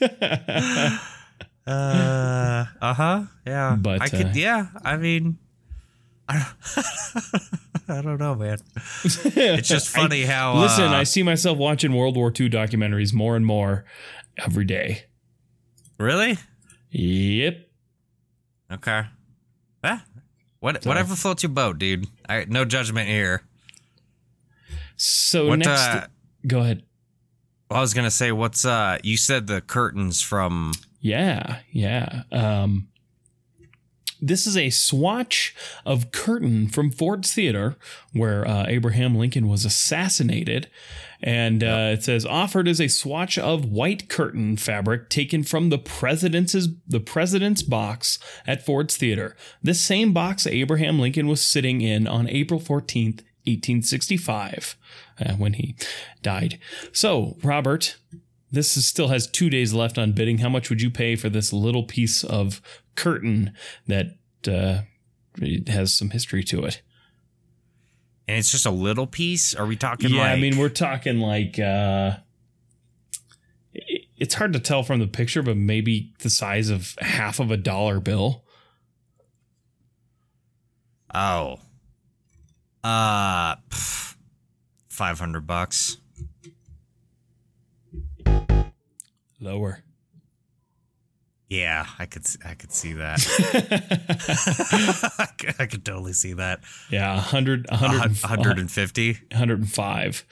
Uh, 0.00 0.90
uh 1.66 2.94
huh. 2.94 3.22
Yeah. 3.46 3.76
But, 3.80 4.02
I 4.02 4.08
could. 4.08 4.26
uh, 4.26 4.32
yeah. 4.34 4.66
I 4.84 4.96
mean, 4.96 5.38
I, 6.28 6.46
I 7.88 8.00
don't 8.02 8.18
know, 8.18 8.34
man. 8.34 8.58
It's 9.04 9.68
just 9.68 9.88
funny 9.88 10.22
how. 10.22 10.58
Listen, 10.60 10.84
uh, 10.84 10.92
I 10.92 11.02
see 11.04 11.22
myself 11.22 11.58
watching 11.58 11.92
World 11.94 12.16
War 12.16 12.28
II 12.28 12.48
documentaries 12.48 13.12
more 13.12 13.36
and 13.36 13.44
more 13.44 13.84
every 14.38 14.64
day. 14.64 15.04
really. 15.98 16.38
Yep. 16.90 17.68
Okay. 18.72 19.02
Ah, 19.82 20.04
what, 20.60 20.84
whatever 20.84 21.14
floats 21.16 21.42
your 21.42 21.50
boat, 21.50 21.78
dude. 21.78 22.06
I, 22.28 22.44
no 22.48 22.64
judgment 22.64 23.08
here. 23.08 23.42
So 24.96 25.48
What, 25.48 25.58
next, 25.60 25.70
uh, 25.70 26.06
go 26.46 26.60
ahead. 26.60 26.82
I 27.70 27.80
was 27.80 27.94
gonna 27.94 28.10
say, 28.10 28.30
what's 28.32 28.64
uh? 28.64 28.98
You 29.02 29.16
said 29.16 29.46
the 29.46 29.60
curtains 29.62 30.20
from. 30.22 30.72
Yeah, 31.00 31.60
yeah. 31.72 32.22
Um, 32.30 32.88
this 34.22 34.46
is 34.46 34.56
a 34.56 34.70
swatch 34.70 35.54
of 35.84 36.12
curtain 36.12 36.68
from 36.68 36.90
Ford's 36.90 37.34
Theater 37.34 37.76
where 38.12 38.46
uh, 38.46 38.64
Abraham 38.68 39.16
Lincoln 39.16 39.48
was 39.48 39.64
assassinated. 39.64 40.70
And 41.20 41.62
uh, 41.62 41.90
it 41.92 42.04
says 42.04 42.24
offered 42.24 42.68
as 42.68 42.80
a 42.80 42.88
swatch 42.88 43.36
of 43.36 43.64
white 43.64 44.08
curtain 44.08 44.56
fabric 44.56 45.08
taken 45.08 45.42
from 45.42 45.68
the 45.68 45.78
president's 45.78 46.56
the 46.86 47.00
president's 47.00 47.62
box 47.62 48.18
at 48.46 48.64
Ford's 48.64 48.96
Theater. 48.96 49.36
This 49.62 49.80
same 49.80 50.12
box 50.12 50.46
Abraham 50.46 50.98
Lincoln 50.98 51.28
was 51.28 51.42
sitting 51.42 51.80
in 51.80 52.06
on 52.06 52.28
April 52.28 52.60
14th, 52.60 53.22
1865, 53.44 54.76
uh, 55.20 55.32
when 55.34 55.54
he 55.54 55.76
died. 56.22 56.58
So, 56.92 57.36
Robert, 57.42 57.96
this 58.52 58.76
is, 58.76 58.86
still 58.86 59.08
has 59.08 59.26
two 59.26 59.48
days 59.48 59.72
left 59.72 59.98
on 59.98 60.12
bidding. 60.12 60.38
How 60.38 60.50
much 60.50 60.68
would 60.68 60.82
you 60.82 60.90
pay 60.90 61.16
for 61.16 61.28
this 61.30 61.52
little 61.52 61.84
piece 61.84 62.22
of 62.22 62.60
curtain 62.94 63.52
that 63.86 64.16
uh, 64.46 64.82
has 65.66 65.94
some 65.94 66.10
history 66.10 66.42
to 66.44 66.64
it? 66.64 66.82
And 68.28 68.38
it's 68.38 68.52
just 68.52 68.66
a 68.66 68.70
little 68.70 69.06
piece. 69.06 69.54
Are 69.54 69.66
we 69.66 69.76
talking? 69.76 70.10
yeah, 70.10 70.22
like, 70.22 70.30
I 70.30 70.36
mean, 70.36 70.56
we're 70.56 70.68
talking 70.68 71.18
like 71.18 71.58
uh, 71.58 72.16
it's 74.16 74.34
hard 74.34 74.52
to 74.52 74.60
tell 74.60 74.82
from 74.82 75.00
the 75.00 75.06
picture, 75.06 75.42
but 75.42 75.56
maybe 75.56 76.12
the 76.20 76.30
size 76.30 76.70
of 76.70 76.94
half 77.00 77.40
of 77.40 77.50
a 77.50 77.56
dollar 77.56 78.00
bill. 78.00 78.44
Oh. 81.12 81.58
Uh, 82.84 83.56
five 84.88 85.18
hundred 85.18 85.46
bucks. 85.46 85.98
Lower. 89.40 89.82
Yeah, 91.52 91.84
I 91.98 92.06
could. 92.06 92.24
I 92.46 92.54
could 92.54 92.72
see 92.72 92.94
that. 92.94 93.20
I 95.18 95.26
could- 95.38 95.54
I 95.58 95.66
could 95.66 95.84
totally 95.84 96.12
see 96.14 96.32
that. 96.34 96.60
Yeah, 96.90 97.14
100, 97.16 97.66
100, 97.70 98.22
150, 98.22 99.12
105. 99.30 100.24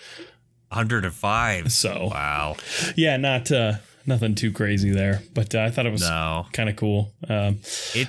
105. 0.69 1.73
So, 1.73 2.09
Wow. 2.11 2.57
yeah, 2.97 3.17
not 3.17 3.51
uh, 3.53 3.75
nothing 4.07 4.35
too 4.35 4.53
crazy 4.53 4.91
there, 4.91 5.21
but 5.35 5.55
uh, 5.55 5.61
I 5.61 5.71
thought 5.71 5.87
it 5.87 5.93
was 5.93 6.03
No. 6.03 6.47
kind 6.53 6.69
of 6.69 6.77
cool. 6.77 7.13
Um, 7.29 7.59
It 7.95 8.09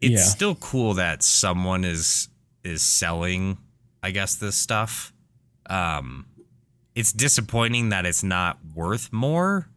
it's 0.00 0.12
yeah. 0.12 0.18
still 0.18 0.54
cool 0.56 0.94
that 0.94 1.22
someone 1.22 1.84
is 1.84 2.28
is 2.62 2.82
selling, 2.82 3.56
I 4.02 4.10
guess, 4.10 4.34
this 4.36 4.56
stuff. 4.56 5.12
Um 5.66 6.26
it's 6.94 7.12
disappointing 7.12 7.88
that 7.88 8.04
it's 8.06 8.22
not 8.22 8.58
worth 8.74 9.12
more, 9.12 9.68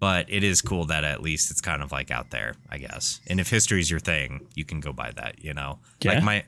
but 0.00 0.26
it 0.28 0.42
is 0.42 0.62
cool 0.62 0.86
that 0.86 1.04
at 1.04 1.22
least 1.22 1.50
it's 1.50 1.60
kind 1.60 1.82
of 1.82 1.92
like 1.92 2.10
out 2.10 2.30
there, 2.30 2.54
I 2.68 2.78
guess. 2.78 3.20
And 3.26 3.38
if 3.38 3.50
history's 3.50 3.90
your 3.90 4.00
thing, 4.00 4.46
you 4.54 4.64
can 4.64 4.80
go 4.80 4.92
buy 4.92 5.12
that, 5.12 5.44
you 5.44 5.54
know. 5.54 5.78
Yeah. 6.00 6.14
Like 6.14 6.24
my 6.24 6.44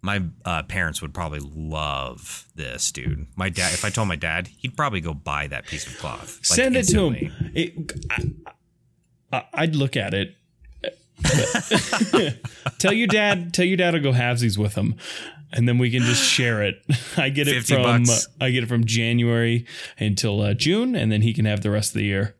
my 0.00 0.22
uh, 0.44 0.62
parents 0.62 1.02
would 1.02 1.12
probably 1.12 1.40
love 1.40 2.46
this, 2.54 2.92
dude. 2.92 3.26
My 3.36 3.48
dad, 3.48 3.72
if 3.72 3.84
I 3.84 3.90
told 3.90 4.06
my 4.06 4.16
dad, 4.16 4.48
he'd 4.58 4.76
probably 4.76 5.00
go 5.00 5.14
buy 5.14 5.46
that 5.48 5.66
piece 5.66 5.86
of 5.86 5.98
cloth. 5.98 6.36
like, 6.36 6.44
Send 6.44 6.76
it 6.76 6.84
to 6.88 7.10
him. 7.10 7.32
It, 7.54 7.92
I, 9.32 9.44
I'd 9.54 9.74
look 9.74 9.96
at 9.96 10.12
it. 10.14 10.36
tell 12.78 12.92
your 12.92 13.06
dad. 13.06 13.54
Tell 13.54 13.64
your 13.64 13.78
dad 13.78 13.92
to 13.92 14.00
go 14.00 14.12
halvesies 14.12 14.58
with 14.58 14.74
him, 14.74 14.96
and 15.52 15.66
then 15.66 15.78
we 15.78 15.90
can 15.90 16.02
just 16.02 16.22
share 16.22 16.62
it. 16.62 16.84
I 17.16 17.30
get 17.30 17.48
it 17.48 17.64
from 17.64 17.82
bucks. 17.82 18.28
I 18.40 18.50
get 18.50 18.62
it 18.62 18.66
from 18.66 18.84
January 18.84 19.64
until 19.98 20.42
uh, 20.42 20.54
June, 20.54 20.94
and 20.94 21.10
then 21.10 21.22
he 21.22 21.32
can 21.32 21.46
have 21.46 21.62
the 21.62 21.70
rest 21.70 21.92
of 21.92 21.98
the 21.98 22.04
year. 22.04 22.36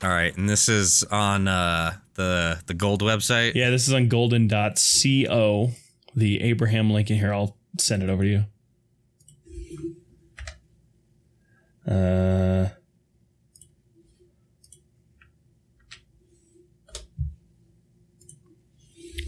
All 0.00 0.10
right, 0.10 0.36
and 0.36 0.48
this 0.48 0.68
is 0.68 1.02
on 1.10 1.48
uh, 1.48 1.94
the 2.14 2.60
the 2.66 2.74
gold 2.74 3.02
website. 3.02 3.54
Yeah, 3.56 3.70
this 3.70 3.88
is 3.88 3.94
on 3.94 4.08
goldin.co, 4.08 5.70
the 6.14 6.40
Abraham 6.42 6.90
Lincoln. 6.90 7.16
Here, 7.16 7.34
I'll 7.34 7.56
send 7.78 8.04
it 8.04 8.08
over 8.08 8.22
to 8.22 8.28
you. 8.28 8.44
Uh, 11.92 12.68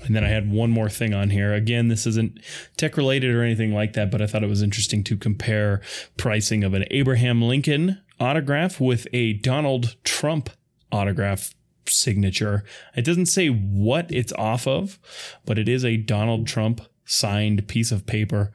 and 0.05 0.15
then 0.15 0.23
I 0.23 0.29
had 0.29 0.53
one 0.53 0.71
more 0.71 0.89
thing 0.89 1.15
on 1.15 1.31
here. 1.31 1.53
Again, 1.53 1.89
this 1.89 2.07
isn't 2.07 2.39
tech 2.77 2.97
related 2.97 3.35
or 3.35 3.43
anything 3.43 3.75
like 3.75 3.95
that, 3.95 4.13
but 4.13 4.23
I 4.23 4.27
thought 4.29 4.45
it 4.45 4.49
was 4.49 4.63
interesting 4.63 5.03
to 5.05 5.17
compare 5.17 5.81
pricing 6.17 6.63
of 6.63 6.75
an 6.75 6.85
Abraham 6.93 7.43
Lincoln 7.43 8.01
autograph 8.21 8.81
with 8.81 9.09
a 9.13 9.33
Donald 9.33 9.97
Trump 10.05 10.51
autograph 10.93 11.55
signature. 11.87 12.65
It 12.95 13.05
doesn't 13.05 13.27
say 13.27 13.49
what 13.49 14.11
it's 14.11 14.33
off 14.35 14.67
of, 14.67 14.99
but 15.45 15.59
it 15.59 15.69
is 15.69 15.85
a 15.85 15.97
Donald 15.97 16.47
Trump 16.47 16.81
signed 17.05 17.67
piece 17.69 17.91
of 17.93 18.07
paper. 18.07 18.53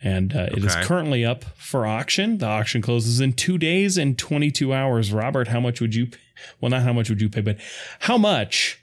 And 0.00 0.34
uh, 0.34 0.48
it 0.52 0.64
is 0.64 0.76
currently 0.76 1.24
up 1.24 1.42
for 1.56 1.84
auction. 1.84 2.38
The 2.38 2.46
auction 2.46 2.80
closes 2.80 3.20
in 3.20 3.32
two 3.32 3.58
days 3.58 3.98
and 3.98 4.16
22 4.16 4.72
hours. 4.72 5.12
Robert, 5.12 5.48
how 5.48 5.58
much 5.58 5.80
would 5.80 5.92
you 5.94 6.06
pay? 6.06 6.18
Well, 6.60 6.70
not 6.70 6.82
how 6.82 6.92
much 6.92 7.08
would 7.08 7.20
you 7.20 7.28
pay, 7.28 7.40
but 7.40 7.58
how 7.98 8.16
much 8.16 8.80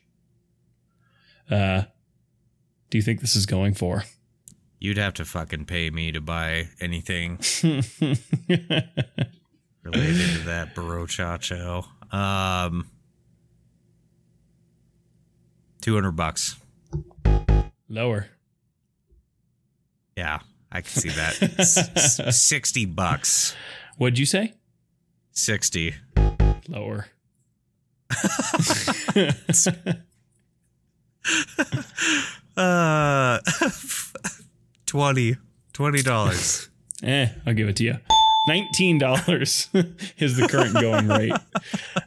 uh, 1.50 1.84
do 2.90 2.98
you 2.98 3.02
think 3.02 3.22
this 3.22 3.36
is 3.36 3.46
going 3.46 3.76
for? 3.76 4.04
You'd 4.80 4.98
have 4.98 5.14
to 5.16 5.24
fucking 5.26 5.66
pay 5.66 5.90
me 5.90 6.12
to 6.12 6.20
buy 6.20 6.68
anything 6.82 7.40
related 7.64 8.20
to 9.84 10.44
that 10.46 10.76
barochacho. 10.76 11.86
Um, 12.16 12.90
two 15.82 15.94
hundred 15.94 16.14
bucks. 16.14 16.56
Lower. 17.90 18.28
Yeah, 20.16 20.40
I 20.72 20.80
can 20.82 20.90
see 20.90 21.10
that. 21.10 21.42
S- 21.60 21.90
s- 22.20 22.42
Sixty 22.42 22.86
bucks. 22.86 23.54
What'd 23.98 24.18
you 24.18 24.26
say? 24.26 24.54
Sixty. 25.32 25.96
Lower. 26.70 27.08
Uh, 32.58 33.40
twenty. 34.86 35.36
Twenty 35.74 36.02
dollars. 36.02 36.70
Eh, 37.04 37.28
I'll 37.46 37.54
give 37.54 37.68
it 37.68 37.76
to 37.78 37.84
you. 37.84 37.98
Nineteen 38.48 38.98
dollars 38.98 39.70
is 40.18 40.38
the 40.38 40.48
current 40.48 40.74
going 40.74 41.08
rate. 41.08 41.34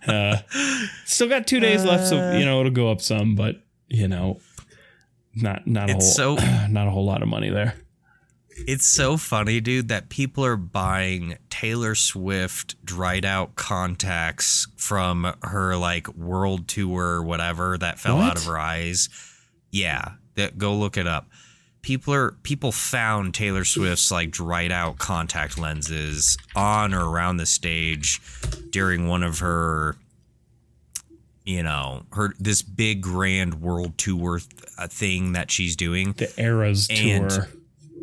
Uh, 0.06 0.38
still 1.04 1.28
got 1.28 1.46
two 1.46 1.60
days 1.60 1.84
left, 1.84 2.06
so 2.06 2.32
you 2.32 2.44
know 2.44 2.60
it'll 2.60 2.72
go 2.72 2.90
up 2.90 3.02
some, 3.02 3.34
but 3.34 3.56
you 3.88 4.08
know, 4.08 4.40
not 5.34 5.66
not 5.66 5.90
a 5.90 5.94
whole 5.94 6.00
so 6.00 6.34
not 6.70 6.86
a 6.88 6.90
whole 6.90 7.04
lot 7.04 7.22
of 7.22 7.28
money 7.28 7.50
there. 7.50 7.74
It's 8.66 8.86
so 8.86 9.16
funny, 9.16 9.60
dude, 9.60 9.88
that 9.88 10.08
people 10.08 10.44
are 10.44 10.56
buying 10.56 11.36
Taylor 11.50 11.94
Swift 11.94 12.82
dried 12.84 13.24
out 13.24 13.54
contacts 13.54 14.66
from 14.76 15.34
her 15.42 15.76
like 15.76 16.08
world 16.14 16.68
tour, 16.68 17.04
or 17.16 17.22
whatever 17.22 17.76
that 17.78 17.98
fell 17.98 18.18
out 18.18 18.38
of 18.38 18.44
her 18.44 18.58
eyes. 18.58 19.08
Yeah, 19.70 20.12
that 20.36 20.56
go 20.56 20.74
look 20.74 20.96
it 20.96 21.06
up. 21.06 21.28
People 21.82 22.12
are 22.14 22.32
people 22.42 22.72
found 22.72 23.34
Taylor 23.34 23.64
Swift's 23.64 24.10
like 24.10 24.30
dried 24.30 24.72
out 24.72 24.98
contact 24.98 25.58
lenses 25.58 26.36
on 26.54 26.92
or 26.92 27.08
around 27.08 27.36
the 27.38 27.46
stage 27.46 28.20
during 28.70 29.06
one 29.06 29.22
of 29.22 29.38
her 29.38 29.96
you 31.44 31.62
know, 31.62 32.02
her 32.12 32.34
this 32.38 32.60
big 32.60 33.00
grand 33.00 33.62
world 33.62 33.96
tour 33.96 34.40
uh, 34.76 34.86
thing 34.86 35.32
that 35.32 35.50
she's 35.50 35.76
doing. 35.76 36.12
The 36.12 36.30
Eras 36.40 36.88
And- 36.90 37.30
tour. 37.30 37.48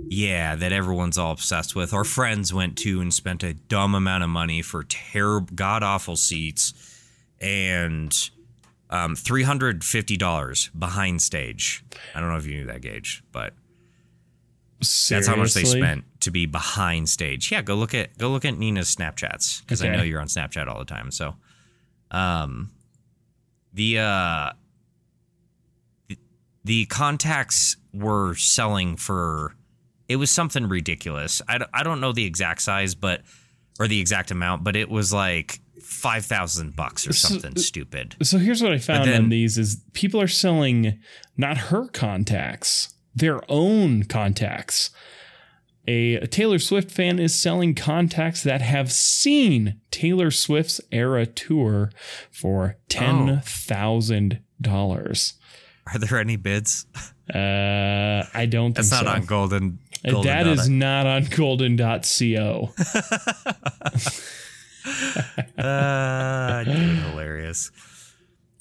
Yeah, 0.07 0.55
that 0.55 0.71
everyone's 0.71 1.17
all 1.17 1.31
obsessed 1.31 1.75
with. 1.75 1.93
Our 1.93 2.03
friends 2.03 2.53
went 2.53 2.77
to 2.79 3.01
and 3.01 3.13
spent 3.13 3.43
a 3.43 3.53
dumb 3.53 3.95
amount 3.95 4.23
of 4.23 4.29
money 4.29 4.61
for 4.61 4.83
terrible, 4.83 5.47
god 5.55 5.83
awful 5.83 6.15
seats, 6.15 6.73
and 7.39 8.13
um, 8.89 9.15
three 9.15 9.43
hundred 9.43 9.83
fifty 9.83 10.17
dollars 10.17 10.69
behind 10.77 11.21
stage. 11.21 11.83
I 12.13 12.19
don't 12.19 12.29
know 12.29 12.35
if 12.35 12.45
you 12.45 12.57
knew 12.57 12.65
that, 12.65 12.81
Gage, 12.81 13.23
but 13.31 13.53
that's 15.09 15.27
how 15.27 15.35
much 15.35 15.53
they 15.53 15.63
spent 15.63 16.03
to 16.21 16.31
be 16.31 16.45
behind 16.45 17.09
stage. 17.09 17.51
Yeah, 17.51 17.61
go 17.61 17.75
look 17.75 17.93
at 17.93 18.17
go 18.17 18.29
look 18.31 18.45
at 18.45 18.57
Nina's 18.57 18.93
Snapchats 18.95 19.61
because 19.61 19.83
I 19.83 19.89
know 19.95 20.03
you're 20.03 20.21
on 20.21 20.27
Snapchat 20.27 20.67
all 20.67 20.79
the 20.79 20.85
time. 20.85 21.11
So, 21.11 21.35
um, 22.11 22.71
the 23.73 23.99
uh, 23.99 24.49
the- 26.07 26.17
the 26.63 26.85
contacts 26.85 27.77
were 27.93 28.35
selling 28.35 28.95
for 28.97 29.55
it 30.07 30.17
was 30.17 30.29
something 30.29 30.67
ridiculous. 30.67 31.41
I, 31.47 31.57
don't- 31.57 31.69
I 31.73 31.81
don't 31.83 31.99
know 31.99 32.11
the 32.11 32.25
exact 32.25 32.61
size, 32.61 32.93
but 32.95 33.21
or 33.79 33.87
the 33.87 33.99
exact 33.99 34.29
amount, 34.31 34.63
but 34.63 34.75
it 34.75 34.89
was 34.89 35.11
like 35.11 35.59
five 35.81 36.25
thousand 36.25 36.75
bucks 36.75 37.07
or 37.07 37.13
So- 37.13 37.27
something 37.29 37.55
stupid. 37.57 38.15
So 38.23 38.37
here's 38.37 38.61
what 38.63 38.71
I 38.71 38.77
found 38.79 39.09
then- 39.09 39.23
on 39.23 39.29
these 39.29 39.57
is 39.57 39.83
people 39.93 40.21
are 40.21 40.27
selling 40.27 40.99
not 41.37 41.57
her 41.57 41.87
contacts, 41.89 42.93
their 43.15 43.39
own 43.49 44.03
contacts. 44.03 44.89
A 45.87 46.25
Taylor 46.27 46.57
Swift 46.57 46.89
fan 46.89 47.19
is 47.19 47.35
selling 47.35 47.75
contacts 47.75 48.41
that 48.41 48.61
have 48.61 48.91
seen 48.91 49.79
Taylor 49.91 50.31
Swift's 50.31 50.81
era 50.91 51.27
tour 51.27 51.91
for 52.31 52.77
ten 52.89 53.41
thousand 53.43 54.39
dollars. 54.59 55.33
Are 55.93 55.99
there 55.99 56.17
any 56.19 56.35
bids? 56.37 56.87
Uh, 57.31 58.23
I 58.33 58.47
don't 58.49 58.75
That's 58.75 58.89
think 58.89 59.03
not 59.03 59.11
so. 59.11 59.15
on 59.15 59.27
Goldin. 59.27 59.77
Uh, 60.03 60.09
goldin 60.09 60.23
that 60.23 60.43
Dot. 60.43 60.53
is 60.53 60.69
not 60.69 61.05
on 61.07 61.25
goldin.co. 61.25 62.73
uh, 65.57 66.63
hilarious. 67.11 67.71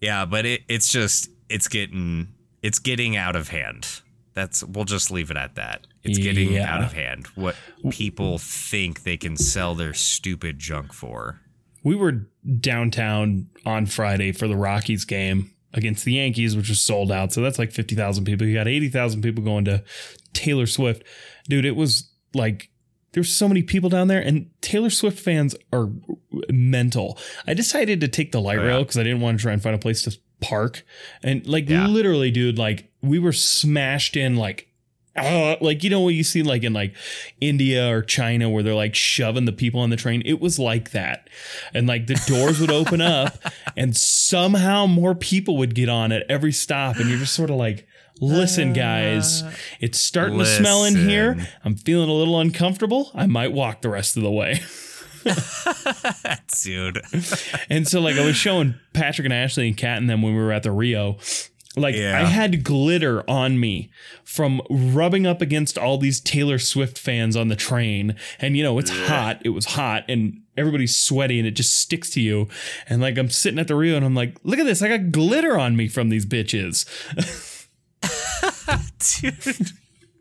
Yeah, 0.00 0.26
but 0.26 0.44
it, 0.46 0.62
it's 0.68 0.90
just 0.90 1.30
it's 1.48 1.68
getting 1.68 2.28
it's 2.62 2.78
getting 2.78 3.16
out 3.16 3.36
of 3.36 3.48
hand. 3.48 4.02
That's 4.34 4.64
we'll 4.64 4.84
just 4.84 5.10
leave 5.10 5.30
it 5.30 5.36
at 5.36 5.54
that. 5.54 5.86
It's 6.02 6.18
getting 6.18 6.52
Yeah. 6.52 6.74
out 6.74 6.82
of 6.82 6.92
hand. 6.92 7.26
What 7.36 7.54
people 7.90 8.38
think 8.38 9.04
they 9.04 9.16
can 9.16 9.36
sell 9.36 9.74
their 9.74 9.94
stupid 9.94 10.58
junk 10.58 10.92
for. 10.92 11.40
we 11.82 11.94
were 11.94 12.26
downtown 12.60 13.46
on 13.66 13.84
Friday 13.86 14.32
for 14.32 14.48
the 14.48 14.56
Rockies 14.56 15.04
game 15.04 15.50
against 15.74 16.04
the 16.06 16.14
Yankees, 16.14 16.56
which 16.56 16.68
was 16.70 16.80
sold 16.80 17.12
out. 17.12 17.30
So 17.32 17.42
that's 17.42 17.58
like 17.58 17.72
50,000 17.72 18.24
people. 18.24 18.46
You 18.46 18.54
got 18.54 18.66
80,000 18.68 19.20
people 19.20 19.44
going 19.44 19.66
to 19.66 19.84
Taylor 20.32 20.66
Swift. 20.66 21.02
Dude, 21.48 21.64
it 21.66 21.76
was 21.76 22.10
like 22.32 22.70
there's 23.12 23.28
so 23.34 23.46
many 23.48 23.62
people 23.62 23.90
down 23.90 24.08
there, 24.08 24.20
and 24.20 24.50
Taylor 24.62 24.88
Swift 24.90 25.18
fans 25.20 25.54
are 25.72 25.90
mental. 26.50 27.18
I 27.46 27.54
decided 27.54 28.00
to 28.00 28.08
take 28.08 28.32
the 28.32 28.40
light 28.40 28.58
Oh, 28.58 28.62
yeah. 28.62 28.68
rail 28.68 28.82
because 28.82 28.98
I 28.98 29.02
didn't 29.02 29.20
want 29.20 29.38
to 29.38 29.42
try 29.42 29.52
and 29.52 29.62
find 29.62 29.74
a 29.74 29.78
place 29.78 30.02
to 30.02 30.18
park. 30.40 30.84
And 31.22 31.46
like 31.46 31.68
Yeah. 31.68 31.86
literally, 31.86 32.30
dude, 32.30 32.58
like 32.58 32.90
we 33.02 33.18
were 33.18 33.32
smashed 33.32 34.16
in 34.16 34.36
like 34.36 34.68
uh, 35.16 35.54
like 35.60 35.84
you 35.84 35.90
know 35.90 36.00
what 36.00 36.14
you 36.14 36.24
see 36.24 36.42
like 36.42 36.64
in 36.64 36.72
like 36.72 36.92
India 37.40 37.88
or 37.88 38.02
China 38.02 38.50
where 38.50 38.64
they're 38.64 38.74
like 38.74 38.96
shoving 38.96 39.44
the 39.44 39.52
people 39.52 39.78
on 39.80 39.90
the 39.90 39.96
train. 39.96 40.20
It 40.26 40.40
was 40.40 40.58
like 40.58 40.90
that, 40.90 41.28
and 41.72 41.86
like 41.86 42.08
the 42.08 42.20
doors 42.26 42.58
would 42.58 42.72
open 42.72 43.00
up, 43.00 43.38
and 43.76 43.96
somehow 43.96 44.86
more 44.86 45.14
people 45.14 45.56
would 45.58 45.74
get 45.76 45.88
on 45.88 46.10
at 46.10 46.24
every 46.28 46.50
stop, 46.50 46.96
and 46.96 47.08
you're 47.08 47.18
just 47.20 47.34
sort 47.34 47.50
of 47.50 47.54
like, 47.56 47.86
listen, 48.20 48.72
guys, 48.72 49.44
it's 49.78 50.00
starting 50.00 50.38
to 50.38 50.46
smell 50.46 50.82
in 50.84 50.96
here. 50.96 51.36
I'm 51.64 51.76
feeling 51.76 52.08
a 52.08 52.12
little 52.14 52.40
uncomfortable. 52.40 53.12
I 53.14 53.26
might 53.26 53.52
walk 53.52 53.82
the 53.82 53.90
rest 53.90 54.16
of 54.16 54.24
the 54.24 54.32
way. 54.32 54.62
Dude. 56.62 57.00
And 57.68 57.86
so 57.88 58.00
like 58.00 58.16
I 58.16 58.24
was 58.24 58.36
showing 58.36 58.74
Patrick 58.92 59.24
and 59.24 59.34
Ashley 59.34 59.68
and 59.68 59.76
Kat 59.76 59.98
and 59.98 60.08
them 60.08 60.22
when 60.22 60.34
we 60.34 60.40
were 60.40 60.52
at 60.52 60.62
the 60.62 60.72
Rio. 60.72 61.18
Like 61.76 61.96
Yeah. 61.96 62.20
I 62.20 62.24
had 62.24 62.62
glitter 62.62 63.28
on 63.28 63.58
me 63.58 63.90
from 64.22 64.60
rubbing 64.70 65.26
up 65.26 65.42
against 65.42 65.76
all 65.76 65.98
these 65.98 66.20
Taylor 66.20 66.58
Swift 66.58 66.98
fans 66.98 67.36
on 67.36 67.48
the 67.48 67.56
train. 67.56 68.16
And 68.38 68.56
you 68.56 68.62
know, 68.62 68.78
it's 68.78 68.90
hot. 68.90 69.40
It 69.44 69.50
was 69.50 69.64
hot 69.66 70.04
and 70.08 70.40
everybody's 70.56 70.96
sweaty 70.96 71.38
and 71.38 71.48
it 71.48 71.52
just 71.52 71.76
sticks 71.78 72.10
to 72.10 72.20
you. 72.20 72.48
And 72.88 73.00
like 73.02 73.18
I'm 73.18 73.30
sitting 73.30 73.58
at 73.58 73.68
the 73.68 73.74
Rio 73.74 73.96
and 73.96 74.04
I'm 74.04 74.14
like, 74.14 74.36
look 74.44 74.58
at 74.58 74.66
this. 74.66 74.82
I 74.82 74.88
got 74.88 75.10
glitter 75.10 75.58
on 75.58 75.76
me 75.76 75.88
from 75.88 76.10
these 76.10 76.26
bitches. 76.26 76.86
Dude. 79.20 79.72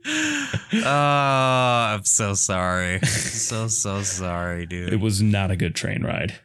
Oh, 0.06 0.82
I'm 0.86 2.04
so 2.04 2.34
sorry. 2.34 3.00
so 3.02 3.68
so 3.68 4.02
sorry, 4.04 4.66
dude. 4.66 4.94
It 4.94 5.00
was 5.00 5.22
not 5.22 5.52
a 5.52 5.56
good 5.56 5.76
train 5.76 6.04
ride. 6.04 6.40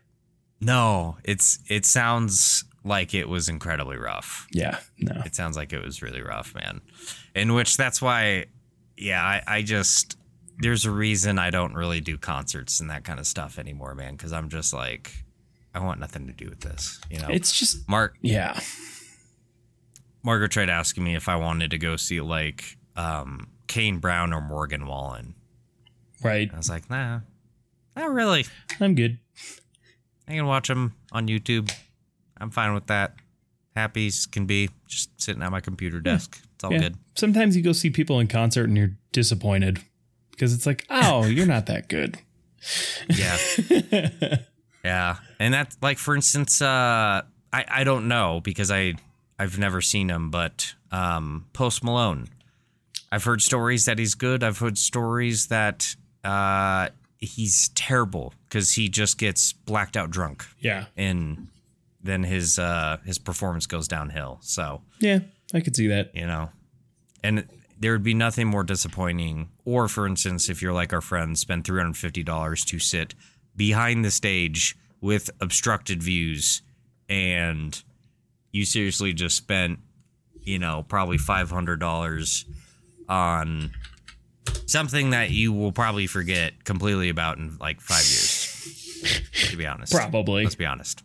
No, 0.61 1.17
it's 1.25 1.59
it 1.69 1.85
sounds 1.85 2.65
like 2.85 3.15
it 3.15 3.29
was 3.29 3.49
incredibly 3.49 3.97
rough. 3.97 4.47
Yeah, 4.53 4.79
no. 4.99 5.23
It 5.25 5.35
sounds 5.35 5.57
like 5.57 5.73
it 5.73 5.83
was 5.83 6.03
really 6.03 6.23
rough, 6.23 6.55
man. 6.55 6.81
In 7.35 7.55
which 7.55 7.77
that's 7.77 8.01
why 8.03 8.47
yeah, 8.97 9.23
I, 9.23 9.43
I 9.47 9.63
just 9.63 10.17
there's 10.61 10.85
a 10.85 10.91
reason 10.91 11.39
I 11.39 11.51
don't 11.51 11.75
really 11.75 12.01
do 12.01 12.19
concerts 12.19 12.81
and 12.81 12.91
that 12.91 13.05
kind 13.05 13.21
of 13.21 13.27
stuff 13.27 13.59
anymore, 13.59 13.95
man, 13.95 14.17
because 14.17 14.33
I'm 14.33 14.49
just 14.49 14.73
like 14.73 15.25
I 15.75 15.81
want 15.81 16.01
nothing 16.01 16.27
to 16.27 16.33
do 16.33 16.49
with 16.49 16.61
this. 16.61 17.01
You 17.11 17.21
know? 17.21 17.29
It's 17.31 17.57
just 17.57 17.89
Mark 17.89 18.17
yeah. 18.21 18.59
Margaret 20.23 20.51
tried 20.51 20.69
asking 20.69 21.05
me 21.05 21.15
if 21.15 21.29
I 21.29 21.37
wanted 21.37 21.71
to 21.71 21.79
go 21.79 21.97
see 21.97 22.21
like 22.21 22.78
um 22.99 23.49
Kane 23.69 23.99
Brown 23.99 24.33
or 24.35 24.41
Morgan 24.43 24.87
Wallen. 24.87 25.35
Right. 26.23 26.51
I 26.53 26.57
was 26.57 26.69
like, 26.69 26.91
nah, 26.91 27.20
not 27.97 28.11
really. 28.11 28.45
I'm 28.81 28.95
good. 28.95 29.19
I 30.27 30.33
can 30.33 30.47
watch 30.47 30.69
them 30.69 30.95
on 31.12 31.29
YouTube. 31.29 31.70
I'm 32.41 32.51
fine 32.51 32.75
with 32.75 32.87
that. 32.89 33.15
Happy 33.77 34.11
can 34.33 34.47
be, 34.47 34.70
just 34.89 35.11
sitting 35.20 35.43
at 35.43 35.51
my 35.53 35.61
computer 35.61 36.01
desk. 36.01 36.41
It's 36.55 36.65
all 36.65 36.73
Yeah. 36.73 36.79
good. 36.81 36.97
Sometimes 37.15 37.57
you 37.57 37.62
go 37.62 37.73
see 37.73 37.91
people 37.91 38.19
in 38.20 38.27
concert 38.27 38.65
and 38.65 38.77
you're 38.77 38.97
disappointed 39.12 39.79
because 40.33 40.53
it's 40.53 40.66
like, 40.66 40.85
oh, 40.91 41.27
you're 41.27 41.47
not 41.47 41.66
that 41.66 41.89
good. 41.89 42.19
Yeah, 43.09 43.37
yeah. 44.85 45.16
And 45.39 45.55
that's 45.55 45.77
like, 45.81 45.99
for 45.99 46.16
instance, 46.16 46.61
uh, 46.61 47.23
I 47.53 47.65
I 47.69 47.85
don't 47.85 48.09
know 48.09 48.41
because 48.43 48.70
I 48.73 48.95
I've 49.39 49.59
never 49.59 49.81
seen 49.81 50.09
him, 50.11 50.31
but 50.31 50.75
um, 50.91 51.47
Post 51.53 51.85
Malone. 51.85 52.27
I've 53.11 53.25
heard 53.25 53.43
stories 53.43 53.87
that 53.87 53.99
he's 53.99 54.15
good. 54.15 54.45
I've 54.45 54.59
heard 54.59 54.77
stories 54.79 55.47
that 55.49 55.97
uh, 56.25 56.89
he's 57.19 57.69
terrible 57.71 58.35
because 58.49 58.73
he 58.73 58.89
just 58.89 59.19
gets 59.19 59.53
blacked 59.53 59.97
out 59.97 60.11
drunk 60.11 60.45
yeah. 60.61 60.87
and 60.97 61.49
then 62.03 62.23
his 62.23 62.59
uh, 62.59 62.99
his 63.05 63.19
performance 63.19 63.67
goes 63.67 63.89
downhill. 63.89 64.39
So 64.41 64.83
Yeah. 65.01 65.21
I 65.55 65.61
could 65.61 65.75
see 65.75 65.87
that. 65.89 66.15
you 66.15 66.27
know 66.27 66.51
and 67.23 67.49
there 67.79 67.93
would 67.93 68.03
be 68.03 68.15
nothing 68.15 68.47
more 68.47 68.65
disappointing. 68.65 69.49
Or, 69.65 69.89
for 69.89 70.07
instance, 70.07 70.49
if 70.49 70.61
you're 70.61 70.73
like 70.73 70.93
our 70.93 71.01
friend, 71.01 71.39
spend 71.39 71.65
$350 71.65 72.65
to 72.67 72.79
sit 72.79 73.15
behind 73.57 74.05
the 74.05 74.11
stage 74.11 74.77
with 75.01 75.31
obstructed 75.41 76.03
views 76.03 76.63
and 77.09 77.83
you 78.53 78.65
seriously 78.65 79.13
just 79.13 79.37
spent, 79.37 79.79
you 80.43 80.59
know, 80.59 80.85
probably 80.89 81.19
$500 81.19 82.45
on 83.09 83.71
something 84.67 85.11
that 85.11 85.31
you 85.31 85.53
will 85.53 85.73
probably 85.73 86.07
forget 86.07 86.65
completely 86.65 87.09
about 87.09 87.39
in 87.39 87.57
like 87.59 87.81
five 87.81 88.05
years, 88.05 89.25
to 89.51 89.57
be 89.57 89.67
honest. 89.67 89.93
Probably. 89.93 90.45
Let's 90.45 90.55
be 90.55 90.67
honest. 90.67 91.03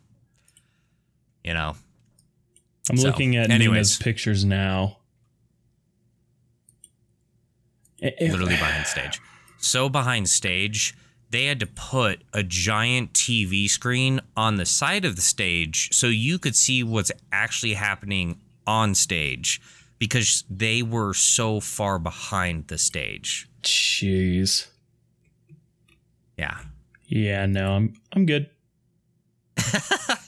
You 1.43 1.53
know, 1.53 1.75
I'm 2.89 2.97
So, 2.97 3.07
looking 3.07 3.35
at 3.35 3.49
anyways. 3.49 3.73
Nima's 3.73 3.97
pictures 3.97 4.45
now. 4.45 4.97
It- 7.99 8.15
it- 8.19 8.31
literally 8.31 8.55
behind 8.57 8.85
stage. 8.87 9.19
So 9.57 9.87
behind 9.89 10.29
stage, 10.29 10.93
they 11.29 11.45
had 11.45 11.59
to 11.61 11.65
put 11.67 12.21
a 12.33 12.43
giant 12.43 13.13
TV 13.13 13.67
screen 13.69 14.19
on 14.35 14.57
the 14.57 14.65
side 14.65 15.05
of 15.05 15.15
the 15.15 15.21
stage 15.21 15.89
so 15.93 16.07
you 16.07 16.37
could 16.37 16.55
see 16.55 16.83
what's 16.83 17.11
actually 17.31 17.73
happening 17.75 18.39
on 18.67 18.93
stage 18.95 19.61
because 20.03 20.43
they 20.49 20.83
were 20.83 21.13
so 21.13 21.61
far 21.61 21.97
behind 21.97 22.67
the 22.67 22.77
stage. 22.77 23.47
Jeez. 23.61 24.67
Yeah. 26.37 26.57
Yeah, 27.05 27.45
no, 27.45 27.71
I'm 27.71 27.93
I'm 28.11 28.25
good. 28.25 28.49
if 29.55 30.19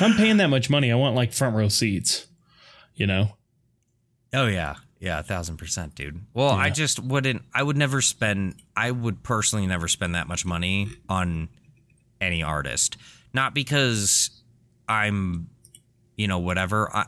I'm 0.00 0.14
paying 0.14 0.36
that 0.36 0.46
much 0.46 0.70
money, 0.70 0.92
I 0.92 0.94
want 0.94 1.16
like 1.16 1.32
front 1.32 1.56
row 1.56 1.66
seats. 1.66 2.28
You 2.94 3.08
know? 3.08 3.30
Oh 4.32 4.46
yeah, 4.46 4.76
yeah, 5.00 5.18
a 5.18 5.24
thousand 5.24 5.56
percent, 5.56 5.96
dude. 5.96 6.24
Well, 6.34 6.50
I 6.50 6.70
just 6.70 7.02
wouldn't. 7.02 7.42
I 7.52 7.64
would 7.64 7.76
never 7.76 8.00
spend. 8.00 8.62
I 8.76 8.92
would 8.92 9.24
personally 9.24 9.66
never 9.66 9.88
spend 9.88 10.14
that 10.14 10.28
much 10.28 10.46
money 10.46 10.86
on 11.08 11.48
any 12.20 12.44
artist. 12.44 12.96
Not 13.34 13.54
because 13.54 14.30
I'm, 14.88 15.48
you 16.16 16.28
know, 16.28 16.38
whatever. 16.38 16.94
I, 16.94 17.06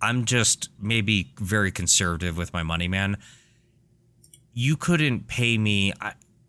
I'm 0.00 0.24
just 0.24 0.68
maybe 0.80 1.32
very 1.38 1.70
conservative 1.72 2.36
with 2.36 2.52
my 2.52 2.62
money, 2.62 2.88
man. 2.88 3.16
You 4.52 4.76
couldn't 4.76 5.26
pay 5.28 5.58
me 5.58 5.92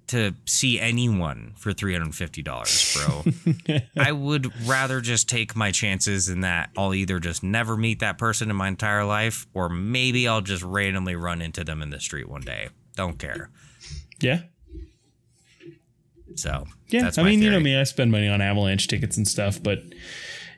to 0.07 0.33
see 0.45 0.79
anyone 0.79 1.53
for 1.57 1.73
three 1.73 1.93
hundred 1.93 2.15
fifty 2.15 2.41
dollars, 2.41 2.97
bro. 2.97 3.77
I 3.97 4.11
would 4.13 4.51
rather 4.67 5.01
just 5.01 5.27
take 5.27 5.55
my 5.55 5.71
chances 5.71 6.29
in 6.29 6.41
that 6.41 6.69
I'll 6.77 6.93
either 6.93 7.19
just 7.19 7.43
never 7.43 7.75
meet 7.75 7.99
that 7.99 8.17
person 8.17 8.49
in 8.49 8.55
my 8.55 8.69
entire 8.69 9.03
life, 9.03 9.47
or 9.53 9.67
maybe 9.69 10.27
I'll 10.27 10.41
just 10.41 10.63
randomly 10.63 11.15
run 11.15 11.41
into 11.41 11.63
them 11.63 11.81
in 11.81 11.89
the 11.89 11.99
street 11.99 12.29
one 12.29 12.41
day. 12.41 12.69
Don't 12.95 13.19
care. 13.19 13.49
Yeah. 14.19 14.41
So 16.35 16.65
Yeah. 16.87 17.11
I 17.17 17.23
mean, 17.23 17.41
you 17.41 17.49
know 17.49 17.59
me, 17.59 17.77
I 17.77 17.83
spend 17.83 18.11
money 18.11 18.27
on 18.27 18.41
avalanche 18.41 18.87
tickets 18.87 19.17
and 19.17 19.27
stuff, 19.27 19.61
but 19.61 19.79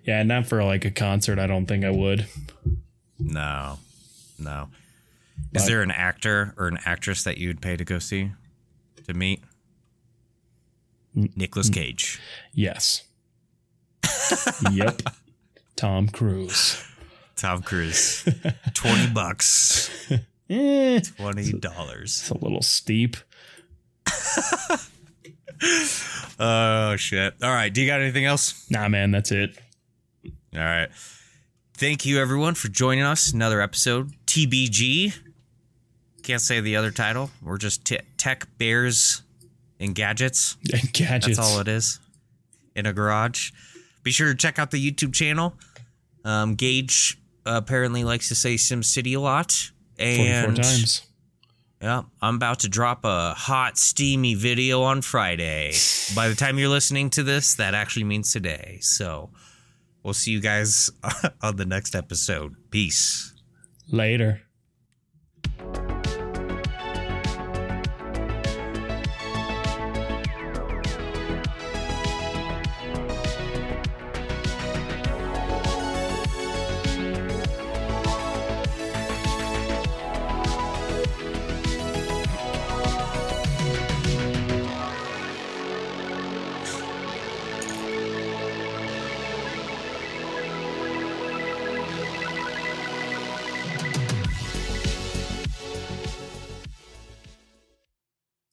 yeah, 0.03 0.23
not 0.23 0.47
for 0.47 0.63
like 0.63 0.85
a 0.85 0.91
concert, 0.91 1.39
I 1.39 1.47
don't 1.47 1.65
think 1.65 1.83
I 1.85 1.89
would. 1.91 2.27
No, 3.19 3.79
no. 4.37 4.69
Is 5.53 5.63
But- 5.63 5.67
there 5.67 5.81
an 5.81 5.91
actor 5.91 6.53
or 6.57 6.67
an 6.67 6.79
actress 6.85 7.23
that 7.23 7.37
you'd 7.37 7.61
pay 7.61 7.75
to 7.77 7.85
go 7.85 7.99
see 7.99 8.31
to 9.07 9.13
meet? 9.13 9.43
Nicolas 11.15 11.69
Cage. 11.69 12.19
Yes. 12.53 13.03
yep. 14.71 15.01
Tom 15.75 16.07
Cruise. 16.07 16.81
Tom 17.35 17.61
Cruise. 17.61 18.23
Twenty 18.73 19.07
bucks. 19.11 19.89
Eh, 20.49 20.99
Twenty 21.17 21.51
dollars. 21.53 22.19
it's 22.21 22.29
a 22.29 22.37
little 22.37 22.61
steep. 22.61 23.17
Oh 26.41 26.95
shit. 26.95 27.33
All 27.43 27.49
right. 27.49 27.73
Do 27.73 27.81
you 27.81 27.87
got 27.87 27.99
anything 27.99 28.23
else? 28.25 28.65
Nah, 28.71 28.87
man, 28.87 29.11
that's 29.11 29.31
it. 29.31 29.57
All 30.53 30.59
right. 30.61 30.89
Thank 31.75 32.05
you, 32.05 32.19
everyone, 32.19 32.55
for 32.55 32.67
joining 32.67 33.03
us. 33.03 33.31
Another 33.31 33.61
episode. 33.61 34.11
TBG. 34.25 35.13
Can't 36.23 36.41
say 36.41 36.59
the 36.59 36.75
other 36.75 36.91
title. 36.91 37.31
We're 37.41 37.57
just 37.57 37.85
t- 37.85 37.99
tech 38.17 38.47
bears 38.57 39.21
and 39.79 39.95
gadgets. 39.95 40.57
And 40.73 40.91
gadgets. 40.93 41.37
That's 41.37 41.39
all 41.39 41.59
it 41.59 41.67
is 41.67 41.99
in 42.75 42.85
a 42.85 42.93
garage. 42.93 43.51
Be 44.03 44.11
sure 44.11 44.27
to 44.27 44.35
check 44.35 44.59
out 44.59 44.71
the 44.71 44.91
YouTube 44.91 45.13
channel. 45.13 45.55
Um, 46.25 46.55
Gage 46.55 47.17
apparently 47.45 48.03
likes 48.03 48.27
to 48.29 48.35
say 48.35 48.55
SimCity 48.55 49.15
a 49.15 49.19
lot. 49.19 49.71
44 49.97 50.53
times. 50.55 51.01
yeah, 51.81 52.03
I'm 52.21 52.35
about 52.35 52.59
to 52.59 52.69
drop 52.69 53.03
a 53.05 53.33
hot, 53.33 53.77
steamy 53.77 54.33
video 54.35 54.81
on 54.83 55.01
Friday. 55.01 55.73
By 56.15 56.27
the 56.29 56.35
time 56.35 56.57
you're 56.59 56.69
listening 56.69 57.09
to 57.11 57.23
this, 57.23 57.55
that 57.55 57.73
actually 57.73 58.05
means 58.05 58.31
today. 58.31 58.79
So 58.81 59.29
we'll 60.03 60.13
see 60.13 60.31
you 60.31 60.41
guys 60.41 60.89
on 61.41 61.55
the 61.55 61.65
next 61.65 61.95
episode. 61.95 62.55
Peace. 62.71 63.33
Later. 63.91 64.41